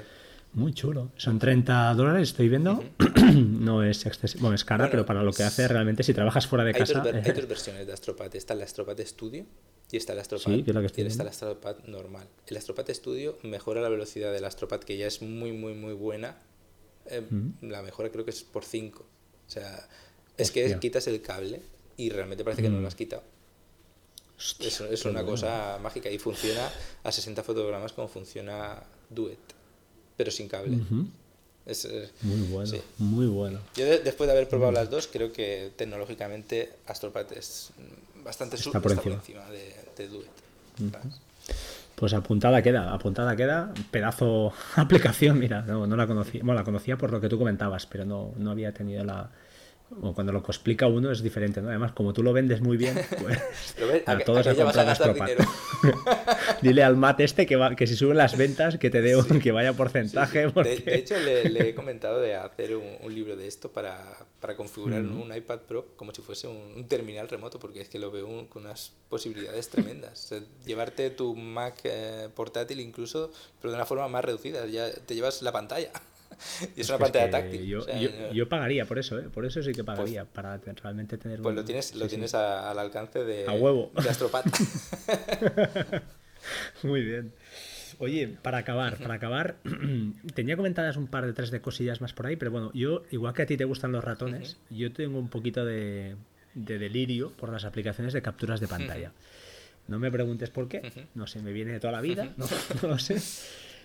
Muy 0.54 0.72
chulo. 0.72 1.10
Son 1.16 1.38
30 1.38 1.94
dólares, 1.94 2.28
estoy 2.30 2.48
viendo. 2.48 2.82
no 3.34 3.82
es 3.82 4.06
excesivo. 4.06 4.42
Bueno, 4.42 4.54
es 4.54 4.64
cara, 4.64 4.84
Bueno, 4.84 4.90
pero 4.92 5.06
para 5.06 5.22
lo 5.22 5.32
que 5.32 5.42
hace 5.42 5.66
realmente, 5.68 6.02
si 6.04 6.14
trabajas 6.14 6.46
fuera 6.46 6.64
de 6.64 6.70
Hay 6.74 6.80
dos, 6.80 6.92
casa. 6.92 7.02
ver- 7.02 7.16
hay 7.16 7.32
dos 7.32 7.48
versiones 7.48 7.86
de 7.86 7.92
Astropad. 7.92 8.34
Está 8.36 8.54
el 8.54 8.62
Astropad 8.62 8.96
Studio 9.00 9.44
y 9.90 9.96
está 9.96 10.12
el 10.12 10.20
Astropad, 10.20 10.52
Sí, 10.52 10.62
que 10.62 10.72
la 10.72 10.80
y 10.82 10.86
está 10.86 11.00
el 11.02 11.06
viendo. 11.08 11.24
Astropad 11.28 11.76
normal. 11.86 12.28
El 12.46 12.56
Astropad 12.56 12.88
Studio 12.90 13.36
mejora 13.42 13.80
la 13.80 13.88
velocidad 13.88 14.32
del 14.32 14.44
Astropad, 14.44 14.80
que 14.80 14.96
ya 14.96 15.06
es 15.08 15.22
muy, 15.22 15.52
muy, 15.52 15.74
muy 15.74 15.92
buena. 15.94 16.36
Eh, 17.06 17.20
Mm. 17.28 17.68
La 17.70 17.82
mejora 17.82 18.10
creo 18.10 18.24
que 18.24 18.30
es 18.30 18.44
por 18.44 18.64
5. 18.64 19.00
O 19.46 19.50
sea, 19.50 19.88
es 20.36 20.50
que 20.50 20.78
quitas 20.78 21.06
el 21.08 21.20
cable 21.20 21.60
y 21.96 22.10
realmente 22.10 22.44
parece 22.44 22.62
que 22.62 22.70
no 22.70 22.78
Mm. 22.78 22.82
lo 22.82 22.88
has 22.88 22.94
quitado. 22.94 23.22
Hostia, 24.36 24.68
Es, 24.68 25.04
una 25.04 25.20
bueno. 25.22 25.26
cosa 25.30 25.78
mágica 25.82 26.10
y 26.10 26.18
funciona 26.18 26.68
a 27.02 27.12
60 27.12 27.42
fotogramas 27.42 27.92
como 27.92 28.08
funciona 28.08 28.82
Duet, 29.10 29.38
pero 30.16 30.30
sin 30.30 30.48
cable. 30.48 30.76
Ujú. 30.76 31.06
Es, 31.66 31.84
eh, 31.86 32.10
Muy 32.22 32.40
bueno, 32.48 32.66
Sí. 32.70 32.80
muy 32.98 33.26
bueno. 33.26 33.58
Yo 33.74 33.84
de- 33.86 34.00
después 34.00 34.26
de 34.28 34.32
haber 34.32 34.48
probado 34.48 34.72
las 34.72 34.90
dos, 34.90 35.06
creo 35.10 35.32
que 35.32 35.72
tecnológicamente 35.76 36.70
Astropad 36.86 37.26
es 37.32 37.70
bastante 38.22 38.56
su- 38.58 38.68
Está 38.68 38.80
por 38.82 38.92
encima. 38.92 39.16
de, 39.50 39.74
de 39.96 40.08
Duet. 40.08 40.28
Pues 41.94 42.12
apuntada 42.12 42.60
queda, 42.62 42.92
apuntada 42.92 43.36
queda. 43.36 43.72
Pedazo 43.90 44.52
aplicación, 44.76 45.38
mira, 45.38 45.62
no, 45.62 45.86
no 45.86 45.96
la 45.96 46.06
conocía. 46.06 46.40
Bueno, 46.42 46.60
la 46.60 46.64
conocía 46.64 46.98
por 46.98 47.10
lo 47.12 47.20
que 47.20 47.28
tú 47.28 47.38
comentabas, 47.38 47.86
pero 47.86 48.04
no, 48.04 48.32
no 48.36 48.50
había 48.50 48.72
tenido 48.72 49.04
la. 49.04 49.30
O 50.02 50.12
cuando 50.14 50.32
lo 50.32 50.38
explica 50.40 50.86
uno 50.86 51.10
es 51.10 51.22
diferente, 51.22 51.60
¿no? 51.62 51.68
Además, 51.68 51.92
como 51.92 52.12
tú 52.12 52.22
lo 52.22 52.32
vendes 52.32 52.60
muy 52.60 52.76
bien, 52.76 52.94
pues 53.20 53.38
ves, 53.78 54.02
a 54.06 54.18
todos 54.18 54.46
a 54.46 54.50
a 54.50 54.52
ya 54.54 54.64
vas 54.64 54.76
a 54.76 54.84
comprar 54.84 54.86
gastar 54.86 55.10
Astropad. 55.10 55.26
dinero. 55.28 55.50
Dile 56.62 56.82
al 56.82 56.96
Matt 56.96 57.20
este 57.20 57.46
que, 57.46 57.56
va, 57.56 57.74
que 57.76 57.86
si 57.86 57.96
suben 57.96 58.16
las 58.16 58.36
ventas, 58.36 58.78
que 58.78 58.90
te 58.90 59.00
dé 59.02 59.16
un- 59.16 59.40
que 59.40 59.52
vaya 59.52 59.72
porcentaje. 59.74 60.42
Sí, 60.42 60.46
sí. 60.48 60.52
porque- 60.54 60.76
De, 60.76 60.80
de 60.90 60.94
hecho, 60.96 61.18
le, 61.18 61.48
le 61.50 61.68
he 61.70 61.74
comentado 61.74 62.20
de 62.20 62.34
hacer 62.34 62.76
un, 62.76 62.84
un 63.02 63.14
libro 63.14 63.36
de 63.36 63.46
esto 63.46 63.70
para, 63.70 64.02
para 64.40 64.56
configurar 64.56 65.02
Mm. 65.02 65.20
un 65.22 65.34
iPad 65.36 65.60
Pro 65.60 65.86
como 65.96 66.12
si 66.14 66.22
fuese 66.22 66.46
un, 66.48 66.56
un 66.76 66.86
terminal 66.88 67.28
remoto, 67.28 67.58
porque 67.58 67.80
es 67.80 67.88
que 67.88 67.98
lo 67.98 68.10
veo 68.10 68.26
un- 68.26 68.46
con 68.46 68.64
unas 68.64 68.92
posibilidades 69.08 69.68
tremendas. 69.68 70.24
O 70.24 70.28
sea, 70.28 70.40
llevarte 70.66 71.10
tu 71.10 71.34
Mac 71.36 71.74
eh, 71.84 72.28
portátil 72.34 72.80
incluso, 72.80 73.30
pero 73.60 73.70
de 73.72 73.76
una 73.76 73.86
forma 73.86 74.08
más 74.08 74.24
reducida. 74.24 74.66
Ya 74.66 74.90
te 74.90 75.14
llevas 75.14 75.42
la 75.42 75.52
pantalla. 75.52 75.90
y 76.76 76.80
es 76.80 76.88
una 76.88 76.98
pantalla 76.98 77.30
táctil. 77.30 77.66
Yo, 77.66 77.86
yo, 78.32 78.48
pagaría 78.48 78.84
por 78.84 78.98
eso, 78.98 79.18
¿eh? 79.18 79.24
por 79.32 79.44
eso 79.44 79.62
sí 79.62 79.72
que 79.72 79.84
pagaría, 79.84 80.24
pues 80.24 80.34
para 80.34 80.56
realmente 80.56 81.18
tener 81.18 81.40
Pues 81.40 81.54
lo 81.54 81.64
tienes, 81.64 81.94
lo 81.94 82.06
tienes 82.06 82.34
al 82.34 82.78
alcance 82.78 83.24
de, 83.24 83.46
a 83.46 83.52
huevo. 83.52 83.90
de 84.02 84.08
Astropat. 84.08 84.46
Muy 86.82 87.02
bien. 87.02 87.32
Oye, 87.98 88.28
para 88.42 88.58
acabar, 88.58 88.98
para 88.98 89.14
acabar, 89.14 89.56
tenía 90.34 90.56
comentadas 90.56 90.96
un 90.96 91.06
par 91.06 91.26
de 91.26 91.32
tres 91.32 91.50
de 91.50 91.60
cosillas 91.60 92.00
más 92.00 92.12
por 92.12 92.26
ahí, 92.26 92.36
pero 92.36 92.50
bueno, 92.50 92.70
yo, 92.74 93.02
igual 93.10 93.34
que 93.34 93.42
a 93.42 93.46
ti 93.46 93.56
te 93.56 93.64
gustan 93.64 93.92
los 93.92 94.02
ratones, 94.02 94.56
yo 94.70 94.92
tengo 94.92 95.18
un 95.18 95.28
poquito 95.28 95.64
de, 95.64 96.16
delirio 96.54 97.30
por 97.32 97.50
las 97.50 97.64
aplicaciones 97.64 98.12
de 98.12 98.22
capturas 98.22 98.60
de 98.60 98.68
pantalla. 98.68 99.12
No 99.86 99.98
me 99.98 100.10
preguntes 100.10 100.50
por 100.50 100.68
qué, 100.68 101.06
no 101.14 101.26
sé, 101.26 101.42
me 101.42 101.52
viene 101.52 101.72
de 101.72 101.80
toda 101.80 101.92
la 101.92 102.00
vida, 102.00 102.32
no, 102.36 102.46
lo 102.88 102.98
sé. 102.98 103.20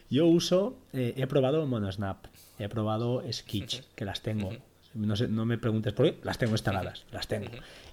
Yo 0.10 0.26
uso, 0.26 0.76
eh, 0.94 1.14
he 1.18 1.28
probado 1.28 1.66
MonoSnap, 1.66 2.26
he 2.58 2.68
probado 2.68 3.24
Sketch, 3.32 3.82
que 3.96 4.06
las 4.06 4.22
tengo. 4.22 4.52
No, 4.94 5.16
sé, 5.16 5.28
no 5.28 5.46
me 5.46 5.58
preguntes 5.58 5.94
por 5.94 6.06
qué, 6.06 6.20
las 6.24 6.38
tengo 6.38 6.54
instaladas, 6.54 7.06
las 7.12 7.28
tengo. 7.28 7.50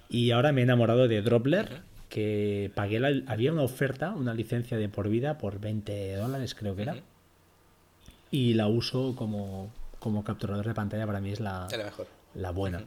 Y 0.08 0.30
ahora 0.30 0.52
me 0.52 0.62
he 0.62 0.64
enamorado 0.64 1.08
de 1.08 1.20
Dropler 1.20 1.82
que 2.08 2.70
pagué 2.74 3.00
la, 3.00 3.10
había 3.26 3.52
una 3.52 3.62
oferta, 3.62 4.12
una 4.12 4.32
licencia 4.32 4.78
de 4.78 4.88
por 4.88 5.08
vida 5.08 5.38
por 5.38 5.60
20 5.60 6.16
dólares 6.16 6.54
creo 6.54 6.76
que 6.76 6.82
era. 6.82 6.96
Y 8.30 8.54
la 8.54 8.66
uso 8.68 9.14
como, 9.16 9.70
como 9.98 10.24
capturador 10.24 10.66
de 10.66 10.74
pantalla, 10.74 11.06
para 11.06 11.20
mí 11.20 11.32
es 11.32 11.40
la, 11.40 11.68
la 12.34 12.50
buena. 12.50 12.84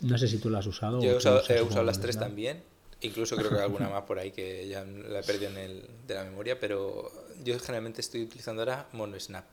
No 0.00 0.18
sé 0.18 0.28
si 0.28 0.38
tú 0.38 0.50
la 0.50 0.58
has 0.58 0.66
usado. 0.66 1.02
Yo 1.02 1.10
he 1.10 1.16
usado, 1.16 1.42
he 1.48 1.62
usado 1.62 1.84
las 1.84 2.00
tres 2.00 2.18
también. 2.18 2.62
Incluso 3.02 3.36
creo 3.36 3.50
que 3.50 3.56
hay 3.56 3.62
alguna 3.62 3.88
más 3.88 4.02
por 4.02 4.18
ahí 4.18 4.30
que 4.30 4.68
ya 4.68 4.84
la 4.84 5.20
he 5.20 5.22
perdido 5.22 5.50
en 5.50 5.56
el, 5.56 5.82
de 6.06 6.14
la 6.14 6.24
memoria, 6.24 6.60
pero 6.60 7.10
yo 7.42 7.58
generalmente 7.58 8.00
estoy 8.00 8.22
utilizando 8.22 8.62
ahora 8.62 8.88
MonoSnap. 8.92 9.46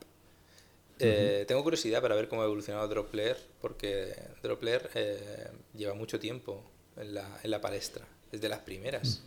Eh, 1.00 1.44
tengo 1.46 1.62
curiosidad 1.62 2.02
para 2.02 2.16
ver 2.16 2.28
cómo 2.28 2.42
ha 2.42 2.44
evolucionado 2.44 2.88
Dropler, 2.88 3.36
porque 3.60 4.14
Dropler 4.42 4.90
eh, 4.94 5.48
lleva 5.74 5.94
mucho 5.94 6.18
tiempo 6.18 6.64
en 6.96 7.14
la, 7.14 7.38
en 7.42 7.50
la 7.50 7.60
palestra 7.60 8.04
desde 8.32 8.48
las 8.48 8.60
primeras. 8.60 9.22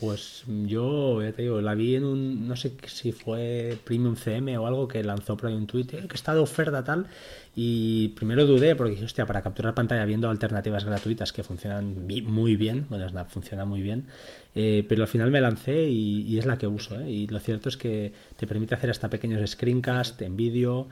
Pues 0.00 0.44
yo, 0.46 1.22
ya 1.22 1.30
te 1.32 1.42
digo, 1.42 1.60
la 1.60 1.74
vi 1.74 1.94
en 1.94 2.04
un, 2.04 2.48
no 2.48 2.56
sé 2.56 2.72
si 2.86 3.12
fue 3.12 3.76
Premium 3.84 4.16
CM 4.16 4.56
o 4.56 4.66
algo 4.66 4.88
que 4.88 5.04
lanzó 5.04 5.36
por 5.36 5.50
ahí 5.50 5.54
un 5.54 5.66
Twitter, 5.66 6.08
que 6.08 6.14
está 6.14 6.32
de 6.32 6.40
oferta 6.40 6.82
tal, 6.82 7.06
y 7.54 8.08
primero 8.08 8.46
dudé 8.46 8.74
porque 8.76 8.92
dije, 8.92 9.04
hostia, 9.04 9.26
para 9.26 9.42
capturar 9.42 9.74
pantalla 9.74 10.06
viendo 10.06 10.30
alternativas 10.30 10.86
gratuitas 10.86 11.34
que 11.34 11.42
funcionan 11.42 12.06
muy 12.06 12.56
bien, 12.56 12.86
bueno, 12.88 13.06
Snap 13.06 13.28
funciona 13.28 13.66
muy 13.66 13.82
bien, 13.82 14.06
eh, 14.54 14.86
pero 14.88 15.02
al 15.02 15.08
final 15.08 15.30
me 15.30 15.40
lancé 15.42 15.88
y, 15.90 16.38
es 16.38 16.46
la 16.46 16.56
que 16.56 16.66
uso, 16.66 16.98
¿eh? 16.98 17.10
y 17.10 17.26
lo 17.26 17.38
cierto 17.38 17.68
es 17.68 17.76
que 17.76 18.14
te 18.38 18.46
permite 18.46 18.74
hacer 18.74 18.88
hasta 18.88 19.10
pequeños 19.10 19.50
screencasts 19.50 20.22
en 20.22 20.34
vídeo, 20.34 20.88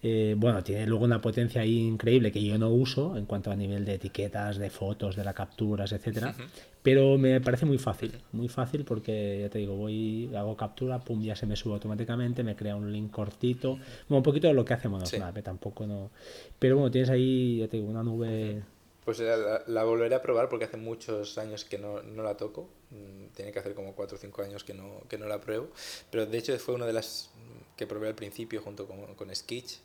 eh, 0.00 0.34
bueno, 0.38 0.62
tiene 0.62 0.86
luego 0.86 1.04
una 1.04 1.20
potencia 1.20 1.62
ahí 1.62 1.78
increíble 1.78 2.30
que 2.30 2.42
yo 2.42 2.56
no 2.56 2.70
uso 2.70 3.16
en 3.16 3.26
cuanto 3.26 3.50
a 3.50 3.56
nivel 3.56 3.84
de 3.84 3.94
etiquetas, 3.94 4.56
de 4.56 4.70
fotos, 4.70 5.16
de 5.16 5.24
las 5.24 5.34
capturas, 5.34 5.90
etcétera. 5.92 6.34
Pero 6.82 7.18
me 7.18 7.40
parece 7.40 7.66
muy 7.66 7.78
fácil, 7.78 8.12
muy 8.32 8.48
fácil 8.48 8.84
porque 8.84 9.40
ya 9.42 9.50
te 9.50 9.58
digo, 9.58 9.74
voy, 9.74 10.30
hago 10.36 10.56
captura, 10.56 11.00
pum, 11.00 11.20
ya 11.20 11.34
se 11.34 11.46
me 11.46 11.56
sube 11.56 11.74
automáticamente, 11.74 12.44
me 12.44 12.54
crea 12.54 12.76
un 12.76 12.92
link 12.92 13.10
cortito, 13.10 13.72
bueno, 14.08 14.18
un 14.18 14.22
poquito 14.22 14.52
lo 14.52 14.64
que 14.64 14.74
hace 14.74 14.88
Monosnap, 14.88 15.34
sí. 15.34 15.42
tampoco 15.42 15.86
no. 15.86 16.10
Pero 16.58 16.76
bueno, 16.76 16.90
tienes 16.90 17.10
ahí, 17.10 17.58
ya 17.58 17.68
te 17.68 17.78
digo, 17.78 17.88
una 17.88 18.04
nube. 18.04 18.62
Pues 19.08 19.20
la, 19.20 19.84
volveré 19.84 20.16
a 20.16 20.20
probar 20.20 20.50
porque 20.50 20.66
hace 20.66 20.76
muchos 20.76 21.38
años 21.38 21.64
que 21.64 21.78
no, 21.78 22.02
no, 22.02 22.22
la 22.22 22.36
toco. 22.36 22.68
Mm, 22.90 23.28
tiene 23.34 23.52
que 23.52 23.58
hacer 23.58 23.74
como 23.74 23.94
4 23.94 24.18
o 24.18 24.20
5 24.20 24.42
años 24.42 24.64
que 24.64 24.74
no, 24.74 25.00
que 25.08 25.16
no 25.16 25.26
la 25.26 25.40
pruebo. 25.40 25.70
Pero 26.10 26.26
de 26.26 26.36
hecho 26.36 26.58
fue 26.58 26.74
una 26.74 26.84
de 26.84 26.92
las 26.92 27.30
que 27.78 27.86
probé 27.86 28.08
al 28.08 28.14
principio 28.14 28.60
junto 28.60 28.86
con, 28.86 29.14
con 29.14 29.34
Sketch 29.34 29.76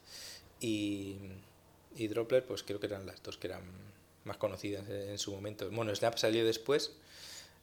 y, 0.60 1.16
y 1.96 2.08
Dropler, 2.10 2.46
pues 2.46 2.64
creo 2.64 2.82
que 2.82 2.88
eran 2.88 3.06
las 3.06 3.24
dos 3.24 3.38
que 3.38 3.48
eran 3.48 3.62
más 4.26 4.36
conocidas 4.36 4.90
en 4.90 5.18
su 5.18 5.32
momento. 5.32 5.72
Bueno, 5.72 5.96
Snap 5.96 6.18
salió 6.18 6.46
después 6.46 6.92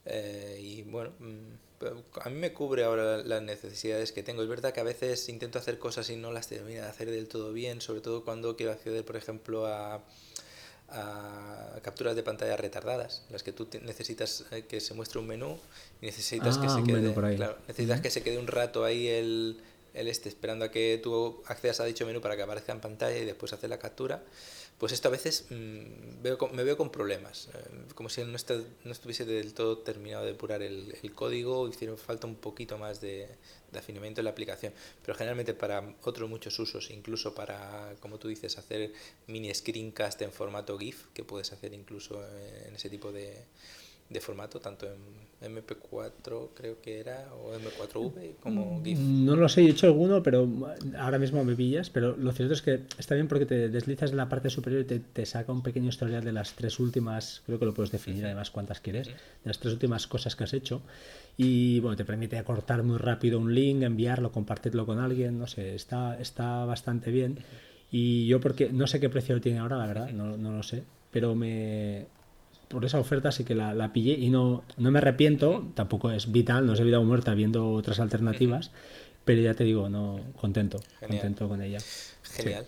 eh, 0.05 0.57
y 0.59 0.81
bueno, 0.81 1.11
mm, 1.19 1.85
a 2.21 2.29
mí 2.31 2.39
me 2.39 2.53
cubre 2.53 2.85
ahora 2.85 3.17
las 3.17 3.43
necesidades 3.43 4.11
que 4.11 4.23
tengo. 4.23 4.41
Es 4.41 4.49
verdad 4.49 4.73
que 4.73 4.79
a 4.79 4.83
veces 4.83 5.29
intento 5.29 5.59
hacer 5.59 5.77
cosas 5.77 6.09
y 6.09 6.15
no 6.15 6.31
las 6.31 6.47
termino 6.47 6.81
de 6.81 6.87
hacer 6.87 7.11
del 7.11 7.27
todo 7.27 7.53
bien, 7.53 7.81
sobre 7.81 8.01
todo 8.01 8.25
cuando 8.25 8.55
quiero 8.55 8.71
acceder, 8.71 9.05
por 9.05 9.15
ejemplo, 9.15 9.67
a, 9.67 10.03
a 10.91 11.79
capturas 11.81 12.15
de 12.15 12.23
pantalla 12.23 12.57
retardadas, 12.57 13.23
las 13.29 13.43
que 13.43 13.51
tú 13.51 13.67
necesitas 13.83 14.45
eh, 14.51 14.65
que 14.67 14.79
se 14.79 14.93
muestre 14.93 15.19
un 15.19 15.27
menú 15.27 15.57
y 16.01 16.05
necesitas 16.05 16.57
que 16.57 16.67
ah, 16.67 16.75
se 16.75 16.83
quede, 16.83 17.13
claro, 17.35 17.57
necesitas 17.67 18.01
que 18.01 18.09
se 18.09 18.23
quede 18.23 18.37
un 18.37 18.47
rato 18.47 18.83
ahí 18.83 19.07
el 19.07 19.61
el 19.93 20.07
este 20.07 20.29
esperando 20.29 20.65
a 20.65 20.71
que 20.71 20.99
tú 21.03 21.41
accedas 21.47 21.79
a 21.79 21.85
dicho 21.85 22.05
menú 22.05 22.21
para 22.21 22.35
que 22.35 22.41
aparezca 22.41 22.71
en 22.71 22.79
pantalla 22.79 23.17
y 23.17 23.25
después 23.25 23.53
hacer 23.53 23.69
la 23.69 23.77
captura, 23.77 24.23
pues 24.81 24.93
esto 24.93 25.09
a 25.09 25.11
veces 25.11 25.45
mm, 25.51 26.23
veo, 26.23 26.39
me 26.53 26.63
veo 26.63 26.75
con 26.75 26.89
problemas, 26.89 27.49
eh, 27.53 27.93
como 27.93 28.09
si 28.09 28.21
no, 28.21 28.35
no, 28.83 28.91
estuviese 28.91 29.25
del 29.25 29.53
todo 29.53 29.77
terminado 29.77 30.25
de 30.25 30.31
depurar 30.31 30.63
el, 30.63 30.97
el 31.03 31.13
código, 31.13 31.69
hiciera 31.69 31.95
falta 31.97 32.25
un 32.25 32.33
poquito 32.33 32.79
más 32.79 32.99
de, 32.99 33.29
de, 33.71 33.77
afinamiento 33.77 34.21
en 34.21 34.25
la 34.25 34.31
aplicación, 34.31 34.73
pero 35.03 35.15
generalmente 35.15 35.53
para 35.53 35.95
otros 36.01 36.27
muchos 36.27 36.57
usos, 36.57 36.89
incluso 36.89 37.35
para, 37.35 37.93
como 37.99 38.17
tú 38.17 38.27
dices, 38.27 38.57
hacer 38.57 38.91
mini 39.27 39.53
screencast 39.53 40.19
en 40.23 40.31
formato 40.31 40.75
GIF, 40.79 41.09
que 41.13 41.23
puedes 41.23 41.53
hacer 41.53 41.75
incluso 41.75 42.19
en 42.65 42.73
ese 42.73 42.89
tipo 42.89 43.11
de, 43.11 43.37
de 44.11 44.19
formato, 44.19 44.59
tanto 44.59 44.87
en 44.87 45.55
MP4 45.55 46.49
creo 46.53 46.81
que 46.81 46.99
era, 46.99 47.27
o 47.33 47.55
MP4V 47.55 48.35
como 48.41 48.79
mm, 48.79 48.83
GIF. 48.83 48.99
No 48.99 49.35
lo 49.35 49.49
sé, 49.49 49.61
he 49.61 49.69
hecho 49.69 49.87
alguno, 49.87 50.21
pero 50.21 50.47
ahora 50.99 51.17
mismo 51.17 51.43
me 51.43 51.55
pillas, 51.55 51.89
pero 51.89 52.15
lo 52.15 52.31
cierto 52.31 52.53
es 52.53 52.61
que 52.61 52.81
está 52.97 53.15
bien 53.15 53.27
porque 53.27 53.45
te 53.45 53.69
deslizas 53.69 54.11
en 54.11 54.17
la 54.17 54.29
parte 54.29 54.49
superior 54.49 54.81
y 54.81 54.85
te, 54.85 54.99
te 54.99 55.25
saca 55.25 55.51
un 55.51 55.63
pequeño 55.63 55.89
historial 55.89 56.23
de 56.23 56.33
las 56.33 56.53
tres 56.53 56.79
últimas, 56.79 57.41
creo 57.45 57.57
que 57.57 57.65
lo 57.65 57.73
puedes 57.73 57.91
definir 57.91 58.25
además 58.25 58.51
cuántas 58.51 58.81
quieres, 58.81 59.07
de 59.07 59.15
las 59.45 59.59
tres 59.59 59.73
últimas 59.73 60.05
cosas 60.07 60.35
que 60.35 60.43
has 60.43 60.53
hecho. 60.53 60.81
Y 61.37 61.79
bueno, 61.79 61.95
te 61.95 62.05
permite 62.05 62.37
acortar 62.37 62.83
muy 62.83 62.97
rápido 62.97 63.39
un 63.39 63.55
link, 63.55 63.81
enviarlo, 63.81 64.31
compartirlo 64.31 64.85
con 64.85 64.99
alguien, 64.99 65.39
no 65.39 65.47
sé, 65.47 65.73
está, 65.73 66.19
está 66.19 66.65
bastante 66.65 67.09
bien. 67.11 67.39
Y 67.89 68.27
yo 68.27 68.39
porque 68.39 68.69
no 68.71 68.87
sé 68.87 68.99
qué 68.99 69.09
precio 69.09 69.39
tiene 69.41 69.59
ahora, 69.59 69.77
la 69.77 69.87
verdad, 69.87 70.11
no, 70.11 70.37
no 70.37 70.51
lo 70.51 70.63
sé, 70.63 70.83
pero 71.11 71.33
me, 71.33 72.05
por 72.71 72.85
esa 72.85 72.99
oferta 72.99 73.31
sí 73.31 73.43
que 73.43 73.55
la, 73.55 73.73
la, 73.73 73.93
pillé 73.93 74.13
y 74.13 74.29
no, 74.29 74.63
no 74.77 74.91
me 74.91 74.99
arrepiento, 74.99 75.71
tampoco 75.75 76.11
es 76.11 76.31
vital, 76.31 76.65
no 76.65 76.73
es 76.73 76.81
vida 76.81 76.99
o 76.99 77.03
muerta 77.03 77.33
viendo 77.33 77.71
otras 77.71 77.99
alternativas, 77.99 78.71
pero 79.25 79.41
ya 79.41 79.53
te 79.53 79.63
digo, 79.63 79.89
no 79.89 80.19
contento, 80.39 80.79
contento 80.99 81.47
con 81.47 81.61
ella. 81.61 81.79
Genial. 82.23 82.65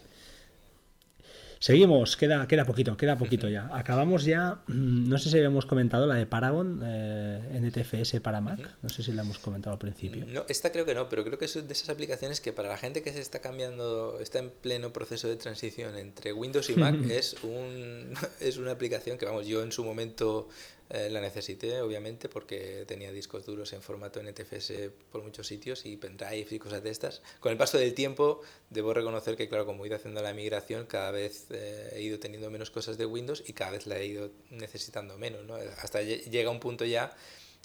Seguimos, 1.63 2.17
queda, 2.17 2.45
queda 2.45 2.65
poquito, 2.65 2.97
queda 2.97 3.17
poquito 3.17 3.47
ya. 3.47 3.69
Acabamos 3.71 4.25
ya, 4.25 4.59
mm, 4.67 5.07
no 5.07 5.17
sé 5.17 5.29
si 5.29 5.37
habíamos 5.37 5.65
comentado 5.65 6.05
la 6.05 6.15
de 6.15 6.25
Paragon, 6.25 6.81
eh, 6.83 7.39
NTFS 7.53 8.19
para 8.19 8.41
Mac, 8.41 8.59
no 8.81 8.89
sé 8.89 9.01
si 9.01 9.13
la 9.13 9.21
hemos 9.21 9.39
comentado 9.39 9.71
al 9.71 9.79
principio. 9.79 10.25
No, 10.27 10.43
esta 10.49 10.73
creo 10.73 10.83
que 10.83 10.93
no, 10.93 11.07
pero 11.07 11.23
creo 11.23 11.37
que 11.37 11.45
es 11.45 11.53
de 11.53 11.71
esas 11.71 11.87
aplicaciones 11.87 12.41
que 12.41 12.51
para 12.51 12.67
la 12.67 12.75
gente 12.75 13.01
que 13.01 13.13
se 13.13 13.21
está 13.21 13.39
cambiando, 13.39 14.19
está 14.19 14.39
en 14.39 14.49
pleno 14.49 14.91
proceso 14.91 15.29
de 15.29 15.37
transición 15.37 15.97
entre 15.97 16.33
Windows 16.33 16.69
y 16.69 16.75
Mac, 16.75 16.95
es, 17.09 17.37
un, 17.43 18.13
es 18.41 18.57
una 18.57 18.71
aplicación 18.71 19.17
que, 19.17 19.25
vamos, 19.25 19.47
yo 19.47 19.63
en 19.63 19.71
su 19.71 19.85
momento 19.85 20.49
eh, 20.89 21.09
la 21.09 21.21
necesité, 21.21 21.81
obviamente, 21.81 22.29
porque 22.29 22.83
tenía 22.87 23.11
discos 23.11 23.45
duros 23.45 23.73
en 23.73 23.81
formato 23.81 24.21
NTFS 24.21 24.91
por 25.11 25.23
muchos 25.23 25.47
sitios 25.47 25.85
y 25.85 25.97
pendrives 25.97 26.51
y 26.51 26.59
cosas 26.59 26.83
de 26.83 26.91
estas. 26.91 27.21
Con 27.39 27.51
el 27.51 27.57
paso 27.57 27.77
del 27.77 27.93
tiempo, 27.93 28.41
debo 28.69 28.93
reconocer 28.93 29.35
que, 29.35 29.47
claro, 29.47 29.65
como 29.65 29.83
he 29.83 29.87
ido 29.87 29.95
haciendo 29.95 30.21
la 30.21 30.33
migración, 30.33 30.85
cada 30.85 31.11
vez 31.11 31.47
eh, 31.51 31.93
he 31.93 32.01
ido 32.01 32.19
teniendo 32.19 32.49
menos 32.51 32.69
cosas 32.69 32.97
de 32.97 33.05
Windows 33.05 33.43
y 33.47 33.53
cada 33.53 33.71
vez 33.71 33.87
la 33.87 33.97
he 33.97 34.05
ido 34.05 34.31
necesitando 34.49 35.17
menos, 35.17 35.45
¿no? 35.45 35.55
Hasta 35.55 36.01
llega 36.01 36.49
un 36.49 36.59
punto 36.59 36.85
ya 36.85 37.15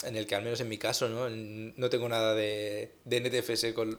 en 0.04 0.16
el 0.16 0.26
que, 0.26 0.34
al 0.34 0.44
menos 0.44 0.60
en 0.60 0.68
mi 0.68 0.78
caso, 0.78 1.08
no, 1.08 1.28
no 1.28 1.90
tengo 1.90 2.08
nada 2.08 2.34
de, 2.34 2.92
de 3.04 3.20
NTFS 3.20 3.72
con, 3.74 3.98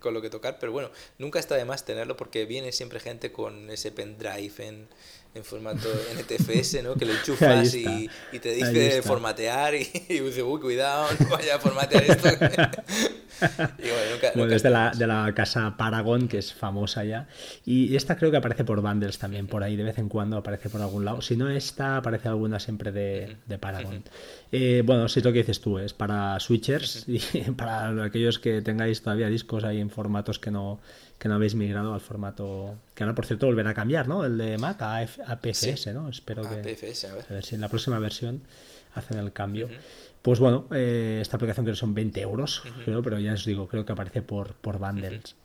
con 0.00 0.14
lo 0.14 0.22
que 0.22 0.30
tocar, 0.30 0.58
pero 0.58 0.72
bueno, 0.72 0.90
nunca 1.18 1.38
está 1.38 1.56
de 1.56 1.64
más 1.64 1.84
tenerlo 1.84 2.16
porque 2.16 2.46
viene 2.46 2.72
siempre 2.72 3.00
gente 3.00 3.32
con 3.32 3.70
ese 3.70 3.92
pendrive 3.92 4.66
en 4.66 4.88
en 5.36 5.44
formato 5.44 5.88
NTFS, 6.18 6.82
¿no? 6.82 6.94
Que 6.94 7.04
lo 7.04 7.12
enchufas 7.18 7.74
y, 7.74 8.10
y, 8.32 8.38
te 8.38 8.52
dice 8.52 9.02
formatear 9.02 9.74
y, 9.74 9.88
y 10.08 10.20
dice, 10.20 10.42
uy, 10.42 10.60
cuidado, 10.60 11.08
no 11.20 11.28
vaya 11.28 11.56
a 11.56 11.58
formatear 11.58 12.04
esto. 12.04 12.28
y 13.78 13.82
bueno, 13.82 14.10
nunca, 14.12 14.32
bueno 14.34 14.54
es 14.54 14.62
de 14.62 14.70
la, 14.70 14.90
de 14.90 15.06
la, 15.06 15.32
casa 15.34 15.76
Paragon, 15.76 16.28
que 16.28 16.38
es 16.38 16.52
famosa 16.52 17.04
ya. 17.04 17.28
Y 17.64 17.94
esta 17.96 18.16
creo 18.16 18.30
que 18.30 18.36
aparece 18.36 18.64
por 18.64 18.80
bundles 18.80 19.18
también, 19.18 19.46
por 19.46 19.62
ahí 19.62 19.76
de 19.76 19.84
vez 19.84 19.98
en 19.98 20.08
cuando 20.08 20.36
aparece 20.36 20.68
por 20.68 20.80
algún 20.80 21.04
lado. 21.04 21.20
Si 21.20 21.36
no 21.36 21.50
esta, 21.50 21.98
aparece 21.98 22.28
alguna 22.28 22.58
siempre 22.60 22.92
de, 22.92 23.36
de 23.46 23.58
Paragon. 23.58 24.02
Eh, 24.52 24.82
bueno, 24.84 25.08
si 25.08 25.20
es 25.20 25.24
lo 25.24 25.32
que 25.32 25.38
dices 25.38 25.60
tú, 25.60 25.78
es 25.78 25.92
para 25.92 26.38
switchers 26.40 27.04
y 27.08 27.18
para 27.56 28.04
aquellos 28.04 28.38
que 28.38 28.62
tengáis 28.62 29.02
todavía 29.02 29.28
discos 29.28 29.64
ahí 29.64 29.80
en 29.80 29.90
formatos 29.90 30.38
que 30.38 30.50
no 30.50 30.80
que 31.18 31.28
no 31.28 31.34
habéis 31.34 31.54
migrado 31.54 31.94
al 31.94 32.00
formato 32.00 32.74
que 32.94 33.02
ahora 33.02 33.14
por 33.14 33.24
cierto 33.24 33.46
volverá 33.46 33.70
a 33.70 33.74
cambiar, 33.74 34.06
¿no? 34.06 34.24
El 34.24 34.36
de 34.36 34.58
Mac 34.58 34.82
a, 34.82 35.06
PFS, 35.40 35.94
¿no? 35.94 36.08
Espero 36.10 36.42
que 36.42 36.48
a 36.48 37.32
ver. 37.32 37.42
si 37.42 37.54
en 37.54 37.60
la 37.60 37.68
próxima 37.68 37.98
versión 37.98 38.42
hacen 38.96 39.18
el 39.18 39.32
cambio. 39.32 39.68
Pues 40.22 40.40
bueno, 40.40 40.66
eh, 40.72 41.20
esta 41.22 41.36
aplicación 41.36 41.64
creo 41.64 41.74
que 41.74 41.80
son 41.80 41.94
20 41.94 42.20
euros, 42.20 42.62
creo, 42.84 43.02
pero 43.02 43.18
ya 43.20 43.34
os 43.34 43.44
digo, 43.44 43.68
creo 43.68 43.84
que 43.84 43.92
aparece 43.92 44.22
por, 44.22 44.54
por 44.54 44.78
bundles. 44.78 45.36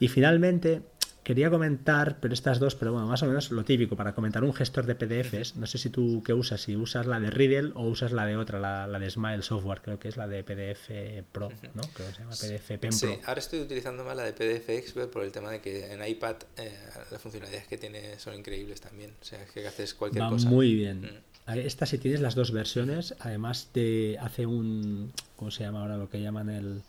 Y 0.00 0.08
finalmente, 0.08 0.82
quería 1.22 1.50
comentar, 1.50 2.18
pero 2.20 2.34
estas 2.34 2.58
dos, 2.58 2.74
pero 2.74 2.92
bueno, 2.92 3.06
más 3.06 3.22
o 3.22 3.26
menos 3.26 3.50
lo 3.50 3.64
típico, 3.64 3.94
para 3.96 4.14
comentar 4.14 4.42
un 4.42 4.52
gestor 4.52 4.86
de 4.86 4.94
PDFs, 4.94 5.56
no 5.56 5.66
sé 5.66 5.78
si 5.78 5.90
tú 5.90 6.22
qué 6.24 6.32
usas, 6.32 6.62
si 6.62 6.76
usas 6.76 7.06
la 7.06 7.20
de 7.20 7.30
Riddle 7.30 7.72
o 7.74 7.82
usas 7.82 8.12
la 8.12 8.26
de 8.26 8.36
otra, 8.36 8.58
la, 8.58 8.98
de 8.98 9.10
Smile 9.10 9.42
Software, 9.42 9.82
creo 9.82 9.98
que 9.98 10.08
es 10.08 10.16
la 10.16 10.26
de 10.26 10.42
PDF 10.42 10.90
Pro, 11.30 11.50
¿no? 11.74 11.82
Creo 11.94 12.08
que 12.08 12.14
se 12.14 12.20
llama 12.20 12.32
PDF 12.32 12.78
Pen 12.80 12.92
Sí, 12.92 13.18
ahora 13.24 13.38
estoy 13.38 13.60
utilizando 13.60 14.04
más 14.04 14.16
la 14.16 14.24
de 14.24 14.32
PDF 14.32 14.68
Expert 14.70 15.10
por 15.10 15.22
el 15.22 15.30
tema 15.30 15.50
de 15.50 15.60
que 15.60 15.92
en 15.92 16.04
iPad 16.04 16.36
eh, 16.56 16.72
las 17.10 17.20
funcionalidades 17.20 17.68
que 17.68 17.78
tiene 17.78 18.18
son 18.18 18.34
increíbles 18.34 18.80
también, 18.80 19.12
o 19.20 19.24
sea, 19.24 19.44
que 19.44 19.66
haces 19.66 19.94
cualquier 19.94 20.24
Va 20.24 20.30
cosa. 20.30 20.48
muy 20.48 20.74
bien. 20.74 21.02
Mm. 21.02 21.31
Esta 21.46 21.86
si 21.86 21.98
tienes 21.98 22.20
las 22.20 22.34
dos 22.34 22.52
versiones, 22.52 23.14
además 23.18 23.68
te 23.72 24.18
hace 24.18 24.46
un, 24.46 25.12
¿cómo 25.36 25.50
se 25.50 25.64
llama 25.64 25.80
ahora 25.80 25.96
lo 25.96 26.08
que 26.08 26.20
llaman 26.20 26.48
el 26.48 26.82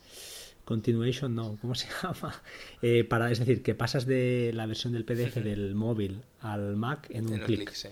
Continuation, 0.66 1.36
no, 1.36 1.58
¿cómo 1.62 1.76
se 1.76 1.88
llama? 2.04 2.42
Eh, 2.82 3.04
para, 3.04 3.32
es 3.32 3.40
decir, 3.40 3.64
que 3.64 3.76
pasas 3.76 4.06
de 4.06 4.52
la 4.54 4.66
versión 4.66 4.94
del 4.94 5.04
PDF 5.04 5.36
del 5.36 5.76
móvil 5.76 6.22
al 6.40 6.76
Mac 6.76 7.08
en 7.10 7.28
un 7.28 7.40
clic. 7.40 7.72
Sí, 7.74 7.90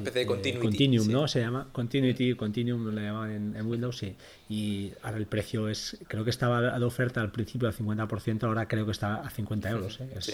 de 0.00 0.26
Continuity. 0.26 0.58
Continuum, 0.58 1.08
¿no? 1.08 1.28
Se 1.28 1.40
llama 1.40 1.68
Continuity, 1.70 2.34
Continuum 2.34 2.94
lo 2.94 3.00
llaman 3.00 3.54
en, 3.56 3.66
Windows, 3.66 3.98
sí. 3.98 4.14
Y 4.48 4.92
ahora 5.02 5.18
el 5.18 5.26
precio 5.26 5.68
es, 5.68 5.98
creo 6.08 6.24
que 6.24 6.30
estaba 6.30 6.78
de 6.78 6.84
oferta 6.84 7.20
al 7.20 7.30
principio 7.30 7.68
al 7.68 7.74
50%, 7.74 8.44
ahora 8.44 8.66
creo 8.68 8.86
que 8.86 8.92
está 8.92 9.16
a 9.16 9.28
50 9.28 9.70
euros. 9.70 10.00
¿eh? 10.00 10.08
Es, 10.16 10.28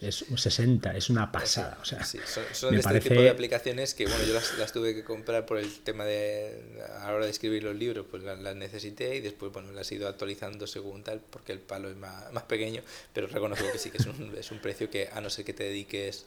es, 0.00 0.22
un 0.22 0.38
60, 0.38 0.96
es 0.96 1.08
una 1.08 1.32
pasada. 1.32 1.78
O 1.80 1.84
sea, 1.84 2.04
son, 2.04 2.74
de 2.74 2.80
este 2.80 3.00
tipo 3.00 3.20
de 3.20 3.30
aplicaciones 3.30 3.94
que, 3.94 4.06
bueno, 4.06 4.22
yo 4.24 4.34
las, 4.34 4.72
tuve 4.72 4.94
que 4.94 5.04
comprar 5.04 5.46
por 5.46 5.58
el 5.58 5.70
tema 5.80 6.04
de, 6.04 6.78
a 7.00 7.06
la 7.06 7.14
hora 7.14 7.24
de 7.24 7.30
escribir 7.30 7.64
los 7.64 7.74
libros, 7.74 8.06
pues 8.10 8.22
las, 8.22 8.54
necesité 8.54 9.16
y 9.16 9.20
después, 9.20 9.50
bueno, 9.52 9.72
las 9.72 9.90
he 9.92 9.94
ido 9.94 10.08
actualizando 10.08 10.66
según 10.66 11.02
tal, 11.02 11.20
porque 11.30 11.52
el 11.52 11.60
palo 11.60 11.88
es 11.88 11.96
más, 11.96 12.30
más 12.32 12.44
pequeño, 12.44 12.82
pero 13.14 13.28
reconozco 13.28 13.64
que 13.72 13.78
sí, 13.78 13.90
que 13.90 13.98
es 13.98 14.06
un, 14.06 14.34
es 14.38 14.50
un 14.50 14.58
precio 14.58 14.90
que, 14.90 15.08
a 15.12 15.20
no 15.22 15.30
ser 15.30 15.44
que 15.46 15.54
te 15.54 15.64
dediques 15.64 16.26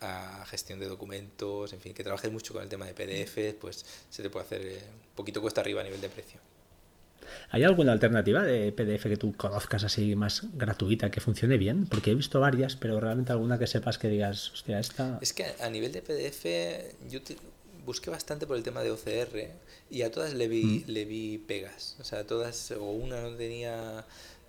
a 0.00 0.44
gestión 0.46 0.78
de 0.80 0.86
documentos, 0.86 1.72
en 1.72 1.80
fin, 1.80 1.94
que 1.94 2.02
trabajes 2.02 2.30
mucho 2.30 2.52
con 2.52 2.62
el 2.62 2.68
tema 2.68 2.86
de 2.86 2.94
PDF, 2.94 3.58
pues 3.60 3.84
se 4.10 4.22
te 4.22 4.30
puede 4.30 4.46
hacer 4.46 4.62
eh, 4.62 4.82
un 4.82 5.16
poquito 5.16 5.40
cuesta 5.40 5.60
arriba 5.60 5.80
a 5.80 5.84
nivel 5.84 6.00
de 6.00 6.08
precio. 6.08 6.40
¿Hay 7.50 7.64
alguna 7.64 7.92
alternativa 7.92 8.42
de 8.42 8.72
PDF 8.72 9.04
que 9.04 9.16
tú 9.16 9.34
conozcas 9.34 9.84
así 9.84 10.14
más 10.14 10.42
gratuita 10.54 11.10
que 11.10 11.20
funcione 11.20 11.56
bien? 11.56 11.86
Porque 11.86 12.10
he 12.10 12.14
visto 12.14 12.40
varias, 12.40 12.76
pero 12.76 13.00
realmente 13.00 13.32
alguna 13.32 13.58
que 13.58 13.66
sepas 13.66 13.98
que 13.98 14.08
digas, 14.08 14.50
hostia, 14.52 14.78
esta... 14.78 15.18
Es 15.20 15.32
que 15.32 15.46
a 15.60 15.70
nivel 15.70 15.92
de 15.92 16.02
PDF 16.02 17.10
yo 17.10 17.20
busqué 17.84 18.10
bastante 18.10 18.46
por 18.46 18.56
el 18.56 18.62
tema 18.62 18.82
de 18.82 18.90
OCR 18.90 19.50
y 19.90 20.02
a 20.02 20.10
todas 20.10 20.34
le 20.34 20.48
vi, 20.48 20.84
mm. 20.86 20.90
le 20.90 21.04
vi 21.04 21.38
pegas. 21.38 21.96
O 22.00 22.04
sea, 22.04 22.26
todas, 22.26 22.70
o 22.72 22.84
una 22.84 23.20
no 23.20 23.30
tenía 23.36 24.04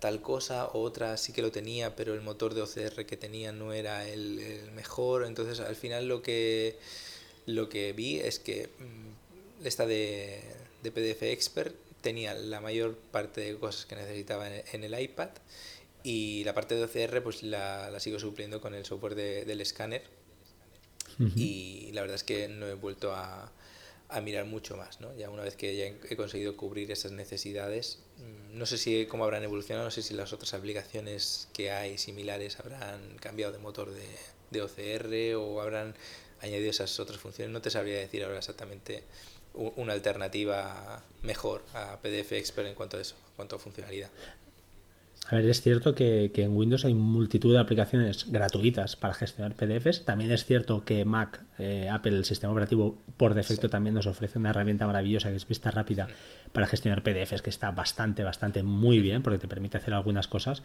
tal 0.06 0.22
cosa, 0.22 0.70
otra 0.72 1.16
sí 1.16 1.32
que 1.32 1.42
lo 1.42 1.50
tenía, 1.50 1.96
pero 1.96 2.14
el 2.14 2.20
motor 2.20 2.54
de 2.54 2.62
OCR 2.62 3.06
que 3.06 3.16
tenía 3.16 3.50
no 3.50 3.72
era 3.72 4.06
el, 4.06 4.70
mejor. 4.72 5.24
Entonces 5.24 5.58
al 5.58 5.74
final 5.74 6.06
lo 6.06 6.22
que, 6.22 6.78
lo 7.46 7.68
que 7.68 7.92
vi 7.92 8.20
es 8.20 8.38
que 8.38 8.68
mm, 8.78 9.66
esta 9.66 9.84
de, 9.84 10.40
de, 10.84 10.92
PDF 10.92 11.22
Expert 11.24 11.74
tenía 12.02 12.34
la 12.34 12.60
mayor 12.60 12.94
parte 13.10 13.40
de 13.40 13.56
cosas 13.56 13.84
que 13.86 13.96
necesitaba 13.96 14.46
en, 14.48 14.84
el 14.84 14.96
iPad 14.96 15.30
y 16.04 16.44
la 16.44 16.54
parte 16.54 16.76
de 16.76 16.84
OCR 16.84 17.20
pues 17.24 17.42
la, 17.42 17.90
la 17.90 17.98
sigo 17.98 18.20
supliendo 18.20 18.60
con 18.60 18.76
el 18.76 18.84
software 18.84 19.16
del 19.16 19.60
escáner 19.60 20.04
y 21.34 21.90
la 21.94 22.02
verdad 22.02 22.14
es 22.14 22.22
que 22.22 22.46
no 22.46 22.68
he 22.68 22.74
vuelto 22.74 23.12
a, 23.12 23.50
a 24.08 24.20
mirar 24.20 24.44
mucho 24.44 24.76
más, 24.76 25.00
¿no? 25.00 25.14
Ya 25.16 25.30
una 25.30 25.42
vez 25.42 25.56
que 25.56 25.76
ya 25.76 25.86
he 25.86 26.16
conseguido 26.16 26.56
cubrir 26.56 26.90
esas 26.90 27.12
necesidades, 27.12 27.98
mm, 28.18 28.58
no 28.58 28.66
sé 28.66 28.78
si 28.78 29.06
cómo 29.06 29.24
habrán 29.24 29.42
evolucionado, 29.42 29.84
no 29.84 29.90
sé 29.90 30.02
si 30.02 30.14
las 30.14 30.32
otras 30.32 30.54
aplicaciones 30.54 31.48
que 31.52 31.70
hay 31.70 31.98
similares 31.98 32.58
habrán 32.60 33.16
cambiado 33.18 33.52
de 33.52 33.58
motor 33.58 33.90
de, 33.90 34.06
de 34.50 34.62
OCR 34.62 35.36
o 35.36 35.60
habrán 35.60 35.94
añadido 36.40 36.70
esas 36.70 36.98
otras 37.00 37.18
funciones. 37.18 37.52
No 37.52 37.60
te 37.60 37.70
sabría 37.70 37.98
decir 37.98 38.24
ahora 38.24 38.38
exactamente 38.38 39.02
una 39.54 39.94
alternativa 39.94 41.02
mejor 41.22 41.62
a 41.72 41.98
PDF 42.00 42.32
Expert 42.32 42.68
en 42.68 42.74
cuanto 42.74 42.98
a 42.98 43.00
eso, 43.00 43.14
en 43.14 43.36
cuanto 43.36 43.56
a 43.56 43.58
funcionalidad. 43.58 44.10
A 45.28 45.34
ver, 45.34 45.46
es 45.46 45.60
cierto 45.60 45.92
que, 45.94 46.30
en 46.32 46.56
Windows 46.56 46.84
hay 46.84 46.94
multitud 46.94 47.52
de 47.52 47.58
aplicaciones 47.58 48.30
gratuitas 48.30 48.94
para 48.94 49.12
gestionar 49.12 49.54
PDFs. 49.54 50.04
También 50.04 50.30
es 50.30 50.44
cierto 50.44 50.84
que 50.84 51.04
Mac, 51.04 51.42
eh, 51.58 51.88
Apple, 51.90 52.16
el 52.16 52.24
sistema 52.24 52.52
operativo, 52.52 52.96
por 53.16 53.34
defecto 53.34 53.68
también 53.68 53.94
nos 53.94 54.06
ofrece 54.06 54.38
una 54.38 54.50
herramienta 54.50 54.86
maravillosa 54.86 55.30
que 55.30 55.36
es 55.36 55.48
vista 55.48 55.72
rápida 55.72 56.06
para 56.52 56.68
gestionar 56.68 57.02
PDFs, 57.02 57.42
que 57.42 57.50
está 57.50 57.72
bastante, 57.72 58.22
bastante 58.22 58.62
muy 58.62 59.00
bien 59.00 59.22
porque 59.22 59.38
te 59.38 59.48
permite 59.48 59.78
hacer 59.78 59.94
algunas 59.94 60.28
cosas. 60.28 60.62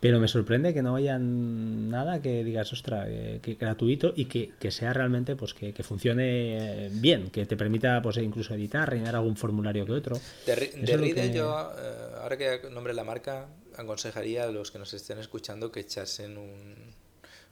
Pero 0.00 0.20
me 0.20 0.28
sorprende 0.28 0.72
que 0.72 0.80
no 0.80 0.96
haya 0.96 1.18
nada 1.18 2.22
que 2.22 2.44
digas, 2.44 2.72
ostra, 2.72 3.04
eh, 3.08 3.40
que 3.42 3.56
gratuito 3.56 4.14
y 4.16 4.24
que, 4.24 4.70
sea 4.70 4.94
realmente 4.94 5.36
pues 5.36 5.52
que, 5.52 5.74
funcione 5.82 6.88
bien, 6.92 7.28
que 7.28 7.44
te 7.44 7.58
permita 7.58 8.00
pues 8.00 8.16
incluso 8.16 8.54
editar, 8.54 8.88
rellenar 8.88 9.16
algún 9.16 9.36
formulario 9.36 9.84
que 9.84 9.92
otro. 9.92 10.16
De, 10.46 10.54
de 10.54 11.32
yo, 11.34 11.72
eh, 11.78 12.14
ahora 12.22 12.38
que 12.38 12.70
nombre 12.70 12.94
la 12.94 13.04
marca, 13.04 13.48
aconsejaría 13.78 14.44
a 14.44 14.48
los 14.48 14.70
que 14.70 14.78
nos 14.78 14.92
estén 14.94 15.18
escuchando 15.18 15.72
que 15.72 15.80
echasen 15.80 16.36
un, 16.36 16.74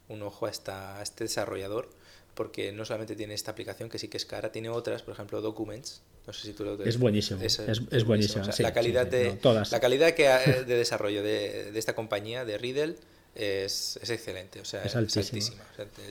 un 0.09 0.23
ojo 0.23 0.47
a, 0.47 0.51
esta, 0.51 0.99
a 0.99 1.03
este 1.03 1.25
desarrollador 1.25 1.89
porque 2.37 2.71
no 2.71 2.85
solamente 2.85 3.17
tiene 3.17 3.33
esta 3.33 3.51
aplicación 3.51 3.89
que 3.89 3.99
sí 3.99 4.09
que 4.09 4.19
es 4.19 4.27
cara, 4.27 4.53
tiene 4.53 4.69
otras, 4.69 5.03
por 5.03 5.15
ejemplo, 5.15 5.41
Documents. 5.41 6.03
No 6.27 6.33
sé 6.35 6.43
si 6.47 6.53
tú 6.53 6.65
lo 6.65 6.85
Es 6.85 6.99
buenísimo. 6.99 7.41
Es, 7.41 7.59
es, 7.59 8.05
buenísimo. 8.05 8.45
la 8.59 8.75
calidad, 8.75 9.07
de, 9.07 9.39
la 9.71 9.81
calidad 9.81 10.13
que, 10.13 10.29
de 10.29 10.77
desarrollo 10.77 11.23
de, 11.23 11.71
de, 11.73 11.79
esta 11.79 11.95
compañía, 11.95 12.45
de 12.45 12.59
Riddle, 12.59 12.97
es, 13.35 13.99
es 14.03 14.11
excelente. 14.11 14.61
O 14.61 14.67
sea, 14.67 14.85
es 14.85 14.95
altísima. 14.97 15.65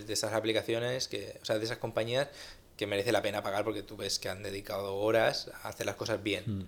de 0.07 0.11
esas 0.11 0.33
aplicaciones, 0.33 1.07
que, 1.07 1.37
o 1.41 1.45
sea, 1.45 1.59
de 1.59 1.65
esas 1.65 1.77
compañías 1.77 2.29
que 2.75 2.87
merece 2.87 3.11
la 3.11 3.21
pena 3.21 3.43
pagar 3.43 3.63
porque 3.63 3.83
tú 3.83 3.95
ves 3.95 4.17
que 4.17 4.29
han 4.29 4.41
dedicado 4.41 4.95
horas 4.95 5.51
a 5.61 5.69
hacer 5.69 5.85
las 5.85 5.95
cosas 5.95 6.23
bien. 6.23 6.43
Mm. 6.47 6.67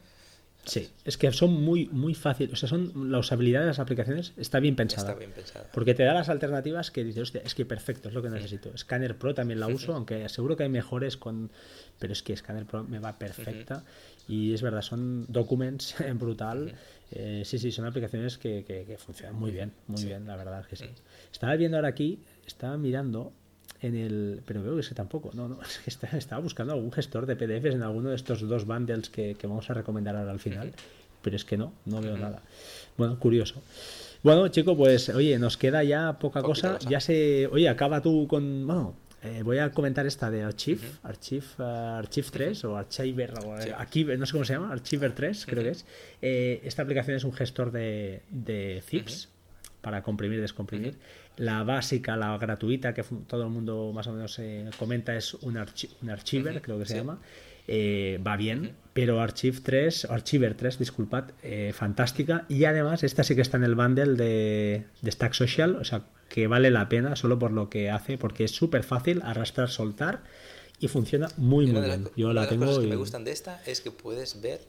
Sí, 0.68 0.90
es 1.06 1.18
que 1.18 1.32
son 1.32 1.54
muy, 1.64 1.88
muy 1.88 2.14
fáciles. 2.14 2.54
O 2.54 2.56
sea, 2.58 2.68
son 2.68 3.12
la 3.12 3.20
usabilidad 3.20 3.62
de 3.62 3.68
las 3.68 3.80
aplicaciones 3.80 4.34
está 4.36 4.60
bien 4.60 4.76
pensada. 4.76 5.08
Está 5.08 5.18
bien 5.18 5.32
pensada. 5.32 5.70
Porque 5.74 5.94
te 5.94 6.04
da 6.04 6.14
las 6.14 6.28
alternativas 6.28 6.92
que 6.92 7.06
dices, 7.06 7.24
hostia, 7.24 7.42
es 7.46 7.56
que 7.56 7.66
perfecto, 7.66 8.10
es 8.10 8.16
lo 8.16 8.22
que 8.22 8.30
necesito. 8.30 8.78
Scanner 8.78 9.18
Pro 9.18 9.34
también 9.34 9.62
la 9.62 9.68
uso, 9.68 9.96
aunque 9.96 10.28
seguro 10.28 10.58
que 10.58 10.64
hay 10.64 10.70
mejores 10.70 11.16
con. 11.16 11.50
Pero 12.00 12.14
es 12.14 12.22
que 12.22 12.36
Scanner 12.36 12.66
Pro 12.66 12.84
me 12.84 13.00
va 13.00 13.18
perfecta. 13.18 13.84
Y 14.28 14.54
es 14.54 14.62
verdad, 14.62 14.82
son 14.82 15.26
documents 15.30 16.00
en 16.02 16.20
brutal. 16.20 16.76
Eh, 17.12 17.44
sí, 17.46 17.58
sí, 17.58 17.72
son 17.72 17.86
aplicaciones 17.86 18.38
que, 18.38 18.66
que, 18.66 18.98
funcionan 18.98 19.36
muy 19.36 19.52
bien, 19.52 19.72
muy 19.88 20.04
bien, 20.04 20.28
la 20.28 20.36
verdad 20.36 20.66
que 20.66 20.76
sí. 20.76 20.90
Estaba 21.32 21.56
viendo 21.56 21.78
ahora 21.78 21.88
aquí, 21.88 22.20
estaba 22.46 22.76
mirando 22.78 23.32
en 23.82 23.96
el. 23.96 24.42
Pero 24.46 24.64
veo 24.64 24.76
que 24.76 24.82
ese 24.82 24.96
tampoco. 24.96 25.32
No, 25.34 25.48
no. 25.48 25.60
Es 25.86 25.98
que 25.98 26.18
estaba 26.18 26.42
buscando 26.42 26.74
algún 26.74 26.92
gestor 26.92 27.26
de 27.26 27.36
PDFs 27.36 27.76
en 27.76 27.84
alguno 27.84 28.10
de 28.10 28.16
estos 28.16 28.42
dos 28.48 28.66
bundles 28.66 29.10
que, 29.10 29.36
vamos 29.44 29.70
a 29.70 29.74
recomendar 29.74 30.16
ahora 30.16 30.32
al 30.32 30.40
final. 30.40 30.74
Pero 31.22 31.36
es 31.36 31.46
que 31.46 31.58
no, 31.58 31.74
no 31.86 32.02
veo 32.02 32.18
nada. 32.18 32.42
Bueno, 32.98 33.20
curioso. 33.20 33.62
Bueno, 34.24 34.48
chico, 34.50 34.78
pues 34.78 35.10
oye, 35.10 35.38
nos 35.40 35.58
queda 35.58 35.84
ya 35.84 36.18
poca 36.20 36.42
cosa. 36.42 36.80
Ya 36.88 37.00
se. 37.00 37.48
Oye, 37.48 37.68
acaba 37.70 38.02
tú 38.02 38.28
con. 38.28 38.66
Bueno, 38.66 38.96
eh, 39.24 39.42
voy 39.44 39.58
a 39.58 39.72
comentar 39.72 40.06
esta 40.06 40.30
de 40.30 40.44
Archive, 40.44 40.82
Archive, 41.04 41.46
uh, 41.58 41.64
Archive 41.64 42.28
3 42.32 42.66
o 42.66 42.78
Archiver, 42.78 43.34
aquí, 43.78 44.04
no 44.06 44.26
sé 44.28 44.32
cómo 44.32 44.46
se 44.46 44.54
llama, 44.54 44.72
Archiver 44.72 45.14
3, 45.14 45.46
creo 45.48 45.64
que 45.64 45.70
es. 45.70 45.86
Eh, 46.22 46.62
esta 46.64 46.84
aplicación 46.84 47.18
es 47.18 47.24
un 47.24 47.34
gestor 47.34 47.72
de, 47.72 48.22
de 48.30 48.84
zips 48.86 49.30
para 49.82 50.04
comprimir 50.04 50.38
y 50.38 50.42
descomprimir. 50.42 50.98
La 51.38 51.64
básica, 51.64 52.18
la 52.18 52.38
gratuita, 52.38 52.94
que 52.94 53.04
todo 53.04 53.44
el 53.44 53.50
mundo 53.50 53.92
más 53.94 54.08
o 54.08 54.14
menos 54.14 54.38
eh, 54.40 54.70
comenta, 54.78 55.16
es 55.16 55.36
un, 55.36 55.58
un 56.02 56.10
archiver, 56.10 56.62
creo 56.62 56.80
que 56.80 56.86
se 56.86 56.96
llama. 56.96 57.20
Eh, 57.70 58.20
va 58.26 58.38
bien, 58.38 58.76
pero 58.94 59.20
Archive 59.20 59.60
3, 59.62 60.06
Archiver 60.06 60.56
3, 60.56 60.80
disculpad, 60.80 61.32
eh, 61.44 61.74
fantástica. 61.76 62.46
Y 62.48 62.64
además, 62.64 63.04
esta 63.04 63.24
sí 63.24 63.36
que 63.36 63.42
está 63.42 63.58
en 63.58 63.66
el 63.66 63.76
bundle 63.76 64.16
de, 64.16 64.86
de 65.02 65.12
Stack 65.12 65.34
Social, 65.34 65.76
o 65.76 65.84
sea, 65.84 66.04
que 66.30 66.48
vale 66.48 66.72
la 66.72 66.90
pena 66.90 67.16
solo 67.16 67.38
por 67.38 67.52
lo 67.52 67.70
que 67.70 67.90
hace, 67.90 68.18
porque 68.18 68.46
es 68.46 68.52
súper 68.52 68.84
fácil 68.84 69.22
arrastrar, 69.22 69.70
soltar 69.70 70.24
y 70.80 70.88
funciona 70.88 71.28
muy, 71.38 71.68
muy 71.68 71.82
bien. 71.82 72.10
Yo 72.16 72.34
la 72.34 72.48
tengo. 72.48 72.66
Las 72.66 72.76
cosas 72.76 72.86
que 72.86 72.90
me 72.90 72.96
gustan 72.96 73.24
de 73.26 73.32
esta 73.32 73.62
es 73.66 73.82
que 73.82 73.92
puedes 73.92 74.42
ver 74.42 74.62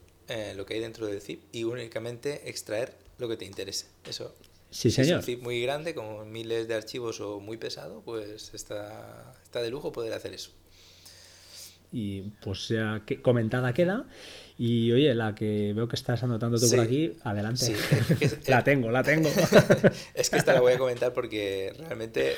lo 0.56 0.66
que 0.66 0.74
hay 0.74 0.80
dentro 0.80 1.06
del 1.06 1.22
zip 1.22 1.42
y 1.52 1.64
únicamente 1.64 2.50
extraer 2.50 2.94
lo 3.18 3.28
que 3.28 3.36
te 3.36 3.44
interese. 3.44 3.86
Eso 4.08 4.34
Sí, 4.70 4.90
señor. 4.90 5.20
Es 5.20 5.26
un 5.28 5.34
zip 5.34 5.42
muy 5.42 5.62
grande, 5.62 5.94
con 5.94 6.30
miles 6.30 6.68
de 6.68 6.74
archivos 6.74 7.20
o 7.20 7.40
muy 7.40 7.56
pesado, 7.56 8.02
pues 8.04 8.52
está, 8.54 9.34
está 9.42 9.62
de 9.62 9.70
lujo 9.70 9.92
poder 9.92 10.12
hacer 10.12 10.34
eso. 10.34 10.50
Y 11.90 12.22
pues 12.42 12.68
ya 12.68 13.02
que 13.06 13.22
comentada 13.22 13.72
queda. 13.72 14.06
Y 14.58 14.92
oye, 14.92 15.14
la 15.14 15.34
que 15.34 15.72
veo 15.72 15.88
que 15.88 15.96
estás 15.96 16.22
anotando 16.22 16.58
tú 16.58 16.68
por 16.68 16.80
aquí, 16.80 17.16
adelante. 17.22 17.74
la 18.48 18.62
tengo, 18.64 18.90
la 18.90 19.02
tengo. 19.02 19.30
es 20.14 20.30
que 20.30 20.36
esta 20.36 20.52
la 20.52 20.60
voy 20.60 20.72
a 20.72 20.78
comentar 20.78 21.12
porque 21.12 21.72
realmente 21.78 22.34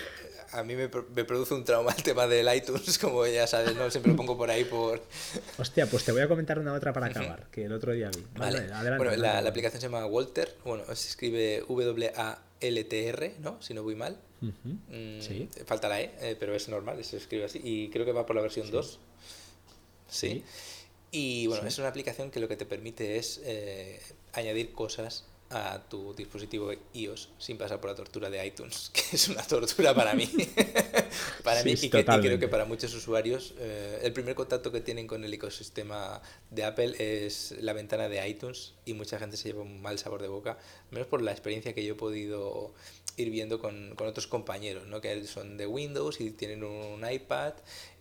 a 0.52 0.62
mí 0.62 0.74
me, 0.74 0.88
me, 0.88 1.24
produce 1.24 1.54
un 1.54 1.64
trauma 1.64 1.92
el 1.96 2.02
tema 2.02 2.26
del 2.26 2.54
iTunes, 2.54 2.98
como 3.00 3.26
ya 3.26 3.46
sabes, 3.46 3.74
¿no? 3.76 3.90
Siempre 3.90 4.12
lo 4.12 4.16
pongo 4.16 4.36
por 4.36 4.50
ahí 4.50 4.64
por... 4.64 5.02
Hostia, 5.58 5.86
pues 5.86 6.04
te 6.04 6.12
voy 6.12 6.22
a 6.22 6.28
comentar 6.28 6.58
una 6.58 6.72
otra 6.72 6.92
para 6.92 7.06
acabar, 7.06 7.46
que 7.50 7.64
el 7.64 7.72
otro 7.72 7.92
día 7.92 8.10
vi. 8.14 8.24
Vale, 8.36 8.68
Bueno, 8.96 9.16
La, 9.16 9.38
aplicación 9.38 9.80
se 9.80 9.86
llama 9.88 10.06
Walter, 10.06 10.56
bueno, 10.64 10.84
se 10.86 11.08
escribe 11.08 11.64
W-A... 11.68 12.42
LTR, 12.60 13.40
¿no? 13.40 13.60
Si 13.62 13.72
no 13.72 13.82
voy 13.82 13.94
mal. 13.94 14.18
Mm, 14.40 15.20
sí. 15.20 15.48
Falta 15.64 15.88
la 15.88 16.00
E, 16.00 16.12
eh, 16.20 16.36
pero 16.38 16.54
es 16.54 16.68
normal, 16.68 17.02
se 17.04 17.16
escribe 17.16 17.44
así. 17.44 17.60
Y 17.62 17.88
creo 17.88 18.04
que 18.04 18.12
va 18.12 18.26
por 18.26 18.36
la 18.36 18.42
versión 18.42 18.70
2. 18.70 18.98
Sí. 20.08 20.44
Y 21.10 21.46
bueno, 21.46 21.66
es 21.66 21.78
una 21.78 21.88
aplicación 21.88 22.30
que 22.30 22.38
lo 22.38 22.48
que 22.48 22.56
te 22.56 22.66
permite 22.66 23.16
es 23.16 23.40
eh, 23.44 24.00
añadir 24.32 24.72
cosas 24.72 25.24
a 25.50 25.82
tu 25.88 26.14
dispositivo 26.14 26.70
iOS 26.94 27.30
sin 27.38 27.58
pasar 27.58 27.80
por 27.80 27.90
la 27.90 27.96
tortura 27.96 28.30
de 28.30 28.46
iTunes, 28.46 28.90
que 28.94 29.16
es 29.16 29.28
una 29.28 29.42
tortura 29.42 29.94
para 29.94 30.14
mí. 30.14 30.30
para 31.44 31.64
mí 31.64 31.72
y, 31.72 31.90
que, 31.90 32.04
creo 32.04 32.38
que 32.38 32.48
para 32.48 32.64
muchos 32.64 32.94
usuarios 32.94 33.54
eh, 33.58 33.98
el 34.02 34.12
primer 34.12 34.36
contacto 34.36 34.70
que 34.70 34.80
tienen 34.80 35.08
con 35.08 35.24
el 35.24 35.34
ecosistema 35.34 36.22
de 36.50 36.64
Apple 36.64 36.94
es 36.98 37.54
la 37.60 37.72
ventana 37.72 38.08
de 38.08 38.26
iTunes 38.28 38.74
y 38.84 38.94
mucha 38.94 39.18
gente 39.18 39.36
se 39.36 39.48
lleva 39.48 39.62
un 39.62 39.82
mal 39.82 39.98
sabor 39.98 40.22
de 40.22 40.28
boca, 40.28 40.56
menos 40.90 41.08
por 41.08 41.20
la 41.20 41.32
experiencia 41.32 41.74
que 41.74 41.84
yo 41.84 41.94
he 41.94 41.96
podido 41.96 42.72
ir 43.16 43.30
viendo 43.30 43.58
con, 43.58 43.96
con 43.96 44.06
otros 44.06 44.28
compañeros, 44.28 44.86
¿no? 44.86 45.00
que 45.00 45.24
son 45.24 45.56
de 45.56 45.66
Windows 45.66 46.20
y 46.20 46.30
tienen 46.30 46.62
un 46.62 47.04
iPad 47.10 47.54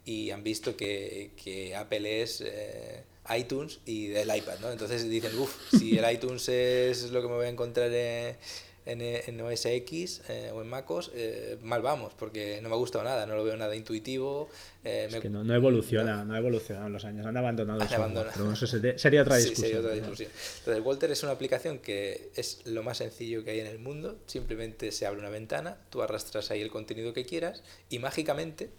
y 0.06 0.30
han 0.30 0.44
visto 0.44 0.78
que, 0.78 1.32
que 1.36 1.76
Apple 1.76 2.22
es... 2.22 2.42
Eh, 2.42 3.04
iTunes 3.38 3.80
y 3.86 4.08
del 4.08 4.36
iPad, 4.36 4.60
¿no? 4.62 4.72
Entonces 4.72 5.08
dicen, 5.10 5.38
uff, 5.38 5.56
si 5.78 5.98
el 5.98 6.12
iTunes 6.12 6.48
es 6.50 7.12
lo 7.12 7.22
que 7.22 7.28
me 7.28 7.36
voy 7.36 7.46
a 7.46 7.50
encontrar 7.50 7.92
en, 7.92 9.02
en, 9.02 9.42
OS 9.42 9.66
X 9.66 10.22
eh, 10.30 10.52
o 10.54 10.62
en 10.62 10.68
MacOS, 10.68 11.12
eh, 11.14 11.58
mal 11.62 11.82
vamos, 11.82 12.14
porque 12.18 12.60
no 12.62 12.70
me 12.70 12.76
ha 12.76 12.78
gustado 12.78 13.04
nada, 13.04 13.26
no 13.26 13.36
lo 13.36 13.44
veo 13.44 13.56
nada 13.56 13.76
intuitivo. 13.76 14.50
Eh, 14.84 15.08
es 15.10 15.20
que 15.20 15.30
no, 15.30 15.54
evoluciona, 15.54 16.24
no, 16.26 16.34
ha 16.34 16.38
evolucionado 16.40 16.88
en 16.88 16.94
los 16.94 17.06
años, 17.06 17.26
han 17.26 17.38
abandonado 17.38 17.82
el 17.82 18.54
eso 18.54 18.68
sería 18.68 19.22
otra 19.22 19.38
discusión. 19.38 19.68
sería 19.68 19.80
otra 19.80 19.94
discusión. 19.94 20.32
Entonces, 20.60 20.84
Walter 20.84 21.12
es 21.12 21.24
una 21.24 21.34
aplicación 21.34 21.80
que 21.80 22.32
es 22.36 22.62
lo 22.66 22.82
más 22.84 22.98
sencillo 22.98 23.44
que 23.44 23.52
hay 23.52 23.60
en 23.60 23.68
el 23.68 23.80
mundo, 23.80 24.18
simplemente 24.26 24.92
se 24.92 25.06
abre 25.06 25.20
una 25.20 25.30
ventana, 25.30 25.78
tú 25.90 26.02
arrastras 26.02 26.50
ahí 26.52 26.62
el 26.62 26.72
contenido 26.72 27.14
que 27.14 27.26
quieras 27.26 27.64
y 27.90 28.00
mágicamente 28.00 28.70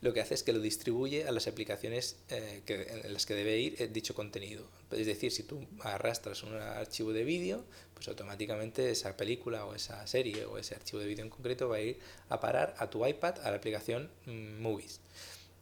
lo 0.00 0.14
que 0.14 0.20
hace 0.20 0.34
es 0.34 0.42
que 0.42 0.52
lo 0.52 0.60
distribuye 0.60 1.26
a 1.26 1.32
las 1.32 1.46
aplicaciones 1.46 2.16
eh, 2.30 2.62
que, 2.64 2.82
en 3.04 3.12
las 3.12 3.26
que 3.26 3.34
debe 3.34 3.58
ir 3.58 3.80
eh, 3.82 3.88
dicho 3.88 4.14
contenido. 4.14 4.64
Es 4.90 5.06
decir, 5.06 5.30
si 5.30 5.42
tú 5.42 5.66
arrastras 5.80 6.42
un 6.42 6.54
archivo 6.54 7.12
de 7.12 7.24
vídeo, 7.24 7.64
pues 7.94 8.08
automáticamente 8.08 8.90
esa 8.90 9.16
película 9.16 9.66
o 9.66 9.74
esa 9.74 10.06
serie 10.06 10.46
o 10.46 10.56
ese 10.56 10.74
archivo 10.74 11.00
de 11.00 11.06
vídeo 11.06 11.24
en 11.24 11.30
concreto 11.30 11.68
va 11.68 11.76
a 11.76 11.80
ir 11.80 11.98
a 12.30 12.40
parar 12.40 12.74
a 12.78 12.88
tu 12.88 13.06
iPad 13.06 13.40
a 13.40 13.50
la 13.50 13.58
aplicación 13.58 14.10
mm, 14.24 14.60
Movies 14.60 15.00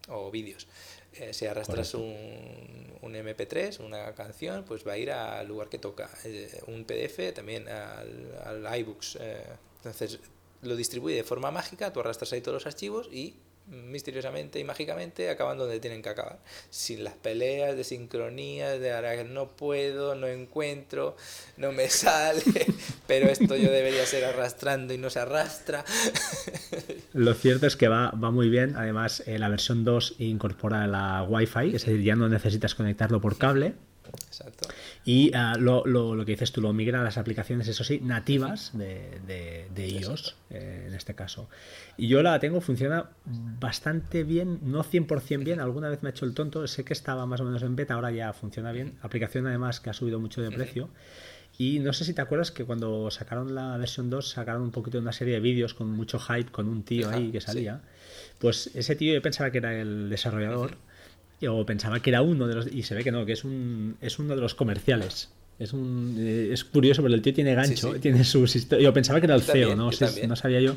o 0.08 0.30
vídeos. 0.30 0.68
Eh, 1.14 1.34
si 1.34 1.46
arrastras 1.46 1.94
un, 1.94 2.14
un, 3.02 3.14
MP3, 3.14 3.80
una 3.80 4.14
canción, 4.14 4.64
pues 4.64 4.86
va 4.86 4.92
a 4.92 4.98
ir 4.98 5.10
al 5.10 5.48
lugar 5.48 5.68
que 5.68 5.78
toca. 5.78 6.08
un 6.68 6.84
PDF 6.84 7.34
también 7.34 7.68
al, 7.68 8.38
al 8.44 8.78
iBooks. 8.80 9.18
entonces 9.78 10.20
lo 10.62 10.76
distribuye 10.76 11.16
de 11.16 11.24
forma 11.24 11.50
mágica, 11.50 11.92
tú 11.92 12.00
arrastras 12.00 12.32
ahí 12.32 12.40
todos 12.40 12.54
los 12.54 12.66
archivos 12.66 13.08
y 13.12 13.34
misteriosamente 13.70 14.58
y 14.58 14.64
mágicamente 14.64 15.30
acaban 15.30 15.58
donde 15.58 15.80
tienen 15.80 16.02
que 16.02 16.08
acabar. 16.08 16.38
Sin 16.70 17.04
las 17.04 17.14
peleas 17.14 17.76
de 17.76 17.84
sincronía, 17.84 18.78
de 18.78 18.92
ahora 18.92 19.24
no 19.24 19.48
puedo, 19.48 20.14
no 20.14 20.26
encuentro, 20.26 21.16
no 21.56 21.72
me 21.72 21.88
sale, 21.88 22.42
pero 23.06 23.28
esto 23.28 23.56
yo 23.56 23.70
debería 23.70 24.04
ser 24.06 24.24
arrastrando 24.24 24.94
y 24.94 24.98
no 24.98 25.10
se 25.10 25.20
arrastra. 25.20 25.84
Lo 27.12 27.34
cierto 27.34 27.66
es 27.66 27.76
que 27.76 27.88
va, 27.88 28.10
va 28.10 28.30
muy 28.30 28.48
bien. 28.48 28.76
Además, 28.76 29.22
eh, 29.26 29.38
la 29.38 29.48
versión 29.48 29.84
2 29.84 30.16
incorpora 30.18 30.86
la 30.86 31.22
Wi-Fi, 31.22 31.74
es 31.74 31.84
decir, 31.84 32.02
ya 32.02 32.16
no 32.16 32.28
necesitas 32.28 32.74
conectarlo 32.74 33.20
por 33.20 33.38
cable. 33.38 33.74
Exacto. 34.26 34.68
Y 35.04 35.32
ah, 35.34 35.54
lo, 35.58 35.84
lo, 35.86 36.14
lo, 36.14 36.24
que 36.24 36.32
dices 36.32 36.52
tú, 36.52 36.60
lo 36.60 36.72
migra 36.72 37.00
a 37.00 37.04
las 37.04 37.18
aplicaciones, 37.18 37.68
eso 37.68 37.84
sí, 37.84 38.00
nativas 38.02 38.76
de, 38.76 39.20
de, 39.26 39.68
de 39.74 39.88
iOS, 39.88 40.36
eh, 40.50 40.84
en 40.88 40.94
este 40.94 41.14
caso. 41.14 41.48
Y 41.96 42.08
yo 42.08 42.22
la 42.22 42.38
tengo, 42.38 42.60
funciona 42.60 43.10
bastante 43.24 44.24
bien, 44.24 44.60
no 44.62 44.84
100% 44.84 45.44
bien, 45.44 45.60
alguna 45.60 45.88
vez 45.88 46.02
me 46.02 46.08
ha 46.08 46.10
hecho 46.10 46.24
el 46.24 46.34
tonto, 46.34 46.66
sé 46.66 46.84
que 46.84 46.92
estaba 46.92 47.26
más 47.26 47.40
o 47.40 47.44
menos 47.44 47.62
en 47.62 47.76
beta, 47.76 47.94
ahora 47.94 48.10
ya 48.10 48.32
funciona 48.32 48.72
bien. 48.72 48.98
Aplicación 49.02 49.46
además 49.46 49.80
que 49.80 49.90
ha 49.90 49.94
subido 49.94 50.20
mucho 50.20 50.42
de 50.42 50.50
precio. 50.50 50.88
Y 51.58 51.80
no 51.80 51.92
sé 51.92 52.04
si 52.04 52.14
te 52.14 52.22
acuerdas 52.22 52.52
que 52.52 52.64
cuando 52.64 53.10
sacaron 53.10 53.52
la 53.52 53.76
versión 53.78 54.10
2 54.10 54.28
sacaron 54.28 54.62
un 54.62 54.70
poquito 54.70 54.98
de 54.98 55.02
una 55.02 55.12
serie 55.12 55.34
de 55.34 55.40
vídeos 55.40 55.74
con 55.74 55.90
mucho 55.90 56.20
hype, 56.20 56.52
con 56.52 56.68
un 56.68 56.84
tío 56.84 57.10
ahí 57.10 57.32
que 57.32 57.40
salía. 57.40 57.80
Pues 58.38 58.70
ese 58.74 58.94
tío 58.94 59.12
yo 59.12 59.20
pensaba 59.20 59.50
que 59.50 59.58
era 59.58 59.74
el 59.74 60.08
desarrollador 60.08 60.76
o 61.46 61.64
pensaba 61.64 62.00
que 62.00 62.10
era 62.10 62.22
uno 62.22 62.46
de 62.48 62.54
los. 62.54 62.66
Y 62.72 62.82
se 62.82 62.94
ve 62.94 63.04
que 63.04 63.12
no, 63.12 63.24
que 63.24 63.32
es, 63.32 63.44
un, 63.44 63.96
es 64.00 64.18
uno 64.18 64.34
de 64.34 64.40
los 64.40 64.54
comerciales. 64.54 65.30
Es, 65.58 65.72
un, 65.72 66.16
eh, 66.18 66.50
es 66.52 66.64
curioso, 66.64 67.02
pero 67.02 67.14
el 67.14 67.22
tío 67.22 67.34
tiene 67.34 67.54
gancho, 67.54 67.94
tiene 68.00 68.22
sus 68.22 68.68
Yo 68.68 68.92
pensaba 68.92 69.18
que 69.20 69.26
era 69.26 69.34
el 69.34 69.42
CEO, 69.42 69.74
¿no? 69.74 69.90
no 70.28 70.36
sabía 70.36 70.60
yo. 70.60 70.76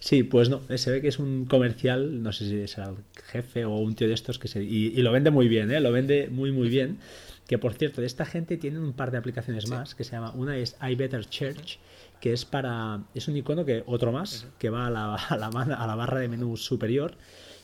Sí, 0.00 0.22
pues 0.22 0.48
no, 0.48 0.62
se 0.74 0.90
ve 0.90 1.02
que 1.02 1.08
es 1.08 1.18
un 1.18 1.44
comercial, 1.44 2.22
no 2.22 2.32
sé 2.32 2.48
si 2.48 2.56
es 2.60 2.78
el 2.78 2.94
jefe 3.26 3.66
o 3.66 3.76
un 3.76 3.94
tío 3.94 4.08
de 4.08 4.14
estos 4.14 4.38
que 4.38 4.48
se. 4.48 4.62
Y, 4.62 4.90
lo 5.02 5.12
vende 5.12 5.30
muy 5.30 5.48
bien, 5.48 5.70
¿eh? 5.70 5.80
Lo 5.80 5.92
vende 5.92 6.28
muy, 6.30 6.50
muy 6.50 6.68
bien. 6.68 6.98
Que 7.46 7.58
por 7.58 7.74
cierto, 7.74 8.00
de 8.00 8.06
esta 8.06 8.24
gente 8.24 8.56
tienen 8.56 8.82
un 8.82 8.94
par 8.94 9.10
de 9.10 9.18
aplicaciones 9.18 9.68
más 9.68 9.94
que 9.94 10.04
se 10.04 10.12
llama. 10.12 10.32
Una 10.34 10.56
es 10.56 10.76
iBetter 10.80 11.26
Church, 11.26 11.78
que 12.20 12.32
es 12.32 12.46
para. 12.46 13.02
Es 13.14 13.28
un 13.28 13.36
icono 13.36 13.66
que, 13.66 13.82
otro 13.84 14.12
más, 14.12 14.46
que 14.58 14.70
va 14.70 14.86
a 14.86 14.90
la, 14.90 15.14
a 15.16 15.36
la, 15.36 15.48
a 15.48 15.86
la 15.86 15.94
barra 15.94 16.20
de 16.20 16.28
menú 16.28 16.56
superior 16.56 17.16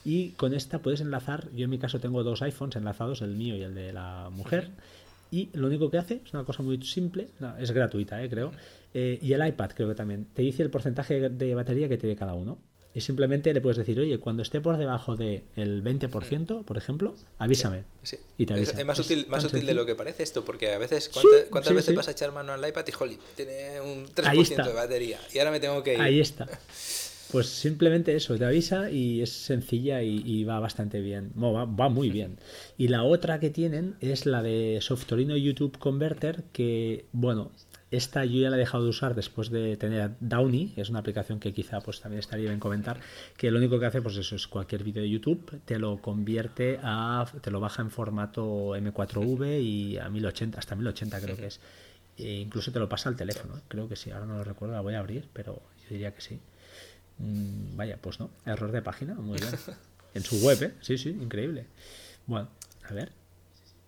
y 0.04 0.30
con 0.30 0.54
esta 0.54 0.80
puedes 0.80 1.00
enlazar, 1.00 1.50
yo 1.54 1.64
en 1.64 1.70
mi 1.70 1.78
caso 1.78 2.00
tengo 2.00 2.22
dos 2.22 2.42
iPhones 2.42 2.76
enlazados, 2.76 3.22
el 3.22 3.34
mío 3.34 3.56
y 3.56 3.62
el 3.62 3.74
de 3.74 3.92
la 3.92 4.30
mujer, 4.30 4.70
y 5.30 5.50
lo 5.52 5.66
único 5.66 5.90
que 5.90 5.98
hace 5.98 6.22
es 6.24 6.32
una 6.32 6.44
cosa 6.44 6.62
muy 6.62 6.82
simple, 6.82 7.28
es 7.58 7.70
gratuita, 7.72 8.22
eh, 8.22 8.30
creo, 8.30 8.52
eh, 8.94 9.18
y 9.20 9.32
el 9.32 9.46
iPad 9.46 9.70
creo 9.74 9.88
que 9.88 9.94
también, 9.94 10.26
te 10.34 10.42
dice 10.42 10.62
el 10.62 10.70
porcentaje 10.70 11.28
de 11.28 11.54
batería 11.54 11.88
que 11.88 11.98
tiene 11.98 12.16
cada 12.16 12.34
uno. 12.34 12.58
Y 12.94 13.00
simplemente 13.02 13.52
le 13.52 13.60
puedes 13.60 13.76
decir, 13.76 14.00
oye, 14.00 14.18
cuando 14.18 14.42
esté 14.42 14.60
por 14.60 14.76
debajo 14.76 15.14
del 15.14 15.44
20%, 15.56 16.64
por 16.64 16.76
ejemplo, 16.78 17.14
avísame. 17.36 17.84
Y 18.38 18.46
te 18.46 18.54
avisa. 18.54 18.80
Es, 18.80 18.86
más 18.86 18.98
útil, 18.98 19.26
más 19.28 19.44
útil 19.44 19.66
de 19.66 19.74
lo 19.74 19.84
que 19.84 19.94
parece 19.94 20.22
esto, 20.22 20.44
porque 20.44 20.72
a 20.72 20.78
veces, 20.78 21.10
¿cuántas, 21.50 21.74
veces 21.74 21.94
vas 21.94 22.08
a 22.08 22.12
echar 22.12 22.32
mano 22.32 22.54
al 22.54 22.66
iPad 22.66 22.84
y, 22.88 22.92
jolly, 22.92 23.18
tiene 23.36 23.80
un 23.82 24.06
3% 24.06 24.66
de 24.66 24.72
batería 24.72 25.20
y 25.32 25.38
ahora 25.38 25.50
me 25.50 25.60
tengo 25.60 25.82
que 25.82 25.94
ir? 25.94 26.00
Ahí 26.00 26.18
está. 26.18 26.48
Pues 27.30 27.46
simplemente 27.46 28.16
eso, 28.16 28.38
te 28.38 28.44
avisa 28.46 28.90
y 28.90 29.20
es 29.20 29.30
sencilla 29.30 30.02
y, 30.02 30.44
va 30.44 30.60
bastante 30.60 31.00
bien. 31.00 31.32
va, 31.36 31.88
muy 31.88 32.10
bien. 32.10 32.38
Y 32.78 32.88
la 32.88 33.02
otra 33.02 33.38
que 33.38 33.50
tienen 33.50 33.96
es 34.00 34.24
la 34.24 34.42
de 34.42 34.78
Softorino 34.80 35.36
YouTube 35.36 35.76
Converter, 35.78 36.44
que, 36.52 37.04
bueno, 37.12 37.50
esta 37.90 38.24
yo 38.24 38.40
ya 38.40 38.50
la 38.50 38.56
he 38.56 38.58
dejado 38.58 38.84
de 38.84 38.90
usar 38.90 39.14
después 39.14 39.50
de 39.50 39.76
tener 39.76 40.12
Downy, 40.20 40.74
es 40.76 40.90
una 40.90 40.98
aplicación 40.98 41.40
que 41.40 41.52
quizá 41.52 41.80
pues 41.80 42.00
también 42.00 42.20
estaría 42.20 42.48
bien 42.48 42.60
comentar, 42.60 43.00
que 43.36 43.50
lo 43.50 43.58
único 43.58 43.78
que 43.78 43.86
hace 43.86 44.02
pues 44.02 44.16
eso 44.16 44.36
es 44.36 44.46
cualquier 44.46 44.84
vídeo 44.84 45.02
de 45.02 45.08
YouTube, 45.08 45.60
te 45.64 45.78
lo 45.78 46.00
convierte 46.00 46.78
a, 46.82 47.26
te 47.40 47.50
lo 47.50 47.60
baja 47.60 47.82
en 47.82 47.90
formato 47.90 48.76
M4V 48.76 49.62
y 49.62 49.98
a 49.98 50.08
1080, 50.08 50.58
hasta 50.58 50.76
1080 50.76 51.20
creo 51.20 51.36
que 51.36 51.46
es. 51.46 51.60
E 52.18 52.40
incluso 52.40 52.72
te 52.72 52.78
lo 52.78 52.88
pasa 52.88 53.08
al 53.08 53.16
teléfono, 53.16 53.60
creo 53.68 53.88
que 53.88 53.96
sí, 53.96 54.10
ahora 54.10 54.26
no 54.26 54.38
lo 54.38 54.44
recuerdo, 54.44 54.74
la 54.74 54.80
voy 54.80 54.94
a 54.94 54.98
abrir, 54.98 55.28
pero 55.32 55.62
yo 55.82 55.88
diría 55.90 56.14
que 56.14 56.20
sí. 56.20 56.40
Mm, 57.18 57.76
vaya, 57.76 57.98
pues 58.00 58.20
no, 58.20 58.30
error 58.46 58.72
de 58.72 58.82
página, 58.82 59.14
muy 59.14 59.38
bien. 59.38 59.52
En 60.14 60.22
su 60.24 60.36
web, 60.38 60.60
¿eh? 60.62 60.74
Sí, 60.80 60.96
sí, 60.96 61.10
increíble. 61.10 61.66
Bueno, 62.26 62.48
a 62.88 62.94
ver. 62.94 63.12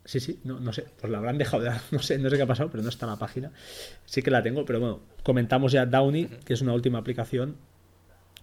Sí, 0.05 0.21
sí, 0.21 0.39
no, 0.45 0.61
no 0.61 0.73
sé, 0.73 0.87
pues 1.01 1.11
la 1.11 1.19
habrán 1.19 1.39
dejado 1.39 1.63
de 1.63 1.73
no 1.91 2.01
sé, 2.01 2.19
no 2.19 2.29
sé 2.29 2.37
qué 2.37 2.43
ha 2.43 2.47
pasado, 2.47 2.71
pero 2.71 2.83
no 2.83 2.89
está 2.89 3.07
en 3.07 3.13
la 3.13 3.19
página. 3.19 3.53
Sí 4.05 4.23
que 4.23 4.31
la 4.31 4.43
tengo, 4.43 4.65
pero 4.65 4.81
bueno, 4.81 5.01
comentamos 5.23 5.73
ya 5.73 5.87
Downy, 5.87 6.27
que 6.45 6.53
es 6.53 6.61
una 6.61 6.75
última 6.75 6.99
aplicación 6.99 7.57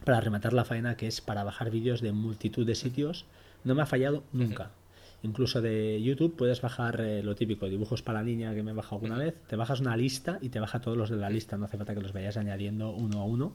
para 0.04 0.22
rematar 0.22 0.54
la 0.54 0.66
faena, 0.66 0.98
que 0.98 1.08
es 1.08 1.22
para 1.22 1.44
bajar 1.44 1.70
vídeos 1.70 2.02
de 2.02 2.12
multitud 2.12 2.66
de 2.66 2.76
sitios. 2.76 3.26
No 3.64 3.76
me 3.76 3.84
ha 3.84 3.86
fallado 3.86 4.24
nunca. 4.34 4.72
Incluso 5.24 5.62
de 5.62 6.02
YouTube 6.02 6.36
puedes 6.36 6.62
bajar 6.62 7.02
eh, 7.02 7.24
lo 7.24 7.36
típico, 7.36 7.68
dibujos 7.68 8.02
para 8.02 8.20
la 8.20 8.26
niña 8.26 8.54
que 8.54 8.64
me 8.64 8.72
he 8.72 8.74
bajado 8.74 8.98
alguna 8.98 9.18
vez. 9.18 9.36
Te 9.48 9.56
bajas 9.56 9.80
una 9.80 9.98
lista 9.98 10.40
y 10.42 10.50
te 10.50 10.60
baja 10.60 10.80
todos 10.80 10.98
los 10.98 11.10
de 11.10 11.18
la 11.18 11.30
lista, 11.30 11.58
no 11.58 11.66
hace 11.66 11.78
falta 11.78 11.94
que 11.94 12.02
los 12.02 12.14
vayas 12.14 12.38
añadiendo 12.38 12.92
uno 12.92 13.22
a 13.22 13.26
uno 13.26 13.54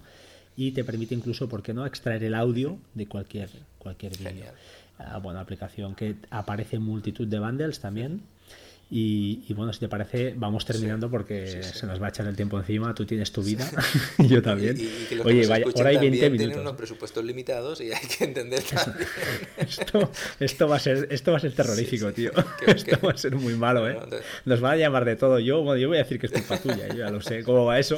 y 0.56 0.72
te 0.72 0.84
permite 0.84 1.14
incluso, 1.14 1.48
¿por 1.48 1.62
qué 1.62 1.72
no?, 1.72 1.86
extraer 1.86 2.24
el 2.24 2.34
audio 2.34 2.78
de 2.94 3.06
cualquier, 3.06 3.50
cualquier 3.78 4.16
vídeo. 4.18 4.52
Ah, 4.98 5.18
bueno, 5.18 5.40
aplicación 5.40 5.94
que 5.94 6.16
aparece 6.30 6.76
en 6.76 6.82
multitud 6.82 7.26
de 7.26 7.38
bundles 7.38 7.80
también 7.80 8.22
y, 8.94 9.54
bueno, 9.54 9.72
si 9.72 9.80
te 9.80 9.88
parece, 9.88 10.34
vamos 10.36 10.66
terminando 10.66 11.10
porque 11.10 11.62
se 11.62 11.86
nos 11.86 12.00
va 12.00 12.06
a 12.06 12.08
echar 12.10 12.26
el 12.26 12.36
tiempo 12.36 12.58
encima. 12.58 12.94
Tú 12.94 13.06
tienes 13.06 13.32
tu 13.32 13.42
vida 13.42 13.66
y 14.18 14.28
yo 14.28 14.42
también. 14.42 14.76
Oye, 15.24 15.46
vaya, 15.46 15.64
ahora 15.74 15.88
hay 15.88 15.96
20 15.96 16.18
minutos. 16.28 16.38
Tienen 16.38 16.58
unos 16.58 16.76
presupuestos 16.76 17.24
limitados 17.24 17.80
y 17.80 17.90
hay 17.90 18.06
que 18.06 18.24
entender 18.24 18.62
también. 18.62 19.08
esto, 19.56 20.10
esto, 20.38 20.68
va 20.68 20.76
a 20.76 20.78
ser, 20.78 21.08
esto 21.10 21.30
va 21.30 21.38
a 21.38 21.40
ser 21.40 21.54
terrorífico, 21.54 22.12
tío. 22.12 22.32
esto 22.66 22.98
va 23.02 23.12
a 23.12 23.16
ser 23.16 23.34
muy 23.34 23.54
malo, 23.54 23.88
¿eh? 23.88 23.96
Nos 24.44 24.60
van 24.60 24.72
a 24.72 24.76
llamar 24.76 25.06
de 25.06 25.16
todo. 25.16 25.38
Yo, 25.38 25.62
bueno, 25.62 25.80
yo 25.80 25.88
voy 25.88 25.96
a 25.96 26.02
decir 26.02 26.20
que 26.20 26.26
es 26.26 26.32
culpa 26.32 26.58
tuya, 26.58 26.88
yo 26.88 26.96
ya 26.96 27.10
lo 27.10 27.22
sé 27.22 27.44
cómo 27.44 27.64
va 27.64 27.78
eso. 27.78 27.96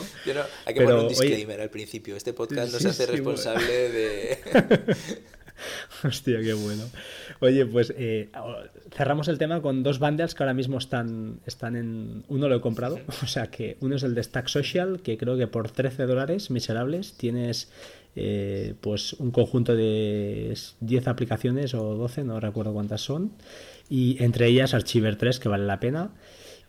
hay 0.65 0.75
que 0.75 0.81
poner 0.81 0.97
un 0.97 1.09
disclaimer 1.09 1.61
al 1.61 1.71
principio. 1.71 2.15
Este 2.15 2.33
podcast 2.33 2.73
no 2.73 2.79
se 2.79 2.89
hace 2.89 3.07
responsable 3.07 3.89
de. 3.89 4.39
Hostia, 6.05 6.41
qué 6.41 6.53
bueno. 6.53 6.85
Oye, 7.45 7.67
pues 7.67 7.93
eh, 7.99 8.31
cerramos 8.91 9.29
el 9.29 9.37
tema 9.37 9.61
con 9.61 9.83
dos 9.83 9.99
bundles 9.99 10.35
que 10.35 10.43
ahora 10.43 10.55
mismo 10.55 10.79
están, 10.79 11.41
están 11.45 11.77
en... 11.77 12.25
Uno 12.29 12.49
lo 12.49 12.57
he 12.57 12.61
comprado, 12.63 12.99
o 13.23 13.27
sea 13.27 13.49
que 13.49 13.77
uno 13.81 13.97
es 13.97 14.03
el 14.03 14.15
de 14.15 14.23
Stack 14.23 14.49
Social, 14.49 15.01
que 15.03 15.19
creo 15.19 15.37
que 15.37 15.47
por 15.47 15.71
13 15.71 16.07
dólares 16.07 16.51
miserables 16.51 17.13
tienes 17.19 17.71
eh, 18.17 18.73
pues 18.81 19.13
un 19.13 19.31
conjunto 19.31 19.77
de 19.77 20.57
10 20.81 21.07
aplicaciones 21.07 21.75
o 21.75 21.95
12, 21.95 22.25
no 22.25 22.41
recuerdo 22.41 22.73
cuántas 22.73 23.03
son, 23.03 23.33
y 23.91 24.23
entre 24.23 24.47
ellas 24.47 24.73
Archiver 24.73 25.17
3, 25.17 25.39
que 25.39 25.51
vale 25.51 25.67
la 25.67 25.81
pena. 25.81 26.13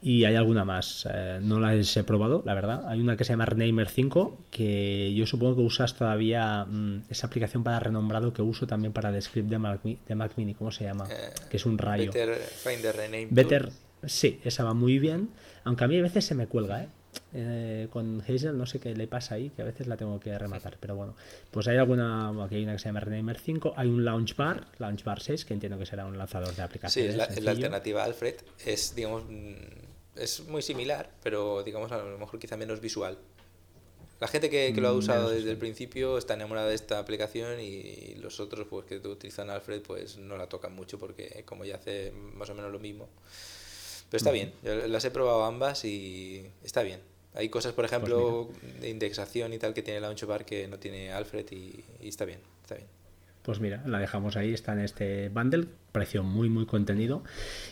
Y 0.02 0.26
hay 0.26 0.36
alguna 0.36 0.66
más, 0.66 1.08
eh, 1.12 1.40
no 1.42 1.60
las 1.60 1.96
he 1.98 2.04
probado, 2.04 2.44
la 2.46 2.54
verdad. 2.54 2.88
Hay 2.88 3.00
una 3.00 3.18
que 3.18 3.24
se 3.24 3.34
llama 3.34 3.46
Renamer 3.46 3.90
5, 3.90 4.38
que 4.52 5.14
yo 5.16 5.26
supongo 5.26 5.56
que 5.56 5.62
usas 5.62 5.96
todavía 5.96 6.66
mm, 6.66 7.04
esa 7.10 7.28
aplicación 7.28 7.64
para 7.64 7.80
renombrado 7.80 8.34
que 8.34 8.42
uso 8.42 8.68
también 8.68 8.94
para 8.94 9.10
el 9.10 9.22
script 9.22 9.50
de 9.50 9.58
Mac, 9.58 9.82
de 9.84 10.16
Mac 10.16 10.34
Mini, 10.36 10.54
¿cómo 10.54 10.72
se 10.72 10.84
llama? 10.84 11.08
Eh, 11.10 11.32
que 11.50 11.58
es 11.58 11.66
un 11.66 11.78
rayo. 11.78 12.12
Better 12.12 12.36
Finder 12.36 12.96
Rename. 12.96 13.28
Better, 13.32 13.70
sí, 14.06 14.40
esa 14.44 14.64
va 14.64 14.74
muy 14.74 15.00
bien, 15.00 15.30
aunque 15.64 15.84
a 15.84 15.88
mí 15.88 15.98
a 15.98 16.04
veces 16.04 16.26
se 16.26 16.36
me 16.36 16.48
cuelga, 16.48 16.84
¿eh? 16.84 16.88
Eh, 17.34 17.88
con 17.92 18.22
Hazel 18.22 18.58
no 18.58 18.66
sé 18.66 18.80
qué 18.80 18.96
le 18.96 19.08
pasa 19.08 19.36
ahí, 19.36 19.50
que 19.50 19.62
a 19.62 19.66
veces 19.66 19.88
la 19.88 19.98
tengo 19.98 20.20
que 20.20 20.38
rematar, 20.38 20.78
pero 20.80 20.96
bueno, 20.96 21.16
pues 21.52 21.68
hay 21.68 21.78
alguna, 21.78 22.30
aquí 22.44 22.56
hay 22.56 22.64
una 22.64 22.74
que 22.74 22.80
se 22.80 22.86
llama 22.86 23.02
Renamer 23.02 23.40
5, 23.40 23.74
hay 23.76 23.90
un 23.90 24.06
Launchbar, 24.06 24.68
Launchbar 24.80 25.22
6, 25.22 25.46
que 25.46 25.54
entiendo 25.54 25.78
que 25.78 25.86
será 25.86 26.06
un 26.06 26.18
lanzador 26.18 26.56
de 26.56 26.62
aplicaciones. 26.62 27.14
Sí, 27.14 27.20
es 27.38 27.44
la, 27.44 27.52
alternativa 27.52 28.04
Alfred, 28.04 28.36
es, 28.66 28.96
digamos, 28.96 29.24
mm, 29.30 29.54
es 30.16 30.42
muy 30.48 30.62
similar, 30.62 31.12
pero 31.24 31.64
digamos 31.64 31.92
a 31.92 31.98
lo 31.98 32.18
mejor 32.18 32.40
quizá 32.40 32.58
menos 32.58 32.80
visual. 32.82 33.18
La 34.20 34.28
gente 34.28 34.50
que, 34.50 34.72
que 34.74 34.80
lo 34.80 34.90
ha 34.90 34.94
mm, 34.94 34.98
usado 34.98 35.30
desde 35.30 35.52
el 35.52 35.58
principio 35.58 36.18
está 36.18 36.36
enamorada 36.36 36.70
de 36.70 36.76
esta 36.76 37.00
aplicación 37.00 37.60
y 37.60 38.16
los 38.16 38.40
otros 38.40 38.66
pues 38.70 38.86
que 38.86 38.96
utilizan 38.98 39.50
Alfred 39.50 39.82
pues 39.82 40.18
no 40.18 40.38
la 40.38 40.48
tocan 40.48 40.74
mucho 40.74 40.98
porque 40.98 41.44
como 41.46 41.66
ya 41.66 41.76
hace 41.76 42.14
más 42.34 42.50
o 42.50 42.56
menos 42.56 42.72
lo 42.72 42.80
mismo. 42.80 43.10
Pero 44.10 44.18
está 44.18 44.32
bien, 44.32 44.54
las 44.64 45.04
he 45.04 45.12
probado 45.12 45.44
ambas 45.44 45.84
y 45.84 46.46
está 46.64 46.84
bien. 46.84 47.02
Hay 47.34 47.50
cosas, 47.50 47.74
por 47.74 47.84
pues 47.84 47.92
ejemplo, 47.92 48.50
de 48.80 48.90
indexación 48.90 49.52
y 49.52 49.58
tal 49.58 49.74
que 49.74 49.82
tiene 49.82 50.00
Launchbar 50.00 50.46
que 50.46 50.70
no 50.70 50.80
tiene 50.80 51.12
Alfred 51.12 51.46
y, 51.52 51.84
está 52.02 52.24
bien, 52.24 52.40
está 52.62 52.76
bien. 52.76 52.88
Pues 53.46 53.60
mira, 53.60 53.84
la 53.86 54.00
dejamos 54.00 54.38
ahí, 54.38 54.54
está 54.54 54.74
en 54.74 54.80
este 54.80 55.30
bundle, 55.30 55.68
precio 55.92 56.24
muy 56.24 56.50
muy 56.50 56.66
contenido. 56.66 57.24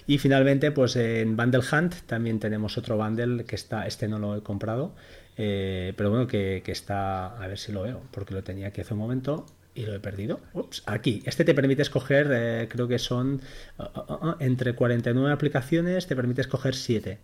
Y 0.06 0.20
finalmente, 0.20 0.72
pues 0.72 0.96
en 0.96 1.36
Bundle 1.36 1.64
Hunt 1.72 1.96
también 2.06 2.40
tenemos 2.40 2.78
otro 2.78 2.96
bundle 2.98 3.46
que 3.46 3.56
está, 3.56 3.88
este 3.88 4.08
no 4.08 4.20
lo 4.20 4.36
he 4.38 4.42
comprado, 4.42 4.94
eh, 5.38 5.94
pero 5.98 6.12
bueno, 6.12 6.28
que, 6.28 6.62
está, 6.68 7.36
a 7.42 7.48
ver 7.48 7.58
si 7.58 7.72
lo 7.72 7.82
veo, 7.82 8.02
porque 8.12 8.34
lo 8.36 8.44
tenía 8.44 8.68
aquí 8.68 8.82
hace 8.82 8.94
un 8.94 9.00
momento, 9.00 9.48
y 9.76 9.86
lo 9.86 9.94
he 9.96 10.00
perdido. 10.00 10.40
Ups, 10.54 10.84
aquí. 10.86 11.24
Este 11.26 11.44
te 11.44 11.54
permite 11.54 11.82
escoger, 11.82 12.30
eh, 12.32 12.68
creo 12.70 12.88
que 12.88 13.00
son 13.00 13.42
uh, 13.80 13.84
uh, 13.84 14.28
uh, 14.30 14.36
entre 14.40 14.74
49 14.74 15.32
aplicaciones, 15.32 16.08
te 16.08 16.16
permite 16.16 16.42
escoger 16.42 16.76
7. 16.76 17.18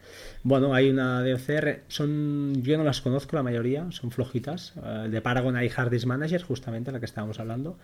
Bueno, 0.44 0.74
hay 0.74 0.90
una 0.90 1.22
de 1.22 1.36
OCR, 1.36 1.82
son, 1.88 2.62
yo 2.64 2.78
no 2.78 2.84
las 2.84 3.02
conozco 3.02 3.36
la 3.36 3.44
mayoría, 3.44 3.88
son 3.92 4.12
flojitas. 4.12 4.74
Eh, 4.84 5.08
de 5.10 5.22
Paragon 5.22 5.56
hay 5.56 5.72
Hard 5.76 5.92
Disk 5.92 6.08
Manager, 6.08 6.42
justamente 6.42 6.92
la 6.92 7.00
que 7.00 7.06
estábamos 7.06 7.40
hablando. 7.40 7.78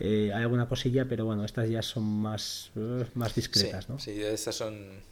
Eh, 0.00 0.32
hay 0.34 0.42
alguna 0.42 0.68
cosilla, 0.68 1.06
pero 1.08 1.24
bueno, 1.24 1.44
estas 1.44 1.68
ya 1.68 1.82
son 1.82 2.02
más, 2.04 2.70
más 3.14 3.34
discretas, 3.34 3.88
¿no? 3.88 3.98
Sí, 3.98 4.20
estas 4.22 4.56
son 4.56 5.02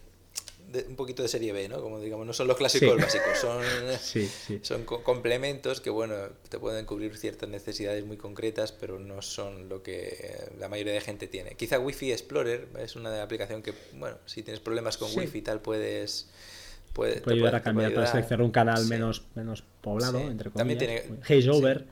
un 0.87 0.95
poquito 0.95 1.21
de 1.21 1.29
serie 1.29 1.53
B, 1.53 1.69
¿no? 1.69 1.81
Como 1.81 1.99
digamos, 1.99 2.25
no 2.25 2.33
son 2.33 2.47
los 2.47 2.57
clásicos 2.57 2.97
básicos, 2.97 3.37
son, 3.37 3.61
son 4.63 4.83
complementos 4.85 5.81
que, 5.81 5.89
bueno, 5.89 6.15
te 6.49 6.57
pueden 6.57 6.85
cubrir 6.85 7.15
ciertas 7.17 7.49
necesidades 7.49 8.05
muy 8.05 8.17
concretas, 8.17 8.71
pero 8.71 8.99
no 8.99 9.21
son 9.21 9.69
lo 9.69 9.83
que 9.83 10.49
la 10.59 10.69
mayoría 10.69 10.93
de 10.93 11.01
gente 11.01 11.27
tiene. 11.27 11.51
Quizá 11.55 11.79
Wi-Fi 11.79 12.11
Explorer 12.11 12.67
es 12.79 12.95
una 12.95 13.21
aplicación 13.21 13.61
que, 13.61 13.73
bueno, 13.93 14.17
si 14.25 14.41
tienes 14.41 14.59
problemas 14.59 14.97
con 14.97 15.15
Wi-Fi 15.15 15.37
y 15.37 15.41
tal, 15.41 15.61
puedes... 15.61 16.29
Puede, 16.93 17.21
puede 17.21 17.37
ayudar 17.37 17.55
a 17.55 17.63
cambiar, 17.63 17.91
para 17.91 18.05
seleccionar 18.05 18.45
un 18.45 18.51
canal 18.51 18.85
menos, 18.85 19.23
menos 19.33 19.63
poblado, 19.81 20.19
entre 20.19 20.51
comillas. 20.51 20.77
También 20.77 20.77
tiene... 20.77 21.03
Haze 21.23 21.49
Over 21.49 21.85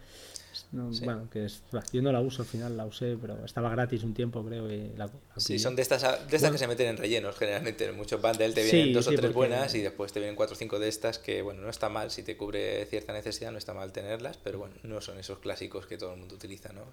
bueno, 0.71 1.29
que 1.29 1.45
es, 1.45 1.63
yo 1.91 2.01
no 2.01 2.11
la 2.11 2.21
uso 2.21 2.43
al 2.43 2.47
final, 2.47 2.77
la 2.77 2.85
usé, 2.85 3.17
pero 3.19 3.43
estaba 3.43 3.69
gratis 3.69 4.03
un 4.03 4.13
tiempo, 4.13 4.43
creo. 4.45 4.71
Y 4.71 4.93
la, 4.95 5.09
sí, 5.35 5.59
son 5.59 5.75
de 5.75 5.81
estas, 5.81 6.01
de 6.01 6.35
estas 6.35 6.51
que 6.51 6.57
se 6.57 6.67
meten 6.67 6.87
en 6.87 6.97
rellenos 6.97 7.35
generalmente. 7.37 7.85
En 7.85 7.97
muchos 7.97 8.21
bundles 8.21 8.53
te 8.53 8.63
vienen 8.63 8.93
dos 8.93 9.07
o 9.07 9.11
tres 9.11 9.33
buenas 9.33 9.75
y 9.75 9.81
después 9.81 10.13
te 10.13 10.19
vienen 10.19 10.35
cuatro 10.35 10.55
o 10.55 10.57
cinco 10.57 10.79
de 10.79 10.87
estas 10.87 11.19
que, 11.19 11.41
bueno, 11.41 11.61
no 11.61 11.69
está 11.69 11.89
mal 11.89 12.09
si 12.09 12.23
te 12.23 12.37
cubre 12.37 12.85
cierta 12.85 13.11
necesidad, 13.11 13.51
no 13.51 13.57
está 13.57 13.73
mal 13.73 13.91
tenerlas, 13.91 14.37
pero 14.37 14.59
bueno, 14.59 14.75
no 14.83 15.01
son 15.01 15.19
esos 15.19 15.39
clásicos 15.39 15.87
que 15.87 15.97
todo 15.97 16.13
el 16.13 16.19
mundo 16.19 16.35
utiliza, 16.35 16.71
¿no? 16.71 16.83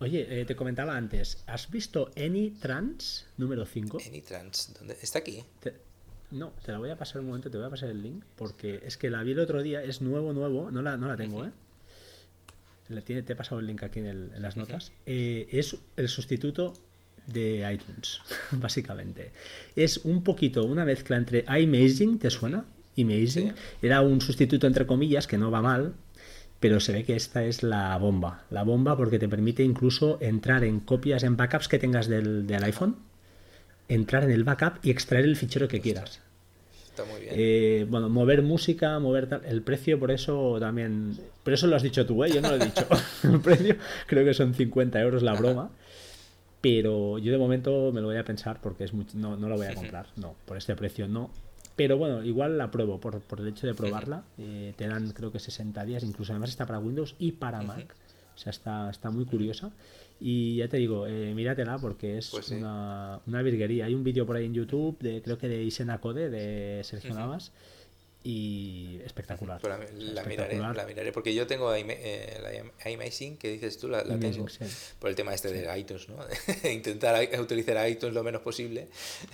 Oye, 0.00 0.40
eh, 0.40 0.44
te 0.44 0.56
comentaba 0.56 0.96
antes, 0.96 1.44
¿has 1.46 1.70
visto 1.70 2.10
AnyTrans 2.16 3.26
número 3.36 3.64
5? 3.64 3.98
AnyTrans, 4.04 4.74
¿dónde? 4.78 4.96
¿Está 5.00 5.20
aquí? 5.20 5.44
no, 6.32 6.50
te 6.64 6.72
la 6.72 6.78
voy 6.78 6.90
a 6.90 6.96
pasar 6.96 7.20
un 7.20 7.28
momento, 7.28 7.50
te 7.50 7.58
voy 7.58 7.66
a 7.66 7.70
pasar 7.70 7.90
el 7.90 8.02
link, 8.02 8.24
porque 8.36 8.80
es 8.84 8.96
que 8.96 9.10
la 9.10 9.22
vi 9.22 9.32
el 9.32 9.38
otro 9.38 9.62
día, 9.62 9.82
es 9.82 10.00
nuevo, 10.00 10.32
nuevo, 10.32 10.70
no 10.70 10.82
la, 10.82 10.96
no 10.96 11.06
la 11.06 11.16
tengo, 11.16 11.44
¿eh? 11.44 11.52
Te 13.00 13.32
he 13.32 13.36
pasado 13.36 13.60
el 13.60 13.66
link 13.66 13.82
aquí 13.82 14.00
en, 14.00 14.30
las 14.40 14.56
notas, 14.56 14.92
eh, 15.06 15.48
es 15.50 15.76
el 15.96 16.08
sustituto 16.08 16.74
de 17.26 17.68
iTunes, 17.72 18.20
básicamente. 18.52 19.32
Es 19.76 19.98
un 19.98 20.22
poquito 20.22 20.64
una 20.64 20.84
mezcla 20.84 21.16
entre 21.16 21.44
iMazing, 21.46 22.18
¿te 22.18 22.30
suena? 22.30 22.64
Imaging. 22.96 23.54
Era 23.80 24.02
un 24.02 24.20
sustituto 24.20 24.66
entre 24.66 24.86
comillas 24.86 25.26
que 25.26 25.38
no 25.38 25.50
va 25.50 25.62
mal, 25.62 25.94
pero 26.60 26.78
se 26.78 26.92
ve 26.92 27.04
que 27.04 27.16
esta 27.16 27.44
es 27.44 27.62
la 27.62 27.96
bomba. 27.96 28.44
La 28.50 28.64
bomba 28.64 28.96
porque 28.96 29.18
te 29.18 29.28
permite 29.28 29.62
incluso 29.62 30.18
entrar 30.20 30.62
en 30.64 30.80
copias, 30.80 31.22
en 31.22 31.36
backups 31.36 31.68
que 31.68 31.78
tengas 31.78 32.06
del, 32.06 32.46
del 32.46 32.62
iPhone, 32.64 32.96
entrar 33.88 34.24
en 34.24 34.30
el 34.30 34.44
backup 34.44 34.74
y 34.82 34.90
extraer 34.90 35.24
el 35.24 35.36
fichero 35.36 35.68
que 35.68 35.80
quieras. 35.80 36.20
Está 36.84 37.04
muy 37.04 37.22
bien. 37.22 37.34
Eh, 37.34 37.86
bueno, 37.88 38.08
mover 38.10 38.42
música, 38.42 38.98
mover 38.98 39.26
tal, 39.26 39.44
el 39.46 39.62
precio 39.62 39.98
por 39.98 40.10
eso 40.10 40.58
también, 40.60 41.16
por 41.42 41.52
eso 41.52 41.66
lo 41.66 41.76
has 41.76 41.82
dicho 41.82 42.06
tú, 42.06 42.24
¿eh? 42.24 42.30
yo 42.32 42.40
no 42.40 42.50
lo 42.50 42.56
he 42.56 42.66
dicho. 42.66 42.86
el 43.24 43.40
precio 43.40 43.76
creo 44.06 44.24
que 44.24 44.34
son 44.34 44.54
50 44.54 45.00
euros 45.00 45.22
la 45.22 45.34
broma, 45.34 45.70
pero 46.60 47.18
yo 47.18 47.32
de 47.32 47.38
momento 47.38 47.90
me 47.92 48.00
lo 48.00 48.08
voy 48.08 48.16
a 48.16 48.24
pensar 48.24 48.60
porque 48.60 48.84
es 48.84 48.92
no, 48.94 49.36
no 49.36 49.48
lo 49.48 49.56
voy 49.56 49.66
a 49.66 49.74
comprar, 49.74 50.06
no, 50.16 50.34
por 50.46 50.56
este 50.56 50.74
precio 50.76 51.08
no. 51.08 51.30
Pero 51.74 51.96
bueno, 51.96 52.22
igual 52.22 52.58
la 52.58 52.70
pruebo 52.70 53.00
por, 53.00 53.20
por 53.20 53.40
el 53.40 53.48
hecho 53.48 53.66
de 53.66 53.74
probarla. 53.74 54.24
Eh, 54.38 54.74
te 54.76 54.86
dan 54.86 55.10
creo 55.12 55.32
que 55.32 55.38
60 55.38 55.84
días, 55.84 56.04
incluso 56.04 56.32
además 56.32 56.50
está 56.50 56.66
para 56.66 56.78
Windows 56.78 57.16
y 57.18 57.32
para 57.32 57.62
Mac. 57.62 57.94
O 58.34 58.38
sea, 58.38 58.50
está, 58.50 58.90
está 58.90 59.10
muy 59.10 59.24
curiosa. 59.24 59.72
Y 60.20 60.56
ya 60.56 60.68
te 60.68 60.76
digo, 60.76 61.06
eh, 61.06 61.34
míratela 61.34 61.78
porque 61.78 62.18
es 62.18 62.30
pues 62.30 62.50
una, 62.50 63.20
una, 63.26 63.42
virguería. 63.42 63.86
Hay 63.86 63.94
un 63.94 64.04
vídeo 64.04 64.24
por 64.26 64.36
ahí 64.36 64.46
en 64.46 64.54
YouTube, 64.54 64.98
de 65.00 65.22
creo 65.22 65.38
que 65.38 65.48
de 65.48 65.62
Isena 65.64 66.00
Code, 66.00 66.30
de 66.30 66.84
Sergio 66.84 67.14
Navas, 67.14 67.52
y 68.24 69.00
espectacular. 69.04 69.60
la, 69.96 70.22
Miraré, 70.24 70.56
la 70.56 70.84
miraré, 70.86 71.12
porque 71.12 71.34
yo 71.34 71.46
tengo 71.46 71.74
eh, 71.74 72.38
la 72.40 73.38
que 73.38 73.48
dices 73.50 73.78
tú, 73.78 73.88
la, 73.88 74.04
tengo 74.04 74.46
por 74.98 75.10
el 75.10 75.16
tema 75.16 75.34
este 75.34 75.52
de 75.52 75.78
iTunes, 75.78 76.08
¿no? 76.08 76.18
Intentar 76.70 77.28
utilizar 77.40 77.88
iTunes 77.88 78.14
lo 78.14 78.22
menos 78.22 78.42
posible, 78.42 78.88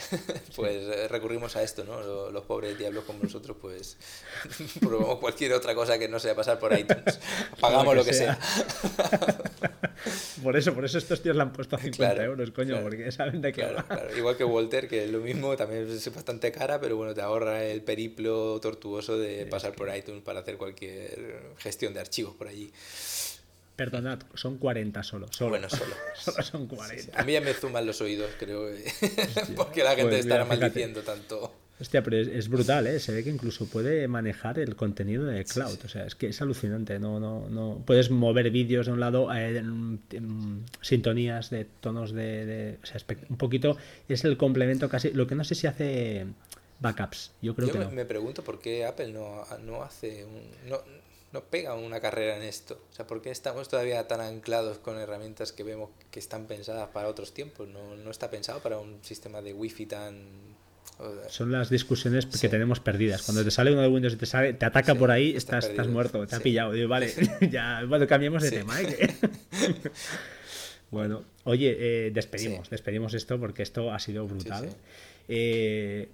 pues 0.57 0.77
eh, 0.77 1.09
recurrimos 1.09 1.55
a 1.57 1.63
esto, 1.63 1.85
¿no? 1.85 2.31
Los, 2.31 2.45
pobres 2.49 2.79
diablos 2.79 3.05
como 3.05 3.25
nosotros, 3.25 3.57
pues 3.61 3.99
probamos 4.81 5.19
cualquier 5.19 5.53
otra 5.53 5.75
cosa 5.75 5.99
que 5.99 6.09
no 6.09 6.19
sea 6.19 6.35
pasar 6.35 6.59
por 6.59 6.73
iTunes, 6.79 7.21
pagamos 7.61 7.95
lo 7.95 8.05
que, 8.05 8.15
sea. 8.15 8.39
por 10.43 10.57
eso, 10.57 10.73
por 10.73 10.87
eso 10.87 10.97
estos 10.97 11.21
tíos 11.21 11.37
la 11.37 11.43
han 11.43 11.53
puesto 11.53 11.77
a 11.77 11.79
50 11.79 12.25
euros, 12.25 12.51
coño, 12.53 12.81
porque 12.81 13.13
saben 13.13 13.43
de 13.43 13.53
qué 13.53 13.61
claro, 13.61 14.17
Igual 14.17 14.37
que 14.37 14.45
Walter, 14.45 14.89
que 14.89 15.05
es 15.05 15.11
lo 15.11 15.19
mismo, 15.19 15.57
también 15.57 15.91
es 15.91 16.15
bastante 16.15 16.51
cara, 16.53 16.81
pero 16.81 16.97
bueno, 16.97 17.13
te 17.13 17.21
ahorra 17.21 17.65
el 17.65 17.83
periplo 17.83 18.59
tortuoso 18.61 18.78
de 18.81 19.47
pasar 19.47 19.75
por 19.75 19.95
iTunes 19.95 20.23
para 20.23 20.41
hacer 20.41 20.57
cualquier 20.57 21.55
gestión 21.59 21.95
de 21.95 22.01
archivos 22.01 22.35
por 22.35 22.49
allí. 22.49 22.73
Perdonad, 23.77 24.19
son 24.35 24.59
40 24.59 25.03
solo. 25.05 25.29
solo. 25.31 25.51
Bueno, 25.51 25.71
solo. 25.71 25.95
solo 26.17 26.43
son 26.43 26.67
40. 26.67 27.21
A 27.21 27.25
mí 27.25 27.33
ya 27.33 27.41
me 27.41 27.55
zuman 27.55 27.87
los 27.87 28.01
oídos, 28.01 28.31
creo, 28.37 28.69
porque 29.57 29.85
la 29.85 29.91
gente 29.91 30.11
pues 30.11 30.21
estará 30.21 30.45
maldiciendo 30.45 31.03
tanto. 31.03 31.53
Hostia, 31.81 32.03
pero 32.03 32.17
es, 32.17 32.49
brutal, 32.49 32.89
¿eh? 32.89 32.99
Se 32.99 33.13
ve 33.13 33.23
que 33.23 33.31
incluso 33.31 33.67
puede 33.67 34.09
manejar 34.09 34.59
el 34.59 34.75
contenido 34.75 35.25
de 35.27 35.45
cloud. 35.45 35.79
O 35.85 35.89
sea, 35.89 36.07
es 36.07 36.17
que 36.17 36.27
es 36.27 36.43
alucinante. 36.43 36.99
No, 36.99 37.21
no, 37.21 37.49
no. 37.49 37.81
Puedes 37.87 38.11
mover 38.11 38.51
vídeos 38.51 38.87
de 38.87 38.93
un 38.93 38.99
lado, 38.99 39.29
eh, 39.33 39.63
sintonías 40.81 41.51
de 41.51 41.65
tonos 41.65 42.13
de, 42.13 42.79
o 42.83 42.87
sea, 42.87 43.01
un 43.29 43.37
poquito. 43.37 43.77
Es 44.09 44.25
el 44.25 44.37
complemento 44.37 44.89
casi. 44.89 45.13
Lo 45.13 45.29
que 45.29 45.37
no 45.37 45.45
sé 45.45 45.55
si 45.55 45.69
hace 45.69 46.27
backups. 46.81 47.33
Yo 47.43 47.55
creo 47.55 47.71
que 47.71 47.79
me, 47.79 47.87
me 47.89 48.05
pregunto 48.05 48.43
por 48.45 48.59
qué 48.61 48.85
Apple 48.85 49.13
no, 49.13 49.45
no 49.65 49.83
hace 49.83 50.25
un, 50.25 50.43
no, 50.69 50.81
no 51.33 51.45
pega 51.45 51.75
una 51.75 52.01
carrera 52.01 52.37
en 52.37 52.43
esto. 52.43 52.81
O 52.91 52.95
sea, 52.95 53.07
¿por 53.07 53.21
qué 53.23 53.31
estamos 53.31 53.69
todavía 53.69 54.07
tan 54.09 54.21
anclados 54.21 54.79
con 54.79 54.99
herramientas 54.99 55.53
que 55.53 55.63
vemos 55.63 55.91
que 56.11 56.19
están 56.19 56.47
pensadas 56.47 56.89
para 56.89 57.09
otros 57.09 57.35
tiempos? 57.35 57.69
No, 57.69 57.97
no 57.97 58.11
está 58.11 58.31
pensado 58.31 58.61
para 58.61 58.79
un 58.79 58.99
sistema 59.03 59.43
de 59.43 59.53
wifi 59.53 59.87
tan 59.87 60.49
son 61.29 61.53
las 61.53 61.71
discusiones 61.71 62.27
que 62.27 62.49
tenemos 62.49 62.81
perdidas. 62.81 63.23
Cuando 63.23 63.45
te 63.45 63.53
sale 63.53 63.73
uno 63.73 63.83
de 63.83 63.89
Windows 63.89 64.15
y 64.15 64.17
te 64.17 64.27
sale, 64.27 64.55
te 64.55 64.67
ataca 64.67 64.97
por 64.97 65.13
ahí, 65.13 65.37
estás, 65.37 65.67
estás 65.67 65.87
muerto, 65.87 66.27
te 66.27 66.35
ha 66.35 66.41
pillado. 66.41 66.73
Digo, 66.73 66.89
vale, 66.89 67.13
ya, 67.53 67.85
bueno, 67.87 68.07
cambiamos 68.07 68.43
de 68.43 68.51
tema. 68.51 68.81
¿eh? 68.81 69.15
Bueno, 70.91 71.23
oye, 71.45 71.77
eh, 71.79 72.11
despedimos, 72.13 72.71
despedimos 72.71 73.13
esto 73.13 73.39
porque 73.39 73.63
esto 73.63 73.93
ha 73.93 73.99
sido 73.99 74.27
brutal. 74.27 74.71
Eh, 75.29 76.09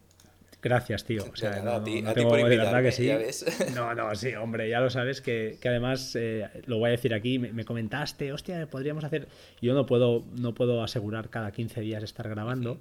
gracias, 0.64 1.04
tío. 1.04 1.22
O 1.30 1.36
sea, 1.36 1.60
no, 1.62 1.80
ti, 1.84 2.02
tengo, 2.14 2.30
por 2.30 2.48
de 2.48 2.56
verdad 2.56 2.82
que 2.82 2.90
sí. 2.90 3.06
ya 3.06 3.18
ves. 3.18 3.44
No, 3.74 3.94
no, 3.94 4.14
sí, 4.16 4.34
hombre, 4.34 4.68
ya 4.68 4.80
lo 4.80 4.90
sabes 4.90 5.20
que, 5.20 5.58
que 5.60 5.68
además 5.68 6.16
eh, 6.16 6.48
lo 6.66 6.78
voy 6.78 6.88
a 6.88 6.90
decir 6.92 7.14
aquí. 7.14 7.38
Me, 7.38 7.52
me 7.52 7.64
comentaste, 7.64 8.32
hostia, 8.32 8.66
podríamos 8.66 9.04
hacer. 9.04 9.28
Yo 9.60 9.74
no 9.74 9.86
puedo, 9.86 10.24
no 10.36 10.54
puedo 10.54 10.82
asegurar 10.82 11.28
cada 11.30 11.52
15 11.52 11.80
días 11.82 12.02
estar 12.02 12.28
grabando. 12.28 12.80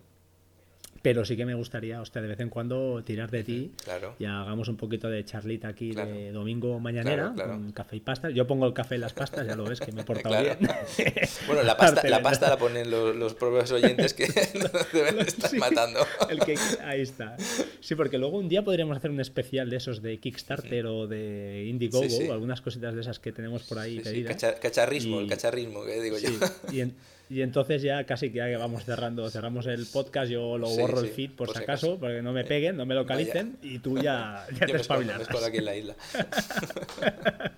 Pero 1.04 1.26
sí 1.26 1.36
que 1.36 1.46
me 1.46 1.54
gustaría, 1.54 2.00
hostia, 2.02 2.22
de 2.22 2.30
vez 2.30 2.40
en 2.40 2.50
cuando 2.50 3.04
tirar 3.04 3.30
de 3.30 3.44
ti 3.44 3.72
Claro. 3.84 4.16
y 4.20 4.24
hagamos 4.26 4.70
un 4.70 4.78
poquito 4.78 5.10
de 5.10 5.26
charlita 5.26 5.68
aquí 5.68 5.92
Claro. 5.92 6.10
de 6.10 6.32
domingo 6.32 6.80
mañanera, 6.80 7.34
Claro, 7.36 7.52
con 7.52 7.72
café 7.74 7.98
y 7.98 8.00
pasta. 8.00 8.30
Yo 8.30 8.48
pongo 8.48 8.66
el 8.66 8.74
café 8.74 8.96
en 8.96 9.02
las 9.02 9.12
pastas, 9.12 9.46
ya 9.46 9.56
lo 9.58 9.66
ves 9.66 9.82
que 9.82 9.92
me 9.92 10.02
he 10.02 10.04
portado 10.06 10.42
bien. 10.42 10.58
Bueno, 11.48 11.62
la 11.64 11.76
pasta, 11.76 12.08
la 12.10 12.22
pasta 12.22 12.48
la 12.50 12.58
ponen 12.58 12.90
los, 12.90 13.14
los 13.18 13.34
propios 13.36 13.70
oyentes 13.74 14.14
que 14.14 14.28
nos 14.58 14.72
deben 14.94 15.20
estar 15.20 15.50
Sí, 15.50 15.58
matando. 15.58 16.00
el 16.30 16.40
que- 16.40 16.56
ahí 16.86 17.02
está. 17.02 17.36
Sí, 17.82 17.96
porque 17.96 18.18
luego 18.18 18.38
un 18.38 18.48
día 18.48 18.64
podríamos 18.64 18.96
hacer 18.96 19.12
un 19.12 19.20
especial 19.20 19.70
de 19.70 19.76
esos 19.78 20.02
de 20.02 20.18
Kickstarter 20.20 20.86
o 20.86 21.06
de 21.08 21.66
Indiegogo, 21.68 22.06
Sí, 22.06 22.10
sí. 22.12 22.28
o 22.30 22.32
algunas 22.34 22.62
cositas 22.62 22.96
de 22.96 23.02
esas 23.02 23.20
que 23.20 23.34
tenemos 23.34 23.64
por 23.64 23.78
ahí 23.78 24.00
pedidas. 24.00 24.34
cacha- 24.38 24.58
cacharrismo, 24.58 25.20
Y- 25.20 25.24
el 25.26 25.30
cacharrismo, 25.30 25.84
que 25.84 26.02
digo 26.02 26.18
yo. 26.18 26.30
y, 26.72 26.80
en- 26.80 26.96
y 27.30 27.41
entonces 27.41 27.82
ya 27.82 28.04
casi 28.06 28.30
que 28.32 28.38
ya 28.38 28.58
vamos 28.58 28.84
cerrando, 28.86 29.30
cerramos 29.30 29.66
el 29.68 29.86
podcast, 29.88 30.30
yo 30.32 30.58
lo 30.58 30.68
Sí, 30.68 30.82
borro 30.82 31.00
el 31.02 31.08
feed 31.10 31.32
por, 31.32 31.48
por 31.48 31.58
si 31.58 31.64
acaso, 31.64 31.88
acaso. 31.88 32.00
porque 32.00 32.22
no 32.22 32.32
me 32.34 32.44
peguen, 32.44 32.78
no 32.78 32.86
me 32.86 32.94
localicen 32.95 33.58
y 33.62 33.80
tú 33.80 33.98
ya, 33.98 34.45
ya 34.54 34.60
Yo 34.62 34.66
te 34.68 34.74
me 34.74 34.80
espabilarás. 34.80 35.30
aquí 35.44 35.58
en 35.58 35.66
la 35.66 35.76
isla. 35.76 35.95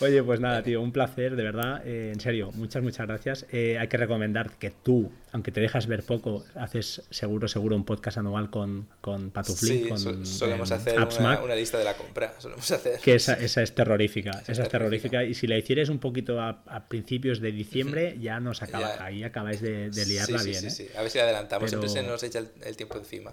Oye, 0.00 0.22
pues 0.22 0.40
nada, 0.40 0.62
tío, 0.62 0.80
un 0.82 0.92
placer, 0.92 1.36
de 1.36 1.42
verdad, 1.42 1.82
eh, 1.86 2.10
en 2.12 2.20
serio, 2.20 2.50
muchas, 2.54 2.82
muchas 2.82 3.06
gracias. 3.06 3.46
Eh, 3.52 3.78
hay 3.78 3.88
que 3.88 3.96
recomendar 3.96 4.50
que 4.58 4.70
tú, 4.70 5.10
aunque 5.32 5.50
te 5.50 5.60
dejas 5.60 5.86
ver 5.86 6.02
poco, 6.04 6.44
haces 6.54 7.02
seguro, 7.10 7.48
seguro 7.48 7.74
un 7.74 7.84
podcast 7.84 8.18
anual 8.18 8.50
con, 8.50 8.86
con 9.00 9.30
Patuflin, 9.30 9.82
Sí, 9.84 9.88
con 9.88 9.98
so- 9.98 10.24
solemos 10.26 10.70
em, 10.70 10.76
hacer 10.76 10.98
una, 11.20 11.54
lista 11.54 11.78
de 11.78 11.84
la 11.84 11.94
compra. 11.94 12.34
Solemos 12.38 12.70
hacer. 12.70 13.00
que 13.00 13.14
esa, 13.14 13.34
esa 13.34 13.62
es 13.62 13.74
terrorífica, 13.74 14.30
esa, 14.30 14.52
Esa 14.52 14.62
es 14.64 14.68
terrorífica. 14.68 15.24
Y 15.24 15.34
si 15.34 15.46
la 15.46 15.56
hicierais 15.56 15.88
un 15.88 15.98
poquito 15.98 16.40
a, 16.40 16.62
a 16.66 16.88
principios 16.88 17.40
de 17.40 17.50
diciembre, 17.50 18.16
ya 18.20 18.40
nos 18.40 18.62
acaba, 18.62 18.94
Ya. 18.96 19.04
ahí 19.04 19.24
acabáis 19.24 19.60
de, 19.62 19.90
de 19.90 20.04
Sí, 20.04 20.12
liarla 20.12 20.38
sí, 20.40 20.48
bien. 20.50 20.60
sí, 20.60 20.66
¿eh? 20.66 20.70
sí. 20.70 20.88
A 20.96 21.02
ver 21.02 21.10
si 21.10 21.18
la 21.18 21.24
adelantamos. 21.24 21.70
Siempre 21.70 21.88
se 21.88 22.02
nos 22.02 22.22
echa 22.22 22.38
el, 22.38 22.50
el 22.64 22.76
tiempo 22.76 22.98
encima. 22.98 23.32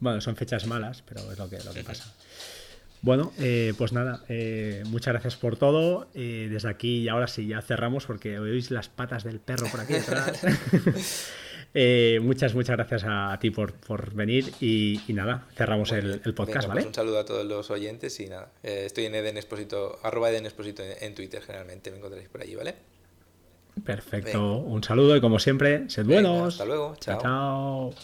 Bueno, 0.00 0.20
son 0.20 0.36
fechas 0.36 0.66
malas, 0.66 1.02
pero 1.08 1.32
es 1.32 1.38
lo 1.38 1.48
que, 1.48 1.58
lo 1.64 1.72
que 1.72 1.82
pasa. 1.84 2.04
Bueno, 3.00 3.32
eh, 3.38 3.74
pues 3.78 3.92
nada, 3.92 4.24
eh, 4.28 4.82
muchas 4.86 5.12
gracias 5.12 5.36
por 5.36 5.56
todo. 5.56 6.08
Eh, 6.14 6.48
desde 6.50 6.68
aquí 6.68 6.98
y 6.98 7.08
ahora 7.08 7.28
sí, 7.28 7.46
ya 7.46 7.62
cerramos 7.62 8.06
porque 8.06 8.38
oís 8.38 8.70
las 8.70 8.88
patas 8.88 9.24
del 9.24 9.40
perro 9.40 9.66
por 9.70 9.80
aquí 9.80 9.94
detrás. 9.94 10.42
Eh, 11.74 12.18
muchas, 12.22 12.54
muchas 12.54 12.76
gracias 12.76 13.04
a, 13.06 13.38
ti 13.38 13.50
por, 13.50 13.74
por 13.74 14.14
venir 14.14 14.54
y, 14.58 15.02
y 15.06 15.12
nada, 15.12 15.46
cerramos 15.54 15.92
el, 15.92 16.18
podcast, 16.34 16.66
Venga, 16.66 16.68
¿vale? 16.68 16.80
pues 16.80 16.86
un 16.86 16.94
saludo 16.94 17.18
a 17.18 17.26
todos 17.26 17.44
los 17.44 17.70
oyentes 17.70 18.18
y 18.20 18.26
nada. 18.26 18.50
estoy 18.62 19.04
en 19.04 19.14
Eden 19.14 19.36
Exposito, 19.36 20.00
arroba 20.02 20.30
Eden 20.30 20.46
Exposito 20.46 20.82
en, 20.82 20.94
en 20.98 21.14
Twitter 21.14 21.42
generalmente. 21.42 21.90
Me 21.90 21.98
encontraréis 21.98 22.30
por 22.30 22.40
allí, 22.40 22.54
¿vale? 22.54 22.74
Perfecto, 23.84 24.60
Venga. 24.60 24.66
un 24.66 24.82
saludo 24.82 25.14
y 25.14 25.20
como 25.20 25.38
siempre, 25.38 25.90
sed 25.90 26.06
Venga, 26.06 26.30
buenos. 26.30 26.54
hasta 26.54 26.64
luego, 26.64 26.96
chao. 27.00 27.20
chao. 27.20 27.94